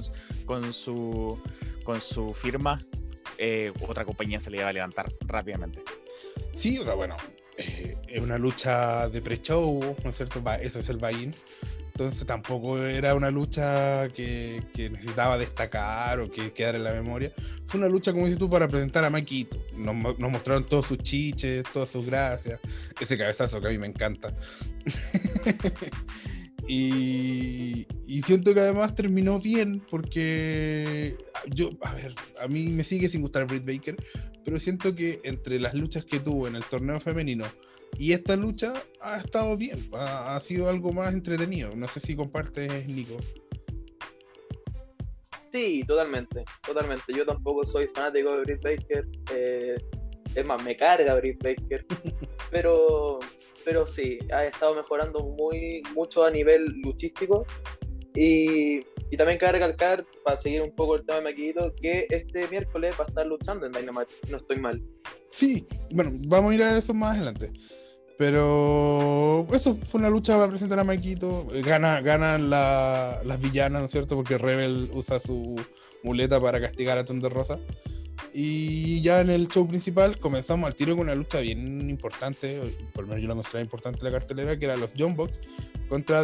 con, 0.46 0.74
su, 0.74 1.40
con 1.84 2.02
su 2.02 2.34
firma, 2.34 2.86
eh, 3.38 3.72
otra 3.88 4.06
compañía 4.06 4.40
se 4.40 4.50
le 4.50 4.58
iba 4.58 4.68
a 4.68 4.74
levantar 4.74 5.12
rápidamente. 5.28 5.82
Sí, 6.54 6.80
bueno, 6.96 7.16
eh, 7.58 7.96
es 8.08 8.22
una 8.22 8.38
lucha 8.38 9.08
de 9.10 9.22
pre-show, 9.22 9.96
¿no 10.04 10.10
es 10.10 10.16
cierto? 10.18 10.42
Eso 10.62 10.80
es 10.80 10.90
el 10.90 10.98
buy-in. 10.98 11.34
Entonces 11.98 12.28
tampoco 12.28 12.78
era 12.78 13.16
una 13.16 13.32
lucha 13.32 14.08
que, 14.10 14.64
que 14.76 14.92
necesitaba 14.92 15.36
destacar 15.36 16.20
o 16.20 16.30
que 16.30 16.54
quedara 16.54 16.78
en 16.78 16.84
la 16.84 16.94
memoria. 16.94 17.34
Fue 17.66 17.80
una 17.80 17.90
lucha, 17.90 18.14
como 18.14 18.26
dices 18.26 18.38
tú, 18.38 18.48
para 18.48 18.68
presentar 18.68 19.04
a 19.04 19.10
Maquito. 19.10 19.58
Nos, 19.76 20.20
nos 20.20 20.32
mostraron 20.32 20.64
todos 20.68 20.86
sus 20.86 21.00
chiches, 21.00 21.64
todas 21.74 21.90
sus 21.90 22.06
gracias. 22.06 22.60
Ese 23.02 23.18
cabezazo 23.18 23.60
que 23.60 23.70
a 23.70 23.72
mí 23.72 23.80
me 23.80 23.88
encanta. 23.88 24.32
y, 26.68 27.88
y 28.06 28.22
siento 28.22 28.54
que 28.54 28.60
además 28.60 28.94
terminó 28.94 29.40
bien 29.40 29.84
porque 29.90 31.18
yo, 31.48 31.72
a 31.82 31.96
ver, 31.96 32.14
a 32.40 32.48
mí 32.48 32.68
me 32.68 32.84
sigue 32.84 33.10
sin 33.10 33.22
gustar 33.24 33.48
Britt 33.48 33.66
Baker, 33.66 33.96
pero 34.46 34.60
siento 34.60 34.94
que 34.94 35.20
entre 35.24 35.60
las 35.60 35.74
luchas 35.74 36.06
que 36.06 36.20
tuvo 36.20 36.48
en 36.48 36.58
el 36.58 36.64
torneo 36.64 37.00
femenino 37.00 37.46
y 37.98 38.14
esta 38.14 38.36
lucha 38.36 38.74
ha 39.02 39.18
estado 39.18 39.58
bien, 39.58 39.80
ha, 39.94 40.36
ha 40.36 40.40
sido 40.40 40.70
algo 40.70 40.92
más 40.92 41.14
entretenido. 41.14 41.76
No 41.76 41.88
sé 41.88 42.00
si 42.00 42.16
compartes, 42.16 42.88
Nico. 42.88 43.18
Sí, 45.52 45.84
totalmente, 45.88 46.44
totalmente. 46.66 47.14
Yo 47.14 47.26
tampoco 47.26 47.66
soy 47.66 47.88
fanático 47.88 48.32
de 48.32 48.42
Britt 48.42 48.64
Baker. 48.64 49.08
eh, 49.34 49.76
es 50.36 50.46
más, 50.46 50.64
me 50.64 50.76
carga 50.76 51.16
Britt 51.16 51.42
Baker. 51.42 51.86
pero, 52.52 53.20
pero 53.66 53.88
sí, 53.88 54.20
ha 54.32 54.46
estado 54.46 54.76
mejorando 54.76 55.24
muy 55.24 55.82
mucho 55.96 56.24
a 56.26 56.32
nivel 56.32 56.66
luchístico. 56.84 57.46
Y, 58.14 58.80
y 59.10 59.18
también 59.18 59.38
cabe 59.40 59.54
recalcar, 59.54 60.06
para 60.24 60.38
seguir 60.38 60.62
un 60.62 60.76
poco 60.76 60.96
el 60.96 61.06
tema 61.06 61.18
de 61.20 61.24
Maquito, 61.24 61.74
que 61.82 62.08
este 62.10 62.48
miércoles 62.50 62.96
va 63.00 63.06
a 63.06 63.08
estar 63.08 63.26
luchando 63.26 63.66
en 63.66 63.72
Dynamite. 63.72 64.14
No 64.30 64.38
estoy 64.38 64.58
mal. 64.58 64.82
Sí, 65.30 65.68
bueno, 65.92 66.12
vamos 66.28 66.52
a 66.52 66.56
ir 66.56 66.62
a 66.62 66.78
eso 66.78 66.94
más 66.94 67.16
adelante. 67.16 67.52
Pero 68.18 69.46
eso 69.54 69.78
fue 69.84 70.00
una 70.00 70.10
lucha 70.10 70.36
para 70.36 70.50
presentar 70.50 70.80
a 70.80 70.84
Maquito. 70.84 71.46
Gana, 71.64 72.02
ganan 72.02 72.50
la- 72.50 73.22
las 73.24 73.40
villanas, 73.40 73.82
¿no 73.82 73.86
es 73.86 73.92
cierto? 73.92 74.16
Porque 74.16 74.38
Rebel 74.38 74.90
usa 74.94 75.20
su 75.20 75.56
muleta 76.04 76.42
para 76.42 76.60
castigar 76.60 76.98
a 76.98 77.06
Thunder 77.06 77.32
Rosa. 77.32 77.60
Y 78.34 79.02
ya 79.02 79.22
en 79.22 79.30
el 79.30 79.48
show 79.48 79.68
principal 79.68 80.20
comenzamos 80.20 80.68
al 80.68 80.76
tiro 80.76 80.96
con 80.96 81.06
una 81.06 81.16
lucha 81.16 81.40
bien 81.40 81.90
importante, 81.90 82.60
por 82.94 83.04
lo 83.04 83.10
menos 83.10 83.22
yo 83.22 83.28
la 83.30 83.36
consideraba 83.36 83.64
importante 83.64 84.04
la 84.04 84.12
cartelera, 84.12 84.58
que 84.58 84.66
era 84.66 84.78
los 84.78 84.92
John 84.98 85.16
contra, 85.88 86.24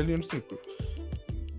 el 0.00 0.06
Linear 0.06 0.24
Circle. 0.24 0.58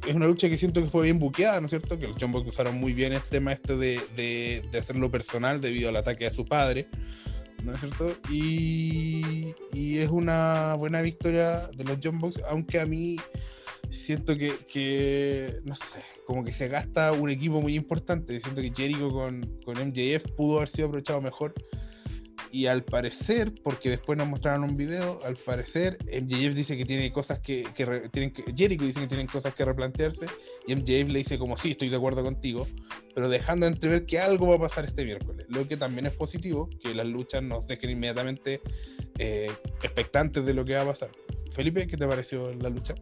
Es 0.08 0.16
una 0.16 0.28
lucha 0.28 0.50
que 0.50 0.58
siento 0.58 0.82
que 0.82 0.90
fue 0.90 1.04
bien 1.04 1.20
buqueada, 1.20 1.60
¿no 1.60 1.66
es 1.66 1.72
cierto? 1.72 2.00
Que 2.00 2.08
los 2.08 2.18
John 2.20 2.32
Box 2.32 2.48
usaron 2.50 2.76
muy 2.78 2.94
bien 2.94 3.14
este 3.14 3.40
este 3.42 3.78
de, 3.78 4.00
de, 4.16 4.64
de 4.72 4.78
hacerlo 4.78 5.12
personal 5.12 5.60
debido 5.60 5.90
al 5.90 5.98
ataque 5.98 6.26
a 6.26 6.32
su 6.32 6.46
padre, 6.46 6.88
¿no 7.64 7.74
es 7.74 7.80
cierto? 7.80 8.12
Y, 8.32 9.54
y 9.74 9.98
es 10.00 10.10
una 10.10 10.76
buena 10.76 11.02
victoria 11.02 11.68
de 11.76 11.84
los 11.84 11.98
John 12.04 12.20
Box, 12.20 12.42
aunque 12.50 12.80
a 12.80 12.86
mí 12.86 13.18
siento 13.90 14.38
que, 14.38 14.54
que, 14.72 15.60
no 15.64 15.76
sé, 15.76 16.02
como 16.26 16.44
que 16.44 16.54
se 16.54 16.68
gasta 16.68 17.12
un 17.12 17.30
equipo 17.30 17.62
muy 17.62 17.76
importante. 17.76 18.40
Siento 18.40 18.62
que 18.62 18.72
Jericho 18.76 19.12
con, 19.12 19.60
con 19.66 19.78
MJF 19.78 20.32
pudo 20.36 20.58
haber 20.58 20.70
sido 20.70 20.88
aprovechado 20.88 21.22
mejor. 21.22 21.54
Y 22.52 22.66
al 22.66 22.84
parecer, 22.84 23.54
porque 23.64 23.90
después 23.90 24.18
nos 24.18 24.28
mostraron 24.28 24.64
un 24.64 24.76
video, 24.76 25.20
al 25.24 25.36
parecer 25.36 25.98
MJF 26.06 26.56
dice 26.56 26.78
que 26.78 26.86
tiene 26.86 27.12
cosas 27.12 27.40
que, 27.40 27.68
tienen 28.12 28.32
que, 28.32 28.44
Jericho 28.56 28.86
dice 28.86 29.00
que 29.00 29.08
tienen 29.08 29.28
cosas 29.28 29.54
que 29.54 29.64
replantearse 29.66 30.26
y 30.68 30.76
MJF 30.76 31.10
le 31.10 31.20
dice 31.20 31.38
como 31.38 31.58
sí, 31.58 31.72
estoy 31.72 31.90
de 31.90 31.98
acuerdo 31.98 32.24
contigo, 32.24 32.68
pero 33.14 33.30
dejando 33.30 33.68
entrever 33.68 34.06
que 34.06 34.20
algo 34.20 34.48
va 34.48 34.56
a 34.56 34.60
pasar 34.60 34.86
este 34.86 35.06
miércoles, 35.06 35.46
lo 35.50 35.68
que 35.68 35.78
también 35.78 36.06
es 36.08 36.14
positivo, 36.14 36.70
que 36.82 36.96
las 36.96 37.06
luchas 37.06 37.44
nos 37.44 37.68
dejen 37.68 37.92
inmediatamente 37.92 38.62
eh, 39.20 39.52
expectantes 39.84 40.46
de 40.46 40.54
lo 40.54 40.66
que 40.66 40.74
va 40.74 40.82
a 40.82 40.86
pasar. 40.86 41.12
Felipe, 41.52 41.88
¿qué 41.88 41.98
te 41.98 42.08
pareció 42.08 42.54
la 42.56 42.70
lucha? 42.70 42.96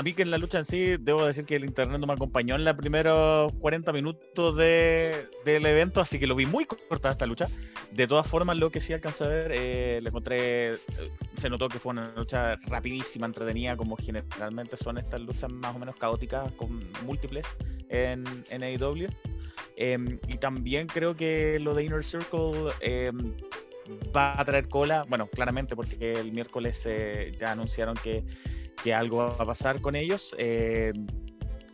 A 0.00 0.02
mí 0.02 0.14
que 0.14 0.22
en 0.22 0.30
la 0.30 0.38
lucha 0.38 0.60
en 0.60 0.64
sí, 0.64 0.96
debo 0.98 1.26
decir 1.26 1.44
que 1.44 1.56
el 1.56 1.64
internet 1.66 2.00
no 2.00 2.06
me 2.06 2.14
acompañó 2.14 2.54
en 2.54 2.64
los 2.64 2.74
primeros 2.74 3.52
40 3.60 3.92
minutos 3.92 4.56
de, 4.56 5.26
del 5.44 5.66
evento, 5.66 6.00
así 6.00 6.18
que 6.18 6.26
lo 6.26 6.34
vi 6.34 6.46
muy 6.46 6.64
corta 6.64 7.10
esta 7.10 7.26
lucha. 7.26 7.48
De 7.92 8.06
todas 8.06 8.26
formas, 8.26 8.56
lo 8.56 8.70
que 8.70 8.80
sí 8.80 8.94
alcancé 8.94 9.24
a 9.24 9.28
ver, 9.28 9.50
eh, 9.52 10.00
le 10.00 10.08
encontré, 10.08 10.72
eh, 10.72 10.78
se 11.36 11.50
notó 11.50 11.68
que 11.68 11.78
fue 11.78 11.90
una 11.90 12.14
lucha 12.16 12.56
rapidísima, 12.68 13.26
entretenida, 13.26 13.76
como 13.76 13.94
generalmente 13.94 14.78
son 14.78 14.96
estas 14.96 15.20
luchas 15.20 15.52
más 15.52 15.76
o 15.76 15.78
menos 15.78 15.94
caóticas, 15.96 16.50
con 16.52 16.80
múltiples 17.04 17.44
en, 17.90 18.24
en 18.48 18.62
AEW. 18.62 19.06
Em, 19.76 20.18
y 20.28 20.38
también 20.38 20.86
creo 20.86 21.14
que 21.14 21.58
lo 21.60 21.74
de 21.74 21.84
Inner 21.84 22.04
Circle 22.04 22.70
em, 22.80 23.34
va 24.16 24.40
a 24.40 24.42
traer 24.46 24.66
cola, 24.66 25.04
bueno, 25.10 25.26
claramente 25.26 25.76
porque 25.76 26.14
el 26.14 26.32
miércoles 26.32 26.80
eh, 26.86 27.36
ya 27.38 27.52
anunciaron 27.52 27.96
que 28.02 28.24
que 28.82 28.94
algo 28.94 29.18
va 29.18 29.36
a 29.38 29.46
pasar 29.46 29.80
con 29.80 29.94
ellos. 29.96 30.34
eh, 30.38 30.92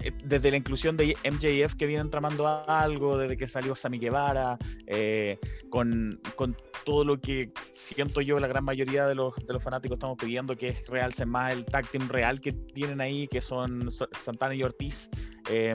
eh, 0.01 0.13
desde 0.25 0.51
la 0.51 0.59
inclusión 0.59 0.97
de 0.97 1.17
MJF 1.25 1.75
que 1.75 1.87
vienen 1.87 2.11
tramando 2.11 2.47
algo, 2.47 3.17
desde 3.19 3.37
que 3.37 3.49
salió 3.49 3.75
Sammy 3.75 3.99
Guevara, 3.99 4.59
eh, 4.87 5.39
con, 5.71 6.21
con 6.37 6.55
todo 6.85 7.03
lo 7.05 7.19
que 7.21 7.51
siento 7.75 8.21
yo, 8.21 8.39
la 8.39 8.47
gran 8.47 8.63
mayoría 8.63 9.07
de 9.07 9.15
los, 9.15 9.35
de 9.35 9.53
los 9.55 9.63
fanáticos 9.63 9.97
estamos 9.97 10.17
pidiendo 10.19 10.55
que 10.55 10.69
es 10.69 10.87
realce 10.87 11.25
más 11.25 11.55
el 11.55 11.65
tag 11.65 11.89
team 11.91 12.09
real 12.09 12.41
que 12.41 12.53
tienen 12.53 13.01
ahí, 13.01 13.27
que 13.27 13.41
son 13.41 13.91
So- 13.91 14.09
Santana 14.21 14.55
y 14.55 14.63
Ortiz. 14.63 15.09
eh, 15.51 15.75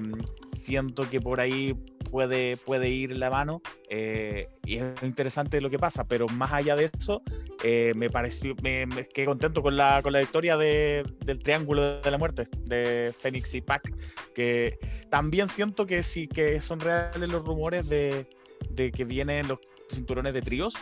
siento 0.54 1.10
que 1.10 1.20
por 1.20 1.40
ahí 1.40 1.76
puede, 2.12 2.58
puede 2.58 2.90
ir 2.90 3.16
la 3.16 3.30
mano 3.30 3.62
eh, 3.90 4.50
y 4.66 4.78
es 4.78 4.84
interesante 5.02 5.60
lo 5.62 5.70
que 5.70 5.80
pasa, 5.80 6.08
pero 6.08 6.28
más 6.28 6.52
allá 6.52 6.76
de 6.76 6.92
eso, 6.98 7.24
eh, 7.64 7.94
me 7.96 8.10
pareció, 8.10 8.56
me, 8.62 8.86
me 8.86 9.06
quedé 9.06 9.26
contento 9.26 9.62
con 9.64 9.78
la, 9.78 10.02
con 10.04 10.12
la 10.14 10.20
victoria 10.20 10.58
de- 10.58 11.06
del 11.26 11.40
Triángulo 11.40 12.02
de 12.02 12.12
la 12.12 12.18
Muerte, 12.18 12.48
de 12.66 13.14
Fénix 13.18 13.56
y 13.56 13.62
Pac, 13.62 13.92
que 14.36 14.78
también 15.10 15.48
siento 15.50 15.86
que 15.88 16.04
sí 16.04 16.28
que 16.28 16.62
son 16.62 16.80
reales 16.80 17.30
los 17.30 17.44
rumores 17.46 17.88
de, 17.90 18.28
de 18.70 18.92
que 18.92 19.06
vienen 19.06 19.48
los 19.48 19.60
cinturones 19.90 20.34
de 20.34 20.42
tríos. 20.42 20.74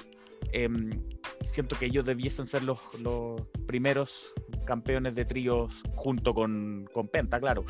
em, 0.52 0.90
siento 1.44 1.78
que 1.78 1.86
ellos 1.86 2.06
debiesen 2.06 2.46
ser 2.46 2.64
los, 2.64 2.80
los 3.02 3.40
primeros 3.68 4.34
campeones 4.66 5.16
de 5.16 5.24
tríos 5.26 5.82
junto 5.96 6.34
con, 6.34 6.88
con 6.94 7.08
Penta, 7.08 7.40
claro. 7.40 7.64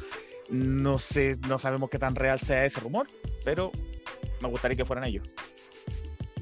No 0.50 0.97
sé, 1.00 1.38
no 1.47 1.60
sabemos 1.60 1.89
qué 1.89 2.00
tan 2.00 2.16
real 2.16 2.39
sea 2.39 2.66
ese 2.66 2.80
rumor, 2.80 3.08
pero 3.45 3.72
me 4.41 4.47
gustaría 4.47 4.76
que 4.78 4.86
fueran 4.86 5.06
ellos. 5.06 5.28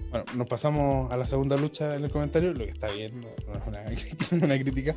Bueno, 0.09 0.25
nos 0.35 0.47
pasamos 0.47 1.11
a 1.11 1.17
la 1.17 1.25
segunda 1.25 1.57
lucha 1.57 1.95
en 1.95 2.05
el 2.05 2.11
comentario, 2.11 2.53
lo 2.53 2.63
que 2.63 2.71
está 2.71 2.89
bien, 2.89 3.19
no, 3.19 3.27
es 3.53 3.67
una, 3.67 3.81
una 4.45 4.57
crítica. 4.57 4.95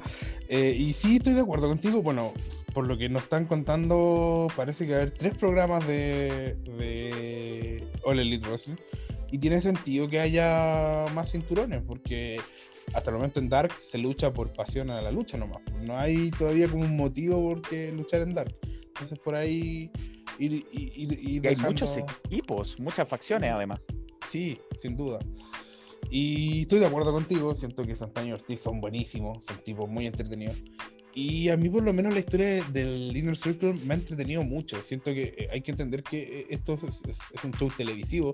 Eh, 0.48 0.76
y 0.78 0.92
sí, 0.92 1.16
estoy 1.16 1.34
de 1.34 1.40
acuerdo 1.40 1.66
contigo. 1.66 2.00
Bueno, 2.00 2.32
por 2.72 2.86
lo 2.86 2.96
que 2.96 3.08
nos 3.08 3.24
están 3.24 3.46
contando, 3.46 4.46
parece 4.54 4.86
que 4.86 4.92
va 4.92 4.98
a 4.98 5.02
haber 5.02 5.10
tres 5.12 5.34
programas 5.34 5.84
de, 5.86 6.54
de 6.78 7.88
All 8.04 8.20
Elite 8.20 8.46
Wrestling. 8.46 8.76
Y 9.32 9.38
tiene 9.38 9.60
sentido 9.60 10.08
que 10.08 10.20
haya 10.20 11.06
más 11.12 11.32
cinturones, 11.32 11.82
porque 11.82 12.40
hasta 12.94 13.10
el 13.10 13.16
momento 13.16 13.40
en 13.40 13.48
Dark 13.48 13.72
se 13.80 13.98
lucha 13.98 14.32
por 14.32 14.52
pasión 14.52 14.90
a 14.90 15.00
la 15.00 15.10
lucha 15.10 15.36
nomás. 15.36 15.62
No 15.82 15.96
hay 15.96 16.30
todavía 16.30 16.68
como 16.68 16.84
un 16.84 16.96
motivo 16.96 17.40
por 17.42 17.62
qué 17.62 17.92
luchar 17.92 18.22
en 18.22 18.34
Dark. 18.34 18.54
Entonces 19.00 19.18
por 19.18 19.34
ahí 19.34 19.90
ir, 20.38 20.52
ir, 20.52 20.64
ir- 20.72 21.12
ir 21.12 21.12
Y 21.22 21.34
hay 21.34 21.40
dejando- 21.40 21.68
muchos 21.70 21.96
equipos, 21.96 22.78
muchas 22.78 23.08
facciones 23.08 23.50
además. 23.50 23.80
Sí, 24.28 24.58
sin 24.76 24.94
duda. 24.96 25.18
Y 26.10 26.62
estoy 26.62 26.80
de 26.80 26.86
acuerdo 26.86 27.12
contigo, 27.12 27.54
siento 27.56 27.82
que 27.84 27.96
Santana 27.96 28.28
y 28.28 28.32
Ortiz 28.32 28.60
son 28.60 28.80
buenísimos, 28.80 29.44
son 29.44 29.56
tipos 29.64 29.88
muy 29.88 30.06
entretenidos. 30.06 30.56
Y 31.14 31.48
a 31.48 31.56
mí 31.56 31.68
por 31.68 31.82
lo 31.82 31.92
menos 31.92 32.12
la 32.14 32.20
historia 32.20 32.62
del 32.72 33.16
Inner 33.16 33.36
Circle 33.36 33.72
me 33.84 33.94
ha 33.94 33.96
entretenido 33.96 34.44
mucho. 34.44 34.80
Siento 34.82 35.12
que 35.12 35.34
eh, 35.36 35.48
hay 35.50 35.60
que 35.62 35.70
entender 35.72 36.02
que 36.04 36.40
eh, 36.40 36.46
esto 36.50 36.74
es, 36.74 37.00
es- 37.08 37.18
es 37.34 37.44
un 37.44 37.52
show 37.52 37.68
televisivo 37.76 38.32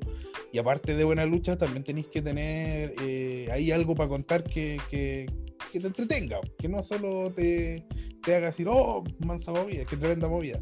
y 0.53 0.59
aparte 0.59 0.95
de 0.95 1.05
buena 1.05 1.25
lucha 1.27 1.57
también 1.57 1.85
tenéis 1.85 2.09
que 2.09 2.21
tener 2.23 2.93
eh, 3.01 3.49
ahí 3.53 3.71
algo 3.73 3.95
para 3.95 4.09
contar 4.09 4.43
que, 4.45 4.79
que, 4.91 5.27
que 5.73 5.81
te 5.81 5.87
entretenga, 5.87 6.41
que 6.59 6.69
no 6.69 6.83
solo 6.83 7.33
te, 7.33 7.87
te 8.23 8.35
haga 8.35 8.47
decir, 8.47 8.67
oh, 8.69 9.05
mansa 9.19 9.53
movida, 9.53 9.85
que 9.85 9.97
tremenda 9.97 10.29
movida. 10.29 10.61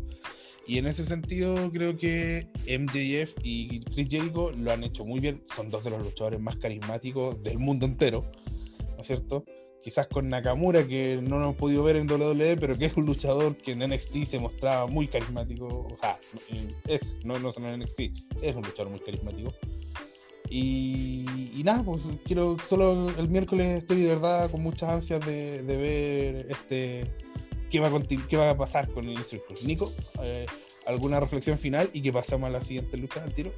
Y 0.67 0.79
en 0.79 0.87
ese 0.87 1.05
sentido 1.05 1.71
creo 1.73 1.97
que 1.97 2.49
MJF 2.67 3.35
y 3.43 3.81
Chris 3.85 4.09
Jericho 4.09 4.51
lo 4.53 4.73
han 4.73 4.83
hecho 4.83 5.05
muy 5.05 5.21
bien. 5.21 5.43
Son 5.55 5.69
dos 5.69 5.85
de 5.85 5.91
los 5.91 6.03
luchadores 6.03 6.41
más 6.41 6.57
carismáticos 6.57 7.43
del 7.43 7.59
mundo 7.59 7.85
entero, 7.85 8.31
¿no 8.95 9.01
es 9.01 9.07
cierto? 9.07 9.45
Quizás 9.83 10.07
con 10.07 10.31
Nakamura, 10.31 10.87
que 10.87 11.21
no 11.23 11.39
lo 11.39 11.45
hemos 11.45 11.57
podido 11.57 11.83
ver 11.83 11.97
en 11.97 12.11
WWE, 12.11 12.57
pero 12.57 12.79
que 12.79 12.87
es 12.87 12.97
un 12.97 13.05
luchador 13.05 13.55
que 13.59 13.73
en 13.73 13.81
NXT 13.81 14.25
se 14.25 14.39
mostraba 14.39 14.87
muy 14.87 15.07
carismático. 15.07 15.67
O 15.93 15.97
sea, 15.99 16.19
es, 16.89 17.17
no, 17.23 17.39
no 17.39 17.53
solo 17.53 17.69
en 17.69 17.81
NXT, 17.81 18.01
es 18.41 18.57
un 18.57 18.63
luchador 18.63 18.91
muy 18.91 19.01
carismático. 19.01 19.53
Y, 20.57 21.51
y 21.53 21.65
nada, 21.65 21.83
pues 21.83 22.03
quiero, 22.25 22.57
solo 22.65 23.11
el 23.19 23.29
miércoles 23.29 23.79
estoy 23.79 24.03
de 24.03 24.15
verdad 24.15 24.49
con 24.53 24.63
muchas 24.63 24.89
ansias 24.89 25.19
de, 25.27 25.65
de 25.65 25.77
ver 25.77 26.47
este 26.49 27.13
qué 27.71 27.81
va, 27.81 27.89
a 27.89 28.03
qué 28.29 28.37
va 28.37 28.51
a 28.51 28.57
pasar 28.57 28.89
con 28.93 29.09
el 29.09 29.25
Circle. 29.25 29.57
Nico, 29.67 29.93
eh, 30.23 30.47
¿alguna 30.87 31.19
reflexión 31.19 31.59
final 31.59 31.91
y 31.93 32.03
que 32.03 32.13
pasamos 32.13 32.49
a 32.49 32.53
la 32.53 32.61
siguiente 32.61 32.97
lucha 32.97 33.25
al 33.25 33.33
tiro? 33.33 33.53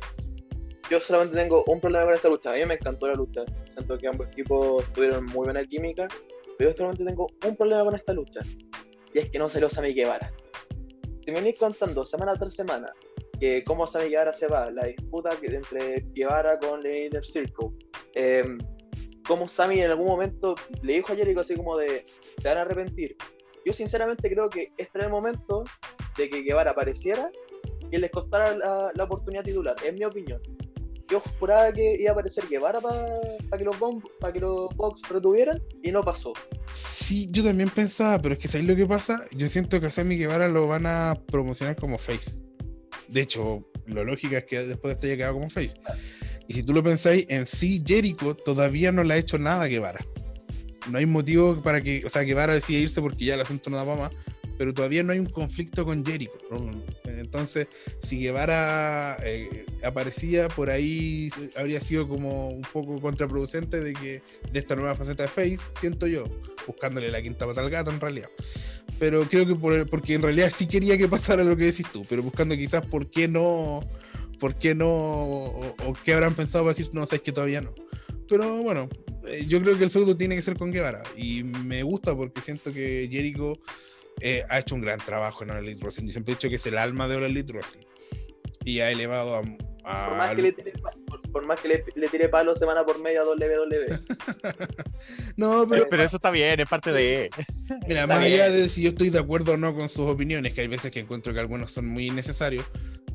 Yo 0.90 0.98
solamente 0.98 1.36
tengo 1.36 1.64
un 1.66 1.82
problema 1.82 2.06
con 2.06 2.14
esta 2.14 2.30
lucha. 2.30 2.52
A 2.52 2.54
mí 2.54 2.64
me 2.64 2.74
encantó 2.74 3.08
la 3.08 3.14
lucha. 3.14 3.44
Siento 3.74 3.98
que 3.98 4.08
ambos 4.08 4.28
equipos 4.28 4.82
tuvieron 4.94 5.26
muy 5.26 5.44
buena 5.44 5.62
química. 5.66 6.08
Pero 6.56 6.70
yo 6.70 6.76
solamente 6.78 7.04
tengo 7.04 7.26
un 7.46 7.56
problema 7.56 7.84
con 7.84 7.94
esta 7.94 8.14
lucha. 8.14 8.40
Y 9.12 9.18
es 9.18 9.28
que 9.28 9.38
no 9.38 9.50
salió 9.50 9.68
Sammy 9.68 9.92
Guevara. 9.92 10.32
Si 11.22 11.30
me 11.30 11.42
venís 11.42 11.58
contando 11.58 12.06
semana 12.06 12.36
tras 12.36 12.54
semana 12.54 12.90
que 13.38 13.64
cómo 13.64 13.86
Sammy 13.86 14.08
Guevara 14.10 14.32
se 14.32 14.46
va, 14.46 14.70
la 14.70 14.86
disputa 14.86 15.30
entre 15.42 16.04
Guevara 16.14 16.58
con 16.58 16.84
el 16.86 17.06
Inner 17.06 17.24
Circle, 17.24 17.68
eh, 18.14 18.44
cómo 19.26 19.48
Sammy 19.48 19.80
en 19.80 19.90
algún 19.90 20.06
momento 20.06 20.54
le 20.82 20.94
dijo 20.94 21.12
a 21.12 21.16
Jericho 21.16 21.40
así 21.40 21.56
como 21.56 21.76
de 21.76 22.06
te 22.42 22.48
van 22.48 22.58
a 22.58 22.62
arrepentir. 22.62 23.16
Yo 23.64 23.72
sinceramente 23.72 24.30
creo 24.30 24.48
que 24.48 24.72
este 24.76 24.98
era 24.98 25.06
el 25.06 25.12
momento 25.12 25.64
de 26.16 26.30
que 26.30 26.42
Guevara 26.42 26.70
apareciera 26.70 27.30
y 27.90 27.98
les 27.98 28.10
costara 28.10 28.92
la, 28.94 29.04
oportunidad 29.04 29.44
titular, 29.44 29.74
es 29.84 29.92
mi 29.92 30.04
opinión. 30.04 30.40
Yo 31.08 31.22
juraba 31.38 31.72
que 31.72 31.96
iba 32.00 32.10
a 32.10 32.12
aparecer 32.12 32.44
Guevara 32.48 32.80
para 32.80 33.58
que 33.58 33.64
los 33.64 33.78
Bomb- 33.78 34.08
pa' 34.18 34.32
que 34.32 34.40
los 34.40 34.74
Bucks 34.74 35.08
retuvieran 35.08 35.62
y 35.82 35.92
no 35.92 36.02
pasó. 36.02 36.32
Sí, 36.72 37.28
yo 37.30 37.44
también 37.44 37.70
pensaba, 37.70 38.20
pero 38.20 38.34
es 38.34 38.40
que 38.40 38.48
¿sabéis 38.48 38.68
lo 38.68 38.76
que 38.76 38.86
pasa? 38.86 39.20
Yo 39.32 39.46
siento 39.46 39.80
que 39.80 39.86
a 39.86 39.90
Sammy 39.90 40.16
Guevara 40.16 40.48
lo 40.48 40.66
van 40.66 40.86
a 40.86 41.14
promocionar 41.30 41.76
como 41.76 41.96
face. 41.98 42.40
De 43.08 43.22
hecho, 43.22 43.64
lo 43.86 44.04
lógico 44.04 44.36
es 44.36 44.44
que 44.44 44.62
después 44.62 44.90
de 44.90 44.92
esto 44.92 45.06
haya 45.06 45.16
quedado 45.16 45.34
como 45.34 45.50
face. 45.50 45.74
Y 46.48 46.54
si 46.54 46.62
tú 46.62 46.72
lo 46.72 46.82
pensáis, 46.82 47.26
en 47.28 47.46
sí 47.46 47.82
Jericho 47.84 48.34
todavía 48.34 48.92
no 48.92 49.02
le 49.02 49.14
ha 49.14 49.16
hecho 49.16 49.38
nada 49.38 49.64
a 49.64 49.68
Guevara. 49.68 50.04
No 50.90 50.98
hay 50.98 51.06
motivo 51.06 51.60
para 51.62 51.80
que, 51.80 52.04
o 52.04 52.08
sea, 52.08 52.22
Guevara 52.22 52.54
decida 52.54 52.78
irse 52.78 53.00
porque 53.00 53.24
ya 53.24 53.34
el 53.34 53.40
asunto 53.40 53.70
no 53.70 53.76
da 53.76 53.84
más, 53.84 54.12
pero 54.56 54.72
todavía 54.72 55.02
no 55.02 55.12
hay 55.12 55.18
un 55.18 55.26
conflicto 55.26 55.84
con 55.84 56.04
Jericho. 56.04 56.32
Entonces, 57.04 57.66
si 58.02 58.20
Guevara 58.20 59.18
eh, 59.22 59.66
aparecía 59.82 60.48
por 60.48 60.70
ahí, 60.70 61.28
habría 61.56 61.80
sido 61.80 62.08
como 62.08 62.50
un 62.50 62.62
poco 62.72 63.00
contraproducente 63.00 63.80
de 63.80 63.92
que 63.92 64.22
de 64.52 64.58
esta 64.58 64.76
nueva 64.76 64.94
faceta 64.94 65.24
de 65.24 65.28
Face, 65.28 65.58
siento 65.80 66.06
yo, 66.06 66.24
buscándole 66.66 67.10
la 67.10 67.20
quinta 67.20 67.46
pata 67.46 67.60
al 67.60 67.70
gato 67.70 67.90
en 67.90 68.00
realidad. 68.00 68.28
Pero 68.98 69.24
creo 69.28 69.46
que 69.46 69.54
por- 69.54 69.88
porque 69.90 70.14
en 70.14 70.22
realidad 70.22 70.50
sí 70.54 70.66
quería 70.66 70.96
que 70.96 71.06
pasara 71.08 71.44
lo 71.44 71.56
que 71.56 71.64
decís 71.64 71.86
tú, 71.92 72.04
pero 72.08 72.22
buscando 72.22 72.56
quizás 72.56 72.84
por 72.86 73.10
qué 73.10 73.28
no, 73.28 73.80
por 74.40 74.54
qué 74.56 74.74
no, 74.74 74.88
o, 74.88 75.74
o 75.84 75.92
qué 76.04 76.14
habrán 76.14 76.34
pensado 76.34 76.64
para 76.64 76.74
decir, 76.74 76.92
no, 76.94 77.04
sabes 77.04 77.20
que 77.22 77.32
todavía 77.32 77.60
no. 77.60 77.74
Pero 78.28 78.56
bueno, 78.62 78.88
eh, 79.26 79.44
yo 79.46 79.60
creo 79.60 79.76
que 79.76 79.84
el 79.84 79.90
feudo 79.90 80.16
tiene 80.16 80.34
que 80.36 80.42
ser 80.42 80.56
con 80.56 80.72
Guevara 80.72 81.02
y 81.16 81.42
me 81.44 81.82
gusta 81.82 82.16
porque 82.16 82.40
siento 82.40 82.72
que 82.72 83.08
Jericho 83.10 83.52
eh, 84.20 84.42
ha 84.48 84.58
hecho 84.60 84.74
un 84.74 84.80
gran 84.80 84.98
trabajo 84.98 85.44
en 85.44 85.50
All 85.50 85.58
Elite 85.58 85.82
Wrestling. 85.82 86.06
Yo 86.06 86.12
siempre 86.12 86.32
he 86.32 86.36
dicho 86.36 86.48
que 86.48 86.54
es 86.56 86.66
el 86.66 86.78
alma 86.78 87.06
de 87.06 87.16
All 87.16 87.24
Elite 87.24 87.52
Wrestling 87.52 87.84
y 88.64 88.80
ha 88.80 88.90
elevado 88.90 89.36
a, 89.36 89.42
a- 89.84 90.30
Por 91.36 91.44
más 91.44 91.60
que 91.60 91.68
le 91.68 91.78
tire, 92.08 92.24
le, 92.24 92.28
palo 92.30 92.54
semana 92.54 92.82
por 92.82 92.98
medio 92.98 93.20
a 93.20 93.24
WWE. 93.26 93.88
no, 95.36 95.68
pero 95.68 95.68
Pero, 95.68 95.86
pero 95.90 96.02
eso 96.02 96.16
está 96.16 96.30
bien, 96.30 96.58
es 96.58 96.66
parte 96.66 96.92
de. 96.92 97.28
Mira, 97.86 98.04
Está 98.04 98.06
más 98.06 98.22
allá 98.24 98.48
de 98.48 98.66
si 98.70 98.84
yo 98.84 98.88
estoy 98.88 99.10
de 99.10 99.18
acuerdo 99.18 99.52
o 99.52 99.56
no 99.58 99.74
con 99.74 99.90
sus 99.90 100.08
opiniones, 100.08 100.54
que 100.54 100.62
hay 100.62 100.66
veces 100.66 100.90
que 100.90 101.00
encuentro 101.00 101.34
que 101.34 101.40
algunos 101.40 101.72
son 101.72 101.88
muy 101.88 102.06
innecesarios, 102.06 102.64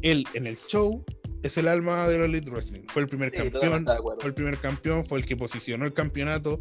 él 0.04 0.28
en 0.36 0.46
el 0.46 0.56
show 0.56 1.04
es 1.42 1.58
el 1.58 1.68
alma 1.68 2.08
de 2.08 2.20
la 2.20 2.26
Elite 2.26 2.52
Wrestling. 2.52 2.84
Fue 2.90 3.02
el 3.02 3.08
primer 3.08 3.32
Sí, 3.32 3.38
campeón, 3.38 3.54
totalmente 3.54 3.92
de 3.92 3.98
acuerdo. 3.98 4.22
fue 4.22 4.28
el 4.28 4.34
primer 4.36 4.58
campeón, 4.60 5.04
fue 5.04 5.18
el 5.18 5.26
que 5.26 5.36
posicionó 5.36 5.86
el 5.86 5.94
campeonato, 5.94 6.60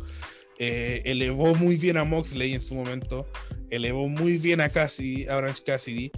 eh, 0.59 1.03
elevó 1.05 1.55
muy 1.55 1.77
bien 1.77 1.99
a 1.99 2.05
Moxley 2.05 2.55
en 2.55 2.63
su 2.63 2.75
momento, 2.75 3.27
elevó 3.69 4.09
muy 4.09 4.39
bien 4.39 4.63
a 4.63 4.71
Cassidy, 4.71 5.29
a 5.29 5.37
Orange 5.37 5.63
Cassidy, 5.63 6.11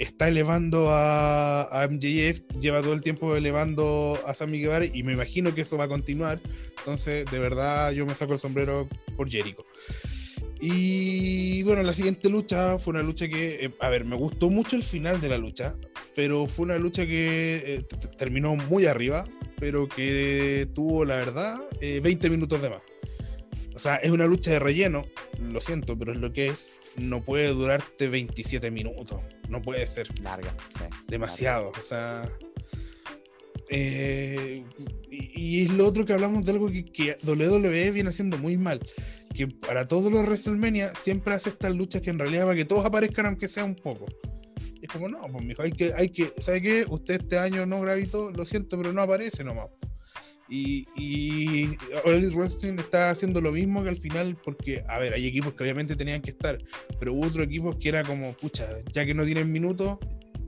está 0.00 0.28
elevando 0.28 0.90
a, 0.90 1.82
a 1.82 1.86
MJF, 1.88 2.40
lleva 2.60 2.80
todo 2.80 2.94
el 2.94 3.02
tiempo 3.02 3.36
elevando 3.36 4.18
a 4.26 4.34
Sammy 4.34 4.60
Guevara 4.60 4.86
y 4.86 5.02
me 5.02 5.12
imagino 5.12 5.54
que 5.54 5.60
eso 5.60 5.76
va 5.76 5.84
a 5.84 5.88
continuar. 5.88 6.40
Entonces, 6.78 7.26
de 7.30 7.38
verdad, 7.38 7.92
yo 7.92 8.06
me 8.06 8.14
saco 8.14 8.32
el 8.32 8.38
sombrero 8.38 8.88
por 9.16 9.30
Jericho. 9.30 9.64
Y 10.60 11.62
bueno, 11.62 11.82
la 11.82 11.94
siguiente 11.94 12.28
lucha 12.28 12.78
fue 12.78 12.92
una 12.92 13.02
lucha 13.02 13.28
que, 13.28 13.64
eh, 13.64 13.74
a 13.80 13.88
ver, 13.88 14.04
me 14.04 14.14
gustó 14.14 14.50
mucho 14.50 14.76
el 14.76 14.82
final 14.82 15.18
de 15.20 15.30
la 15.30 15.38
lucha, 15.38 15.74
pero 16.14 16.46
fue 16.46 16.66
una 16.66 16.76
lucha 16.76 17.06
que 17.06 17.62
eh, 17.64 17.86
terminó 18.18 18.54
muy 18.56 18.84
arriba, 18.84 19.26
pero 19.58 19.88
que 19.88 20.68
tuvo, 20.74 21.06
la 21.06 21.16
verdad, 21.16 21.56
eh, 21.80 22.00
20 22.02 22.28
minutos 22.28 22.60
de 22.60 22.70
más. 22.70 22.82
O 23.74 23.78
sea, 23.78 23.96
es 23.96 24.10
una 24.10 24.26
lucha 24.26 24.50
de 24.50 24.58
relleno, 24.58 25.06
lo 25.40 25.62
siento, 25.62 25.98
pero 25.98 26.12
es 26.12 26.18
lo 26.18 26.30
que 26.30 26.48
es. 26.48 26.70
No 26.96 27.22
puede 27.22 27.48
durarte 27.48 28.08
27 28.08 28.70
minutos, 28.70 29.20
no 29.48 29.62
puede 29.62 29.86
ser 29.86 30.08
Larga, 30.20 30.54
sí. 30.76 30.84
demasiado. 31.08 31.72
O 31.78 31.82
sea. 31.82 32.28
eh, 33.68 34.64
y, 35.10 35.40
y 35.40 35.62
es 35.64 35.70
lo 35.72 35.86
otro 35.86 36.04
que 36.04 36.12
hablamos 36.12 36.44
de 36.44 36.52
algo 36.52 36.70
que, 36.70 36.84
que 36.84 37.16
WWE 37.24 37.90
viene 37.92 38.10
haciendo 38.10 38.38
muy 38.38 38.56
mal. 38.56 38.80
Que 39.34 39.46
para 39.46 39.86
todos 39.86 40.10
los 40.12 40.22
WrestleMania 40.22 40.92
siempre 40.94 41.34
hace 41.34 41.50
estas 41.50 41.74
luchas 41.74 42.02
que 42.02 42.10
en 42.10 42.18
realidad 42.18 42.44
para 42.44 42.56
que 42.56 42.64
todos 42.64 42.84
aparezcan 42.84 43.26
aunque 43.26 43.46
sea 43.48 43.64
un 43.64 43.76
poco. 43.76 44.06
Es 44.82 44.88
como, 44.88 45.08
no, 45.08 45.20
pues 45.30 45.44
mijo, 45.44 45.62
hay 45.62 45.70
que, 45.72 45.92
hay 45.94 46.08
que, 46.08 46.32
¿sabe 46.38 46.62
qué? 46.62 46.84
Usted 46.88 47.20
este 47.20 47.38
año 47.38 47.66
no 47.66 47.80
gravitó, 47.80 48.30
lo 48.30 48.44
siento, 48.46 48.76
pero 48.78 48.92
no 48.92 49.02
aparece 49.02 49.44
nomás. 49.44 49.68
Y, 50.52 50.84
y 50.96 51.76
Wrestling 52.34 52.74
está 52.80 53.10
haciendo 53.10 53.40
lo 53.40 53.52
mismo 53.52 53.84
que 53.84 53.88
al 53.90 53.98
final, 53.98 54.36
porque, 54.44 54.82
a 54.88 54.98
ver, 54.98 55.12
hay 55.12 55.26
equipos 55.26 55.54
que 55.54 55.62
obviamente 55.62 55.94
tenían 55.94 56.20
que 56.20 56.30
estar, 56.30 56.58
pero 56.98 57.12
hubo 57.14 57.28
otros 57.28 57.46
equipos 57.46 57.76
que 57.76 57.88
era 57.90 58.02
como, 58.02 58.32
pucha, 58.32 58.66
ya 58.92 59.06
que 59.06 59.14
no 59.14 59.24
tienen 59.24 59.52
minutos, 59.52 59.98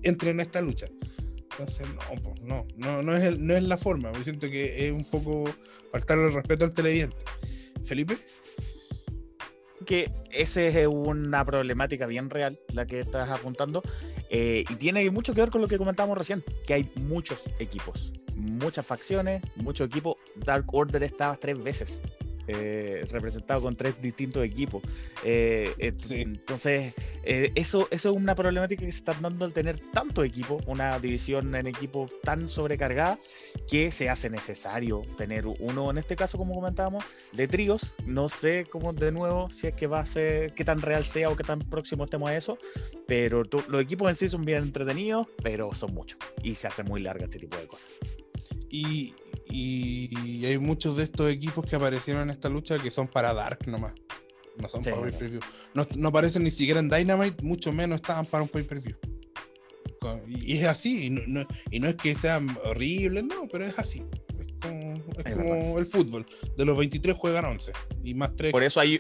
entren 0.03 0.33
en 0.33 0.41
esta 0.41 0.61
lucha. 0.61 0.87
Entonces, 1.53 1.87
no, 1.89 2.21
pues, 2.21 2.41
no, 2.43 2.67
no, 2.77 3.03
no, 3.03 3.17
es 3.17 3.23
el- 3.23 3.47
no 3.47 3.55
es 3.55 3.63
la 3.63 3.77
forma. 3.77 4.11
Me 4.11 4.25
siento 4.25 4.51
que 4.51 4.87
es 4.87 4.93
un 4.93 5.05
poco 5.05 5.45
faltarle 5.93 6.27
el 6.27 6.33
respeto 6.33 6.65
al 6.65 6.75
televidente. 6.75 7.25
Felipe, 7.85 8.17
que 9.87 10.11
esa 10.31 10.63
es 10.63 10.87
una 10.87 11.45
problemática 11.45 12.07
bien 12.07 12.31
real, 12.31 12.59
la 12.73 12.87
que 12.87 13.01
estás 13.01 13.29
apuntando, 13.29 13.83
eh, 14.31 14.65
y 14.69 14.75
tiene 14.77 15.09
mucho 15.11 15.33
que 15.33 15.43
ver 15.43 15.51
con 15.51 15.61
lo 15.61 15.69
que 15.69 15.79
comentábamos 15.79 16.17
recién, 16.19 16.43
que 16.67 16.75
hay 16.75 16.91
muchos 16.97 17.39
equipos, 17.59 18.13
muchas 18.37 18.85
facciones, 18.87 19.43
muchos 19.57 19.87
equipos. 19.89 20.17
Dark 20.37 20.67
Order 20.73 21.03
estaba 21.03 21.37
tres 21.37 21.63
veces 21.63 22.03
eh, 22.49 23.07
representado 23.09 23.63
con 23.63 23.77
tres 23.77 23.95
distintos 24.03 24.45
equipos. 24.45 24.83
Eh, 25.25 25.73
et- 25.79 26.01
Sí. 26.01 26.23
Entonces, 26.23 26.93
eh, 27.23 27.53
eso, 27.55 27.87
eso 27.93 28.11
es 28.11 28.17
una 28.17 28.35
problemática 28.35 28.85
que 28.85 28.91
se 28.91 28.99
está 28.99 29.15
dando 29.15 29.45
al 29.45 29.53
tener 29.53 29.79
tanto 29.93 30.25
equipo, 30.25 30.59
una 30.67 30.99
división 30.99 31.55
en 31.55 31.69
equipo 31.69 32.09
tan 32.25 32.49
sobrecargada, 32.49 33.17
que 33.71 33.93
se 33.93 34.11
hace 34.11 34.29
necesario 34.29 35.03
tener 35.17 35.47
uno, 35.47 35.89
en 35.93 35.99
este 35.99 36.17
caso, 36.17 36.37
como 36.37 36.53
comentábamos, 36.57 37.05
de 37.33 37.47
tríos. 37.47 37.95
No 38.07 38.29
sé 38.29 38.67
cómo, 38.69 38.93
de 38.93 39.13
nuevo, 39.13 39.49
si 39.51 39.69
es 39.69 39.75
que 39.75 39.87
va 39.87 40.01
a 40.01 40.07
ser, 40.07 40.53
qué 40.55 40.65
tan 40.65 40.83
real 40.83 41.05
sea 41.07 41.31
o 41.31 41.37
qué 41.37 41.45
tan 41.45 41.61
próximo 41.61 42.03
estemos 42.07 42.29
a 42.29 42.37
eso, 42.37 42.59
pero 43.07 43.45
tú- 43.45 43.63
los 43.69 43.81
equipos 43.81 44.09
en 44.11 44.17
sí 44.17 44.29
son 44.29 44.45
bien 44.45 44.65
entretenidos, 44.65 45.29
pero 45.45 45.73
son 45.75 45.95
muchos 45.95 46.19
y 46.43 46.57
se 46.57 46.67
hace 46.67 46.83
muy 46.83 47.03
larga 47.03 47.27
este 47.27 47.39
tipo 47.39 47.57
de 47.57 47.69
cosas. 47.69 47.89
Y, 48.73 49.15
y 49.51 50.45
hay 50.47 50.59
muchos 50.59 50.97
de 50.97 51.05
estos 51.05 51.31
equipos 51.31 51.65
que 51.67 51.77
aparecieron 51.77 52.23
en 52.25 52.31
esta 52.31 52.49
lucha 52.49 52.79
que 52.79 52.91
son 52.91 53.07
para 53.09 53.35
Dark 53.35 53.67
nomás. 53.69 53.93
No 54.59 54.69
son 54.69 54.83
Sí, 54.85 54.91
para 54.91 55.03
verdad. 55.03 55.19
pay-per-view. 55.19 55.41
No, 55.75 55.87
no 55.97 56.09
aparecen 56.09 56.43
ni 56.45 56.51
siquiera 56.51 56.81
en 56.81 56.89
Dynamite, 56.89 57.43
mucho 57.43 57.73
menos 57.73 57.97
estaban 57.97 58.27
para 58.27 58.43
un 58.43 58.49
pay-per-view. 58.49 58.97
Co- 60.01 60.21
Y 60.29 60.53
y 60.55 60.59
es 60.59 60.67
así, 60.67 61.07
y 61.07 61.11
no, 61.11 61.23
no- 61.27 61.47
y 61.71 61.81
no 61.81 61.89
es 61.89 61.95
que 61.97 62.15
sean 62.15 62.57
horribles, 62.65 63.25
no, 63.25 63.47
pero 63.51 63.65
es 63.65 63.79
así. 63.79 64.03
Es 64.39 64.47
como, 64.61 64.95
es 65.19 65.27
Es 65.27 65.35
como 65.37 65.79
el 65.79 65.87
fútbol. 65.87 66.27
De 66.57 66.65
los 66.65 66.77
23 66.77 67.17
juegan 67.17 67.45
11 67.45 67.73
y 68.05 68.15
más 68.15 68.35
3. 68.37 68.53
Por 68.53 68.63
eso 68.63 68.81
hay, 68.81 68.99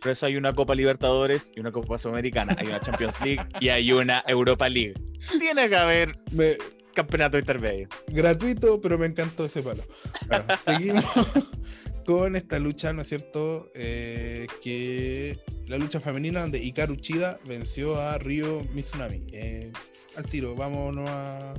por 0.00 0.10
eso 0.12 0.26
hay 0.26 0.36
una 0.36 0.52
Copa 0.54 0.74
Libertadores 0.74 1.52
y 1.54 1.60
una 1.60 1.70
Copa 1.72 1.98
Sudamericana, 1.98 2.54
hay 2.58 2.68
una 2.68 2.80
Champions 2.80 3.14
League 3.24 3.42
y 3.60 3.68
hay 3.68 3.92
una 3.92 4.22
Europa 4.26 4.68
League. 4.68 4.94
Tiene 5.38 5.68
que 5.68 5.76
haber 5.76 6.18
Me, 6.32 6.56
campeonato 6.96 7.38
intermedio. 7.38 7.88
gratuito, 8.08 8.80
pero 8.80 8.98
me 8.98 9.06
encantó 9.06 9.44
ese 9.44 9.62
palo. 9.62 9.84
Bueno, 10.26 10.44
seguimos, 10.64 11.04
con 12.06 12.34
esta 12.34 12.58
lucha, 12.58 12.92
¿no 12.92 13.02
es 13.02 13.08
cierto? 13.08 13.70
Eh, 13.74 14.46
que 14.62 15.38
la 15.66 15.78
lucha 15.78 16.00
femenina 16.00 16.40
donde 16.40 16.58
Hikaru 16.58 16.96
Chida 16.96 17.38
venció 17.44 17.96
a 18.00 18.18
Ryo 18.18 18.64
Mizunami. 18.72 19.24
Eh, 19.32 19.70
al 20.16 20.24
tiro, 20.26 20.54
vámonos 20.56 21.08
a. 21.08 21.54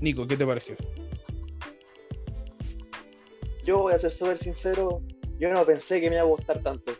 Nico, 0.00 0.26
¿qué 0.26 0.36
te 0.36 0.44
pareció? 0.46 0.76
Yo 3.64 3.78
voy 3.78 3.92
a 3.92 3.98
ser 3.98 4.10
súper 4.10 4.38
sincero, 4.38 5.02
yo 5.38 5.52
no 5.52 5.64
pensé 5.64 6.00
que 6.00 6.08
me 6.08 6.16
iba 6.16 6.22
a 6.24 6.26
gustar 6.26 6.58
tanto. 6.62 6.92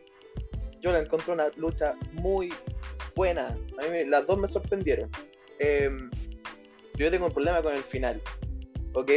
Yo 0.83 0.93
la 0.93 1.01
encontré 1.01 1.33
una 1.33 1.49
lucha 1.57 1.95
muy 2.13 2.53
buena. 3.17 3.49
A 3.49 3.83
mí 3.83 3.89
me- 3.91 4.07
las 4.07 4.27
dos 4.27 4.39
me 4.39 4.49
sorprendieron. 4.49 5.11
Em, 5.59 6.11
yo 7.05 7.11
tengo 7.11 7.27
un 7.27 7.33
problema 7.33 7.63
con 7.63 7.75
el 7.75 7.83
final. 7.83 8.21
¿Ok? 8.95 9.11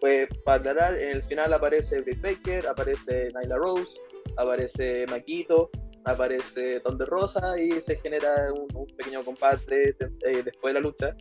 Pues 0.00 0.28
para 0.44 0.58
aclarar, 0.58 0.96
en 0.96 1.10
el 1.16 1.22
final 1.22 1.52
aparece 1.52 2.00
Britt 2.00 2.20
Baker, 2.20 2.66
aparece 2.66 3.30
Nyla 3.34 3.56
Rose, 3.56 4.00
aparece 4.36 5.06
Maquito, 5.06 5.70
aparece 6.04 6.80
Thunder 6.80 7.06
Rosa 7.08 7.58
y 7.60 7.70
se 7.80 7.96
genera 7.96 8.52
un, 8.52 8.66
un 8.74 8.86
pequeño 8.96 9.22
combate 9.22 9.90
eh, 10.00 10.42
después 10.44 10.74
de 10.74 10.80
la 10.80 10.80
lucha. 10.80 11.16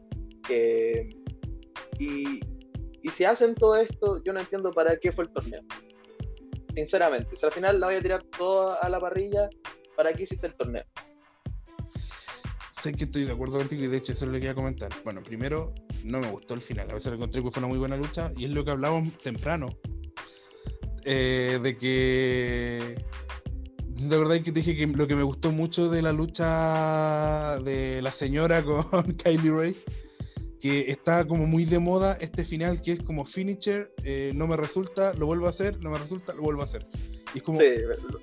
que- 0.48 1.10
y, 2.00 2.40
y 3.04 3.10
si 3.12 3.24
hacen 3.26 3.54
todo 3.54 3.76
esto, 3.76 4.24
yo 4.24 4.34
no 4.34 4.40
entiendo 4.40 4.72
para 4.72 4.96
qué 4.98 5.12
fue 5.12 5.26
el 5.26 5.30
torneo. 5.32 5.62
Sinceramente, 6.74 7.36
si 7.36 7.46
al 7.46 7.52
final 7.52 7.80
la 7.80 7.88
voy 7.88 7.98
a 7.98 8.02
tirar 8.02 8.24
toda 8.24 8.78
a 8.78 8.90
la 8.90 9.00
parrilla, 9.00 9.50
¿para 9.96 10.12
qué 10.14 10.24
hiciste 10.24 10.48
el 10.48 10.56
torneo? 10.56 10.84
Sé 12.82 12.94
que 12.94 13.04
estoy 13.04 13.26
de 13.26 13.32
acuerdo 13.32 13.60
contigo 13.60 13.84
y 13.84 13.88
de 13.88 13.98
hecho 13.98 14.12
eso 14.12 14.26
es 14.26 14.32
lo 14.32 14.38
que 14.40 14.46
iba 14.46 14.54
a 14.54 14.56
comentar. 14.56 14.90
Bueno, 15.04 15.22
primero, 15.22 15.72
no 16.04 16.20
me 16.20 16.32
gustó 16.32 16.56
el 16.56 16.62
final. 16.62 16.90
A 16.90 16.96
veces 16.96 17.14
encontré 17.14 17.44
que 17.44 17.52
fue 17.52 17.60
una 17.60 17.68
muy 17.68 17.78
buena 17.78 17.96
lucha 17.96 18.32
y 18.36 18.46
es 18.46 18.52
lo 18.52 18.66
que 18.66 18.72
hablábamos 18.72 19.16
temprano. 19.20 19.78
Eh, 21.04 21.60
de 21.62 21.78
que. 21.78 23.06
¿Te 24.10 24.16
acordáis 24.16 24.42
que 24.42 24.52
te 24.52 24.62
dije 24.62 24.76
que 24.76 24.88
lo 24.88 25.06
que 25.06 25.16
me 25.16 25.22
gustó 25.22 25.52
mucho 25.52 25.90
de 25.90 26.02
la 26.02 26.12
lucha 26.12 27.60
de 27.60 28.02
la 28.02 28.12
señora 28.12 28.64
con 28.66 29.14
Kylie 29.14 29.52
Ray? 29.52 29.76
Que 30.60 30.90
está 30.90 31.28
como 31.28 31.46
muy 31.46 31.66
de 31.66 31.78
moda 31.78 32.18
este 32.20 32.44
final 32.44 32.82
que 32.82 32.94
es 32.94 33.02
como 33.04 33.26
finisher, 33.26 33.94
eh, 34.04 34.32
no 34.34 34.48
me 34.48 34.58
resulta, 34.58 35.14
lo 35.16 35.28
vuelvo 35.28 35.46
a 35.46 35.50
hacer, 35.50 35.80
no 35.82 35.92
me 35.92 36.00
resulta, 36.00 36.34
lo 36.34 36.42
vuelvo 36.42 36.62
a 36.62 36.66
hacer. 36.66 36.84
Y 37.36 37.38
es 37.38 37.44
como, 37.44 37.60
Sí, 37.60 37.66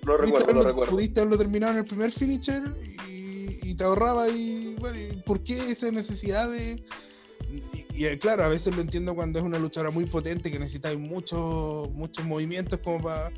lo, 0.02 0.16
recuerdo, 0.16 0.52
lo 0.52 0.62
recuerdo. 0.62 0.92
Pudiste 0.92 1.20
haberlo 1.20 1.38
terminado 1.38 1.72
en 1.74 1.78
el 1.78 1.84
primer 1.84 2.10
finisher 2.10 2.62
y 3.08 3.17
te 3.78 3.84
ahorraba 3.84 4.28
y 4.28 4.74
bueno, 4.78 4.98
¿y 4.98 5.16
¿por 5.22 5.42
qué 5.42 5.70
esa 5.70 5.90
necesidad 5.90 6.50
de...? 6.50 6.84
Y, 7.94 8.04
eh, 8.04 8.18
claro, 8.18 8.44
a 8.44 8.48
veces 8.48 8.76
lo 8.76 8.82
entiendo 8.82 9.14
cuando 9.14 9.38
es 9.38 9.44
una 9.44 9.58
luchadora 9.58 9.90
muy 9.90 10.04
potente 10.04 10.50
que 10.50 10.58
necesita 10.58 10.94
muchos 10.98 11.90
muchos 11.92 12.26
movimientos 12.26 12.78
como 12.80 13.02
para... 13.02 13.32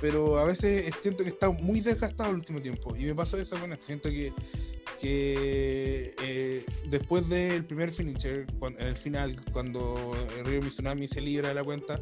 Pero 0.00 0.38
a 0.38 0.44
veces 0.44 0.90
siento 1.02 1.24
que 1.24 1.28
está 1.28 1.50
muy 1.50 1.80
desgastado 1.80 2.30
el 2.30 2.36
último 2.36 2.62
tiempo. 2.62 2.96
Y 2.96 3.04
me 3.04 3.14
pasó 3.14 3.36
eso 3.36 3.60
con 3.60 3.70
esto. 3.70 3.84
Siento 3.84 4.08
que, 4.08 4.32
que 4.98 6.14
eh, 6.22 6.64
después 6.88 7.28
del 7.28 7.66
primer 7.66 7.92
finisher, 7.92 8.46
en 8.62 8.86
el 8.86 8.96
final, 8.96 9.36
cuando 9.52 10.12
Ryo 10.44 10.62
Mizunami 10.62 11.06
se 11.06 11.20
libra 11.20 11.48
de 11.48 11.54
la 11.54 11.64
cuenta, 11.64 12.00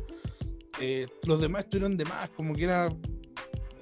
eh, 0.80 1.08
los 1.24 1.40
demás 1.40 1.64
estuvieron 1.64 1.96
de 1.96 2.04
más, 2.04 2.30
como 2.30 2.54
que 2.54 2.64
era 2.64 2.88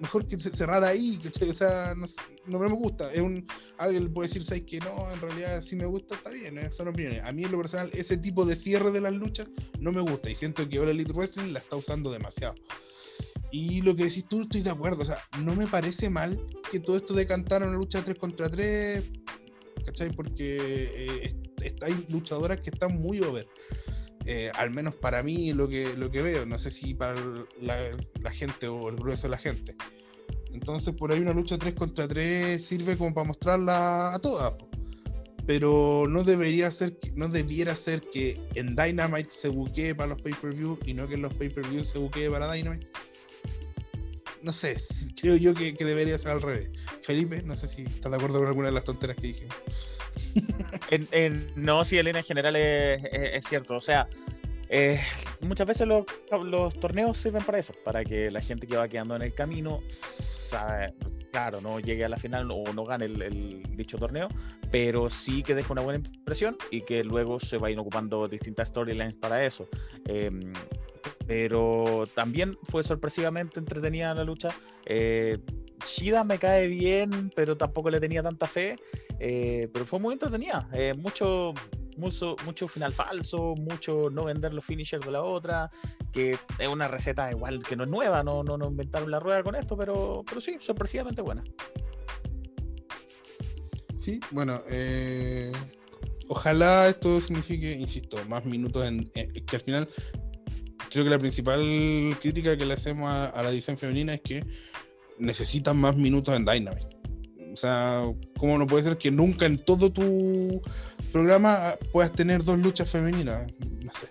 mejor 0.01 0.27
que 0.27 0.39
se 0.39 0.51
cerrara 0.51 0.89
ahí, 0.89 1.19
¿cachai? 1.23 1.53
Sea, 1.53 1.95
no, 1.95 2.07
no 2.47 2.59
me 2.59 2.69
gusta. 2.69 3.13
Es 3.13 3.21
un, 3.21 3.47
alguien 3.79 4.13
puede 4.13 4.29
decir, 4.29 4.45
¿sabes 4.45 4.65
que 4.65 4.79
no? 4.79 5.11
En 5.13 5.21
realidad 5.21 5.63
sí 5.63 5.77
me 5.77 5.87
gusta, 5.87 6.15
está 6.15 6.31
bien, 6.31 6.59
¿eh? 6.59 6.71
son 6.71 6.89
opiniones. 6.89 7.23
A 7.25 7.33
mí 7.33 7.45
en 7.45 7.53
lo 7.53 7.59
personal, 7.59 7.91
ese 7.93 8.17
tipo 8.17 8.45
de 8.45 8.57
cierre 8.57 8.91
de 8.91 9.01
las 9.01 9.13
luchas 9.13 9.49
no 9.79 9.93
me 9.93 10.01
gusta 10.01 10.31
y 10.31 10.35
siento 10.35 10.69
que 10.69 10.79
All 10.79 10.89
Elite 10.89 11.13
Wrestling 11.13 11.53
la 11.53 11.61
está 11.61 11.77
usando 11.77 12.11
demasiado. 12.11 12.55
Y 13.53 13.81
lo 13.83 13.95
que 13.95 14.05
decís 14.05 14.27
tú, 14.29 14.43
estoy 14.43 14.63
de 14.63 14.71
acuerdo, 14.71 15.03
o 15.03 15.07
sea, 15.07 15.19
no 15.41 15.55
me 15.55 15.67
parece 15.67 16.11
mal 16.11 16.39
que 16.71 16.81
todo 16.81 16.97
esto 16.97 17.15
de 17.15 17.27
cantar 17.27 17.63
una 17.63 17.77
lucha 17.77 18.05
3 18.05 18.19
contra 18.19 18.51
3, 18.51 19.05
¿cachai? 19.85 20.11
Porque 20.11 21.31
eh, 21.63 21.75
hay 21.83 22.07
luchadoras 22.09 22.61
que 22.61 22.71
están 22.71 23.01
muy 23.01 23.21
over. 23.21 23.47
Eh, 24.29 24.51
al 24.57 24.73
menos 24.73 24.97
para 24.97 25.23
mí 25.23 25.53
lo 25.53 25.69
que, 25.69 25.97
lo 25.97 26.11
que 26.11 26.21
veo, 26.21 26.45
no 26.45 26.59
sé 26.59 26.73
si 26.73 26.95
para 26.95 27.15
la, 27.61 28.31
gente 28.33 28.67
o 28.67 28.89
el 28.89 28.97
grueso 28.97 29.29
de 29.29 29.31
la 29.31 29.39
gente. 29.39 29.77
Entonces 30.53 30.95
por 30.95 31.13
ahí 31.13 31.21
una 31.21 31.33
lucha 31.33 31.57
3 31.57 31.75
contra 31.75 32.09
3 32.09 32.65
sirve 32.65 32.97
como 32.97 33.15
para 33.15 33.29
mostrarla 33.29 34.15
a 34.15 34.19
todas. 34.19 34.55
Pero 35.47 36.07
no 36.09 36.25
debería 36.25 36.73
ser, 36.73 36.99
no 37.15 37.29
debiera 37.29 37.77
ser 37.77 38.01
que 38.01 38.41
en 38.57 38.75
Dynamite 38.75 39.31
se 39.31 39.49
buquee 39.49 39.95
para 39.95 40.09
los 40.09 40.23
pay-per-view 40.23 40.77
y 40.85 40.93
no 40.93 41.07
que 41.07 41.15
en 41.15 41.23
los 41.23 41.33
pay-per-view 41.35 41.85
se 41.85 41.99
buquee 41.99 42.29
para 42.29 42.53
Dynamite. 42.53 42.89
No 44.43 44.53
sé, 44.53 44.77
creo 45.21 45.37
yo 45.37 45.55
que, 45.55 45.75
que 45.75 45.85
debería 45.85 46.19
ser 46.19 46.33
al 46.33 46.43
revés. 46.43 46.71
Felipe, 47.01 47.45
no 47.45 47.55
sé 47.55 47.69
si 47.69 47.83
estás 47.83 48.11
de 48.11 48.17
acuerdo 48.17 48.41
con 48.41 48.49
alguna 48.49 48.69
de 48.69 48.75
las 48.75 48.85
tonteras 48.85 49.15
que 49.15 49.29
dije. 49.29 49.49
En, 50.91 51.09
en- 51.11 51.51
no, 51.57 51.85
sí, 51.85 51.99
en 51.99 52.23
general 52.23 52.57
es, 52.57 53.45
cierto. 53.47 53.77
O 53.77 53.81
sea, 53.81 54.09
eh, 54.69 55.01
muchas 55.41 55.67
veces 55.67 55.89
los, 55.89 56.05
torneos 56.81 57.19
sirven 57.19 57.43
para 57.43 57.59
eso, 57.59 57.75
para 57.85 58.05
que 58.05 58.31
la 58.31 58.41
gente 58.41 58.67
que 58.67 58.77
va 58.77 58.89
quedando 58.89 59.17
en 59.17 59.23
el 59.23 59.35
camino, 59.35 59.81
sabe- 60.49 60.95
claro, 61.33 61.61
no 61.61 61.81
llegue 61.81 62.05
a 62.05 62.09
la 62.09 62.17
final 62.17 62.49
o 62.51 62.73
no 62.73 62.85
gane 62.85 63.07
el, 63.07 63.21
el 63.23 63.63
dicho 63.77 63.99
torneo, 63.99 64.29
pero 64.71 65.11
sí 65.11 65.43
que 65.43 65.55
deje 65.55 65.73
una 65.73 65.83
buena 65.83 66.03
impresión 66.07 66.57
y 66.71 66.83
que 66.83 67.03
luego 67.05 67.41
se 67.41 67.59
vayan 67.59 67.81
ocupando 67.81 68.29
distintas 68.29 68.69
storylines 68.69 69.15
para 69.15 69.45
eso. 69.45 69.69
Em, 70.07 70.53
pero 71.27 72.05
también 72.15 72.57
fue 72.71 72.83
sorpresivamente 72.83 73.59
entretenida 73.59 74.15
la 74.15 74.25
lucha. 74.25 74.51
Eh, 74.87 75.39
Shida 75.85 76.25
me 76.25 76.39
cae 76.39 76.67
bien, 76.69 77.31
pero 77.35 77.57
tampoco 77.57 77.91
le 77.91 78.01
tenía 78.01 78.23
tanta 78.23 78.47
fe. 78.47 78.77
Eh, 79.19 79.69
pero 79.73 79.87
fue 79.87 79.99
muy 79.99 80.13
entretenida. 80.15 80.69
eh, 80.73 80.95
mucho, 80.97 81.55
mucho, 81.97 82.37
mucho 82.45 82.69
final 82.69 82.93
falso, 82.93 83.55
mucho 83.57 84.11
no 84.11 84.25
vender 84.25 84.53
los 84.53 84.65
finishers 84.65 85.05
de 85.05 85.13
la 85.13 85.23
otra, 85.23 85.71
que 86.13 86.39
es 86.59 86.69
una 86.69 86.89
receta 86.89 87.31
igual 87.31 87.63
que 87.63 87.77
no 87.77 87.85
es 87.85 87.91
nueva, 87.91 88.23
no, 88.23 88.43
no, 88.43 88.57
inventaron 88.69 89.11
la 89.11 89.19
rueda 89.21 89.43
con 89.43 89.55
esto, 89.55 89.77
pero, 89.77 90.23
pero 90.29 90.41
sí, 90.41 90.57
sorpresivamente 90.61 91.23
buena. 91.23 91.43
Sí, 93.97 94.21
bueno, 94.31 94.63
eh, 94.69 95.51
ojalá 96.29 96.89
esto 96.89 97.21
signifique, 97.21 97.73
insisto, 97.73 98.19
más 98.27 98.45
minutos 98.45 98.87
en, 98.87 99.11
en- 99.15 99.33
que 99.47 99.57
al 99.57 99.63
final 99.63 99.89
creo 100.91 101.05
que 101.05 101.11
la 101.11 101.19
principal 101.19 101.61
crítica 102.21 102.57
que 102.57 102.67
le 102.67 102.75
hacemos 102.75 103.11
a, 103.11 103.43
la 103.43 103.51
división 103.51 103.79
femenina 103.79 104.15
es 104.15 104.21
que 104.21 104.45
necesitan 105.19 105.79
más 105.79 105.97
minutos 105.97 106.37
en 106.37 106.45
Dynamite. 106.45 106.96
O 107.57 107.59
sea, 107.59 108.03
¿cómo 108.37 108.59
no 108.59 108.67
puede 108.67 108.85
ser 108.85 108.99
que 108.99 109.11
nunca 109.11 109.47
en 109.47 109.57
todo 109.57 109.91
tu 109.91 110.61
programa 111.11 111.75
puedas 111.91 112.13
tener 112.13 112.45
dos 112.45 112.59
luchas 112.59 112.91
femeninas? 112.91 113.51
No 113.83 113.91
sé. 113.95 114.09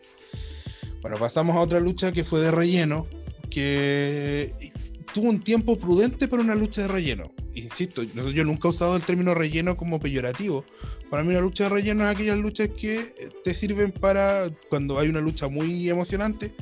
Bueno, 1.03 1.19
pasamos 1.19 1.55
a 1.55 1.59
otra 1.59 1.79
lucha 1.79 2.11
que 2.11 2.23
fue 2.23 2.39
de 2.39 2.49
relleno, 2.49 3.05
que 3.51 4.73
tuvo 5.13 5.29
un 5.29 5.43
tiempo 5.43 5.77
prudente 5.77 6.27
para 6.27 6.41
una 6.41 6.55
lucha 6.55 6.81
de 6.81 6.87
relleno. 6.87 7.31
Insisto, 7.53 8.01
yo 8.01 8.43
nunca 8.43 8.67
he 8.67 8.71
usado 8.71 8.95
el 8.95 9.03
término 9.03 9.35
relleno 9.35 9.77
como 9.77 9.99
peyorativo. 9.99 10.65
Para 11.11 11.23
mí 11.23 11.29
una 11.29 11.41
lucha 11.41 11.65
de 11.65 11.69
relleno 11.69 12.03
es 12.03 12.09
aquellas 12.09 12.39
luchas 12.39 12.69
que 12.75 13.29
te 13.43 13.53
sirven 13.53 13.91
para, 13.91 14.49
cuando 14.69 14.97
hay 14.97 15.09
una 15.09 15.21
lucha 15.21 15.49
muy 15.49 15.87
emocionante, 15.87 16.55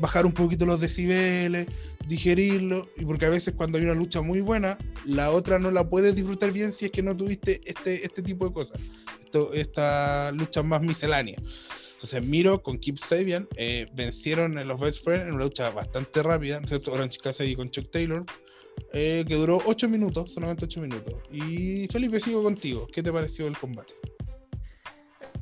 bajar 0.00 0.26
un 0.26 0.32
poquito 0.32 0.66
los 0.66 0.80
decibeles, 0.80 1.66
digerirlo, 2.08 2.88
y 2.96 3.04
porque 3.04 3.26
a 3.26 3.30
veces 3.30 3.54
cuando 3.56 3.78
hay 3.78 3.84
una 3.84 3.94
lucha 3.94 4.20
muy 4.22 4.40
buena, 4.40 4.78
la 5.04 5.30
otra 5.30 5.58
no 5.58 5.70
la 5.70 5.88
puedes 5.88 6.16
disfrutar 6.16 6.52
bien 6.52 6.72
si 6.72 6.86
es 6.86 6.90
que 6.90 7.02
no 7.02 7.16
tuviste 7.16 7.60
este, 7.64 8.04
este 8.04 8.22
tipo 8.22 8.46
de 8.46 8.52
cosas, 8.52 8.80
Esto, 9.20 9.52
esta 9.52 10.32
lucha 10.32 10.62
más 10.62 10.82
miscelánea. 10.82 11.36
Entonces 11.94 12.24
Miro 12.26 12.62
con 12.62 12.78
Kip 12.78 12.96
Sabian 12.96 13.46
eh, 13.56 13.86
vencieron 13.94 14.56
en 14.56 14.66
los 14.66 14.80
Best 14.80 15.04
Friends 15.04 15.26
en 15.26 15.34
una 15.34 15.44
lucha 15.44 15.68
bastante 15.68 16.22
rápida, 16.22 16.58
¿no 16.58 16.64
es 16.64 16.70
cierto? 16.70 16.92
Orange 16.92 17.18
Cassidy 17.22 17.54
con 17.54 17.70
Chuck 17.70 17.90
Taylor, 17.90 18.24
eh, 18.94 19.22
que 19.28 19.34
duró 19.34 19.60
8 19.66 19.86
minutos, 19.88 20.32
solamente 20.32 20.64
8 20.64 20.80
minutos. 20.80 21.14
Y 21.30 21.86
Felipe, 21.88 22.18
sigo 22.18 22.42
contigo. 22.42 22.88
¿Qué 22.90 23.02
te 23.02 23.12
pareció 23.12 23.46
el 23.46 23.56
combate? 23.56 23.94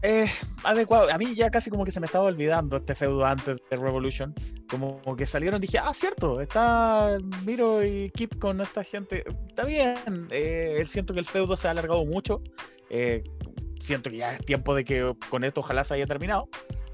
Eh, 0.02 0.30
adecuado. 0.62 1.10
A 1.10 1.18
mí 1.18 1.34
ya 1.34 1.50
casi 1.50 1.70
como 1.70 1.84
que 1.84 1.90
se 1.90 2.00
me 2.00 2.06
estaba 2.06 2.24
olvidando 2.24 2.76
este 2.76 2.94
feudo 2.94 3.24
antes 3.24 3.58
de 3.70 3.76
Revolution. 3.76 4.34
Como 4.70 5.00
que 5.16 5.26
salieron, 5.26 5.60
dije, 5.60 5.78
ah, 5.78 5.92
cierto, 5.92 6.40
está 6.40 7.18
Miro 7.44 7.84
y 7.84 8.10
Kip 8.10 8.38
con 8.38 8.60
esta 8.60 8.84
gente. 8.84 9.24
Está 9.48 9.64
bien. 9.64 10.28
Eh, 10.30 10.84
siento 10.86 11.14
que 11.14 11.20
el 11.20 11.26
feudo 11.26 11.56
se 11.56 11.68
ha 11.68 11.72
alargado 11.72 12.04
mucho. 12.04 12.42
Eh, 12.90 13.24
siento 13.80 14.10
que 14.10 14.18
ya 14.18 14.34
es 14.34 14.44
tiempo 14.44 14.74
de 14.74 14.84
que 14.84 15.14
con 15.30 15.44
esto 15.44 15.60
ojalá 15.60 15.84
se 15.84 15.94
haya 15.94 16.06
terminado. 16.06 16.48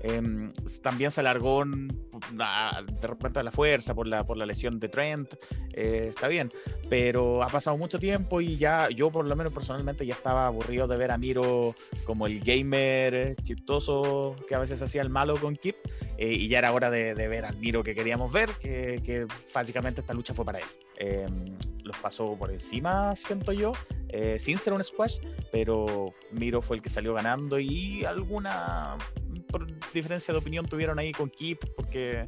Em, 0.06 0.52
también 0.82 1.10
se 1.10 1.20
alargó 1.20 1.64
de 1.64 3.06
repente 3.06 3.38
a 3.38 3.42
la 3.42 3.50
fuerza 3.50 3.94
por 3.94 4.06
la, 4.06 4.22
por 4.26 4.36
la 4.36 4.44
lesión 4.44 4.78
de 4.78 4.90
Trent. 4.90 5.32
eh, 5.72 6.08
está 6.10 6.28
bien. 6.28 6.50
Pero 6.90 7.42
ha 7.42 7.48
pasado 7.48 7.78
mucho 7.78 7.98
tiempo 7.98 8.42
y 8.42 8.58
ya 8.58 8.90
yo 8.90 9.10
por 9.10 9.24
lo 9.24 9.34
menos 9.34 9.54
personalmente 9.54 10.04
ya 10.04 10.12
estaba 10.12 10.46
aburrido 10.46 10.86
de 10.86 10.98
ver 10.98 11.10
a 11.10 11.16
Miro 11.16 11.74
como 12.04 12.26
el 12.26 12.40
gamer 12.40 13.34
chistoso 13.42 14.36
que 14.46 14.54
a 14.54 14.58
veces 14.58 14.82
hacía 14.82 15.00
el 15.00 15.08
malo 15.08 15.38
con 15.38 15.56
Kip 15.56 15.76
eh, 16.18 16.34
y 16.34 16.48
ya 16.48 16.58
era 16.58 16.72
hora 16.72 16.90
de, 16.90 17.14
ver 17.14 17.46
al 17.46 17.56
Miro 17.56 17.82
que 17.82 17.94
queríamos 17.94 18.30
ver, 18.30 18.50
que, 18.60 19.00
que 19.02 19.26
básicamente 19.54 20.02
esta 20.02 20.12
lucha 20.12 20.34
fue 20.34 20.44
para 20.44 20.58
él. 20.58 20.66
Eh, 20.98 21.26
los 21.82 21.96
pasó 21.98 22.36
por 22.36 22.50
encima, 22.50 23.14
siento 23.16 23.52
yo, 23.52 23.72
eh, 24.08 24.38
sin 24.38 24.58
ser 24.58 24.72
un 24.72 24.82
squash, 24.82 25.18
pero 25.52 26.14
Miro 26.30 26.62
fue 26.62 26.76
el 26.76 26.82
que 26.82 26.88
salió 26.88 27.14
ganando 27.14 27.58
y 27.58 28.04
alguna 28.04 28.96
diferencia 29.92 30.32
de 30.32 30.38
opinión 30.38 30.66
tuvieron 30.66 30.98
ahí 30.98 31.12
con 31.12 31.30
Kip 31.30 31.62
porque 31.76 32.26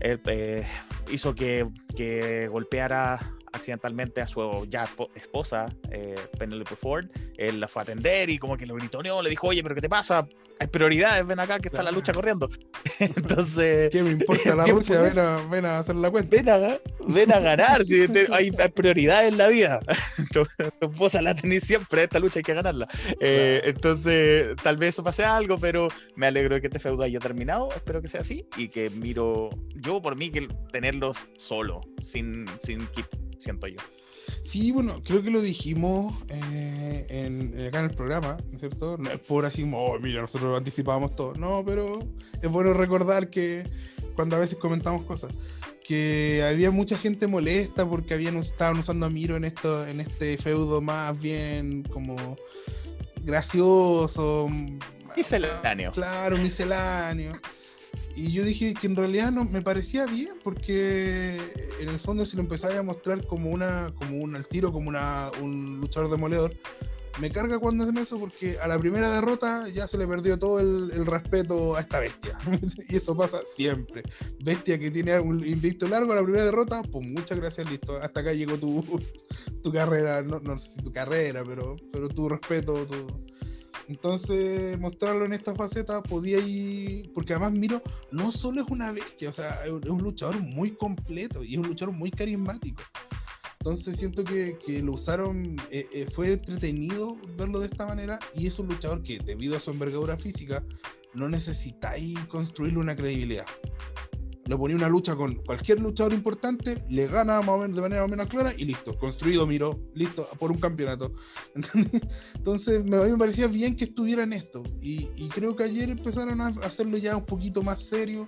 él, 0.00 0.20
eh, 0.26 0.66
hizo 1.10 1.34
que, 1.34 1.68
que 1.96 2.48
golpeara 2.48 3.34
accidentalmente 3.52 4.20
a 4.20 4.26
su 4.26 4.66
ya 4.68 4.88
esposa, 5.14 5.68
eh, 5.90 6.16
Penelope 6.38 6.76
Ford. 6.76 7.06
Él 7.36 7.60
la 7.60 7.68
fue 7.68 7.82
a 7.82 7.84
atender 7.84 8.30
y 8.30 8.38
como 8.38 8.56
que 8.56 8.66
lo 8.66 8.74
gritoneó, 8.74 9.22
le 9.22 9.30
dijo, 9.30 9.48
oye, 9.48 9.62
pero 9.62 9.74
¿qué 9.74 9.80
te 9.80 9.88
pasa? 9.88 10.26
Hay 10.60 10.66
prioridades, 10.66 11.26
ven 11.26 11.38
acá 11.38 11.58
que 11.58 11.68
está 11.68 11.82
la 11.82 11.90
lucha 11.90 12.12
corriendo. 12.12 12.48
Entonces... 12.98 13.90
¿Qué 13.90 14.02
me 14.02 14.10
importa 14.10 14.56
la 14.56 14.66
Rusia? 14.68 15.02
Ven 15.02 15.18
a, 15.18 15.42
ven 15.48 15.64
a, 15.64 15.78
hacer 15.78 15.96
la 15.96 16.10
cuenta. 16.10 16.36
Ven 16.36 16.48
a, 16.48 16.78
ven 17.06 17.32
a 17.32 17.40
ganar, 17.40 17.84
si 17.84 18.08
te, 18.08 18.26
hay, 18.32 18.50
hay, 18.58 18.68
prioridades 18.68 19.32
en 19.32 19.38
la 19.38 19.48
vida. 19.48 19.80
tu, 20.32 20.46
esposa 20.80 21.22
la 21.22 21.34
tenés 21.34 21.64
siempre, 21.64 22.04
esta 22.04 22.18
lucha 22.18 22.40
hay 22.40 22.44
que 22.44 22.54
ganarla. 22.54 22.88
Eh, 23.20 23.62
entonces, 23.64 24.56
tal 24.62 24.76
vez 24.76 24.90
eso 24.90 25.04
pase 25.04 25.24
algo, 25.24 25.58
pero 25.58 25.88
me 26.16 26.26
alegro 26.26 26.56
de 26.56 26.60
que 26.60 26.66
este 26.66 26.80
feudo 26.80 27.02
haya 27.02 27.20
terminado, 27.20 27.68
espero 27.74 28.02
que 28.02 28.08
sea 28.08 28.22
así, 28.22 28.46
y 28.56 28.68
que 28.68 28.90
miro, 28.90 29.50
yo 29.74 30.02
por 30.02 30.16
mí, 30.16 30.30
que 30.30 30.48
tenerlos 30.72 31.18
solo, 31.36 31.80
sin, 32.02 32.46
sin 32.58 32.86
keep 32.88 33.06
siento 33.38 33.66
yo. 33.66 33.78
Sí, 34.42 34.70
bueno, 34.70 35.02
creo 35.04 35.22
que 35.22 35.30
lo 35.30 35.40
dijimos 35.40 36.14
eh, 36.28 37.06
en, 37.08 37.66
acá 37.66 37.80
en 37.80 37.86
el 37.86 37.94
programa, 37.94 38.36
¿no 38.46 38.52
es 38.52 38.60
cierto? 38.60 38.96
No 38.98 39.10
es 39.10 39.18
por 39.20 39.44
así 39.44 39.62
como, 39.62 39.84
oh, 39.84 39.98
mira, 39.98 40.20
nosotros 40.20 40.56
anticipábamos 40.56 41.14
todo. 41.14 41.34
No, 41.34 41.62
pero 41.64 41.98
es 42.42 42.50
bueno 42.50 42.72
recordar 42.72 43.30
que 43.30 43.64
cuando 44.14 44.36
a 44.36 44.38
veces 44.38 44.58
comentamos 44.58 45.02
cosas, 45.02 45.32
que 45.84 46.44
había 46.48 46.70
mucha 46.70 46.98
gente 46.98 47.26
molesta 47.26 47.88
porque 47.88 48.14
habían 48.14 48.36
estaban 48.36 48.78
usando 48.78 49.06
a 49.06 49.10
Miro 49.10 49.36
en 49.36 49.44
esto, 49.44 49.86
en 49.86 50.00
este 50.00 50.36
feudo 50.36 50.80
más 50.80 51.18
bien 51.18 51.82
como 51.84 52.36
gracioso. 53.22 54.48
Misceláneo. 55.16 55.92
Claro, 55.92 56.36
misceláneo. 56.36 57.32
Y 58.18 58.32
yo 58.32 58.42
dije 58.42 58.74
que 58.74 58.88
en 58.88 58.96
realidad 58.96 59.30
no 59.30 59.44
me 59.44 59.62
parecía 59.62 60.04
bien, 60.04 60.32
porque 60.42 61.38
en 61.78 61.88
el 61.88 62.00
fondo 62.00 62.26
si 62.26 62.34
lo 62.34 62.42
empezaba 62.42 62.76
a 62.76 62.82
mostrar 62.82 63.24
como 63.24 63.50
una, 63.50 63.94
como 63.94 64.18
un 64.18 64.34
al 64.34 64.44
tiro, 64.48 64.72
como 64.72 64.88
una, 64.88 65.30
un 65.40 65.78
luchador 65.80 66.10
demoledor, 66.10 66.52
me 67.20 67.30
carga 67.30 67.60
cuando 67.60 67.84
hacen 67.84 67.96
eso 67.96 68.18
porque 68.18 68.58
a 68.58 68.66
la 68.66 68.76
primera 68.76 69.08
derrota 69.12 69.68
ya 69.68 69.86
se 69.86 69.98
le 69.98 70.08
perdió 70.08 70.36
todo 70.36 70.58
el, 70.58 71.06
respeto 71.06 71.76
a 71.76 71.80
esta 71.80 72.00
bestia. 72.00 72.36
y 72.88 72.96
eso 72.96 73.16
pasa 73.16 73.38
siempre. 73.54 74.02
Bestia 74.42 74.80
que 74.80 74.90
tiene 74.90 75.20
un 75.20 75.46
invicto 75.46 75.86
largo 75.86 76.12
a 76.12 76.16
la 76.16 76.24
primera 76.24 76.44
derrota, 76.44 76.82
pues 76.90 77.06
muchas 77.06 77.38
gracias, 77.38 77.70
listo. 77.70 77.98
Hasta 78.02 78.18
acá 78.18 78.32
llegó 78.32 78.56
tu, 78.56 78.82
tu 79.62 79.72
carrera, 79.72 80.24
no, 80.24 80.40
no 80.40 80.58
sé 80.58 80.74
si 80.74 80.82
tu 80.82 80.92
carrera, 80.92 81.44
pero, 81.44 81.76
pero 81.92 82.08
tu 82.08 82.28
respeto, 82.28 82.84
tu, 82.84 83.06
entonces, 83.88 84.78
mostrarlo 84.78 85.24
en 85.24 85.32
esta 85.32 85.54
faceta 85.54 86.02
podía 86.02 86.38
ir. 86.38 87.10
Porque 87.14 87.32
además, 87.32 87.52
Miro 87.52 87.82
no 88.12 88.30
solo 88.30 88.60
es 88.60 88.68
una 88.68 88.92
bestia, 88.92 89.30
o 89.30 89.32
sea, 89.32 89.64
es 89.64 89.70
un 89.70 90.02
luchador 90.02 90.40
muy 90.40 90.72
completo 90.72 91.42
y 91.42 91.54
es 91.54 91.58
un 91.58 91.68
luchador 91.68 91.94
muy 91.94 92.10
carismático. 92.10 92.82
Entonces, 93.60 93.96
siento 93.96 94.22
que, 94.24 94.58
que 94.64 94.82
lo 94.82 94.92
usaron, 94.92 95.56
eh, 95.70 95.88
eh, 95.92 96.06
fue 96.12 96.32
entretenido 96.34 97.16
verlo 97.36 97.60
de 97.60 97.66
esta 97.66 97.86
manera 97.86 98.18
y 98.34 98.46
es 98.46 98.58
un 98.58 98.68
luchador 98.68 99.02
que, 99.02 99.18
debido 99.18 99.56
a 99.56 99.60
su 99.60 99.70
envergadura 99.70 100.16
física, 100.16 100.62
no 101.14 101.28
necesitáis 101.28 102.18
construirle 102.26 102.78
una 102.78 102.94
credibilidad 102.94 103.46
le 104.48 104.56
ponía 104.56 104.76
una 104.76 104.88
lucha 104.88 105.14
con 105.14 105.34
cualquier 105.44 105.78
luchador 105.78 106.14
importante, 106.14 106.82
le 106.88 107.06
gana 107.06 107.42
más 107.42 107.50
o 107.50 107.58
menos, 107.58 107.76
de 107.76 107.82
manera 107.82 108.00
más 108.00 108.08
o 108.08 108.10
menos 108.10 108.26
clara 108.28 108.54
y 108.56 108.64
listo, 108.64 108.98
construido 108.98 109.46
Miro, 109.46 109.78
listo, 109.92 110.26
por 110.38 110.50
un 110.50 110.56
campeonato. 110.56 111.12
Entonces, 112.34 112.82
me, 112.82 112.96
a 112.96 113.00
mí 113.00 113.10
me 113.10 113.18
parecía 113.18 113.46
bien 113.46 113.76
que 113.76 113.84
estuviera 113.84 114.22
en 114.22 114.32
esto 114.32 114.62
y, 114.80 115.28
creo 115.28 115.54
que 115.54 115.64
ayer 115.64 115.90
empezaron 115.90 116.40
a 116.40 116.46
hacerlo 116.64 116.96
ya 116.96 117.14
un 117.14 117.26
poquito 117.26 117.62
más 117.62 117.84
serio, 117.84 118.26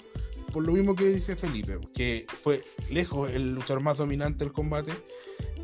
por 0.52 0.62
lo 0.62 0.72
mismo 0.72 0.94
que 0.94 1.06
dice 1.06 1.36
Felipe, 1.36 1.78
que 1.94 2.26
fue 2.28 2.62
lejos 2.90 3.32
el 3.32 3.55
luchador 3.55 3.82
más 3.82 3.97
dominante 3.97 4.44
del 4.44 4.52
combate. 4.52 4.92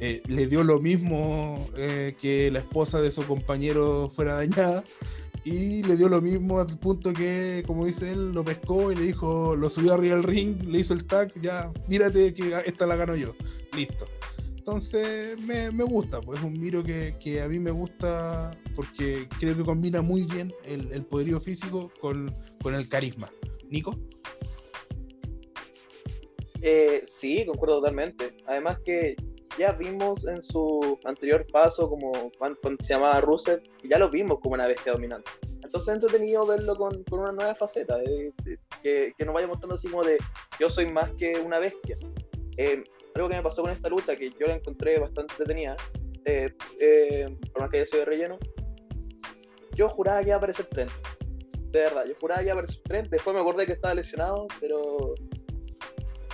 Eh, 0.01 0.23
le 0.27 0.47
dio 0.47 0.65
lo 0.65 0.81
mismo 0.81 1.69
eh, 1.77 2.17
que 2.21 2.51
la 2.51 2.61
esposa 2.61 3.01
de 3.01 3.11
su 3.11 3.27
compañero 3.27 4.11
fuera 4.11 4.35
dañada 4.35 4.85
y 5.47 5.85
le 5.85 5.97
dio 5.97 6.09
lo 6.09 6.21
mismo 6.21 6.59
al 6.59 6.77
punto 6.77 7.13
que, 7.13 7.63
como 7.69 7.87
dice 7.87 8.11
él, 8.11 8.33
lo 8.33 8.45
pescó 8.45 8.91
y 8.91 8.97
le 8.97 9.03
dijo, 9.03 9.55
lo 9.55 9.69
subió 9.69 9.95
arriba 9.95 10.17
del 10.17 10.25
ring, 10.25 10.61
le 10.65 10.81
hizo 10.81 10.93
el 10.93 11.07
tag, 11.07 11.33
ya, 11.41 11.73
mírate 11.87 12.35
que 12.35 12.53
esta 12.67 12.85
la 12.85 12.97
gano 12.97 13.15
yo. 13.15 13.33
Listo. 13.73 14.09
Entonces 14.57 15.41
me, 15.43 15.71
me 15.71 15.85
gusta, 15.85 16.21
pues 16.21 16.41
es 16.41 16.45
un 16.45 16.55
miro 16.55 16.83
que, 16.83 17.15
que, 17.21 17.41
a 17.43 17.49
mí 17.49 17.61
me 17.61 17.71
gusta 17.71 18.51
porque 18.75 19.29
creo 19.39 19.57
que 19.57 19.63
combina 19.63 20.03
muy 20.03 20.25
bien 20.25 20.53
el, 20.65 20.91
el 20.91 21.05
poderío 21.05 21.41
físico 21.41 21.93
con, 22.01 22.35
con, 22.61 22.75
el 22.75 22.89
carisma. 22.89 23.31
Nico. 23.71 23.97
Eh, 26.61 27.05
sí, 27.07 27.45
concuerdo 27.47 27.77
totalmente. 27.77 28.37
Además 28.49 28.81
que 28.85 29.15
ya 29.59 29.73
vimos 29.73 30.27
en 30.27 30.43
su 30.43 30.99
anterior 31.05 31.47
paso 31.53 31.89
como 31.89 32.13
cuando, 32.39 32.59
cuando 32.61 32.85
se 32.85 32.95
llamaba 32.95 33.21
Rusev, 33.21 33.63
ya 33.85 33.99
lo 33.99 34.11
vimos 34.11 34.39
como 34.41 34.55
una 34.55 34.67
bestia 34.67 34.93
dominante. 34.93 35.31
Entonces 35.63 35.89
es 35.89 35.95
entretenido 35.95 36.47
verlo 36.47 36.77
con, 36.77 37.03
con 37.05 37.21
una 37.21 37.33
nueva 37.33 37.55
faceta, 37.55 37.99
eh, 38.03 38.33
que, 38.83 39.13
que, 39.17 39.25
nos 39.25 39.35
vaya 39.35 39.47
mostrando 39.47 39.75
así 39.75 39.89
como 39.89 40.05
de 40.05 40.19
yo 40.61 40.71
soy 40.71 40.87
más 40.87 41.11
que 41.13 41.39
una 41.41 41.59
bestia. 41.59 41.97
Eh, 42.57 42.85
algo 43.15 43.29
que 43.29 43.37
me 43.37 43.43
pasó 43.43 43.63
con 43.63 43.71
esta 43.71 43.89
lucha, 43.89 44.17
que 44.17 44.31
yo 44.39 44.47
la 44.47 44.55
encontré 44.55 44.99
bastante 44.99 45.33
entretenida, 45.33 45.77
eh, 46.27 46.53
eh, 46.81 47.39
por 47.53 47.63
más 47.63 47.71
que 47.71 47.79
haya 47.79 47.87
sido 47.87 48.01
de 48.01 48.05
relleno, 48.07 48.39
yo 49.75 49.89
juraba 49.89 50.21
que 50.21 50.27
iba 50.27 50.35
a 50.35 50.39
aparecer 50.39 50.67
Trent. 50.67 50.91
De 51.71 51.81
verdad, 51.81 52.05
yo 52.07 52.15
juraba 52.21 52.41
que 52.41 52.47
iba 52.47 52.53
a 52.55 52.59
aparecer 52.59 52.83
Trent. 52.85 53.09
Después 53.09 53.35
me 53.35 53.41
acordé 53.41 53.67
que 53.67 53.73
estaba 53.73 53.95
lesionado, 53.95 54.47
pero 54.61 55.15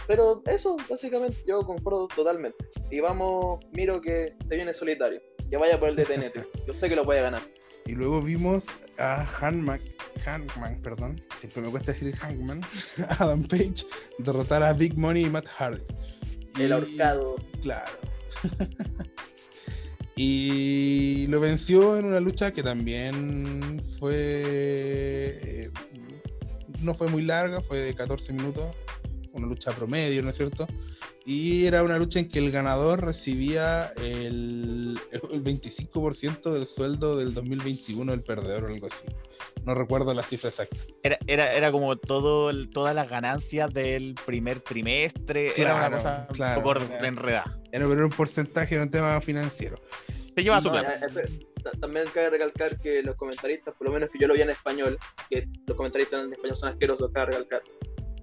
pero 0.06 0.42
eso, 0.46 0.76
básicamente, 0.88 1.38
yo 1.46 1.64
concuerdo 1.64 2.08
totalmente. 2.08 2.64
Y 2.90 3.00
vamos, 3.00 3.64
miro 3.72 4.00
que 4.00 4.34
te 4.48 4.56
viene 4.56 4.74
solitario. 4.74 5.20
Que 5.50 5.56
vaya 5.56 5.78
por 5.78 5.88
el 5.88 5.96
DTNT. 5.96 6.66
Yo 6.66 6.72
sé 6.72 6.88
que 6.88 6.96
lo 6.96 7.04
puede 7.04 7.22
ganar. 7.22 7.42
Y 7.86 7.92
luego 7.92 8.22
vimos 8.22 8.66
a 8.98 9.26
Hanman, 9.40 9.80
Hankman, 10.24 10.80
perdón, 10.82 11.20
siempre 11.38 11.62
me 11.62 11.70
cuesta 11.70 11.92
decir 11.92 12.14
Hankman, 12.20 12.60
Adam 13.18 13.42
Page, 13.42 13.84
derrotar 14.18 14.62
a 14.62 14.72
Big 14.72 14.96
Money 14.96 15.24
y 15.24 15.30
Matt 15.30 15.46
Hardy. 15.48 15.82
El 16.58 16.68
y, 16.68 16.72
ahorcado. 16.72 17.36
Claro. 17.60 17.92
y 20.16 21.26
lo 21.28 21.40
venció 21.40 21.96
en 21.96 22.04
una 22.04 22.20
lucha 22.20 22.52
que 22.52 22.62
también 22.62 23.82
fue. 23.98 24.14
Eh, 24.14 25.70
no 26.80 26.94
fue 26.94 27.08
muy 27.08 27.22
larga, 27.22 27.62
fue 27.62 27.78
de 27.78 27.94
14 27.94 28.32
minutos 28.32 28.66
una 29.32 29.46
lucha 29.46 29.72
promedio, 29.72 30.22
¿no 30.22 30.30
es 30.30 30.36
cierto? 30.36 30.66
Y 31.24 31.66
era 31.66 31.82
una 31.82 31.98
lucha 31.98 32.18
en 32.18 32.28
que 32.28 32.38
el 32.40 32.50
ganador 32.50 33.04
recibía 33.04 33.92
el, 33.96 34.98
el 35.12 35.44
25% 35.44 36.52
del 36.52 36.66
sueldo 36.66 37.16
del 37.16 37.32
2021 37.32 38.10
del 38.10 38.22
perdedor 38.22 38.64
o 38.64 38.66
algo 38.68 38.86
así. 38.86 39.04
No 39.64 39.74
recuerdo 39.74 40.12
la 40.14 40.22
cifra 40.24 40.48
exacta. 40.48 40.76
Era, 41.04 41.18
era, 41.26 41.52
era 41.54 41.70
como 41.70 41.96
todo 41.96 42.50
el, 42.50 42.70
todas 42.70 42.94
las 42.94 43.09
ganancias 43.09 43.72
del 43.72 44.16
primer 44.26 44.60
trimestre. 44.60 45.52
Claro, 45.54 45.70
era 45.78 45.86
una 45.88 45.96
cosa 45.96 46.26
claro, 46.32 46.59
un 46.60 46.64
poco 46.64 46.92
era, 46.92 47.06
enredada. 47.09 47.60
Era, 47.70 47.84
era 47.86 48.04
un 48.04 48.10
porcentaje 48.10 48.76
de 48.76 48.82
un 48.82 48.90
tema 48.90 49.20
financiero. 49.20 49.80
Se 50.34 50.42
lleva 50.42 50.60
su 50.60 50.68
No, 50.68 50.72
plata. 50.80 50.94
eh, 50.94 51.24
eh, 51.24 51.78
también 51.80 52.06
cabe 52.12 52.30
recalcar 52.30 52.80
que 52.80 53.02
los 53.02 53.14
comentaristas, 53.14 53.74
por 53.76 53.86
lo 53.86 53.92
menos 53.92 54.10
que 54.10 54.18
yo 54.18 54.26
lo 54.26 54.34
vi 54.34 54.42
en 54.42 54.50
español, 54.50 54.98
que 55.30 55.46
los 55.66 55.76
comentaristas 55.76 56.24
en 56.24 56.32
español 56.32 56.56
son 56.56 56.70
asquerosos, 56.70 57.10
cabe 57.12 57.26
recalcar. 57.32 57.62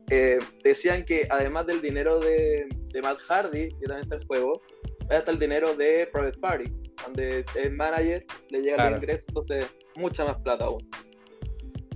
Eh, 0.09 0.39
decían 0.63 1.05
que 1.05 1.27
además 1.29 1.67
del 1.67 1.81
dinero 1.81 2.19
de, 2.19 2.67
de, 2.91 3.01
Matt 3.01 3.19
Hardy, 3.19 3.69
que 3.69 3.85
también 3.85 4.03
está 4.03 4.15
en 4.15 4.27
juego, 4.27 4.61
está 5.09 5.31
el 5.31 5.39
dinero 5.39 5.75
de 5.75 6.09
Private 6.11 6.39
Party, 6.39 6.71
donde 7.05 7.45
el 7.55 7.71
manager 7.73 8.25
le 8.49 8.61
llega 8.61 8.75
Claro. 8.77 8.95
el 8.95 9.03
ingreso, 9.03 9.25
entonces 9.27 9.65
mucha 9.95 10.25
más 10.25 10.37
plata 10.41 10.65
aún. 10.65 10.89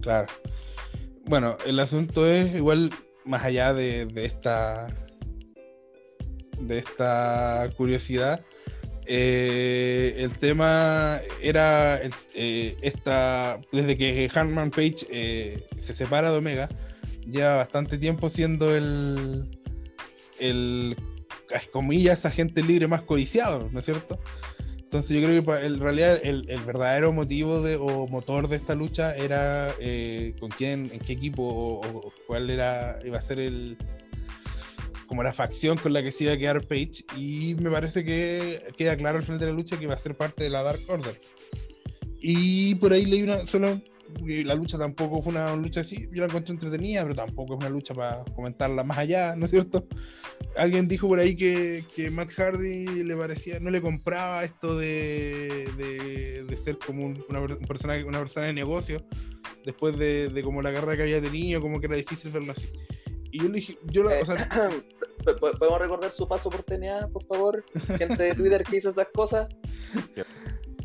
Claro. 0.02 0.28
Bueno, 1.26 1.58
el 1.66 1.80
asunto 1.80 2.28
es 2.28 2.54
igual, 2.54 2.92
más 3.26 3.44
allá 3.44 3.74
de, 3.74 4.06
de 4.06 4.26
esta 4.26 4.88
de 6.60 6.78
esta 6.78 7.70
curiosidad, 7.76 8.42
eh, 9.06 10.16
el 10.18 10.38
tema 10.40 11.20
era 11.42 12.00
eh, 12.34 12.78
esta 12.82 13.60
desde 13.72 13.98
que 13.98 14.30
Hanman 14.34 14.72
Page 14.72 15.06
eh, 15.10 15.68
se 15.78 15.94
separa 15.94 16.32
de 16.32 16.38
Omega, 16.38 16.70
lleva 17.26 17.56
bastante 17.56 17.98
tiempo 17.98 18.30
siendo 18.30 18.76
el 18.76 19.50
el 20.40 20.96
comillas 21.72 22.26
agente 22.26 22.64
libre 22.64 22.88
más 22.88 23.04
codiciado, 23.04 23.70
¿no 23.72 23.80
es 23.80 23.86
cierto? 23.86 24.20
Entonces 24.78 25.20
yo 25.20 25.28
creo 25.28 25.44
que 25.44 25.66
en 25.66 25.80
realidad 25.80 26.20
el, 26.24 26.50
el 26.50 26.62
verdadero 26.62 27.12
motivo 27.12 27.62
de, 27.62 27.78
o 27.78 28.08
motor 28.08 28.48
de 28.48 28.56
esta 28.56 28.76
lucha 28.76 29.16
era 29.16 29.74
eh, 29.80 30.36
con 30.40 30.52
quién, 30.52 30.90
en 30.94 31.00
qué 31.00 31.14
equipo 31.14 31.44
o, 31.44 31.80
o 31.80 32.14
cuál 32.28 32.50
era 32.50 33.00
iba 33.04 33.18
a 33.18 33.22
ser 33.22 33.40
el 33.40 33.78
como 35.08 35.24
la 35.24 35.34
facción 35.34 35.78
con 35.78 35.94
la 35.94 36.02
que 36.02 36.12
se 36.12 36.26
iba 36.26 36.34
a 36.34 36.38
quedar 36.38 36.68
Page 36.68 37.06
y 37.18 37.56
me 37.60 37.70
parece 37.70 38.04
que 38.04 38.62
queda 38.78 38.96
claro 38.96 39.18
al 39.18 39.24
final 39.24 39.40
de 39.40 39.48
la 39.48 39.52
lucha 39.54 39.80
que 39.80 39.88
va 39.88 39.96
a 39.96 40.00
ser 40.00 40.16
parte 40.16 40.44
de 40.44 40.50
la 40.50 40.64
Dark 40.64 40.82
Order. 40.88 41.20
Y 42.20 42.76
por 42.76 42.94
ahí 42.94 43.06
leí 43.06 43.22
una 43.22 43.46
solo 43.46 43.82
porque 44.14 44.44
la 44.46 44.56
lucha 44.56 44.78
tampoco 44.78 45.22
fue 45.22 45.32
una 45.34 45.56
lucha 45.56 45.82
así, 45.82 46.08
yo 46.12 46.22
la 46.22 46.26
encontré 46.28 46.54
entretenida, 46.54 47.04
pero 47.04 47.16
tampoco 47.16 47.54
es 47.54 47.60
una 47.60 47.70
lucha 47.70 47.94
para 47.94 48.24
comentarla 48.36 48.84
más 48.84 48.98
allá, 48.98 49.36
¿no 49.36 49.46
es 49.46 49.52
cierto? 49.52 49.88
Alguien 50.58 50.88
dijo 50.88 51.08
por 51.08 51.20
ahí 51.20 51.36
que, 51.36 51.84
que 51.96 52.10
Matt 52.10 52.32
Hardy 52.32 52.86
le 53.04 53.16
parecía, 53.18 53.60
no 53.60 53.70
le 53.72 53.82
compraba 53.82 54.44
esto 54.44 54.78
de, 54.78 55.68
de, 55.78 56.44
de 56.44 56.58
ser 56.58 56.78
como 56.78 57.06
un, 57.06 57.24
una, 57.30 57.42
per- 57.42 57.58
un 57.58 57.66
personaje, 57.66 58.04
una 58.04 58.20
persona 58.20 58.46
de 58.48 58.54
negocio, 58.54 59.04
después 59.66 59.98
de, 59.98 60.30
de 60.30 60.44
como 60.44 60.62
la 60.62 60.72
guerra 60.72 60.96
que 60.96 61.04
había 61.04 61.22
tenido, 61.22 61.60
como 61.62 61.80
que 61.80 61.88
era 61.88 61.96
difícil 61.96 62.32
verlo 62.32 62.52
así. 62.52 62.70
Y 63.32 63.40
yo 63.40 63.46
le 63.50 63.56
dije, 63.56 63.78
yo 63.86 64.04
la, 64.04 64.20
Eh, 64.20 64.22
o 64.22 64.26
sea, 64.26 64.50
¿Po- 65.26 65.36
po- 65.38 65.58
¿Podemos 65.58 65.80
recordar 65.80 66.12
su 66.12 66.28
paso 66.28 66.50
por 66.50 66.64
TNA, 66.64 67.08
por 67.08 67.26
favor? 67.26 67.64
Gente 67.98 68.22
de 68.24 68.36
Twitter 68.36 68.62
que 68.64 68.78
hizo 68.78 68.90
esas 68.90 69.08
cosas. 69.14 69.48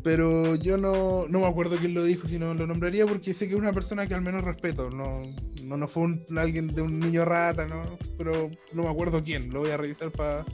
Pero 0.03 0.55
yo 0.55 0.77
no, 0.77 1.27
no 1.27 1.39
me 1.39 1.45
acuerdo 1.47 1.77
quién 1.77 1.93
lo 1.93 2.03
dijo, 2.03 2.27
si 2.27 2.39
no 2.39 2.53
lo 2.53 2.65
nombraría 2.67 3.05
porque 3.05 3.33
sé 3.33 3.47
que 3.47 3.55
es 3.55 3.59
una 3.59 3.73
persona 3.73 4.07
que 4.07 4.13
al 4.13 4.21
menos 4.21 4.43
respeto, 4.43 4.89
no, 4.89 5.21
no, 5.63 5.77
no 5.77 5.87
fue 5.87 6.03
un- 6.03 6.25
alguien 6.37 6.67
de 6.67 6.81
un 6.81 6.99
niño 6.99 7.25
rata, 7.25 7.67
¿no? 7.67 7.97
pero 8.17 8.49
no 8.73 8.83
me 8.83 8.89
acuerdo 8.89 9.23
quién, 9.23 9.49
lo 9.51 9.59
voy 9.61 9.71
a 9.71 9.77
revisar 9.77 10.11
para 10.11 10.45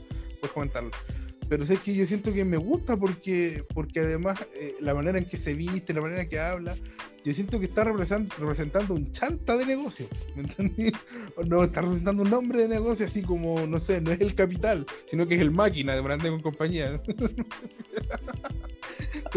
comentarlo. 0.54 0.90
Pero 1.48 1.64
sé 1.64 1.76
que 1.76 1.94
yo 1.94 2.04
siento 2.06 2.32
que 2.32 2.44
me 2.44 2.56
gusta 2.56 2.96
porque, 2.96 3.64
porque 3.72 4.00
además 4.00 4.36
eh, 4.54 4.74
la 4.80 4.94
manera 4.94 5.18
en 5.18 5.26
que 5.26 5.36
se 5.36 5.54
viste, 5.54 5.94
la 5.94 6.00
manera 6.00 6.22
en 6.22 6.28
que 6.28 6.40
habla, 6.40 6.76
yo 7.24 7.32
siento 7.32 7.58
que 7.60 7.66
está 7.66 7.84
represent- 7.84 8.32
representando 8.36 8.94
un 8.94 9.10
chanta 9.12 9.56
de 9.56 9.64
negocio, 9.66 10.08
¿me 10.36 10.42
entendí? 10.42 10.90
No, 11.46 11.62
está 11.64 11.82
representando 11.82 12.22
un 12.24 12.32
hombre 12.32 12.62
de 12.62 12.68
negocio 12.68 13.06
así 13.06 13.22
como, 13.22 13.64
no 13.66 13.78
sé, 13.78 14.00
no 14.00 14.10
es 14.10 14.20
el 14.20 14.34
capital, 14.34 14.86
sino 15.06 15.26
que 15.28 15.36
es 15.36 15.40
el 15.40 15.52
máquina 15.52 15.94
de 15.94 16.00
Brandon 16.00 16.32
con 16.32 16.42
compañía. 16.42 17.00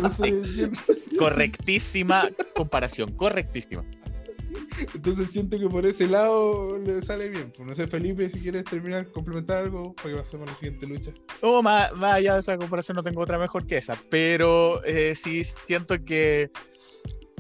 ¿no? 0.02 0.08
Entonces, 0.08 0.56
siento- 0.56 0.80
Correctísima 1.18 2.30
comparación, 2.56 3.12
correctísima. 3.14 3.84
Entonces 4.96 5.30
siento 5.32 5.60
que 5.60 5.68
por 5.70 5.86
ese 5.86 6.08
lado 6.08 6.78
le 6.80 7.02
sale 7.04 7.30
bien. 7.30 7.52
Pues 7.56 7.68
no 7.68 7.76
sé, 7.76 7.88
Felipe, 7.88 8.30
si 8.30 8.40
quieres 8.40 8.64
terminar, 8.64 9.08
complementar 9.12 9.64
algo 9.64 9.94
para 9.96 10.10
que 10.16 10.22
pasemos 10.22 10.48
a 10.48 10.52
la 10.52 10.58
siguiente 10.58 10.88
lucha. 10.88 11.12
No, 11.44 11.62
más, 11.62 11.94
más 11.94 12.14
allá 12.16 12.34
de 12.36 12.40
esa 12.40 12.58
comparación 12.58 12.96
no 12.96 13.04
tengo 13.04 13.22
otra 13.22 13.38
mejor 13.38 13.68
que 13.68 13.78
esa, 13.78 13.98
pero 14.10 14.84
eh, 14.86 15.14
sí 15.16 15.44
siento 15.44 16.04
que, 16.04 16.50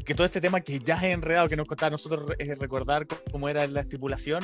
que 0.05 0.13
todo 0.13 0.25
este 0.25 0.41
tema 0.41 0.61
que 0.61 0.79
ya 0.79 0.97
es 0.97 1.03
enredado, 1.13 1.47
que 1.49 1.55
nos 1.55 1.67
costaba 1.67 1.87
a 1.87 1.91
nosotros 1.91 2.31
eh, 2.37 2.55
recordar 2.55 3.07
cómo 3.31 3.49
era 3.49 3.65
la 3.67 3.81
estipulación, 3.81 4.43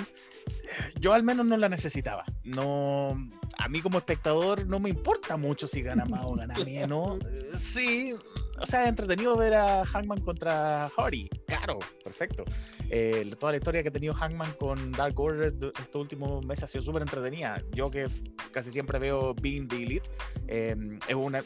yo 0.99 1.13
al 1.13 1.23
menos 1.23 1.45
no 1.45 1.57
la 1.57 1.69
necesitaba. 1.69 2.23
No, 2.43 3.17
a 3.57 3.67
mí 3.69 3.81
como 3.81 3.97
espectador 3.97 4.65
no 4.67 4.79
me 4.79 4.89
importa 4.89 5.37
mucho 5.37 5.67
si 5.67 5.81
gana 5.81 6.05
más 6.05 6.21
o 6.25 6.33
gana 6.35 6.53
menos. 6.65 7.19
Eh, 7.21 7.41
Sí, 7.59 8.13
o 8.59 8.65
sea, 8.65 8.87
entretenido 8.87 9.35
ver 9.37 9.53
a 9.53 9.85
Hangman 9.85 10.19
contra 10.21 10.89
Hardy, 10.89 11.29
claro, 11.47 11.79
perfecto. 12.03 12.43
Eh, 12.89 13.31
toda 13.39 13.53
la 13.53 13.57
historia 13.57 13.81
que 13.81 13.89
ha 13.89 13.91
tenido 13.91 14.13
Hangman 14.13 14.51
con 14.53 14.91
Dark 14.91 15.17
Order 15.19 15.53
de- 15.53 15.71
estos 15.79 16.01
últimos 16.01 16.45
meses 16.45 16.65
ha 16.65 16.67
sido 16.67 16.83
súper 16.83 17.01
entretenida. 17.01 17.61
Yo 17.73 17.89
que 17.89 18.07
casi 18.51 18.71
siempre 18.71 18.99
veo 18.99 19.33
Being 19.35 19.67
the 19.69 19.77
Elite, 19.83 20.09
eh, 20.47 20.75
es 21.07 21.15
una, 21.15 21.41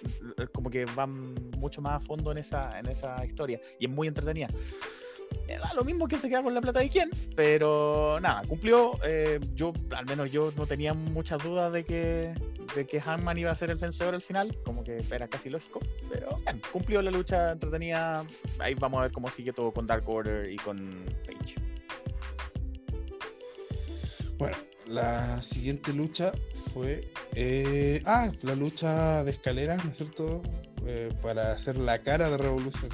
como 0.53 0.69
que 0.69 0.85
van 0.85 1.34
mucho 1.57 1.81
más 1.81 1.93
a 1.93 1.99
fondo 1.99 2.31
en 2.31 2.39
esa, 2.39 2.77
en 2.80 2.88
esa 2.88 3.23
historia 3.26 3.60
y 3.80 3.85
es 3.85 3.91
muy 3.91 4.07
entretenida. 4.07 4.47
Lo 5.76 5.84
mismo 5.84 6.07
que 6.07 6.19
se 6.19 6.30
queda 6.30 6.43
con 6.43 6.53
la 6.53 6.61
plata 6.61 6.80
de 6.80 6.89
quién, 6.89 7.09
pero 7.35 8.19
nada, 8.21 8.43
cumplió. 8.47 8.99
eh, 9.03 9.39
yo, 9.53 9.73
al 9.95 10.05
menos 10.05 10.31
yo 10.31 10.51
no 10.57 10.65
tenía 10.65 10.93
muchas 10.93 11.41
dudas 11.43 11.71
de 11.71 11.85
que, 11.85 12.34
de 12.76 12.85
que 12.85 12.99
Hangman 12.99 13.38
iba 13.38 13.51
a 13.51 13.55
ser 13.55 13.69
el 13.69 13.77
vencedor 13.77 14.13
al 14.13 14.21
final, 14.21 14.57
como 14.65 14.84
que 14.84 15.03
era 15.11 15.27
casi 15.27 15.49
lógico, 15.49 15.80
pero 16.11 16.38
bien, 16.38 16.61
cumplió 16.71 17.01
la 17.01 17.11
lucha 17.11 17.51
entretenida. 17.53 18.26
Ahí 18.59 18.73
vamos 18.76 18.99
a 18.99 19.03
ver 19.03 19.11
cómo 19.11 19.30
sigue 19.30 19.53
todo 19.53 19.71
con 19.71 19.88
Dark 19.88 20.07
Order 20.09 20.51
y 20.51 20.57
con 20.57 21.05
Page. 21.26 21.55
Bueno, 24.38 24.57
la 24.88 25.41
siguiente 25.41 25.93
lucha 25.93 26.31
fue. 26.73 27.11
eh, 27.35 28.01
ah, 28.05 28.31
la 28.41 28.55
lucha 28.55 29.23
de 29.23 29.31
escaleras, 29.31 29.84
¿no 29.85 29.91
es 29.91 29.97
cierto? 29.97 30.41
Eh, 30.85 31.13
para 31.21 31.51
hacer 31.51 31.77
la 31.77 32.01
cara 32.01 32.30
de 32.30 32.38
Revolución. 32.38 32.89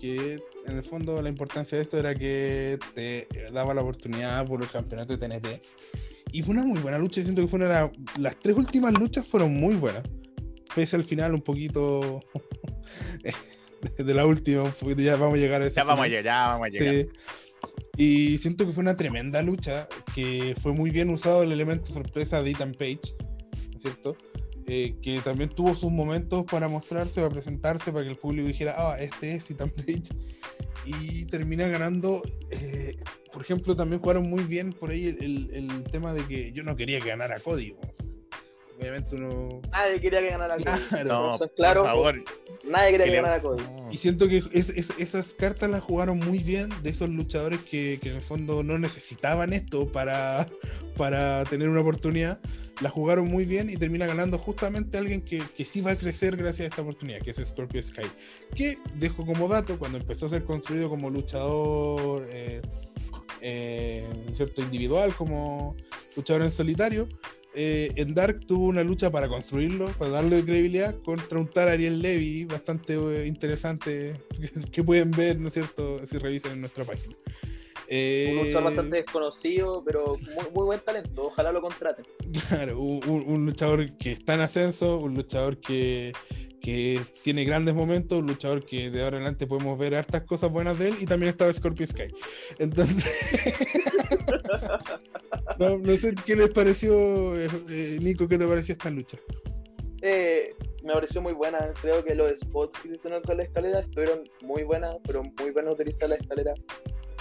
Que 0.00 0.42
en 0.66 0.76
el 0.76 0.82
fondo 0.82 1.20
la 1.22 1.28
importancia 1.28 1.76
de 1.76 1.82
esto 1.84 1.98
era 1.98 2.14
que 2.14 2.78
te 2.94 3.28
daba 3.52 3.74
la 3.74 3.82
oportunidad 3.82 4.46
por 4.46 4.62
el 4.62 4.68
campeonato 4.68 5.16
de 5.16 5.18
TNT. 5.28 5.62
Y 6.32 6.42
fue 6.42 6.54
una 6.54 6.64
muy 6.64 6.80
buena 6.80 6.98
lucha. 6.98 7.22
Siento 7.22 7.42
que 7.42 7.48
fue 7.48 7.58
una 7.58 7.66
de 7.68 7.74
la- 7.74 7.92
las 8.18 8.36
tres 8.40 8.56
últimas 8.56 8.92
luchas 8.94 9.26
fueron 9.26 9.54
muy 9.54 9.76
buenas. 9.76 10.04
Pese 10.74 10.96
al 10.96 11.04
final 11.04 11.34
un 11.34 11.42
poquito 11.42 12.20
de 13.98 14.14
la 14.14 14.26
última, 14.26 14.62
un 14.62 14.72
poquito, 14.72 15.02
ya 15.02 15.16
vamos 15.16 15.38
a 15.38 15.40
llegar 15.40 15.62
a 15.62 15.66
ese 15.66 15.76
Ya 15.76 15.84
vamos 15.84 16.04
a 16.04 16.08
llegar, 16.08 16.24
ya 16.24 16.46
vamos 16.48 16.66
a 16.66 16.70
llegar. 16.70 16.94
Sí. 16.94 17.08
Y 17.96 18.38
siento 18.38 18.66
que 18.66 18.72
fue 18.72 18.82
una 18.82 18.96
tremenda 18.96 19.40
lucha, 19.42 19.86
que 20.14 20.54
fue 20.60 20.72
muy 20.72 20.90
bien 20.90 21.10
usado 21.10 21.42
el 21.44 21.52
elemento 21.52 21.92
sorpresa 21.92 22.42
de 22.42 22.50
Ethan 22.50 22.72
Page, 22.72 23.00
¿no 23.70 23.76
es 23.76 23.82
cierto? 23.82 24.16
Eh, 24.66 24.94
que 25.02 25.20
también 25.20 25.50
tuvo 25.50 25.74
sus 25.74 25.92
momentos 25.92 26.44
para 26.50 26.68
mostrarse, 26.68 27.20
para 27.20 27.32
presentarse, 27.32 27.92
para 27.92 28.04
que 28.04 28.10
el 28.10 28.16
público 28.16 28.48
dijera, 28.48 28.74
ah, 28.76 28.96
este 28.98 29.34
es 29.34 29.50
Ethan 29.50 29.70
Page. 29.70 30.04
Y 30.86 31.24
termina 31.26 31.68
ganando. 31.68 32.22
eh, 32.50 32.96
por 33.32 33.42
ejemplo, 33.42 33.74
también 33.76 34.00
jugaron 34.00 34.28
muy 34.30 34.44
bien 34.44 34.72
por 34.72 34.90
ahí 34.90 35.06
el, 35.06 35.50
el- 35.52 35.84
tema 35.90 36.12
de 36.14 36.24
que 36.26 36.52
yo 36.52 36.62
no 36.62 36.76
quería 36.76 37.00
que 37.00 37.08
ganara 37.08 37.38
Cody. 37.40 37.72
po. 37.72 37.93
Obviamente 38.78 39.14
uno. 39.16 39.60
Nadie 39.70 40.00
quería 40.00 40.20
que 40.20 40.30
ganara 40.30 40.56
Cody. 40.56 40.64
Claro. 40.88 41.08
No, 41.08 41.34
a 41.34 41.38
por 41.38 41.84
favor. 41.86 42.24
Nadie 42.66 42.90
quería 42.92 43.04
que 43.06 43.10
que 43.12 43.16
ganara 43.16 43.42
Cody. 43.42 43.62
Y 43.90 43.96
siento 43.96 44.28
que 44.28 44.42
es- 44.52 44.70
es- 44.70 44.92
esas 44.98 45.34
cartas 45.34 45.70
las 45.70 45.82
jugaron 45.82 46.18
muy 46.18 46.38
bien 46.38 46.68
de 46.82 46.90
esos 46.90 47.08
luchadores 47.08 47.60
que, 47.60 47.98
que 48.02 48.08
en 48.10 48.16
el 48.16 48.22
fondo 48.22 48.62
no 48.62 48.78
necesitaban 48.78 49.52
esto 49.52 49.90
para, 49.92 50.48
para 50.96 51.44
tener 51.44 51.68
una 51.68 51.80
oportunidad. 51.80 52.40
La 52.80 52.90
jugaron 52.90 53.28
muy 53.28 53.44
bien 53.44 53.70
y 53.70 53.76
termina 53.76 54.04
ganando 54.06 54.36
justamente 54.36 54.98
alguien 54.98 55.22
que, 55.22 55.40
que 55.56 55.64
sí 55.64 55.80
va 55.80 55.92
a 55.92 55.96
crecer 55.96 56.36
gracias 56.36 56.64
a 56.66 56.68
esta 56.70 56.82
oportunidad, 56.82 57.20
que 57.20 57.30
es 57.30 57.36
Scorpio 57.36 57.80
Sky. 57.80 58.06
Que 58.56 58.78
dejo 58.96 59.24
como 59.24 59.46
dato, 59.46 59.78
cuando 59.78 59.98
empezó 59.98 60.26
a 60.26 60.30
ser 60.30 60.42
construido 60.44 60.88
como 60.88 61.08
luchador 61.08 62.26
eh, 62.30 62.60
eh, 63.40 64.08
¿cierto? 64.34 64.60
individual, 64.62 65.14
como 65.14 65.76
luchador 66.16 66.42
en 66.42 66.50
solitario, 66.50 67.08
eh, 67.54 67.92
en 67.96 68.14
Dark 68.14 68.46
tuvo 68.46 68.66
una 68.66 68.82
lucha 68.82 69.10
para 69.10 69.28
construirlo, 69.28 69.92
para 69.98 70.10
darle 70.10 70.44
credibilidad 70.44 70.94
contra 71.04 71.38
un 71.38 71.48
tal 71.48 71.68
Ariel 71.68 72.02
Levy 72.02 72.44
bastante 72.44 72.94
eh, 72.94 73.26
interesante 73.26 74.20
que, 74.40 74.48
que 74.72 74.84
pueden 74.84 75.10
ver, 75.10 75.38
¿no 75.38 75.48
es 75.48 75.54
cierto?, 75.54 76.04
si 76.06 76.18
revisan 76.18 76.52
en 76.52 76.60
nuestra 76.60 76.84
página. 76.84 77.14
Eh, 77.88 78.30
Un 78.32 78.46
luchador 78.46 78.64
bastante 78.64 78.96
desconocido, 78.96 79.82
pero 79.84 80.14
muy, 80.34 80.44
muy 80.54 80.64
buen 80.64 80.80
talento. 80.80 81.26
Ojalá 81.26 81.52
lo 81.52 81.60
contraten. 81.60 82.04
Claro, 82.48 82.80
un, 82.80 83.46
luchador 83.46 83.96
que 83.96 84.12
está 84.12 84.34
en 84.34 84.40
ascenso, 84.40 84.98
un 84.98 85.14
luchador 85.14 85.58
que, 85.58 86.12
que 86.60 87.00
tiene 87.22 87.44
grandes 87.44 87.74
momentos, 87.74 88.18
un 88.18 88.26
luchador 88.26 88.64
que 88.64 88.90
de 88.90 89.02
ahora 89.02 89.18
en 89.18 89.22
adelante 89.22 89.46
podemos 89.46 89.78
ver 89.78 89.94
hartas 89.94 90.22
cosas 90.22 90.50
buenas 90.50 90.78
de 90.78 90.88
él 90.88 90.96
y 91.00 91.06
también 91.06 91.30
estaba 91.30 91.52
Scorpio 91.52 91.86
Sky. 91.86 92.12
Entonces, 92.58 93.04
no, 95.58 95.78
no 95.78 95.96
sé 95.96 96.14
qué 96.24 96.36
les 96.36 96.50
pareció, 96.50 96.92
eh, 97.38 97.48
eh, 97.68 97.98
Nico, 98.00 98.28
qué 98.28 98.38
te 98.38 98.46
pareció 98.46 98.72
esta 98.72 98.90
lucha. 98.90 99.18
Eh, 100.06 100.54
me 100.82 100.92
pareció 100.92 101.22
muy 101.22 101.32
buena. 101.32 101.72
Creo 101.80 102.04
que 102.04 102.14
los 102.14 102.38
spots 102.38 102.78
que 102.80 102.88
hicieron 102.88 103.22
con 103.22 103.38
la 103.38 103.44
escalera 103.44 103.80
estuvieron 103.80 104.28
muy 104.42 104.62
buenas, 104.62 104.96
pero 105.06 105.22
muy 105.22 105.50
buenas 105.50 105.72
utilizar 105.72 106.10
la 106.10 106.16
escalera. 106.16 106.52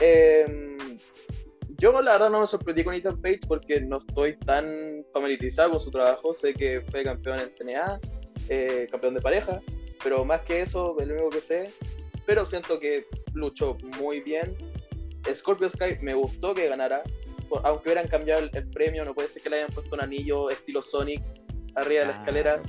Eh, 0.02 0.78
yo 1.78 2.02
la 2.02 2.12
verdad 2.12 2.30
no 2.30 2.42
me 2.42 2.48
sorprendí 2.48 2.84
con 2.84 2.94
Ethan 2.94 3.22
Page 3.22 3.40
porque 3.48 3.80
no 3.80 4.00
estoy 4.00 4.36
tan 4.40 5.06
familiarizado 5.14 5.72
con 5.72 5.80
su 5.80 5.92
trabajo. 5.92 6.34
Sé 6.34 6.54
que 6.54 6.82
fue 6.92 7.06
campeón 7.06 7.40
en 7.40 7.56
TNA, 7.56 8.00
eh, 8.50 8.88
campeón 8.92 9.14
de 9.14 9.22
pareja, 9.22 9.62
pero 10.04 10.26
más 10.26 10.42
que 10.42 10.62
eso, 10.62 11.00
es 11.00 11.08
lo 11.08 11.14
único 11.14 11.30
que 11.30 11.42
sé. 11.42 11.70
Pero 12.26 12.46
siento 12.46 12.82
que 12.82 13.06
luchó 13.34 13.78
muy 13.98 14.20
bien. 14.20 14.58
Scorpio 15.34 15.70
Sky 15.70 16.00
me 16.02 16.16
gustó 16.16 16.54
que 16.54 16.68
ganara. 16.68 17.02
Aunque 17.64 17.90
hubieran 17.90 18.10
cambiado 18.10 18.50
el 18.52 18.70
premio, 18.72 19.06
no 19.06 19.14
puede 19.14 19.30
ser 19.30 19.42
que 19.42 19.50
le 19.50 19.58
hayan 19.58 19.70
puesto 19.70 19.96
un 19.96 20.02
anillo 20.02 20.50
estilo 20.50 20.82
Sonic 20.82 21.24
arriba 21.76 22.02
de 22.02 22.08
la 22.08 22.14
escalera. 22.14 22.62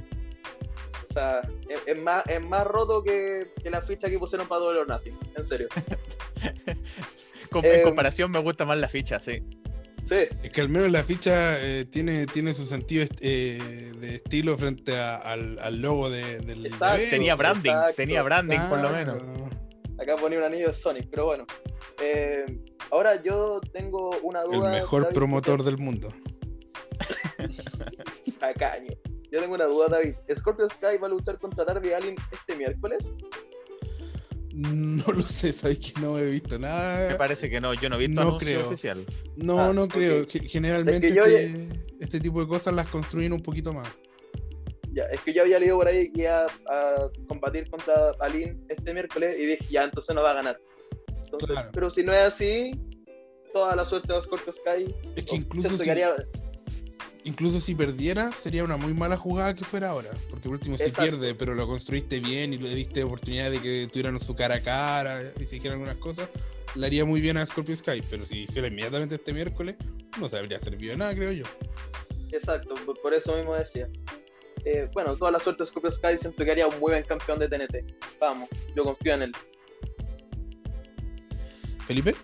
O 1.09 1.13
sea, 1.13 1.41
es, 1.69 1.81
es 1.87 2.03
más, 2.03 2.27
es 2.27 2.45
más 2.45 2.67
roto 2.67 3.03
que, 3.03 3.53
que 3.63 3.71
la 3.71 3.81
ficha 3.83 4.11
que 4.11 4.19
pusieron 4.19 4.49
para 4.49 4.61
Double 4.63 4.81
or 4.81 4.89
Nothing. 4.89 5.17
En 5.37 5.45
serio. 5.45 5.69
Con- 7.51 7.65
Eh, 7.65 7.79
en 7.79 7.83
comparación 7.85 8.31
me 8.31 8.41
gusta 8.41 8.65
más 8.65 8.79
la 8.79 8.89
ficha, 8.89 9.21
sí. 9.21 9.43
Sí, 10.07 10.17
Es 10.43 10.51
que 10.53 10.61
al 10.61 10.69
menos 10.69 10.91
la 10.91 11.03
ficha 11.03 11.59
eh, 11.65 11.87
tiene, 11.87 12.27
tiene 12.27 12.53
su 12.53 12.67
sentido 12.67 13.07
eh, 13.21 13.93
de 13.99 14.17
estilo 14.17 14.59
frente 14.59 14.99
a- 14.99 15.17
al, 15.17 15.59
al 15.61 15.81
logo 15.81 16.11
de, 16.11 16.41
del 16.41 16.67
Exacto. 16.67 17.05
Tenía 17.11 17.37
branding, 17.37 17.71
exacto. 17.71 17.95
tenía 17.97 18.23
branding 18.23 18.59
por 18.69 18.83
lo 18.83 18.91
menos. 18.91 19.23
Acá 19.99 20.17
ponía 20.17 20.39
un 20.41 20.45
anillo 20.45 20.67
de 20.69 20.75
Sonic, 20.75 21.09
pero 21.09 21.25
bueno. 21.27 21.47
Eh, 22.03 22.45
ahora 22.91 23.23
yo 23.23 23.61
tengo 23.73 24.11
una 24.23 24.43
El 24.43 24.51
duda. 24.51 24.73
mejor 24.73 25.03
David, 25.05 25.15
promotor 25.15 25.63
del 25.63 25.79
mundo. 25.79 26.13
Tacaño. 28.39 28.93
Yo 29.31 29.41
tengo 29.41 29.55
una 29.55 29.65
duda, 29.67 29.89
David. 29.89 30.15
¿Scorpio 30.35 30.69
Sky 30.69 30.99
va 31.03 31.07
a 31.07 31.11
luchar 31.11 31.39
contra 31.39 31.65
Darby 31.65 31.93
Allin 31.93 32.15
este 32.31 32.55
miércoles? 32.57 33.11
No 34.53 35.05
lo 35.13 35.23
sé, 35.23 35.53
sabes 35.53 35.79
que 35.81 36.01
no 36.01 36.17
he 36.19 36.27
visto 36.31 36.55
Me 36.61 36.67
nada. 36.69 37.19
parece 37.19 37.51
que 37.51 37.61
no, 37.61 37.75
yo 37.75 37.89
no 37.89 37.97
he 37.97 38.07
visto 38.07 38.15
No 38.15 38.29
anuncio 38.29 38.39
creo. 38.47 38.67
oficial. 38.69 39.05
No, 39.37 39.59
Ah, 39.59 39.73
no 39.73 39.89
creo. 39.89 40.27
Ge- 40.29 40.49
Generalmente 40.49 41.09
Es 41.09 41.13
que 41.15 41.19
yo 41.19 41.25
este, 41.25 41.69
este 42.01 42.21
tipo 42.21 42.41
de 42.41 42.47
cosas 42.47 42.75
las 42.75 42.87
construyen 42.87 43.33
un 43.33 43.43
poquito 43.43 43.73
más. 43.73 43.89
Ya, 44.93 45.05
es 45.07 45.21
que 45.23 45.33
yo 45.33 45.43
había 45.43 45.59
leído 45.59 45.77
por 45.77 45.89
ahí 45.89 46.13
que 46.13 46.23
iba 46.23 46.47
a 46.47 47.09
combatir 47.27 47.69
contra 47.69 48.13
Allin 48.21 48.65
este 48.69 48.95
miércoles 48.95 49.37
y 49.37 49.47
dije, 49.47 49.65
ya, 49.69 49.83
entonces 49.83 50.15
no 50.15 50.23
va 50.23 50.31
a 50.31 50.35
ganar. 50.35 50.61
Entonces, 51.25 51.49
Claro. 51.49 51.71
Pero 51.75 51.91
si 51.91 52.05
no 52.05 52.13
es 52.13 52.23
así, 52.23 52.81
toda 53.53 53.75
la 53.75 53.85
suerte 53.85 54.13
de 54.13 54.23
Scorpio 54.23 54.53
Sky. 54.53 54.95
Es 55.17 55.25
que 55.25 55.33
Oh, 55.33 55.37
incluso 55.37 55.71
si, 55.71 55.91
incluso 57.25 57.61
si 57.61 57.75
perdiera, 57.75 58.31
sería 58.33 58.65
una 58.65 58.77
muy 58.77 58.95
mala 58.95 59.17
jugada 59.17 59.55
que 59.55 59.65
fuera 59.65 59.91
ahora. 59.91 60.11
Porque 60.31 60.45
por 60.49 60.53
último, 60.53 60.77
si 60.77 60.85
Exacto. 60.85 61.03
pierde, 61.11 61.35
pero 61.35 61.55
lo 61.55 61.67
construiste 61.67 62.21
bien 62.21 62.53
y 62.55 62.59
le 62.59 62.75
diste 62.75 63.03
oportunidad 63.05 63.51
de 63.51 63.61
que 63.61 63.89
tuvieran 63.93 64.19
su 64.21 64.35
cara 64.37 64.57
a 64.57 64.61
cara 64.61 65.21
y 65.39 65.45
se 65.47 65.57
dijeran 65.57 65.75
algunas 65.79 65.97
cosas, 65.97 66.29
le 66.75 66.87
haría 66.87 67.05
muy 67.05 67.21
bien 67.21 67.37
a 67.37 67.47
Scorpio 67.47 67.77
Sky. 67.77 68.03
Pero 68.11 68.25
si 68.27 68.41
hiciera 68.45 68.69
inmediatamente 68.69 69.17
este 69.17 69.33
miércoles, 69.33 69.77
no 70.21 70.29
se 70.29 70.39
habría 70.39 70.59
servido 70.59 70.93
de 70.93 70.99
nada, 70.99 71.15
creo 71.15 71.33
yo. 71.33 71.45
Exacto, 72.33 72.75
por- 72.87 73.01
por 73.01 73.15
eso 73.15 73.37
mismo 73.37 73.55
decía. 73.55 73.89
Eh, 74.65 74.89
bueno, 74.95 75.15
toda 75.17 75.31
la 75.31 75.41
suerte 75.41 75.63
de 75.63 75.67
Scorpio 75.71 75.93
Sky, 75.93 76.19
siento 76.19 76.43
que 76.45 76.51
haría 76.51 76.67
un 76.67 76.75
muy 76.81 76.93
buen 76.93 77.05
campeón 77.05 77.39
de 77.39 77.49
TNT. 77.49 77.85
Vamos, 78.19 78.49
yo 78.75 78.83
confío 78.85 79.15
en 79.15 79.23
él. 79.23 79.33
Felipe, 81.87 82.15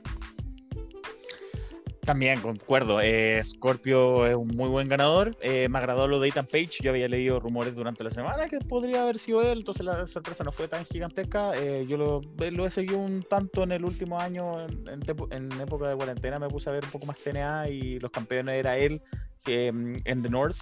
También 2.11 2.41
concuerdo, 2.41 3.01
eh, 3.01 3.41
Scorpio 3.45 4.27
es 4.27 4.35
un 4.35 4.49
muy 4.49 4.69
buen 4.69 4.89
ganador. 4.89 5.37
eh, 5.43 5.69
me 5.69 5.79
agradó 5.79 6.09
lo 6.09 6.19
de 6.19 6.31
Ethan 6.31 6.45
Page. 6.45 6.83
Yo 6.83 6.91
había 6.91 7.07
leído 7.07 7.39
rumores 7.39 7.73
durante 7.77 8.03
la 8.03 8.11
semana 8.11 8.49
que 8.49 8.59
podría 8.59 9.03
haber 9.03 9.17
sido 9.21 9.43
él, 9.43 9.59
entonces 9.59 9.87
la 9.87 10.05
sorpresa 10.09 10.43
no 10.43 10.51
fue 10.51 10.67
tan 10.67 10.85
gigantesca. 10.85 11.53
eh, 11.57 11.87
yo 11.89 11.97
lo, 11.97 12.21
he 12.67 12.71
seguido 12.73 12.99
un 12.99 13.23
tanto 13.23 13.63
en 13.63 13.71
el 13.71 13.85
último 13.85 14.19
año, 14.19 14.61
en, 14.67 14.83
en 15.31 15.61
época 15.61 15.89
de 15.89 15.95
cuarentena, 15.95 16.41
me 16.41 16.49
puse 16.49 16.69
a 16.69 16.73
ver 16.73 16.85
un 16.85 16.91
poco 16.91 17.07
más 17.07 17.17
TNA 17.17 17.69
y 17.69 18.01
los 18.01 18.11
campeones 18.11 18.57
era 18.57 18.77
él 18.77 19.01
que, 19.45 19.71
mm, 19.71 19.97
en 20.05 20.23
The 20.23 20.31
North. 20.31 20.57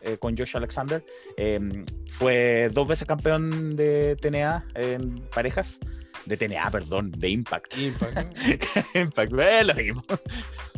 eh, 0.00 0.16
con 0.18 0.36
Josh 0.36 0.56
Alexander 0.56 1.04
eh, 1.36 1.84
fue 2.18 2.68
dos 2.72 2.88
veces 2.88 3.06
campeón 3.06 3.76
de 3.76 4.16
TNA 4.20 4.64
en 4.74 5.20
parejas 5.32 5.78
de 6.26 6.36
TNA, 6.36 6.70
perdón, 6.70 7.12
de 7.12 7.28
Impact. 7.28 7.76
Impact, 7.76 8.14
¿no? 8.16 8.82
Impact, 9.00 9.32
es 9.38 9.66
lo 9.66 9.74
mismo. 9.74 10.04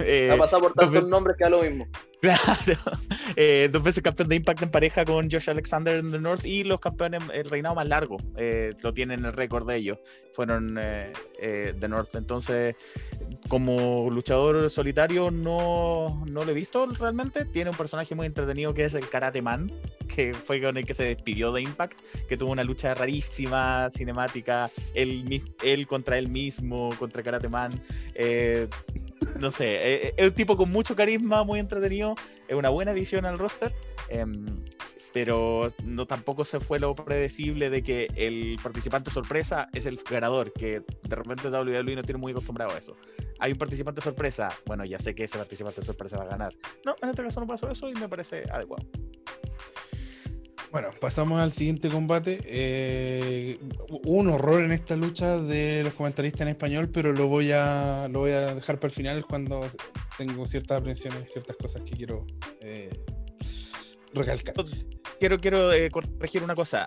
Eh, 0.00 0.30
ha 0.32 0.36
pasado 0.38 0.62
por 0.62 0.72
tantos 0.74 0.92
veces- 0.94 1.09
nombres 1.10 1.36
que 1.36 1.44
da 1.44 1.50
lo 1.50 1.62
mismo. 1.62 1.86
Claro. 2.23 2.40
Eh, 3.35 3.70
dos 3.73 3.82
veces 3.82 4.03
campeón 4.03 4.28
de 4.28 4.36
Impact 4.36 4.62
en 4.62 4.70
pareja 4.70 5.07
con 5.07 5.31
Josh 5.31 5.49
Alexander 5.49 5.97
en 5.97 6.12
The 6.12 6.19
North 6.19 6.44
y 6.44 6.65
los 6.65 6.81
campeones, 6.81 7.23
el 7.32 7.49
reinado 7.49 7.74
más 7.74 7.86
largo, 7.89 8.19
eh, 8.36 8.74
lo 8.82 8.93
tienen 8.93 9.24
el 9.24 9.32
récord 9.32 9.66
de 9.66 9.77
ellos, 9.77 9.99
fueron 10.35 10.77
eh, 10.78 11.12
eh, 11.40 11.74
The 11.81 11.89
North. 11.89 12.15
Entonces, 12.15 12.77
como 13.49 14.11
luchador 14.11 14.69
solitario 14.69 15.31
no, 15.31 16.23
no 16.27 16.44
lo 16.44 16.51
he 16.51 16.55
visto 16.55 16.85
realmente. 16.86 17.47
Tiene 17.47 17.70
un 17.70 17.77
personaje 17.77 18.15
muy 18.15 18.27
entretenido 18.27 18.74
que 18.74 18.85
es 18.85 18.93
el 18.93 19.09
Karate 19.09 19.40
Man, 19.40 19.73
que 20.15 20.35
fue 20.35 20.61
con 20.61 20.77
el 20.77 20.85
que 20.85 20.93
se 20.93 21.05
despidió 21.05 21.53
de 21.53 21.62
Impact, 21.62 22.01
que 22.28 22.36
tuvo 22.36 22.53
una 22.53 22.65
lucha 22.65 22.93
rarísima, 22.93 23.89
cinemática, 23.90 24.70
él, 24.93 25.43
él 25.62 25.86
contra 25.86 26.19
él 26.19 26.28
mismo, 26.28 26.90
contra 26.99 27.23
Karate 27.23 27.49
Man. 27.49 27.73
Eh, 29.23 29.39
no 29.40 29.51
sé, 29.51 30.07
eh, 30.09 30.15
es 30.16 30.28
un 30.28 30.35
tipo 30.35 30.57
con 30.57 30.70
mucho 30.70 30.97
carisma, 30.97 31.44
muy 31.44 31.61
entretenido, 31.61 32.15
es 32.49 32.57
una 32.57 32.69
buena 32.69 32.93
adición 32.93 33.24
al 33.24 33.39
roster, 33.39 33.74
em, 34.09 34.65
pero 35.12 35.73
no 35.85 36.07
tampoco 36.07 36.44
se 36.44 36.61
fue 36.61 36.78
lo 36.78 36.94
predecible 36.94 37.70
de 37.70 37.82
que 37.82 38.09
el 38.16 38.59
participante 38.62 39.11
sorpresa 39.11 39.69
es 39.73 39.86
el 39.86 40.01
ganador, 40.09 40.53
que 40.53 40.81
de 41.03 41.16
repente 41.16 41.49
WWE 41.49 41.97
no 41.97 42.03
tiene 42.03 42.19
muy 42.19 42.32
acostumbrado 42.32 42.73
a 42.73 42.78
eso. 42.78 42.97
Hay 43.39 43.53
un 43.53 43.59
participante 43.59 44.01
sorpresa, 44.01 44.51
bueno, 44.66 44.85
ya 44.85 44.99
sé 44.99 45.15
que 45.15 45.24
ese 45.24 45.36
participante 45.36 45.82
sorpresa 45.82 46.16
va 46.16 46.24
a 46.24 46.28
ganar. 46.28 46.55
No, 46.85 46.94
en 47.03 47.11
este 47.11 47.23
caso 47.23 47.40
no 47.40 47.47
pasó 47.47 47.70
eso 47.70 47.89
y 47.89 47.94
me 47.94 48.09
parece 48.09 48.44
adecuado. 48.51 48.86
Bueno, 50.73 50.89
pasamos 51.03 51.39
al 51.39 51.53
siguiente 51.53 51.90
combate. 51.90 52.40
Eh, 52.47 53.59
un 54.07 54.28
horror 54.31 54.65
en 54.65 54.73
esta 54.73 54.97
lucha 54.97 55.36
de 55.36 55.85
los 55.85 55.93
comentaristas 55.93 56.40
en 56.40 56.49
español, 56.49 56.89
pero 56.90 57.12
lo 57.12 57.28
voy 57.28 57.53
a 57.53 58.09
lo 58.11 58.20
voy 58.20 58.31
a 58.31 58.55
dejar 58.55 58.81
para 58.81 58.89
el 58.89 58.94
final 58.94 59.27
cuando 59.27 59.69
tengo 60.16 60.47
ciertas 60.47 60.81
aprensiones, 60.81 61.31
ciertas 61.31 61.57
cosas 61.57 61.82
que 61.82 61.94
quiero 61.94 62.27
eh, 62.62 62.89
recalcar. 64.15 64.55
Quiero, 65.20 65.39
quiero 65.39 65.73
eh, 65.74 65.90
corregir 65.90 66.43
una 66.43 66.55
cosa. 66.55 66.86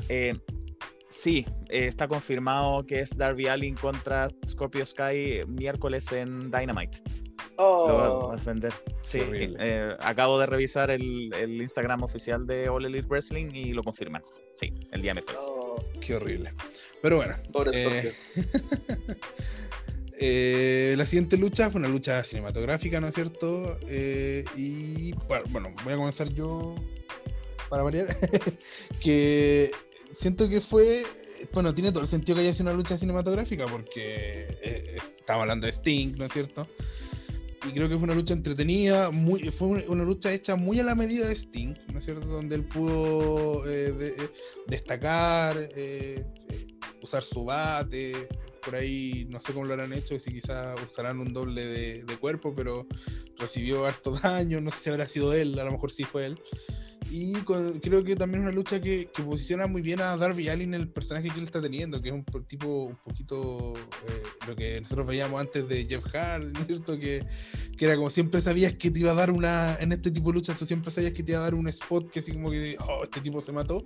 Sí, 1.10 1.45
está 1.70 2.07
confirmado 2.07 2.88
que 2.88 3.02
es 3.02 3.16
Darby 3.16 3.48
Allin 3.48 3.76
contra 3.76 4.30
Scorpio 4.48 4.84
Sky 4.84 5.44
miércoles 5.48 6.12
en 6.12 6.49
Dynamite. 6.49 7.03
Lo 7.57 7.86
va 7.88 8.11
Oh, 8.11 8.32
a 8.32 8.36
defender. 8.36 8.73
Sí, 9.03 9.19
eh, 9.23 9.95
acabo 9.99 10.40
de 10.40 10.45
revisar 10.45 10.91
el, 10.91 11.34
el 11.34 11.61
Instagram 11.61 12.03
oficial 12.03 12.45
de 12.45 12.68
All 12.69 12.86
Elite 12.86 13.07
Wrestling 13.07 13.52
y 13.53 13.72
lo 13.73 13.84
confirman. 13.84 14.23
Sí, 14.53 14.73
el 14.91 15.02
día 15.02 15.14
miércoles. 15.14 15.40
oh, 15.44 15.84
Qué 16.02 16.15
horrible. 16.15 16.53
Pero 17.02 17.18
bueno, 17.18 17.36
pobre 17.52 17.72
Eh, 18.07 18.14
eh, 20.19 20.95
la 20.98 21.06
siguiente 21.06 21.38
lucha 21.38 21.69
fue 21.69 21.80
una 21.80 21.88
lucha 21.90 22.23
cinematográfica, 22.23 22.99
¿no 23.02 23.07
es 23.07 23.15
cierto? 23.15 23.77
Eh, 23.88 24.45
y 24.56 25.14
bueno, 25.52 25.73
voy 25.84 25.94
a 25.94 25.98
comenzar 25.98 26.30
yo 26.30 26.76
para 27.69 27.84
variar. 27.84 28.07
que 29.02 29.72
siento 30.14 30.48
que 30.49 30.61
fue. 30.61 31.03
Bueno, 31.53 31.76
tiene 31.76 31.91
todo 31.91 32.02
el 32.02 32.07
sentido 32.07 32.36
que 32.38 32.41
haya 32.41 32.53
sido 32.53 32.64
una 32.69 32.73
lucha 32.73 32.98
cinematográfica 32.98 33.65
porque 33.68 34.48
eh, 34.64 34.98
estamos 34.98 35.41
hablando 35.44 35.65
de 35.68 35.72
Sting, 35.73 36.15
¿no 36.18 36.26
es 36.26 36.32
cierto? 36.32 36.68
Y 37.68 37.72
creo 37.72 37.90
que 37.90 37.96
fue 37.96 38.04
una 38.04 38.14
lucha 38.14 38.34
entretenida, 38.34 39.10
muy, 39.10 39.42
fue 39.50 39.68
una, 39.88 40.04
lucha 40.04 40.32
hecha 40.32 40.56
muy 40.56 40.80
a 40.80 40.84
la 40.84 40.94
medida 40.94 41.28
de 41.28 41.34
Sting, 41.34 41.74
¿no 41.92 41.98
es 41.98 42.06
cierto? 42.06 42.26
Donde 42.26 42.56
él 42.56 42.66
pudo 42.66 43.68
eh, 43.68 43.94
eh, 44.00 44.30
destacar, 44.68 45.58
eh, 45.58 46.24
eh, 46.50 46.68
usar 47.02 47.24
su 47.24 47.44
bate, 47.44 48.30
por 48.64 48.76
ahí 48.76 49.26
no 49.30 49.40
sé 49.40 49.54
cómo 49.54 49.66
lo 49.66 49.74
harán 49.74 49.94
hecho, 49.94 50.20
si 50.20 50.32
quizás 50.32 50.76
usarán 50.82 51.20
un 51.20 51.34
doble 51.34 51.66
de, 51.66 52.04
de 52.04 52.18
cuerpo, 52.18 52.54
pero 52.56 52.88
recibió 53.38 53.86
harto 53.86 54.12
daño, 54.24 54.62
no 54.62 54.70
sé 54.70 54.80
si 54.80 54.90
habrá 54.92 55.06
sido 55.06 55.34
él, 55.34 55.58
a 55.58 55.64
lo 55.64 55.72
mejor 55.72 55.92
sí 55.92 56.04
fue 56.04 56.28
él. 56.28 56.40
Y 57.11 57.34
con- 57.41 57.80
creo 57.80 58.03
que 58.03 58.15
también 58.15 58.44
es 58.44 58.48
una 58.49 58.56
lucha 58.56 58.82
que, 58.82 59.10
que 59.15 59.23
posiciona 59.23 59.68
muy 59.68 59.82
bien 59.82 60.02
a 60.02 60.18
Darby 60.18 60.49
Allin, 60.49 60.73
el 60.73 60.90
personaje 60.90 61.30
que 61.30 61.38
él 61.40 61.45
está 61.45 61.61
teniendo, 61.61 62.02
que 62.02 62.10
es 62.10 62.15
un 62.15 62.26
po- 62.26 62.41
tipo 62.41 62.86
un 62.86 62.95
poquito 62.98 63.73
eh, 63.77 64.23
lo 64.48 64.56
que 64.56 64.82
nosotros 64.82 65.06
veíamos 65.07 65.40
antes 65.40 65.68
de 65.69 65.86
Jeff 65.86 66.03
Hardy, 66.14 66.52
¿no 66.52 66.60
es 66.61 66.68
cierto? 66.68 66.98
Que, 66.99 67.26
que 67.77 67.86
era 67.86 67.95
como 67.95 68.10
siempre 68.10 68.41
sabías 68.41 68.73
que 68.73 68.90
te 68.91 68.99
iba 68.99 69.11
a 69.11 69.15
dar 69.15 69.32
una, 69.32 69.76
en 69.80 69.91
este 69.91 70.11
tipo 70.11 70.30
de 70.30 70.36
luchas, 70.36 70.57
tú 70.57 70.65
siempre 70.65 70.91
sabías 70.91 71.14
que 71.14 71.23
te 71.23 71.32
iba 71.34 71.40
a 71.41 71.44
dar 71.44 71.53
un 71.53 71.68
spot 71.68 72.10
que 72.10 72.19
así 72.19 72.32
como 72.34 72.49
que, 72.52 72.76
oh, 72.80 73.03
este 73.03 73.22
tipo 73.22 73.41
se 73.41 73.52
mató. 73.52 73.86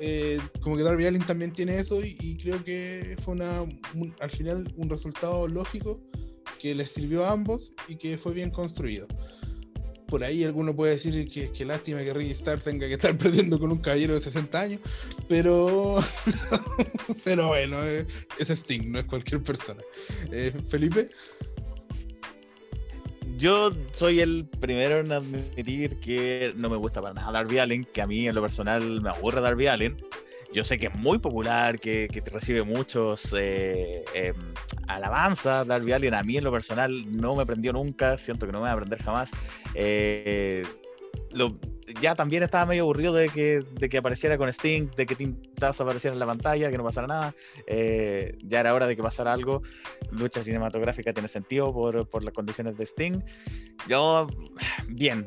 Eh, 0.00 0.38
como 0.60 0.76
que 0.76 0.82
Darby 0.82 1.06
Allin 1.06 1.22
también 1.24 1.52
tiene 1.52 1.78
eso 1.78 2.02
y, 2.04 2.16
y 2.20 2.36
creo 2.38 2.62
que 2.64 3.16
fue 3.22 3.34
una, 3.34 3.62
un- 3.62 4.14
al 4.20 4.30
final 4.30 4.72
un 4.76 4.88
resultado 4.90 5.46
lógico 5.48 6.00
que 6.58 6.74
les 6.74 6.90
sirvió 6.90 7.24
a 7.24 7.32
ambos 7.32 7.70
y 7.88 7.96
que 7.96 8.18
fue 8.18 8.34
bien 8.34 8.50
construido. 8.50 9.06
Por 10.10 10.24
ahí 10.24 10.44
alguno 10.44 10.74
puede 10.74 10.94
decir 10.94 11.28
que, 11.28 11.52
que 11.52 11.64
lástima 11.64 12.02
que 12.02 12.12
Ricky 12.12 12.32
Star 12.32 12.60
tenga 12.60 12.88
que 12.88 12.94
estar 12.94 13.16
perdiendo 13.18 13.58
con 13.58 13.70
un 13.70 13.80
caballero 13.80 14.14
de 14.14 14.20
60 14.20 14.60
años, 14.60 14.80
pero, 15.28 16.00
pero 17.24 17.48
bueno, 17.48 17.84
eh, 17.84 18.06
es 18.38 18.50
Sting, 18.50 18.90
no 18.90 18.98
es 18.98 19.04
cualquier 19.04 19.42
persona. 19.42 19.82
Eh, 20.32 20.52
Felipe, 20.68 21.08
Yo 23.38 23.72
soy 23.92 24.20
el 24.20 24.46
primero 24.60 24.98
en 24.98 25.12
admitir 25.12 25.98
que 26.00 26.52
no 26.56 26.68
me 26.68 26.76
gusta 26.76 27.00
para 27.00 27.14
nada 27.14 27.32
Darby 27.32 27.58
Allen, 27.58 27.84
que 27.84 28.02
a 28.02 28.06
mí 28.06 28.26
en 28.26 28.34
lo 28.34 28.42
personal 28.42 29.00
me 29.00 29.10
aburre 29.10 29.40
Darby 29.40 29.68
Allen. 29.68 29.96
Yo 30.52 30.64
sé 30.64 30.78
que 30.78 30.86
es 30.86 30.94
muy 30.94 31.18
popular, 31.18 31.78
que, 31.78 32.08
que 32.12 32.20
recibe 32.22 32.62
muchos 32.62 33.34
eh, 33.38 34.04
em, 34.14 34.34
alabanzas. 34.88 35.66
Darby 35.66 35.92
Allen 35.92 36.14
a 36.14 36.22
mí 36.24 36.36
en 36.36 36.44
lo 36.44 36.50
personal 36.50 37.04
no 37.12 37.36
me 37.36 37.46
prendió 37.46 37.72
nunca, 37.72 38.18
siento 38.18 38.46
que 38.46 38.52
no 38.52 38.58
me 38.58 38.64
va 38.64 38.70
a 38.70 38.74
aprender 38.74 39.00
jamás. 39.00 39.30
Eh, 39.74 40.64
ya 42.00 42.14
también 42.14 42.42
estaba 42.42 42.66
medio 42.66 42.82
aburrido 42.82 43.14
de 43.14 43.28
que, 43.28 43.64
de 43.78 43.88
que 43.88 43.98
apareciera 43.98 44.36
con 44.38 44.48
Sting, 44.48 44.90
de 44.96 45.06
que 45.06 45.14
Tim 45.14 45.36
apareciera 45.60 46.14
en 46.14 46.20
la 46.20 46.26
pantalla, 46.26 46.70
que 46.70 46.76
no 46.76 46.84
pasara 46.84 47.06
nada. 47.06 47.34
Eh, 47.66 48.36
ya 48.42 48.60
era 48.60 48.74
hora 48.74 48.86
de 48.86 48.96
que 48.96 49.02
pasara 49.02 49.32
algo. 49.32 49.62
Lucha 50.10 50.42
cinematográfica 50.42 51.12
tiene 51.12 51.28
sentido 51.28 51.72
por, 51.72 52.08
por 52.08 52.24
las 52.24 52.34
condiciones 52.34 52.76
de 52.76 52.86
Sting. 52.86 53.20
Yo, 53.88 54.26
bien, 54.88 55.26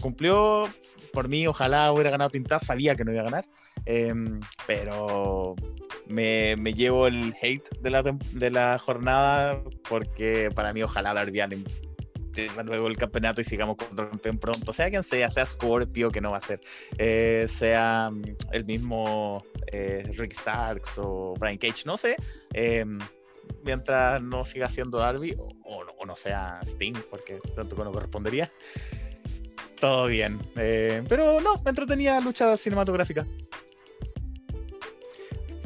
cumplió. 0.00 0.64
Por 1.12 1.28
mí, 1.28 1.46
ojalá 1.46 1.92
hubiera 1.92 2.10
ganado 2.10 2.30
Tim 2.30 2.44
Taz, 2.44 2.66
sabía 2.66 2.94
que 2.96 3.04
no 3.04 3.12
iba 3.12 3.20
a 3.20 3.24
ganar. 3.24 3.44
Em, 3.86 4.40
pero 4.66 5.54
me, 6.06 6.56
me 6.56 6.74
llevo 6.74 7.06
el 7.06 7.34
hate 7.40 7.68
de 7.80 7.90
la, 7.90 8.02
de 8.02 8.50
la 8.50 8.78
jornada 8.78 9.62
porque 9.88 10.50
para 10.54 10.72
mí, 10.72 10.82
ojalá 10.82 11.14
tenga 12.32 12.62
luego 12.62 12.88
el 12.88 12.96
campeonato 12.96 13.40
y 13.40 13.44
sigamos 13.44 13.76
el 13.90 13.96
campeón 13.96 14.38
pronto, 14.38 14.72
sea 14.72 14.90
quien 14.90 15.04
sea, 15.04 15.30
sea 15.30 15.46
Scorpio, 15.46 16.10
que 16.10 16.20
no 16.20 16.30
va 16.30 16.38
a 16.38 16.40
ser, 16.40 16.60
eh, 16.98 17.46
sea 17.48 18.10
mm, 18.10 18.22
el 18.52 18.64
mismo 18.64 19.44
eh, 19.66 20.10
Rick 20.16 20.32
Starks 20.32 20.98
o 20.98 21.34
Brian 21.38 21.58
Cage, 21.58 21.82
no 21.84 21.96
sé, 21.96 22.16
eh, 22.54 22.84
mientras 23.64 24.22
no 24.22 24.44
siga 24.44 24.70
siendo 24.70 24.98
Darby 24.98 25.34
o, 25.38 25.48
o 25.64 25.84
no, 25.84 25.92
o 25.92 26.06
no 26.06 26.16
sea 26.16 26.60
Sting, 26.64 26.96
porque 27.10 27.38
tanto 27.54 27.76
no 27.84 27.92
correspondería. 27.92 28.50
Todo 29.80 30.06
bien, 30.06 30.40
eh, 30.56 31.02
pero 31.08 31.40
no, 31.40 31.56
me 31.64 31.70
entretenía 31.70 32.20
lucha 32.20 32.56
cinematográfica. 32.56 33.26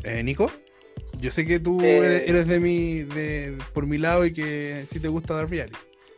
Eh, 0.09 0.23
Nico, 0.23 0.49
yo 1.19 1.33
sé 1.33 1.45
que 1.45 1.59
tú 1.59 1.81
Eh. 1.83 1.97
eres, 1.99 2.29
eres 2.29 2.47
de 2.47 2.61
mi, 2.61 3.01
de, 3.03 3.59
por 3.75 3.87
mi 3.87 3.99
lado 3.99 4.25
y 4.25 4.33
que 4.33 4.85
sí 4.87 5.01
te 5.01 5.09
gusta. 5.09 5.35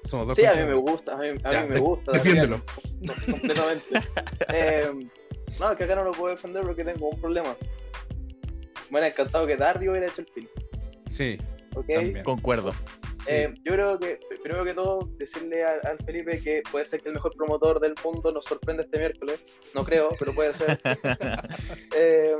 Somos 0.04 0.26
dos 0.26 0.36
Sí, 0.36 0.44
a 0.44 0.54
mí 0.54 0.62
me 0.64 0.74
gusta, 0.74 1.14
a 1.14 1.16
mí, 1.16 1.28
a 1.42 1.50
Ya, 1.52 1.62
mí 1.62 1.68
me 1.70 1.74
de- 1.76 1.80
gusta. 1.80 2.12
defiéndelo. 2.12 2.62
Com- 2.64 3.30
completamente. 3.32 3.84
Eh, 4.54 4.90
no, 5.58 5.74
que 5.76 5.84
acá 5.84 5.94
no 5.96 6.04
lo 6.04 6.12
puedo 6.12 6.34
defender 6.34 6.62
porque 6.62 6.84
tengo 6.84 7.08
un 7.08 7.20
problema. 7.20 7.56
Me 8.90 8.98
hubiera 9.00 9.08
encantado 9.08 9.46
que 9.46 9.56
Darby 9.56 9.88
hubiera 9.88 10.06
hecho 10.06 10.20
el 10.22 10.26
film, 10.28 10.46
Sí, 11.08 11.38
¿ok? 11.74 11.86
también. 11.94 12.24
Concuerdo. 12.24 12.72
Sí. 13.26 13.32
Eh, 13.34 13.52
yo 13.64 13.72
creo 13.72 13.98
que, 13.98 14.20
primero 14.42 14.64
que 14.64 14.72
todo, 14.74 15.10
decirle 15.18 15.64
a- 15.64 15.80
al 15.84 15.98
Felipe 16.04 16.40
que 16.42 16.62
puede 16.70 16.84
ser 16.84 17.00
que 17.02 17.08
el 17.08 17.14
mejor 17.14 17.34
promotor 17.36 17.80
del 17.80 17.94
mundo 18.04 18.32
nos 18.32 18.44
sorprenda 18.44 18.82
este 18.84 18.98
miércoles. 18.98 19.40
No 19.74 19.84
creo, 19.84 20.14
pero 20.18 20.34
puede 20.34 20.52
ser. 20.54 20.78
Eh, 21.96 22.36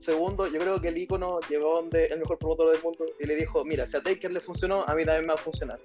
segundo, 0.00 0.46
yo 0.46 0.58
creo 0.60 0.80
que 0.80 0.88
el 0.88 0.98
icono 0.98 1.40
llegó 1.48 1.80
donde 1.80 2.06
el 2.06 2.18
mejor 2.20 2.38
promotor 2.38 2.72
del 2.72 2.82
mundo 2.82 3.04
y 3.20 3.26
le 3.26 3.36
dijo: 3.36 3.64
Mira, 3.64 3.86
si 3.86 3.96
a 3.96 4.02
Taker 4.02 4.30
le 4.32 4.40
funcionó, 4.40 4.84
a 4.86 4.94
mí 4.94 5.04
también 5.04 5.22
me 5.22 5.28
va 5.28 5.34
a 5.34 5.38
funcionar. 5.38 5.78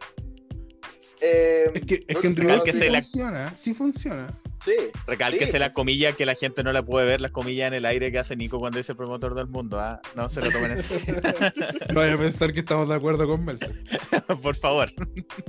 Eh, 1.24 1.70
es 1.74 1.82
que, 1.82 1.96
es 2.08 2.18
que 2.18 2.28
en 2.28 2.36
sí 2.36 2.42
la- 2.90 3.02
funciona, 3.02 3.54
sí 3.56 3.74
funciona. 3.74 4.34
Sí, 4.66 4.76
Recálquese 5.08 5.54
Sí. 5.54 5.60
la 5.60 5.74
comilla 5.74 6.12
que 6.14 6.24
la 6.26 6.36
gente 6.36 6.64
no 6.64 6.72
la 6.72 6.84
puede 6.86 7.08
ver, 7.08 7.20
las 7.22 7.32
comillas 7.32 7.68
en 7.68 7.74
el 7.74 7.86
aire 7.86 8.12
que 8.12 8.20
hace 8.20 8.36
Nico 8.36 8.60
cuando 8.60 8.78
dice 8.78 8.94
promotor 8.94 9.34
del 9.34 9.48
mundo. 9.48 9.80
¿ah? 9.80 10.00
No 10.16 10.30
se 10.30 10.40
lo 10.40 10.52
tomen 10.52 10.72
en 10.72 10.84
serio, 10.84 11.16
No 11.90 11.96
vaya 11.96 12.14
a 12.14 12.18
pensar 12.18 12.54
que 12.54 12.60
estamos 12.60 12.88
de 12.88 12.94
acuerdo 12.96 13.26
con 13.28 13.44
Melzer. 13.44 13.72
por 14.44 14.56
favor. 14.56 14.92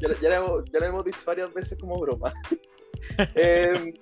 ya, 0.01 0.09
ya, 0.21 0.29
lo 0.31 0.35
hemos, 0.35 0.65
ya 0.73 0.81
lo 0.81 0.87
hemos 0.87 1.05
dicho 1.05 1.19
varias 1.27 1.53
veces 1.53 1.77
como 1.79 1.99
broma. 2.01 2.33
Eh, 3.35 3.95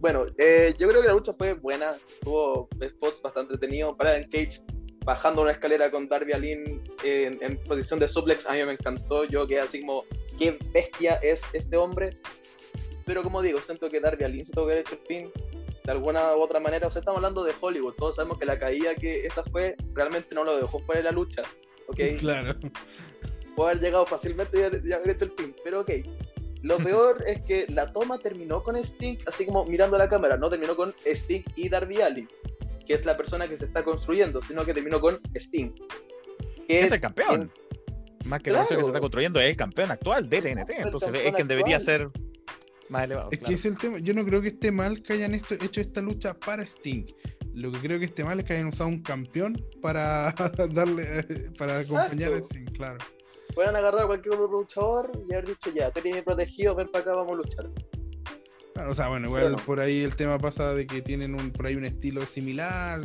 bueno, 0.00 0.26
eh, 0.38 0.74
yo 0.78 0.88
creo 0.88 1.02
que 1.02 1.08
la 1.08 1.14
lucha 1.14 1.32
fue 1.32 1.54
buena, 1.54 1.94
tuvo 2.22 2.68
spots 2.84 3.22
bastante 3.22 3.54
entretenidos. 3.54 3.96
Brian 3.96 4.24
Cage 4.24 4.62
bajando 5.04 5.42
una 5.42 5.52
escalera 5.52 5.90
con 5.90 6.08
Darby 6.08 6.32
Allin 6.32 6.82
en, 7.04 7.38
en 7.40 7.62
posición 7.64 8.00
de 8.00 8.08
suplex, 8.08 8.46
a 8.46 8.54
mí 8.54 8.64
me 8.64 8.72
encantó. 8.72 9.24
Yo 9.24 9.46
quedé 9.46 9.60
así 9.60 9.80
como, 9.80 10.04
qué 10.38 10.58
bestia 10.72 11.14
es 11.22 11.42
este 11.52 11.76
hombre. 11.76 12.10
Pero 13.04 13.22
como 13.22 13.40
digo, 13.40 13.60
siento 13.60 13.88
que 13.88 14.00
Darby 14.00 14.24
Allin 14.24 14.44
se 14.44 14.52
tuvo 14.52 14.66
que 14.66 14.72
haber 14.72 14.84
hecho 14.86 14.94
el 14.94 15.00
pin 15.00 15.32
de 15.84 15.92
alguna 15.92 16.34
u 16.34 16.40
otra 16.40 16.58
manera. 16.58 16.88
O 16.88 16.90
sea, 16.90 17.00
estamos 17.00 17.18
hablando 17.18 17.44
de 17.44 17.54
Hollywood, 17.58 17.94
todos 17.94 18.16
sabemos 18.16 18.38
que 18.38 18.46
la 18.46 18.58
caída 18.58 18.94
que 18.96 19.26
esta 19.26 19.44
fue 19.44 19.76
realmente 19.94 20.34
no 20.34 20.44
lo 20.44 20.56
dejó 20.56 20.80
fuera 20.80 20.98
de 20.98 21.04
la 21.04 21.12
lucha. 21.12 21.42
¿ok? 21.88 22.00
Claro. 22.18 22.58
puede 23.56 23.70
haber 23.70 23.82
llegado 23.82 24.06
fácilmente 24.06 24.58
y 24.84 24.92
haber 24.92 25.10
hecho 25.10 25.24
el 25.24 25.32
pin, 25.32 25.54
pero 25.64 25.80
ok. 25.80 25.90
Lo 26.66 26.78
peor 26.78 27.22
es 27.26 27.42
que 27.42 27.66
la 27.68 27.92
toma 27.92 28.18
terminó 28.18 28.62
con 28.62 28.76
Sting, 28.76 29.16
así 29.26 29.46
como 29.46 29.64
mirando 29.64 29.96
a 29.96 29.98
la 30.00 30.08
cámara, 30.08 30.36
no 30.36 30.48
terminó 30.50 30.74
con 30.74 30.92
Sting 31.04 31.42
y 31.54 31.68
Darby 31.68 32.00
Allin, 32.02 32.28
que 32.86 32.94
es 32.94 33.04
la 33.04 33.16
persona 33.16 33.46
que 33.48 33.56
se 33.56 33.66
está 33.66 33.84
construyendo, 33.84 34.42
sino 34.42 34.64
que 34.64 34.74
terminó 34.74 35.00
con 35.00 35.20
Sting. 35.34 35.70
Que 36.68 36.80
Es 36.80 36.90
el 36.92 37.00
campeón. 37.00 37.52
Más 38.24 38.42
que 38.42 38.50
el 38.50 38.54
negocio 38.56 38.76
que 38.76 38.82
se 38.82 38.86
está 38.88 38.92
Claro. 38.98 39.00
construyendo, 39.02 39.40
es 39.40 39.50
el 39.50 39.56
campeón 39.56 39.90
actual 39.92 40.28
de 40.28 40.42
TNT. 40.42 40.70
el 40.70 40.84
Entonces 40.86 41.10
es 41.24 41.32
quien 41.34 41.46
debería 41.46 41.76
actual. 41.76 41.98
ser 41.98 42.10
más 42.88 43.04
elevado. 43.04 43.28
Es 43.30 43.38
claro. 43.38 43.48
que 43.48 43.54
es 43.54 43.64
el 43.64 43.78
tema. 43.78 43.98
Yo 44.00 44.14
no 44.14 44.24
creo 44.24 44.42
que 44.42 44.48
esté 44.48 44.72
mal 44.72 45.02
que 45.02 45.12
hayan 45.12 45.34
esto- 45.34 45.54
hecho 45.54 45.80
esta 45.80 46.00
lucha 46.00 46.34
para 46.34 46.62
Sting. 46.64 47.04
Lo 47.54 47.70
que 47.72 47.78
creo 47.78 47.98
que 48.00 48.04
esté 48.06 48.24
mal 48.24 48.38
es 48.40 48.44
que 48.44 48.54
hayan 48.54 48.66
usado 48.68 48.88
un 48.88 49.02
campeón 49.02 49.54
para 49.80 50.32
darle, 50.72 51.04
eh, 51.20 51.50
para 51.56 51.78
acompañar 51.78 52.32
a. 52.32 52.38
Sting, 52.38 52.64
claro. 52.66 52.98
Puedan 53.56 53.74
agarrar 53.74 54.02
a 54.02 54.06
cualquier 54.06 54.34
otro 54.34 54.48
luchador 54.60 55.10
y 55.28 55.32
haber 55.32 55.46
dicho, 55.48 55.70
ya, 55.74 55.90
tú 55.90 56.00
eres 56.00 56.14
mi 56.14 56.20
protegido, 56.22 56.74
ven 56.74 56.88
para 56.92 57.02
acá, 57.02 57.14
vamos 57.14 57.32
a 57.32 57.36
luchar. 57.36 57.70
Claro, 58.74 58.90
O 58.90 58.94
sea, 58.94 59.08
bueno, 59.08 59.26
igual 59.28 59.56
por 59.64 59.80
ahí 59.80 60.02
el 60.02 60.14
tema 60.14 60.38
pasa 60.38 60.74
de 60.74 60.86
que 60.86 61.00
tienen 61.00 61.34
un, 61.34 61.50
por 61.50 61.66
ahí 61.66 61.74
un 61.74 61.84
estilo 61.86 62.26
similar, 62.26 63.00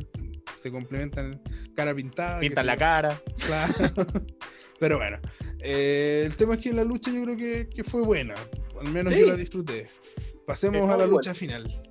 se 0.60 0.70
complementan 0.70 1.42
cara 1.74 1.96
pintada. 1.96 2.42
Pintan 2.42 2.66
la 2.66 2.78
cara. 2.78 3.22
Claro. 3.46 3.74
Pero 4.80 4.98
bueno, 4.98 5.18
eh, 5.62 6.24
el 6.26 6.36
tema 6.36 6.56
es 6.56 6.60
que 6.60 6.74
la 6.74 6.84
lucha 6.84 7.12
yo 7.12 7.24
creo 7.24 7.38
que, 7.38 7.70
que 7.70 7.84
fue 7.86 8.02
buena. 8.04 8.36
Al 8.80 8.90
menos 8.90 9.14
Sí. 9.14 9.22
yo 9.22 9.28
la 9.28 9.36
disfruté. 9.38 9.88
Pasemos 10.46 10.90
a 10.90 10.98
la 10.98 11.08
lucha 11.08 11.34
final. 11.34 11.82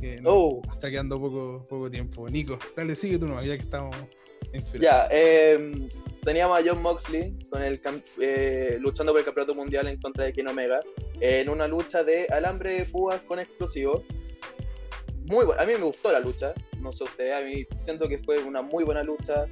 Que 0.00 0.20
no- 0.20 0.30
Oh, 0.30 0.62
está 0.72 0.90
quedando 0.90 1.20
poco, 1.20 1.66
poco 1.68 1.88
tiempo. 1.90 2.28
Nico, 2.28 2.58
dale, 2.76 2.96
sigue 2.96 3.18
tú 3.18 3.28
nomás, 3.28 3.44
ya 3.44 3.54
que 3.56 3.62
estamos 3.62 3.94
ya, 4.80 5.08
eh, 5.10 5.88
teníamos 6.22 6.58
a 6.58 6.62
John 6.64 6.82
Moxley 6.82 7.34
con 7.50 7.62
el 7.62 7.80
eh, 8.20 8.78
luchando 8.80 9.12
por 9.12 9.20
el 9.20 9.24
campeonato 9.24 9.54
mundial 9.54 9.88
en 9.88 10.00
contra 10.00 10.24
de 10.24 10.32
Ken 10.32 10.48
Omega 10.48 10.80
en 11.20 11.48
una 11.48 11.66
lucha 11.66 12.04
de 12.04 12.26
alambre 12.26 12.72
de 12.74 12.84
púas 12.84 13.20
con 13.22 13.38
explosivo. 13.38 14.04
Muy 15.26 15.44
buena, 15.44 15.62
a 15.62 15.66
mí 15.66 15.72
me 15.74 15.84
gustó 15.84 16.10
la 16.10 16.20
lucha, 16.20 16.54
no 16.80 16.92
sé 16.92 17.04
usted, 17.04 17.32
a 17.32 17.42
mí 17.42 17.66
siento 17.84 18.08
que 18.08 18.18
fue 18.18 18.38
una 18.38 18.62
muy 18.62 18.84
buena 18.84 19.02
lucha, 19.02 19.44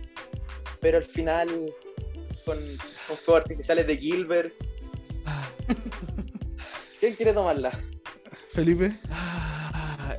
pero 0.81 0.97
al 0.98 1.05
final 1.05 1.48
con, 2.47 2.56
con 2.56 3.16
fuegos 3.16 3.43
artificiales 3.43 3.86
de 3.86 3.97
Gilbert, 3.98 4.55
¿quién 7.01 7.14
quiere 7.14 7.35
tomarla? 7.35 7.78
Felipe, 8.48 8.98
Ah, 9.10 9.65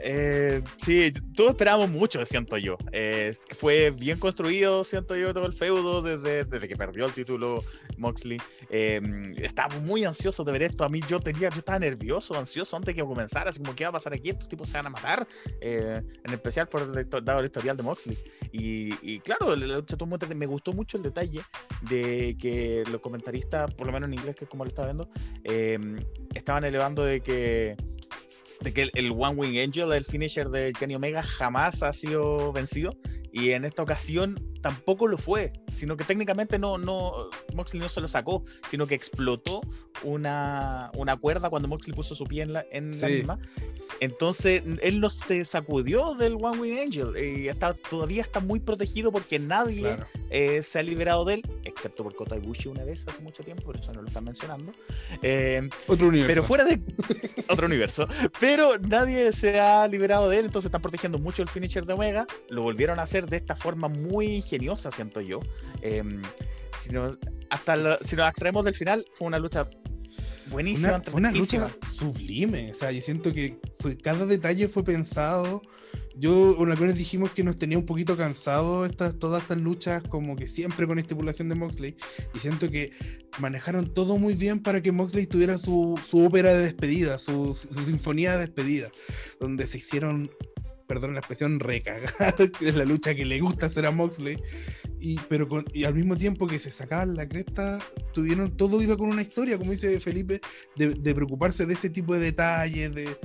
eh, 0.10 0.64
sí, 0.78 1.12
todos 1.36 1.50
esperábamos 1.50 1.90
mucho, 1.90 2.26
siento 2.26 2.58
yo. 2.58 2.78
Eh, 2.94 3.36
fue 3.60 3.92
bien 3.92 4.18
construido, 4.18 4.86
siento 4.86 5.18
yo, 5.18 5.34
todo 5.34 5.46
el 5.46 5.52
feudo 5.52 6.02
desde, 6.02 6.46
desde 6.46 6.70
que 6.70 6.78
perdió 6.78 7.08
el 7.08 7.12
título 7.12 7.62
Moxley. 7.98 8.38
Eh, 8.70 9.02
estaba 9.36 9.76
muy 9.80 10.06
ansioso 10.06 10.46
de 10.46 10.54
ver 10.54 10.64
esto. 10.64 10.86
A 10.86 10.90
mí 10.90 11.02
yo 11.10 11.20
tenía, 11.20 11.50
yo 11.50 11.60
estaba 11.60 11.80
nervioso, 11.80 12.36
ansioso 12.36 12.78
antes 12.78 12.96
de 12.96 13.02
que 13.02 13.06
comenzara. 13.06 13.50
Así 13.50 13.60
como, 13.60 13.76
¿qué 13.76 13.84
va 13.84 13.90
a 13.90 13.94
pasar 13.94 14.14
aquí? 14.14 14.30
Estos 14.30 14.48
tipos 14.48 14.70
se 14.70 14.78
van 14.78 14.88
a 14.88 14.92
matar. 14.92 15.28
Eh, 15.60 16.02
en 16.24 16.34
especial 16.34 16.70
por 16.70 16.84
el, 16.84 17.10
dado 17.10 17.40
el 17.40 17.46
historial 17.46 17.76
de 17.76 17.84
Moxley. 17.84 18.18
Y, 18.54 19.20
claro, 19.20 19.58
la 19.58 19.76
lucha 19.76 19.98
me 20.36 20.46
gustó 20.46 20.72
mucho 20.72 20.96
el 20.96 21.04
detalle 21.04 21.42
de 21.82 22.38
que 22.40 22.84
los 22.90 23.02
comentaristas, 23.02 23.74
por 23.74 23.88
lo 23.88 23.92
menos 23.92 24.08
en 24.08 24.14
inglés, 24.14 24.38
que 24.38 24.46
es 24.46 24.50
como 24.50 24.64
lo 24.64 24.70
estaba 24.70 24.88
viendo, 24.88 25.10
eh, 25.44 25.78
estaban 26.34 26.64
elevando 26.64 27.04
de 27.04 27.20
que 27.20 27.76
de 28.62 28.74
que 28.74 28.84
el, 28.84 28.92
el 28.96 29.12
One 29.12 29.36
Wing 29.36 29.60
Angel, 29.60 29.92
el 29.92 30.06
finisher 30.06 30.50
del 30.50 30.74
Kenny 30.74 30.96
Omega, 30.96 31.24
jamás 31.24 31.84
ha 31.84 31.94
sido 31.94 32.52
vencido. 32.52 32.96
Y 33.32 33.52
en 33.52 33.66
esta 33.66 33.84
ocasión 33.84 34.42
tampoco 34.62 35.08
lo 35.08 35.18
fue, 35.18 35.54
sino 35.72 35.96
que 35.96 36.04
técnicamente 36.04 36.58
no, 36.58 36.78
no, 36.78 37.30
Moxley 37.54 37.80
no 37.80 37.90
se 37.90 38.02
lo 38.02 38.08
sacó, 38.08 38.44
sino 38.68 38.88
que 38.88 38.96
explotó 38.96 39.62
una, 40.04 40.92
una 40.96 41.18
cuerda 41.18 41.50
cuando 41.50 41.68
Moxley 41.68 41.96
puso 41.96 42.16
su 42.16 42.24
pie 42.24 42.44
en 42.44 42.54
la, 42.54 42.66
en 42.72 43.00
la 43.00 43.08
misma. 43.08 43.40
Entonces 44.00 44.64
él 44.82 45.00
no 45.00 45.10
se 45.10 45.46
sacudió 45.46 46.16
del 46.16 46.34
One 46.34 46.60
Wing 46.60 46.80
Angel 46.80 47.18
y 47.18 47.48
está, 47.48 47.74
todavía 47.74 48.22
está 48.22 48.40
muy 48.40 48.60
protegido 48.60 49.12
porque 49.12 49.40
nadie 49.40 49.82
claro. 49.82 50.08
eh, 50.30 50.64
se 50.64 50.80
ha 50.80 50.84
liberado 50.84 51.26
de 51.26 51.36
él, 51.36 51.42
excepto 51.68 52.04
por 52.04 52.16
Kota 52.16 52.36
Ibushi 52.36 52.70
una 52.70 52.84
vez 52.84 53.06
hace 53.08 53.22
mucho 53.22 53.44
tiempo, 53.44 53.64
por 53.64 53.76
eso 53.76 53.92
no 53.94 54.02
lo 54.02 54.08
están 54.08 54.24
mencionando. 54.24 54.72
Eh, 55.22 55.68
Otro 55.88 56.08
universo. 56.08 56.28
pero 56.34 56.44
fuera 56.44 56.64
de 56.64 56.80
otro 57.50 57.68
universo. 57.68 58.08
Pero 58.40 58.78
nadie 58.80 59.32
se 59.34 59.60
ha 59.60 59.88
liberado 59.88 60.30
de 60.30 60.40
él, 60.40 60.46
entonces 60.46 60.68
están 60.68 60.82
protegiendo 60.82 61.18
mucho 61.20 61.42
el 61.42 61.50
finisher 61.50 61.86
de 61.86 61.94
Omega. 61.94 62.26
Lo 62.50 62.64
volvieron 62.64 63.00
a 63.00 63.04
hacer 63.04 63.28
de 63.28 63.38
esta 63.38 63.56
forma 63.56 63.88
muy 63.88 64.38
ingeniosa, 64.38 64.92
siento 64.92 65.22
yo. 65.22 65.40
Em, 65.82 66.22
si, 66.74 66.92
nos, 66.92 67.18
hasta 67.50 67.98
si 68.04 68.16
nos 68.16 68.26
abstraemos 68.26 68.66
del 68.66 68.76
final, 68.76 69.06
fue 69.14 69.28
una 69.28 69.40
lucha 69.40 69.70
buenísima. 70.50 70.96
Una- 70.96 71.02
fue 71.04 71.14
una 71.16 71.32
lucha 71.32 71.76
sublime. 71.98 72.72
O 72.72 72.74
sea, 72.76 72.92
yo 72.92 73.02
siento 73.02 73.34
que 73.34 73.60
fue, 73.80 73.98
cada 73.98 74.26
detalle 74.26 74.68
fue 74.68 74.84
pensado. 74.84 75.62
Yo, 76.20 76.56
una 76.58 76.74
vez 76.74 76.96
dijimos 76.96 77.32
que 77.32 77.44
nos 77.44 77.58
tenía 77.58 77.78
un 77.78 77.86
poquito 77.86 78.18
cansado 78.18 78.86
estas, 78.86 79.20
todas 79.20 79.44
estas 79.44 79.60
luchas, 79.60 80.02
como 80.02 80.36
que 80.36 80.48
siempre 80.48 80.88
con 80.88 80.98
estipulación 80.98 81.48
de 81.50 81.56
Moxley. 81.56 81.96
Y 82.34 82.40
siento 82.40 82.72
que 82.72 82.92
manejaron 83.40 83.94
todo 83.94 84.18
muy 84.18 84.34
bien 84.34 84.62
para 84.64 84.82
que 84.82 84.92
Moxley 84.92 85.28
tuviera 85.28 85.60
su, 85.60 86.00
su 86.10 86.26
ópera 86.26 86.54
de 86.56 86.64
despedida, 86.64 87.20
su, 87.20 87.54
su 87.54 87.86
sinfonía 87.86 88.32
de 88.34 88.40
despedida, 88.40 88.90
donde 89.40 89.68
se 89.68 89.78
hicieron, 89.78 90.32
perdón 90.88 91.14
la 91.14 91.20
expresión, 91.20 91.60
recagar, 91.60 92.36
que 92.36 92.50
es 92.70 92.76
la 92.76 92.86
lucha 92.86 93.14
que 93.14 93.26
le 93.26 93.40
gusta 93.40 93.68
hacer 93.68 93.86
a 93.86 93.92
Moxley. 93.92 94.42
Y, 95.00 95.20
pero 95.30 95.48
con, 95.48 95.66
y 95.74 95.84
al 95.84 95.94
mismo 95.94 96.16
tiempo 96.18 96.48
que 96.48 96.60
se 96.60 96.72
sacaban 96.72 97.16
la 97.16 97.28
cresta, 97.28 97.80
tuvieron, 98.14 98.56
todo 98.56 98.82
iba 98.82 98.98
con 98.98 99.10
una 99.10 99.22
historia, 99.22 99.58
como 99.58 99.72
dice 99.72 100.00
Felipe, 100.00 100.42
de, 100.76 100.96
de 100.96 101.14
preocuparse 101.14 101.66
de 101.66 101.74
ese 101.74 101.90
tipo 101.90 102.14
de 102.16 102.22
detalles. 102.22 102.96
De... 102.96 103.18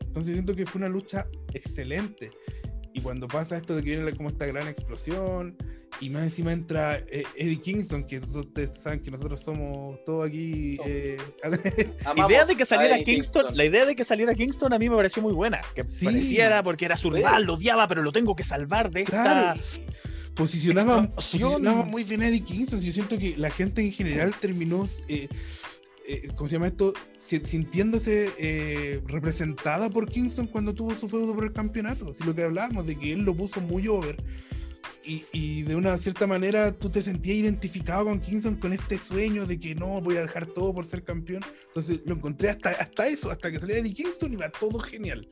Entonces 0.00 0.34
siento 0.34 0.54
que 0.54 0.66
fue 0.66 0.78
una 0.78 0.88
lucha 0.88 1.26
excelente. 1.52 2.30
Y 2.92 3.00
cuando 3.00 3.26
pasa 3.28 3.56
esto 3.56 3.74
de 3.74 3.82
que 3.82 3.96
viene 3.96 4.12
como 4.14 4.28
esta 4.28 4.46
gran 4.46 4.68
explosión, 4.68 5.56
y 6.00 6.10
más 6.10 6.24
encima 6.24 6.52
entra 6.52 6.98
eh, 6.98 7.24
Eddie 7.36 7.60
Kingston, 7.60 8.04
que 8.06 8.18
ustedes 8.18 8.76
saben 8.80 9.00
que 9.00 9.10
nosotros 9.10 9.40
somos 9.40 9.98
todos 10.04 10.26
aquí. 10.28 10.78
eh, 10.84 11.16
La 12.16 12.26
idea 12.26 12.44
de 12.44 12.56
que 12.56 12.66
saliera 12.66 13.02
Kingston, 13.02 13.56
la 13.56 13.64
idea 13.64 13.86
de 13.86 13.96
que 13.96 14.04
saliera 14.04 14.34
Kingston 14.34 14.72
a 14.72 14.78
mí 14.78 14.88
me 14.90 14.96
pareció 14.96 15.22
muy 15.22 15.32
buena. 15.32 15.60
Que 15.74 15.84
Sí. 15.84 16.04
pareciera 16.04 16.62
porque 16.62 16.84
era 16.84 16.96
su 16.96 17.08
Sí. 17.08 17.16
rival, 17.16 17.44
lo 17.44 17.54
odiaba, 17.54 17.88
pero 17.88 18.02
lo 18.02 18.12
tengo 18.12 18.34
que 18.36 18.44
salvar 18.44 18.90
de 18.90 19.02
esta. 19.02 19.22
Claro. 19.22 19.60
posicionaba, 20.34 21.08
posicionaba 21.14 21.82
muy 21.84 22.04
bien 22.04 22.22
a 22.22 22.28
Eddie 22.28 22.44
Kingston. 22.44 22.80
Yo 22.82 22.92
siento 22.92 23.18
que 23.18 23.36
la 23.36 23.50
gente 23.50 23.80
en 23.80 23.90
general 23.92 24.34
terminó, 24.38 24.84
eh, 25.08 25.28
eh, 26.06 26.28
¿cómo 26.34 26.46
se 26.48 26.56
llama 26.56 26.66
esto? 26.66 26.92
Si- 27.16 27.40
Sintiéndose 27.44 28.30
eh, 28.38 29.00
representada 29.06 29.88
por 29.90 30.10
Kingston 30.10 30.46
cuando 30.46 30.74
tuvo 30.74 30.94
su 30.94 31.08
feudo 31.08 31.34
por 31.34 31.44
el 31.44 31.52
campeonato. 31.52 32.12
Si 32.12 32.22
lo 32.24 32.34
que 32.34 32.42
hablábamos, 32.44 32.86
de 32.86 32.98
que 32.98 33.12
él 33.14 33.20
lo 33.22 33.34
puso 33.34 33.60
muy 33.62 33.88
over. 33.88 34.22
Y, 35.04 35.24
y 35.32 35.62
de 35.62 35.76
una 35.76 35.96
cierta 35.98 36.26
manera 36.26 36.72
tú 36.72 36.90
te 36.90 37.00
sentías 37.00 37.36
identificado 37.36 38.04
con 38.06 38.20
Kingston 38.20 38.56
con 38.56 38.72
este 38.72 38.98
sueño 38.98 39.46
de 39.46 39.58
que 39.60 39.74
no 39.74 40.00
voy 40.00 40.16
a 40.16 40.22
dejar 40.22 40.46
todo 40.46 40.74
por 40.74 40.84
ser 40.84 41.04
campeón. 41.04 41.42
Entonces 41.68 42.00
lo 42.04 42.14
encontré 42.14 42.50
hasta, 42.50 42.70
hasta 42.70 43.06
eso, 43.06 43.30
hasta 43.30 43.50
que 43.50 43.60
salía 43.60 43.78
Eddie 43.78 43.94
Kingston 43.94 44.32
y 44.32 44.36
va 44.36 44.50
todo 44.50 44.78
genial. 44.80 45.28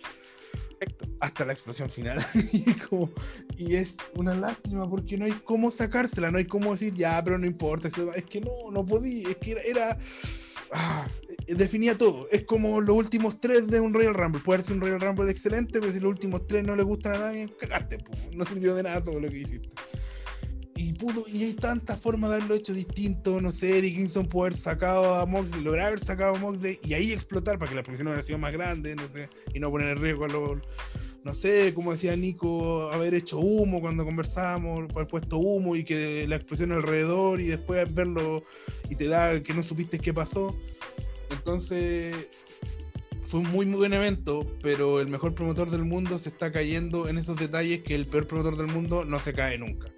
Hasta 1.21 1.45
la 1.45 1.53
explosión 1.53 1.89
final. 1.91 2.25
y, 2.53 2.73
como- 2.75 3.11
y 3.57 3.75
es 3.77 3.97
una 4.15 4.35
lástima 4.35 4.89
porque 4.89 5.17
no 5.17 5.25
hay 5.25 5.33
cómo 5.33 5.71
sacársela, 5.71 6.31
no 6.31 6.39
hay 6.39 6.47
cómo 6.47 6.73
decir 6.73 6.95
ya, 6.95 7.23
pero 7.25 7.39
no 7.39 7.47
importa. 7.47 7.89
Es 8.15 8.25
que 8.25 8.41
no, 8.41 8.71
no 8.71 8.85
podía, 8.85 9.31
es 9.31 9.37
que 9.39 9.53
era. 9.53 9.63
era- 9.63 9.99
ah, 10.75 11.09
eh, 11.47 11.55
definía 11.55 11.97
todo. 11.97 12.29
Es 12.31 12.45
como 12.45 12.81
los 12.81 12.97
últimos 12.97 13.41
tres 13.41 13.67
de 13.69 13.81
un 13.81 13.95
Royal 13.95 14.15
Rumble. 14.15 14.43
Puede 14.45 14.63
ser 14.63 14.75
un 14.75 14.83
Royal 14.83 15.01
Rumble 15.01 15.31
excelente, 15.31 15.81
pero 15.81 15.93
si 15.93 16.01
los 16.01 16.11
últimos 16.11 16.47
tres 16.47 16.65
no 16.65 16.77
le 16.77 16.83
gustan 16.83 17.15
a 17.15 17.19
nadie, 17.19 17.49
cagaste, 17.61 17.99
no 18.33 18.45
sirvió 18.45 18.75
de 18.75 18.83
nada 18.83 19.03
todo 19.03 19.21
lo 19.21 19.29
que 19.29 19.39
hiciste. 19.39 19.71
Y 20.77 20.93
pudo, 20.95 21.25
y 21.29 21.45
hay 21.45 21.55
tantas 21.55 22.01
formas 22.01 22.31
de 22.31 22.37
haberlo 22.37 22.57
hecho 22.57 22.75
distinto, 22.75 23.41
no 23.41 23.53
sé, 23.53 23.79
Eddie 23.79 23.95
Kingston 23.95 24.27
puede 24.27 24.49
haber 24.49 24.61
sacado 24.61 25.15
a 25.15 25.25
Moxley, 25.25 25.63
lograr 25.63 25.87
haber 25.87 26.01
sacado 26.01 26.35
a 26.35 26.39
Moxley 26.39 26.81
y 26.83 26.95
ahí 26.95 27.13
explotar 27.13 27.59
para 27.59 27.69
que 27.69 27.77
la 27.77 27.81
explosión 27.83 28.09
hubiera 28.09 28.23
sido 28.23 28.39
más 28.39 28.53
grande, 28.53 28.97
no 28.97 29.07
sé, 29.09 29.29
y 29.55 29.61
no 29.61 29.71
poner 29.71 29.91
en 29.91 30.03
riesgo 30.03 30.25
a 30.25 30.29
los, 30.29 30.59
no 31.25 31.35
sé, 31.35 31.73
como 31.75 31.93
decía 31.93 32.15
Nico, 32.17 32.91
haber 32.93 33.15
hecho 33.15 33.39
humo 33.39 33.81
cuando 33.81 34.05
conversábamos, 34.05 34.89
haber 34.95 35.07
puesto 35.09 35.39
humo 35.39 35.75
y 35.75 35.85
que 35.85 36.27
la 36.29 36.37
explosión 36.37 36.71
alrededor 36.73 37.41
y 37.41 37.47
después 37.49 37.93
verlo 37.95 38.45
y 38.91 38.95
te 38.97 39.09
da 39.09 39.43
que 39.43 39.55
no 39.55 39.63
supiste 39.63 39.99
qué 39.99 40.13
pasó. 40.13 40.55
Entonces, 41.31 42.15
fue 43.29 43.41
un 43.41 43.51
muy, 43.51 43.65
muy 43.67 43.79
buen 43.79 43.95
evento, 43.95 44.47
pero 44.63 45.01
el 45.01 45.09
mejor 45.09 45.35
promotor 45.35 45.71
del 45.71 45.85
mundo 45.85 46.19
se 46.19 46.29
está 46.29 46.53
cayendo 46.53 47.09
en 47.09 47.17
esos 47.19 47.39
detalles 47.39 47.83
que 47.83 47.95
el 47.95 48.07
peor 48.07 48.27
promotor 48.27 48.57
del 48.57 48.67
mundo 48.69 49.05
no 49.05 49.19
se 49.19 49.33
cae 49.33 49.57
nunca. 49.59 49.89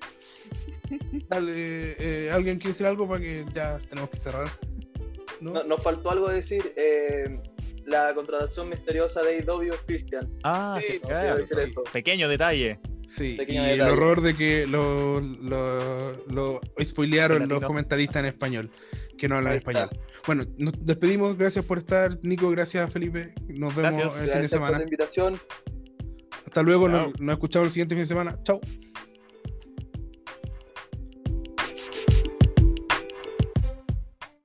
Dale, 1.29 1.53
eh, 1.99 2.31
¿alguien 2.31 2.57
quiere 2.59 2.71
decir 2.71 2.87
algo 2.87 3.09
para 3.09 3.21
que 3.21 3.45
ya 3.53 3.79
tenemos 3.89 4.11
que 4.11 4.17
cerrar? 4.19 4.49
¿No? 5.41 5.53
No- 5.53 5.65
nos 5.65 5.83
faltó 5.83 6.11
algo 6.13 6.29
decir. 6.29 6.73
eh, 6.77 7.41
la 7.87 8.13
contratación 8.15 8.69
misteriosa 8.69 9.23
de 9.23 9.39
es 9.39 9.47
Christian. 9.87 10.29
Ah, 10.43 10.79
Sí, 10.81 10.95
sí, 10.95 11.01
claro, 11.01 11.45
sí. 11.47 11.75
Pequeño 11.93 12.29
detalle. 12.29 12.81
Sí, 13.09 13.39
y 13.47 13.57
el 13.57 13.81
horror 13.83 14.21
de 14.21 14.35
que 14.37 14.67
lo, 14.67 15.21
lo, 15.21 16.25
lo 16.27 16.61
spoilearon 16.83 17.49
los 17.49 17.63
comentaristas 17.63 18.17
en 18.17 18.27
español, 18.27 18.71
que 19.17 19.29
no 19.29 19.37
hablan 19.37 19.55
español. 19.55 19.89
Bueno, 20.27 20.45
nos 20.59 20.73
despedimos, 20.85 21.39
gracias 21.39 21.65
por 21.65 21.79
estar, 21.79 22.19
Nico, 22.23 22.51
gracias 22.51 22.93
Felipe, 22.93 23.33
nos 23.47 23.75
vemos 23.77 23.93
Gracias. 23.93 24.05
el 24.07 24.11
fin 24.13 24.21
de 24.21 24.27
Gracias 24.27 24.51
por 24.51 24.59
semana. 24.59 24.79
la 24.79 24.85
invitación. 24.85 25.41
Hasta 26.45 26.63
luego, 26.65 26.89
nos, 26.89 27.21
nos 27.21 27.33
escuchamos 27.35 27.67
el 27.69 27.73
siguiente 27.73 27.95
fin 27.95 28.03
de 28.03 28.09
semana. 28.09 28.39
Chao. 28.43 28.61